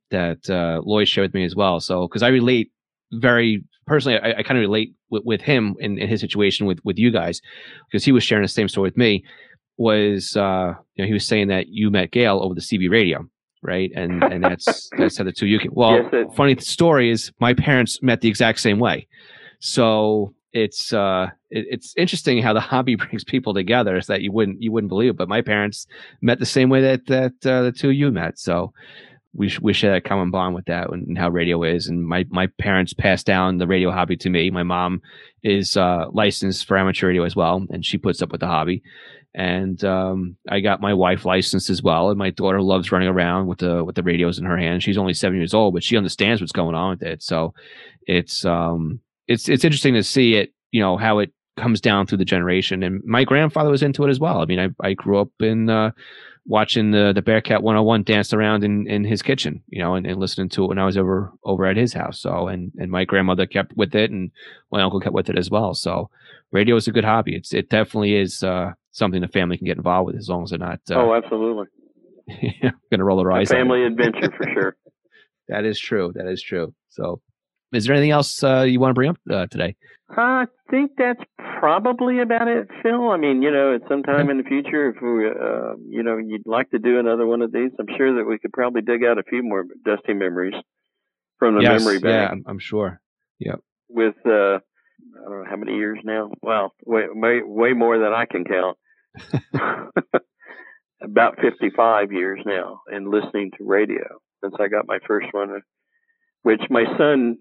that 0.09 0.49
uh, 0.49 0.81
Lloyd 0.83 1.07
shared 1.07 1.29
with 1.29 1.33
me 1.33 1.45
as 1.45 1.55
well. 1.55 1.79
So 1.79 2.07
because 2.07 2.23
I 2.23 2.27
relate 2.27 2.71
very 3.13 3.63
personally, 3.87 4.19
I, 4.19 4.39
I 4.39 4.43
kind 4.43 4.57
of 4.57 4.61
relate 4.61 4.93
with, 5.09 5.23
with 5.25 5.41
him 5.41 5.75
in, 5.79 5.97
in, 5.97 6.09
his 6.09 6.19
situation 6.19 6.65
with 6.65 6.79
with 6.83 6.97
you 6.97 7.11
guys 7.11 7.41
because 7.89 8.03
he 8.03 8.11
was 8.11 8.23
sharing 8.23 8.43
the 8.43 8.49
same 8.49 8.67
story 8.67 8.87
with 8.87 8.97
me. 8.97 9.23
Was 9.77 10.35
uh, 10.35 10.73
you 10.95 11.03
know 11.03 11.07
he 11.07 11.13
was 11.13 11.25
saying 11.25 11.47
that 11.47 11.69
you 11.69 11.89
met 11.89 12.11
Gayle 12.11 12.43
over 12.43 12.53
the 12.53 12.61
CB 12.61 12.91
radio, 12.91 13.25
right? 13.63 13.91
And 13.95 14.21
and 14.21 14.43
that's 14.43 14.89
that's 14.97 15.17
how 15.17 15.23
the 15.23 15.31
two 15.31 15.47
you 15.47 15.59
can. 15.59 15.71
Well, 15.73 16.03
yes, 16.03 16.09
it, 16.11 16.33
funny 16.35 16.57
story 16.57 17.09
is 17.09 17.31
my 17.39 17.53
parents 17.53 18.03
met 18.03 18.19
the 18.21 18.27
exact 18.27 18.59
same 18.59 18.79
way. 18.79 19.07
So 19.59 20.33
it's 20.53 20.93
uh 20.93 21.27
it, 21.49 21.65
it's 21.69 21.93
interesting 21.97 22.41
how 22.41 22.53
the 22.53 22.59
hobby 22.71 22.95
brings 22.95 23.23
people 23.23 23.53
together 23.53 23.95
is 23.97 24.07
that 24.07 24.21
you 24.21 24.31
wouldn't 24.31 24.61
you 24.61 24.71
wouldn't 24.71 24.89
believe 24.89 25.11
it 25.11 25.17
but 25.17 25.29
my 25.29 25.41
parents 25.41 25.87
met 26.21 26.39
the 26.39 26.45
same 26.45 26.69
way 26.69 26.81
that 26.81 27.05
that 27.07 27.33
uh, 27.45 27.63
the 27.63 27.71
two 27.71 27.89
of 27.89 27.95
you 27.95 28.11
met 28.11 28.37
so 28.37 28.73
we 29.33 29.53
we 29.61 29.71
share 29.71 29.93
that 29.93 30.03
common 30.03 30.29
bond 30.29 30.53
with 30.53 30.65
that 30.65 30.89
and 30.91 31.17
how 31.17 31.29
radio 31.29 31.63
is 31.63 31.87
and 31.87 32.05
my 32.05 32.25
my 32.29 32.47
parents 32.59 32.93
passed 32.93 33.25
down 33.25 33.57
the 33.57 33.67
radio 33.67 33.91
hobby 33.91 34.17
to 34.17 34.29
me 34.29 34.49
my 34.49 34.63
mom 34.63 35.01
is 35.43 35.77
uh 35.77 36.05
licensed 36.11 36.67
for 36.67 36.77
amateur 36.77 37.07
radio 37.07 37.23
as 37.23 37.35
well 37.35 37.65
and 37.69 37.85
she 37.85 37.97
puts 37.97 38.21
up 38.21 38.31
with 38.31 38.41
the 38.41 38.47
hobby 38.47 38.83
and 39.33 39.81
um, 39.85 40.35
I 40.49 40.59
got 40.59 40.81
my 40.81 40.93
wife 40.93 41.23
licensed 41.23 41.69
as 41.69 41.81
well, 41.81 42.09
and 42.09 42.19
my 42.19 42.31
daughter 42.31 42.61
loves 42.61 42.91
running 42.91 43.07
around 43.07 43.47
with 43.47 43.59
the 43.59 43.83
with 43.83 43.95
the 43.95 44.03
radios 44.03 44.37
in 44.37 44.45
her 44.45 44.57
hand. 44.57 44.83
She's 44.83 44.97
only 44.97 45.13
seven 45.13 45.37
years 45.37 45.53
old, 45.53 45.73
but 45.73 45.83
she 45.83 45.95
understands 45.95 46.41
what's 46.41 46.51
going 46.51 46.75
on 46.75 46.91
with 46.91 47.03
it. 47.03 47.23
So 47.23 47.53
it's 48.05 48.43
um, 48.43 48.99
it's 49.31 49.49
it's 49.49 49.63
interesting 49.63 49.93
to 49.95 50.03
see 50.03 50.35
it, 50.35 50.53
you 50.71 50.81
know, 50.81 50.97
how 50.97 51.19
it 51.19 51.31
comes 51.57 51.81
down 51.81 52.07
through 52.07 52.17
the 52.17 52.25
generation. 52.25 52.83
And 52.83 53.01
my 53.03 53.23
grandfather 53.23 53.69
was 53.69 53.83
into 53.83 54.03
it 54.03 54.09
as 54.09 54.19
well. 54.19 54.39
I 54.39 54.45
mean, 54.45 54.59
I, 54.59 54.69
I 54.87 54.93
grew 54.93 55.19
up 55.19 55.29
in 55.39 55.69
uh, 55.69 55.91
watching 56.45 56.91
the 56.91 57.11
the 57.13 57.21
Bearcat 57.21 57.63
101 57.63 58.03
dance 58.03 58.33
around 58.33 58.63
in, 58.63 58.87
in 58.87 59.03
his 59.03 59.21
kitchen, 59.21 59.63
you 59.67 59.81
know, 59.81 59.95
and, 59.95 60.05
and 60.05 60.19
listening 60.19 60.49
to 60.49 60.63
it 60.63 60.67
when 60.67 60.79
I 60.79 60.85
was 60.85 60.97
over 60.97 61.31
over 61.43 61.65
at 61.65 61.77
his 61.77 61.93
house. 61.93 62.19
So 62.19 62.47
and 62.47 62.71
and 62.77 62.91
my 62.91 63.05
grandmother 63.05 63.45
kept 63.45 63.75
with 63.75 63.95
it, 63.95 64.11
and 64.11 64.31
my 64.71 64.81
uncle 64.81 64.99
kept 64.99 65.13
with 65.13 65.29
it 65.29 65.37
as 65.37 65.49
well. 65.49 65.73
So 65.73 66.09
radio 66.51 66.75
is 66.75 66.87
a 66.87 66.91
good 66.91 67.05
hobby. 67.05 67.35
It's 67.35 67.53
it 67.53 67.69
definitely 67.69 68.15
is 68.15 68.43
uh, 68.43 68.73
something 68.91 69.21
the 69.21 69.27
family 69.27 69.57
can 69.57 69.67
get 69.67 69.77
involved 69.77 70.07
with 70.07 70.17
as 70.17 70.29
long 70.29 70.43
as 70.43 70.49
they're 70.49 70.59
not. 70.59 70.79
Uh, 70.89 70.95
oh, 70.95 71.13
absolutely. 71.13 71.67
going 72.61 72.99
to 72.99 73.03
roll 73.03 73.17
their 73.17 73.31
eyes. 73.31 73.49
A 73.51 73.55
family 73.55 73.83
adventure 73.83 74.31
for 74.31 74.47
sure. 74.53 74.75
that 75.49 75.65
is 75.65 75.79
true. 75.79 76.11
That 76.15 76.27
is 76.27 76.41
true. 76.41 76.73
So 76.89 77.21
is 77.73 77.85
there 77.85 77.95
anything 77.95 78.11
else 78.11 78.43
uh, 78.43 78.61
you 78.61 78.79
want 78.79 78.91
to 78.91 78.93
bring 78.93 79.09
up 79.09 79.17
uh, 79.29 79.47
today? 79.47 79.75
I 80.09 80.45
think 80.69 80.91
that's 80.97 81.21
probably 81.37 82.19
about 82.19 82.47
it, 82.47 82.67
Phil. 82.83 83.09
I 83.09 83.17
mean, 83.17 83.41
you 83.41 83.51
know, 83.51 83.75
at 83.75 83.81
some 83.87 84.03
time 84.03 84.29
in 84.29 84.37
the 84.37 84.43
future, 84.43 84.89
if 84.89 85.01
we, 85.01 85.27
uh, 85.27 85.75
you 85.87 86.03
know, 86.03 86.17
you'd 86.17 86.45
like 86.45 86.69
to 86.71 86.79
do 86.79 86.99
another 86.99 87.25
one 87.25 87.41
of 87.41 87.51
these, 87.51 87.71
I'm 87.79 87.87
sure 87.97 88.15
that 88.15 88.25
we 88.25 88.37
could 88.39 88.51
probably 88.51 88.81
dig 88.81 89.03
out 89.05 89.17
a 89.17 89.23
few 89.23 89.41
more 89.43 89.65
dusty 89.85 90.13
memories. 90.13 90.55
from 91.39 91.55
the 91.55 91.61
yes, 91.61 91.81
memory 91.81 91.99
bank. 91.99 92.13
Yeah, 92.13 92.27
I'm, 92.29 92.43
I'm 92.45 92.59
sure. 92.59 92.99
Yep. 93.39 93.61
With 93.89 94.15
uh, 94.25 94.59
I 94.59 95.29
don't 95.29 95.43
know 95.43 95.49
how 95.49 95.55
many 95.55 95.75
years 95.75 95.99
now. 96.03 96.31
Well, 96.41 96.73
way 96.85 97.05
way, 97.09 97.41
way 97.43 97.73
more 97.73 97.97
than 97.97 98.13
I 98.13 98.25
can 98.25 98.43
count. 98.43 98.77
About 101.01 101.39
55 101.41 102.11
years 102.11 102.39
now, 102.45 102.81
and 102.87 103.09
listening 103.09 103.51
to 103.57 103.63
radio 103.63 104.03
since 104.43 104.53
I 104.59 104.67
got 104.67 104.87
my 104.87 104.99
first 105.07 105.27
one, 105.31 105.61
which 106.43 106.61
my 106.69 106.83
son 106.97 107.37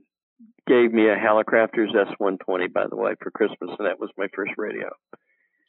gave 0.66 0.92
me 0.92 1.08
a 1.08 1.16
Hallicrafters 1.16 1.94
S120, 1.94 2.72
by 2.72 2.86
the 2.88 2.96
way, 2.96 3.12
for 3.20 3.30
Christmas, 3.30 3.70
and 3.78 3.86
that 3.86 3.98
was 3.98 4.10
my 4.16 4.28
first 4.34 4.52
radio. 4.56 4.90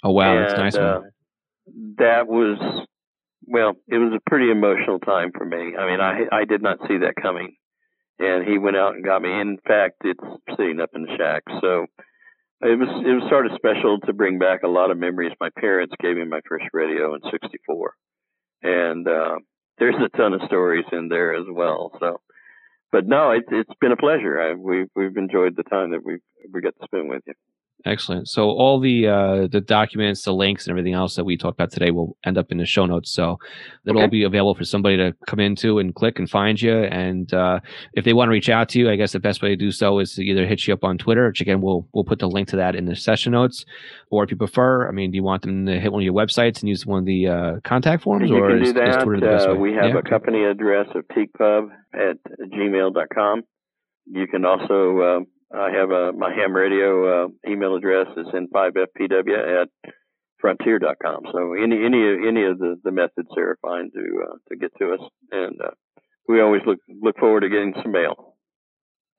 Oh 0.03 0.11
wow, 0.11 0.37
and, 0.37 0.45
that's 0.45 0.57
nice. 0.57 0.75
Uh, 0.75 1.01
that 1.97 2.27
was 2.27 2.87
well, 3.45 3.73
it 3.87 3.97
was 3.97 4.13
a 4.15 4.29
pretty 4.29 4.51
emotional 4.51 4.99
time 4.99 5.31
for 5.35 5.45
me. 5.45 5.75
I 5.77 5.85
mean, 5.89 5.99
I 5.99 6.25
I 6.31 6.45
did 6.45 6.61
not 6.61 6.79
see 6.87 6.99
that 6.99 7.15
coming, 7.21 7.55
and 8.19 8.47
he 8.47 8.57
went 8.57 8.77
out 8.77 8.95
and 8.95 9.03
got 9.03 9.21
me. 9.21 9.31
In 9.31 9.57
fact, 9.67 10.01
it's 10.03 10.23
sitting 10.57 10.79
up 10.79 10.89
in 10.93 11.03
the 11.03 11.15
shack, 11.17 11.43
so 11.61 11.85
it 12.61 12.77
was 12.77 12.89
it 13.05 13.13
was 13.13 13.29
sort 13.29 13.45
of 13.45 13.53
special 13.55 13.99
to 14.01 14.13
bring 14.13 14.37
back 14.37 14.63
a 14.63 14.67
lot 14.67 14.91
of 14.91 14.97
memories. 14.97 15.33
My 15.39 15.49
parents 15.57 15.95
gave 15.99 16.15
me 16.15 16.25
my 16.25 16.41
first 16.47 16.65
radio 16.73 17.15
in 17.15 17.21
'64, 17.29 17.93
and 18.63 19.07
uh, 19.07 19.35
there's 19.79 19.95
a 19.95 20.15
ton 20.15 20.33
of 20.33 20.41
stories 20.45 20.85
in 20.91 21.09
there 21.09 21.33
as 21.33 21.45
well. 21.49 21.91
So, 21.99 22.21
but 22.91 23.07
no, 23.07 23.31
it's 23.31 23.47
it's 23.51 23.71
been 23.79 23.91
a 23.91 23.97
pleasure. 23.97 24.39
I, 24.41 24.53
we've 24.53 24.87
we've 24.95 25.15
enjoyed 25.17 25.55
the 25.55 25.63
time 25.63 25.91
that 25.91 26.03
we 26.03 26.19
we 26.51 26.61
got 26.61 26.75
to 26.79 26.85
spend 26.85 27.09
with 27.09 27.23
you. 27.25 27.33
Excellent. 27.83 28.27
So 28.27 28.49
all 28.51 28.79
the 28.79 29.07
uh, 29.07 29.47
the 29.47 29.59
documents, 29.59 30.23
the 30.23 30.33
links, 30.33 30.65
and 30.67 30.71
everything 30.71 30.93
else 30.93 31.15
that 31.15 31.23
we 31.23 31.35
talked 31.35 31.57
about 31.59 31.71
today 31.71 31.89
will 31.89 32.15
end 32.23 32.37
up 32.37 32.51
in 32.51 32.57
the 32.59 32.65
show 32.65 32.85
notes. 32.85 33.09
So 33.11 33.37
it'll 33.87 34.01
Okay. 34.03 34.09
be 34.09 34.23
available 34.23 34.53
for 34.53 34.65
somebody 34.65 34.97
to 34.97 35.15
come 35.25 35.39
into 35.39 35.79
and 35.79 35.95
click 35.95 36.19
and 36.19 36.29
find 36.29 36.61
you. 36.61 36.75
And 36.83 37.33
uh, 37.33 37.59
if 37.93 38.05
they 38.05 38.13
want 38.13 38.27
to 38.27 38.31
reach 38.31 38.49
out 38.49 38.69
to 38.69 38.79
you, 38.79 38.89
I 38.91 38.95
guess 38.97 39.13
the 39.13 39.19
best 39.19 39.41
way 39.41 39.49
to 39.49 39.55
do 39.55 39.71
so 39.71 39.97
is 39.97 40.13
to 40.13 40.23
either 40.23 40.45
hit 40.45 40.67
you 40.67 40.73
up 40.75 40.83
on 40.83 40.99
Twitter, 40.99 41.27
which 41.27 41.41
again 41.41 41.59
we'll 41.61 41.87
we'll 41.93 42.03
put 42.03 42.19
the 42.19 42.29
link 42.29 42.47
to 42.49 42.55
that 42.57 42.75
in 42.75 42.85
the 42.85 42.95
session 42.95 43.31
notes. 43.31 43.65
Or 44.11 44.23
if 44.23 44.29
you 44.29 44.37
prefer, 44.37 44.87
I 44.87 44.91
mean, 44.91 45.09
do 45.09 45.15
you 45.15 45.23
want 45.23 45.41
them 45.41 45.65
to 45.65 45.79
hit 45.79 45.91
one 45.91 46.01
of 46.01 46.05
your 46.05 46.13
websites 46.13 46.59
and 46.59 46.69
use 46.69 46.85
one 46.85 46.99
of 46.99 47.05
the 47.05 47.27
uh, 47.27 47.53
contact 47.63 48.03
forms, 48.03 48.29
You 48.29 48.37
or 48.37 48.49
can 48.49 48.61
is, 48.61 48.73
that. 48.73 49.03
Twitter 49.03 49.19
the 49.21 49.25
best 49.25 49.47
Uh, 49.47 49.53
way? 49.53 49.57
we 49.57 49.73
have 49.73 49.85
Yeah, 49.89 49.97
a 49.97 50.01
company 50.03 50.43
address 50.43 50.87
of 50.93 51.03
teakpub 51.07 51.69
at 51.95 52.17
gmail.com. 52.53 53.41
You 54.05 54.27
can 54.27 54.45
also, 54.45 54.99
uh, 54.99 55.19
I 55.53 55.71
have 55.71 55.91
a, 55.91 56.13
my 56.13 56.33
ham 56.33 56.53
radio 56.55 57.25
uh, 57.25 57.27
email 57.47 57.75
address 57.75 58.07
is 58.15 58.27
n5fpw 58.27 59.61
at 59.61 59.93
frontier.com. 60.39 61.23
So 61.31 61.53
any 61.53 61.85
any 61.85 62.27
any 62.27 62.43
of 62.45 62.57
the, 62.57 62.75
the 62.83 62.91
methods 62.91 63.27
there 63.35 63.51
are 63.51 63.57
fine 63.61 63.91
to 63.93 64.23
uh, 64.27 64.35
to 64.49 64.55
get 64.57 64.71
to 64.79 64.93
us, 64.93 64.99
and 65.31 65.59
uh, 65.61 65.71
we 66.27 66.41
always 66.41 66.61
look 66.65 66.79
look 67.01 67.17
forward 67.17 67.41
to 67.41 67.49
getting 67.49 67.73
some 67.81 67.91
mail. 67.91 68.35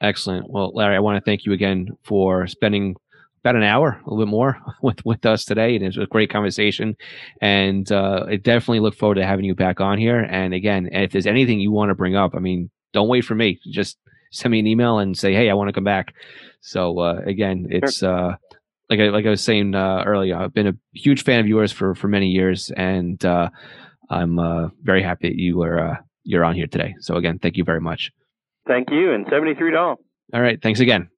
Excellent. 0.00 0.50
Well, 0.50 0.72
Larry, 0.74 0.96
I 0.96 1.00
want 1.00 1.22
to 1.22 1.30
thank 1.30 1.44
you 1.44 1.52
again 1.52 1.88
for 2.02 2.46
spending 2.48 2.96
about 3.44 3.56
an 3.56 3.62
hour, 3.62 4.00
a 4.04 4.10
little 4.10 4.24
bit 4.24 4.30
more, 4.30 4.58
with 4.82 5.04
with 5.04 5.24
us 5.26 5.44
today, 5.44 5.74
and 5.76 5.84
it 5.84 5.88
was 5.88 5.98
a 5.98 6.06
great 6.06 6.30
conversation. 6.30 6.96
And 7.40 7.90
uh, 7.92 8.24
I 8.28 8.36
definitely 8.36 8.80
look 8.80 8.96
forward 8.96 9.16
to 9.16 9.26
having 9.26 9.44
you 9.44 9.54
back 9.54 9.80
on 9.80 9.98
here. 9.98 10.20
And 10.20 10.54
again, 10.54 10.88
if 10.92 11.12
there's 11.12 11.26
anything 11.26 11.60
you 11.60 11.72
want 11.72 11.90
to 11.90 11.94
bring 11.94 12.16
up, 12.16 12.32
I 12.34 12.40
mean, 12.40 12.70
don't 12.92 13.08
wait 13.08 13.24
for 13.24 13.34
me. 13.34 13.60
Just 13.70 13.98
send 14.32 14.52
me 14.52 14.58
an 14.58 14.66
email 14.66 14.98
and 14.98 15.16
say, 15.16 15.34
"Hey, 15.34 15.48
I 15.50 15.54
want 15.54 15.68
to 15.68 15.72
come 15.72 15.84
back." 15.84 16.14
So 16.60 16.98
uh, 16.98 17.20
again, 17.24 17.66
it's 17.70 18.02
uh, 18.02 18.34
like 18.90 19.00
I, 19.00 19.04
like 19.08 19.26
I 19.26 19.30
was 19.30 19.42
saying 19.42 19.74
uh, 19.74 20.02
earlier. 20.06 20.36
I've 20.36 20.54
been 20.54 20.66
a 20.66 20.76
huge 20.92 21.24
fan 21.24 21.40
of 21.40 21.46
yours 21.46 21.72
for 21.72 21.94
for 21.94 22.08
many 22.08 22.28
years, 22.28 22.70
and 22.76 23.22
uh, 23.24 23.50
I'm 24.10 24.38
uh, 24.38 24.68
very 24.82 25.02
happy 25.02 25.28
that 25.28 25.36
you 25.36 25.62
are 25.62 25.78
uh, 25.78 25.96
you're 26.24 26.44
on 26.44 26.54
here 26.54 26.66
today. 26.66 26.94
So 27.00 27.16
again, 27.16 27.38
thank 27.38 27.56
you 27.56 27.64
very 27.64 27.80
much. 27.80 28.12
Thank 28.66 28.90
you, 28.90 29.12
and 29.12 29.26
seventy 29.30 29.54
three 29.54 29.72
dollars. 29.72 29.98
All 30.32 30.40
right. 30.40 30.60
Thanks 30.60 30.80
again. 30.80 31.08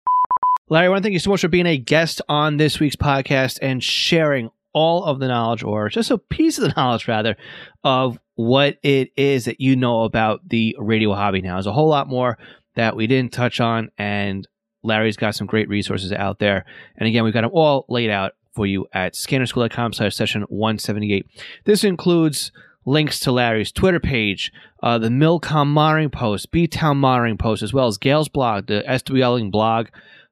Larry, 0.70 0.86
I 0.86 0.88
want 0.88 0.98
to 0.98 1.02
thank 1.02 1.12
you 1.12 1.18
so 1.18 1.30
much 1.30 1.42
for 1.42 1.48
being 1.48 1.66
a 1.66 1.76
guest 1.76 2.22
on 2.28 2.56
this 2.56 2.80
week's 2.80 2.96
podcast 2.96 3.58
and 3.60 3.84
sharing 3.84 4.50
all 4.72 5.04
of 5.04 5.20
the 5.20 5.28
knowledge, 5.28 5.62
or 5.62 5.88
just 5.88 6.10
a 6.10 6.18
piece 6.18 6.58
of 6.58 6.64
the 6.64 6.74
knowledge, 6.76 7.06
rather, 7.06 7.36
of 7.82 8.18
what 8.34 8.78
it 8.82 9.12
is 9.16 9.44
that 9.44 9.60
you 9.60 9.76
know 9.76 10.02
about 10.02 10.48
the 10.48 10.74
radio 10.78 11.12
hobby 11.14 11.42
now. 11.42 11.54
There's 11.54 11.66
a 11.66 11.72
whole 11.72 11.88
lot 11.88 12.08
more 12.08 12.38
that 12.76 12.96
we 12.96 13.06
didn't 13.06 13.32
touch 13.32 13.60
on, 13.60 13.90
and 13.98 14.46
Larry's 14.82 15.16
got 15.16 15.34
some 15.34 15.46
great 15.46 15.68
resources 15.68 16.12
out 16.12 16.38
there. 16.38 16.64
And 16.96 17.08
again, 17.08 17.24
we've 17.24 17.34
got 17.34 17.42
them 17.42 17.50
all 17.52 17.86
laid 17.88 18.10
out 18.10 18.32
for 18.54 18.66
you 18.66 18.86
at 18.92 19.14
scannerschool.com 19.14 19.92
slash 19.92 20.14
session 20.14 20.42
178. 20.42 21.26
This 21.64 21.84
includes 21.84 22.52
links 22.86 23.18
to 23.20 23.32
Larry's 23.32 23.72
Twitter 23.72 24.00
page, 24.00 24.52
uh, 24.82 24.98
the 24.98 25.08
Milcom 25.08 25.72
monitoring 25.72 26.10
post, 26.10 26.50
B-Town 26.50 26.98
monitoring 26.98 27.38
post, 27.38 27.62
as 27.62 27.72
well 27.72 27.86
as 27.86 27.98
Gayle's 27.98 28.28
blog, 28.28 28.66
the 28.66 28.84
SWLing 28.86 29.50
blog, 29.50 29.88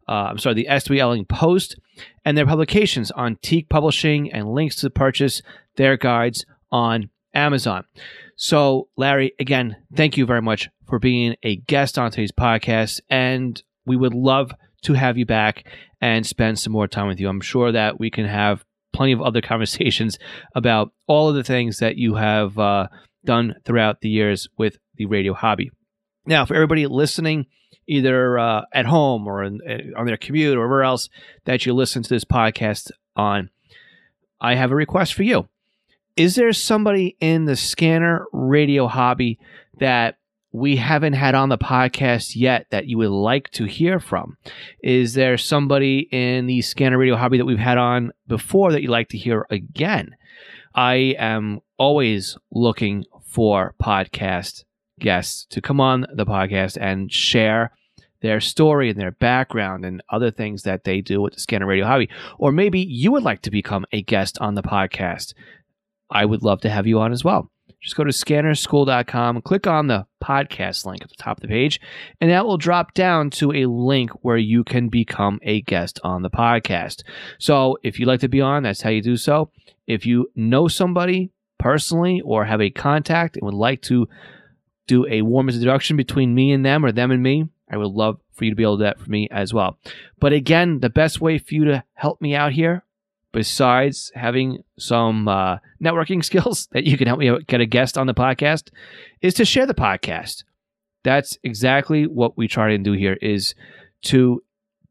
uh, 0.08 0.28
I'm 0.30 0.38
sorry, 0.38 0.54
the 0.54 0.66
SWLing 0.70 1.28
post, 1.28 1.78
and 2.24 2.36
their 2.36 2.46
publications 2.46 3.10
on 3.12 3.36
Teak 3.42 3.68
Publishing 3.68 4.30
and 4.32 4.52
links 4.52 4.76
to 4.76 4.90
purchase 4.90 5.42
their 5.76 5.96
guides 5.96 6.44
on 6.70 7.10
Amazon. 7.34 7.84
So, 8.36 8.88
Larry, 8.96 9.32
again, 9.38 9.76
thank 9.94 10.16
you 10.16 10.26
very 10.26 10.42
much 10.42 10.68
for 10.92 10.98
being 10.98 11.34
a 11.42 11.56
guest 11.56 11.98
on 11.98 12.10
today's 12.10 12.32
podcast, 12.32 13.00
and 13.08 13.62
we 13.86 13.96
would 13.96 14.12
love 14.12 14.52
to 14.82 14.92
have 14.92 15.16
you 15.16 15.24
back 15.24 15.64
and 16.02 16.26
spend 16.26 16.58
some 16.58 16.70
more 16.70 16.86
time 16.86 17.08
with 17.08 17.18
you. 17.18 17.30
I'm 17.30 17.40
sure 17.40 17.72
that 17.72 17.98
we 17.98 18.10
can 18.10 18.26
have 18.26 18.62
plenty 18.92 19.12
of 19.12 19.22
other 19.22 19.40
conversations 19.40 20.18
about 20.54 20.92
all 21.06 21.30
of 21.30 21.34
the 21.34 21.44
things 21.44 21.78
that 21.78 21.96
you 21.96 22.16
have 22.16 22.58
uh, 22.58 22.88
done 23.24 23.54
throughout 23.64 24.02
the 24.02 24.10
years 24.10 24.48
with 24.58 24.76
the 24.96 25.06
radio 25.06 25.32
hobby. 25.32 25.70
Now, 26.26 26.44
for 26.44 26.54
everybody 26.54 26.86
listening, 26.86 27.46
either 27.86 28.38
uh, 28.38 28.66
at 28.74 28.84
home 28.84 29.26
or 29.26 29.44
in, 29.44 29.62
on 29.96 30.04
their 30.04 30.18
commute 30.18 30.58
or 30.58 30.58
wherever 30.58 30.82
else 30.82 31.08
that 31.46 31.64
you 31.64 31.72
listen 31.72 32.02
to 32.02 32.08
this 32.10 32.26
podcast 32.26 32.90
on, 33.16 33.48
I 34.42 34.56
have 34.56 34.70
a 34.70 34.76
request 34.76 35.14
for 35.14 35.22
you. 35.22 35.48
Is 36.18 36.34
there 36.34 36.52
somebody 36.52 37.16
in 37.18 37.46
the 37.46 37.56
scanner 37.56 38.26
radio 38.30 38.88
hobby 38.88 39.38
that 39.78 40.18
we 40.52 40.76
haven't 40.76 41.14
had 41.14 41.34
on 41.34 41.48
the 41.48 41.58
podcast 41.58 42.36
yet 42.36 42.66
that 42.70 42.86
you 42.86 42.98
would 42.98 43.10
like 43.10 43.50
to 43.52 43.64
hear 43.64 43.98
from? 43.98 44.36
Is 44.82 45.14
there 45.14 45.38
somebody 45.38 46.08
in 46.12 46.46
the 46.46 46.60
scanner 46.60 46.98
radio 46.98 47.16
hobby 47.16 47.38
that 47.38 47.46
we've 47.46 47.58
had 47.58 47.78
on 47.78 48.12
before 48.26 48.72
that 48.72 48.82
you'd 48.82 48.90
like 48.90 49.08
to 49.08 49.18
hear 49.18 49.46
again? 49.50 50.14
I 50.74 51.16
am 51.18 51.60
always 51.78 52.36
looking 52.50 53.04
for 53.24 53.74
podcast 53.82 54.64
guests 55.00 55.46
to 55.50 55.60
come 55.60 55.80
on 55.80 56.06
the 56.14 56.26
podcast 56.26 56.76
and 56.80 57.12
share 57.12 57.72
their 58.20 58.40
story 58.40 58.90
and 58.90 59.00
their 59.00 59.10
background 59.10 59.84
and 59.84 60.02
other 60.10 60.30
things 60.30 60.62
that 60.62 60.84
they 60.84 61.00
do 61.00 61.20
with 61.20 61.34
the 61.34 61.40
scanner 61.40 61.66
radio 61.66 61.86
hobby. 61.86 62.08
Or 62.38 62.52
maybe 62.52 62.80
you 62.80 63.10
would 63.12 63.24
like 63.24 63.42
to 63.42 63.50
become 63.50 63.84
a 63.92 64.02
guest 64.02 64.38
on 64.40 64.54
the 64.54 64.62
podcast. 64.62 65.34
I 66.10 66.24
would 66.24 66.42
love 66.42 66.60
to 66.60 66.70
have 66.70 66.86
you 66.86 67.00
on 67.00 67.12
as 67.12 67.24
well. 67.24 67.51
Just 67.82 67.96
go 67.96 68.04
to 68.04 68.10
scannerschool.com, 68.10 69.42
click 69.42 69.66
on 69.66 69.88
the 69.88 70.06
podcast 70.22 70.86
link 70.86 71.02
at 71.02 71.08
the 71.08 71.16
top 71.16 71.38
of 71.38 71.42
the 71.42 71.48
page, 71.48 71.80
and 72.20 72.30
that 72.30 72.46
will 72.46 72.56
drop 72.56 72.94
down 72.94 73.28
to 73.30 73.52
a 73.52 73.66
link 73.66 74.10
where 74.22 74.36
you 74.36 74.62
can 74.62 74.88
become 74.88 75.40
a 75.42 75.62
guest 75.62 75.98
on 76.04 76.22
the 76.22 76.30
podcast. 76.30 77.02
So 77.38 77.76
if 77.82 77.98
you'd 77.98 78.06
like 78.06 78.20
to 78.20 78.28
be 78.28 78.40
on, 78.40 78.62
that's 78.62 78.82
how 78.82 78.90
you 78.90 79.02
do 79.02 79.16
so. 79.16 79.50
If 79.88 80.06
you 80.06 80.30
know 80.36 80.68
somebody 80.68 81.32
personally 81.58 82.20
or 82.24 82.44
have 82.44 82.60
a 82.60 82.70
contact 82.70 83.36
and 83.36 83.44
would 83.44 83.54
like 83.54 83.82
to 83.82 84.08
do 84.86 85.04
a 85.08 85.22
warm 85.22 85.48
introduction 85.48 85.96
between 85.96 86.34
me 86.34 86.52
and 86.52 86.64
them 86.64 86.84
or 86.84 86.92
them 86.92 87.10
and 87.10 87.22
me, 87.22 87.48
I 87.68 87.78
would 87.78 87.90
love 87.90 88.20
for 88.32 88.44
you 88.44 88.50
to 88.50 88.56
be 88.56 88.62
able 88.62 88.76
to 88.78 88.84
do 88.84 88.84
that 88.84 89.00
for 89.00 89.10
me 89.10 89.28
as 89.30 89.52
well. 89.52 89.78
But 90.20 90.32
again, 90.32 90.78
the 90.80 90.90
best 90.90 91.20
way 91.20 91.38
for 91.38 91.54
you 91.54 91.64
to 91.64 91.82
help 91.94 92.20
me 92.20 92.34
out 92.34 92.52
here, 92.52 92.84
besides 93.32 94.12
having 94.14 94.62
some 94.78 95.28
uh, 95.28 95.58
networking 95.82 96.24
skills 96.24 96.68
that 96.72 96.84
you 96.84 96.96
can 96.96 97.08
help 97.08 97.18
me 97.18 97.30
get 97.46 97.60
a 97.60 97.66
guest 97.66 97.98
on 97.98 98.06
the 98.06 98.14
podcast, 98.14 98.70
is 99.20 99.34
to 99.34 99.44
share 99.44 99.66
the 99.66 99.74
podcast. 99.74 100.44
That's 101.04 101.36
exactly 101.42 102.06
what 102.06 102.36
we 102.36 102.46
try 102.46 102.68
to 102.68 102.78
do 102.78 102.92
here 102.92 103.18
is 103.20 103.54
to 104.02 104.42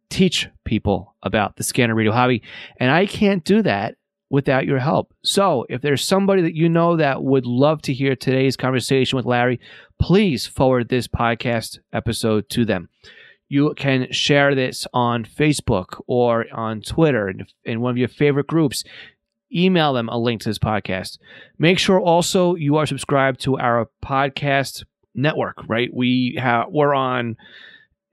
teach 0.10 0.50
people 0.66 1.16
about 1.24 1.56
the 1.56 1.64
scanner 1.64 1.96
radio 1.96 2.12
hobby. 2.12 2.44
And 2.78 2.92
I 2.92 3.06
can't 3.06 3.44
do 3.46 3.62
that 3.62 3.96
without 4.30 4.66
your 4.66 4.80
help. 4.80 5.14
So 5.24 5.66
if 5.70 5.82
there's 5.82 6.04
somebody 6.04 6.42
that 6.42 6.56
you 6.56 6.70
know 6.70 6.98
that 6.98 7.24
would 7.24 7.46
love 7.46 7.82
to 7.84 7.94
hear 7.94 8.16
today's 8.16 8.58
conversation 8.58 9.18
with 9.18 9.26
Larry, 9.26 9.60
please 10.00 10.46
forward 10.48 10.90
this 10.90 11.08
podcast 11.08 11.80
episode 11.94 12.50
to 12.50 12.66
them. 12.66 12.90
You 13.52 13.74
can 13.74 14.10
share 14.14 14.56
this 14.56 14.88
on 14.94 15.26
Facebook 15.26 16.02
or 16.08 16.46
on 16.54 16.80
Twitter 16.82 17.28
in, 17.28 17.46
in 17.66 17.82
one 17.82 17.92
of 17.92 17.98
your 17.98 18.08
favorite 18.08 18.48
groups. 18.48 18.86
Email 19.54 19.92
them 19.92 20.08
a 20.08 20.18
link 20.18 20.40
to 20.44 20.50
this 20.50 20.58
podcast. 20.58 21.18
Make 21.60 21.78
sure 21.78 22.00
also 22.00 22.56
you 22.56 22.78
are 22.78 22.86
subscribed 22.86 23.42
to 23.42 23.60
our 23.60 23.90
podcast 24.02 24.86
network, 25.14 25.58
right? 25.68 25.90
We 25.94 26.38
have 26.40 26.68
we're 26.70 26.94
on 26.94 27.36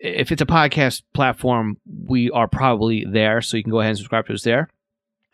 if 0.00 0.32
it's 0.32 0.42
a 0.42 0.46
podcast 0.46 1.04
platform, 1.14 1.76
we 1.86 2.32
are 2.32 2.48
probably 2.48 3.06
there. 3.08 3.40
So 3.40 3.56
you 3.56 3.62
can 3.62 3.70
go 3.70 3.78
ahead 3.78 3.90
and 3.90 3.98
subscribe 3.98 4.26
to 4.26 4.32
us 4.32 4.42
there. 4.42 4.68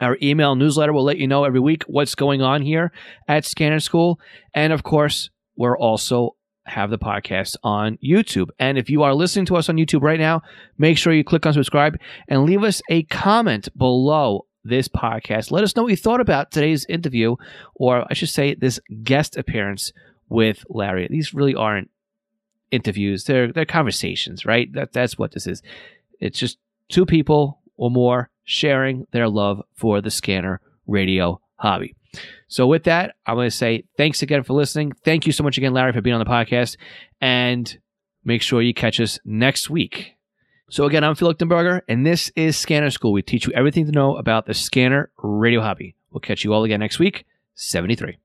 Our 0.03 0.19
email 0.21 0.55
newsletter 0.55 0.93
will 0.93 1.05
let 1.05 1.17
you 1.17 1.27
know 1.27 1.45
every 1.45 1.61
week 1.61 1.83
what's 1.85 2.15
going 2.15 2.43
on 2.43 2.61
here 2.61 2.93
at 3.27 3.47
Scanner 3.47 3.81
School. 3.81 4.21
And 4.53 4.71
of 4.71 4.83
course, 4.83 5.31
we're 5.57 5.79
also 5.79 6.37
have 6.67 6.91
the 6.91 6.99
podcast 6.99 7.57
on 7.63 7.99
YouTube. 8.05 8.49
And 8.59 8.79
if 8.79 8.89
you 8.89 9.03
are 9.03 9.15
listening 9.15 9.47
to 9.47 9.57
us 9.57 9.69
on 9.69 9.77
YouTube 9.77 10.03
right 10.03 10.19
now, 10.19 10.43
make 10.79 10.99
sure 10.99 11.13
you 11.13 11.25
click 11.25 11.47
on 11.47 11.53
subscribe 11.53 11.99
and 12.29 12.45
leave 12.45 12.65
us 12.65 12.81
a 12.89 13.03
comment 13.05 13.69
below 13.77 14.47
this 14.65 14.89
podcast. 14.89 15.51
Let 15.51 15.65
us 15.65 15.77
know 15.77 15.83
what 15.83 15.91
you 15.91 15.97
thought 15.97 16.21
about 16.21 16.51
today's 16.51 16.87
interview, 16.87 17.37
or 17.75 18.07
I 18.11 18.15
should 18.15 18.31
say, 18.31 18.55
this 18.55 18.81
guest 19.03 19.37
appearance 19.37 19.93
with 20.29 20.65
Larry. 20.69 21.07
These 21.11 21.35
really 21.35 21.55
aren't 21.55 21.91
interviews; 22.71 23.25
they're 23.25 23.53
they're 23.53 23.67
conversations, 23.67 24.47
right? 24.47 24.73
That 24.73 24.93
that's 24.93 25.19
what 25.19 25.33
this 25.33 25.47
is. 25.47 25.63
It's 26.19 26.39
just 26.39 26.59
two 26.89 27.05
people 27.05 27.61
or 27.77 27.91
more 27.91 28.31
sharing 28.45 29.07
their 29.11 29.29
love 29.29 29.63
for 29.75 30.01
the 30.01 30.11
scanner 30.11 30.61
radio 30.87 31.41
hobby. 31.57 31.95
So, 32.49 32.67
with 32.67 32.85
that, 32.85 33.17
I'm 33.27 33.37
going 33.37 33.49
to 33.49 33.57
say 33.57 33.85
thanks 33.97 34.23
again 34.23 34.43
for 34.43 34.53
listening. 34.53 34.93
Thank 35.05 35.27
you 35.27 35.33
so 35.33 35.43
much 35.45 35.59
again, 35.59 35.73
Larry, 35.73 35.93
for 35.93 36.01
being 36.01 36.15
on 36.15 36.25
the 36.25 36.31
podcast. 36.31 36.77
And 37.21 37.79
make 38.25 38.43
sure 38.43 38.63
you 38.63 38.75
catch 38.75 39.01
us 39.01 39.19
next 39.25 39.71
week. 39.71 40.15
So, 40.71 40.85
again, 40.87 41.05
I'm 41.05 41.15
Phil 41.15 41.33
Lichtenberger, 41.33 41.83
and 41.89 42.07
this 42.07 42.33
is 42.37 42.57
Scanner 42.57 42.91
School. 42.91 43.13
We 43.13 43.23
teach 43.23 43.47
you 43.47 43.53
everything 43.53 43.87
to 43.87 43.93
know 43.93 44.17
about 44.17 44.47
the 44.47 44.55
scanner 44.55 45.11
radio 45.19 45.61
hobby. 45.61 45.95
We'll 46.11 46.21
catch 46.21 46.45
you 46.45 46.53
all 46.53 46.65
again 46.65 46.81
next 46.81 46.99
week. 46.99 47.27
73. 47.55 48.19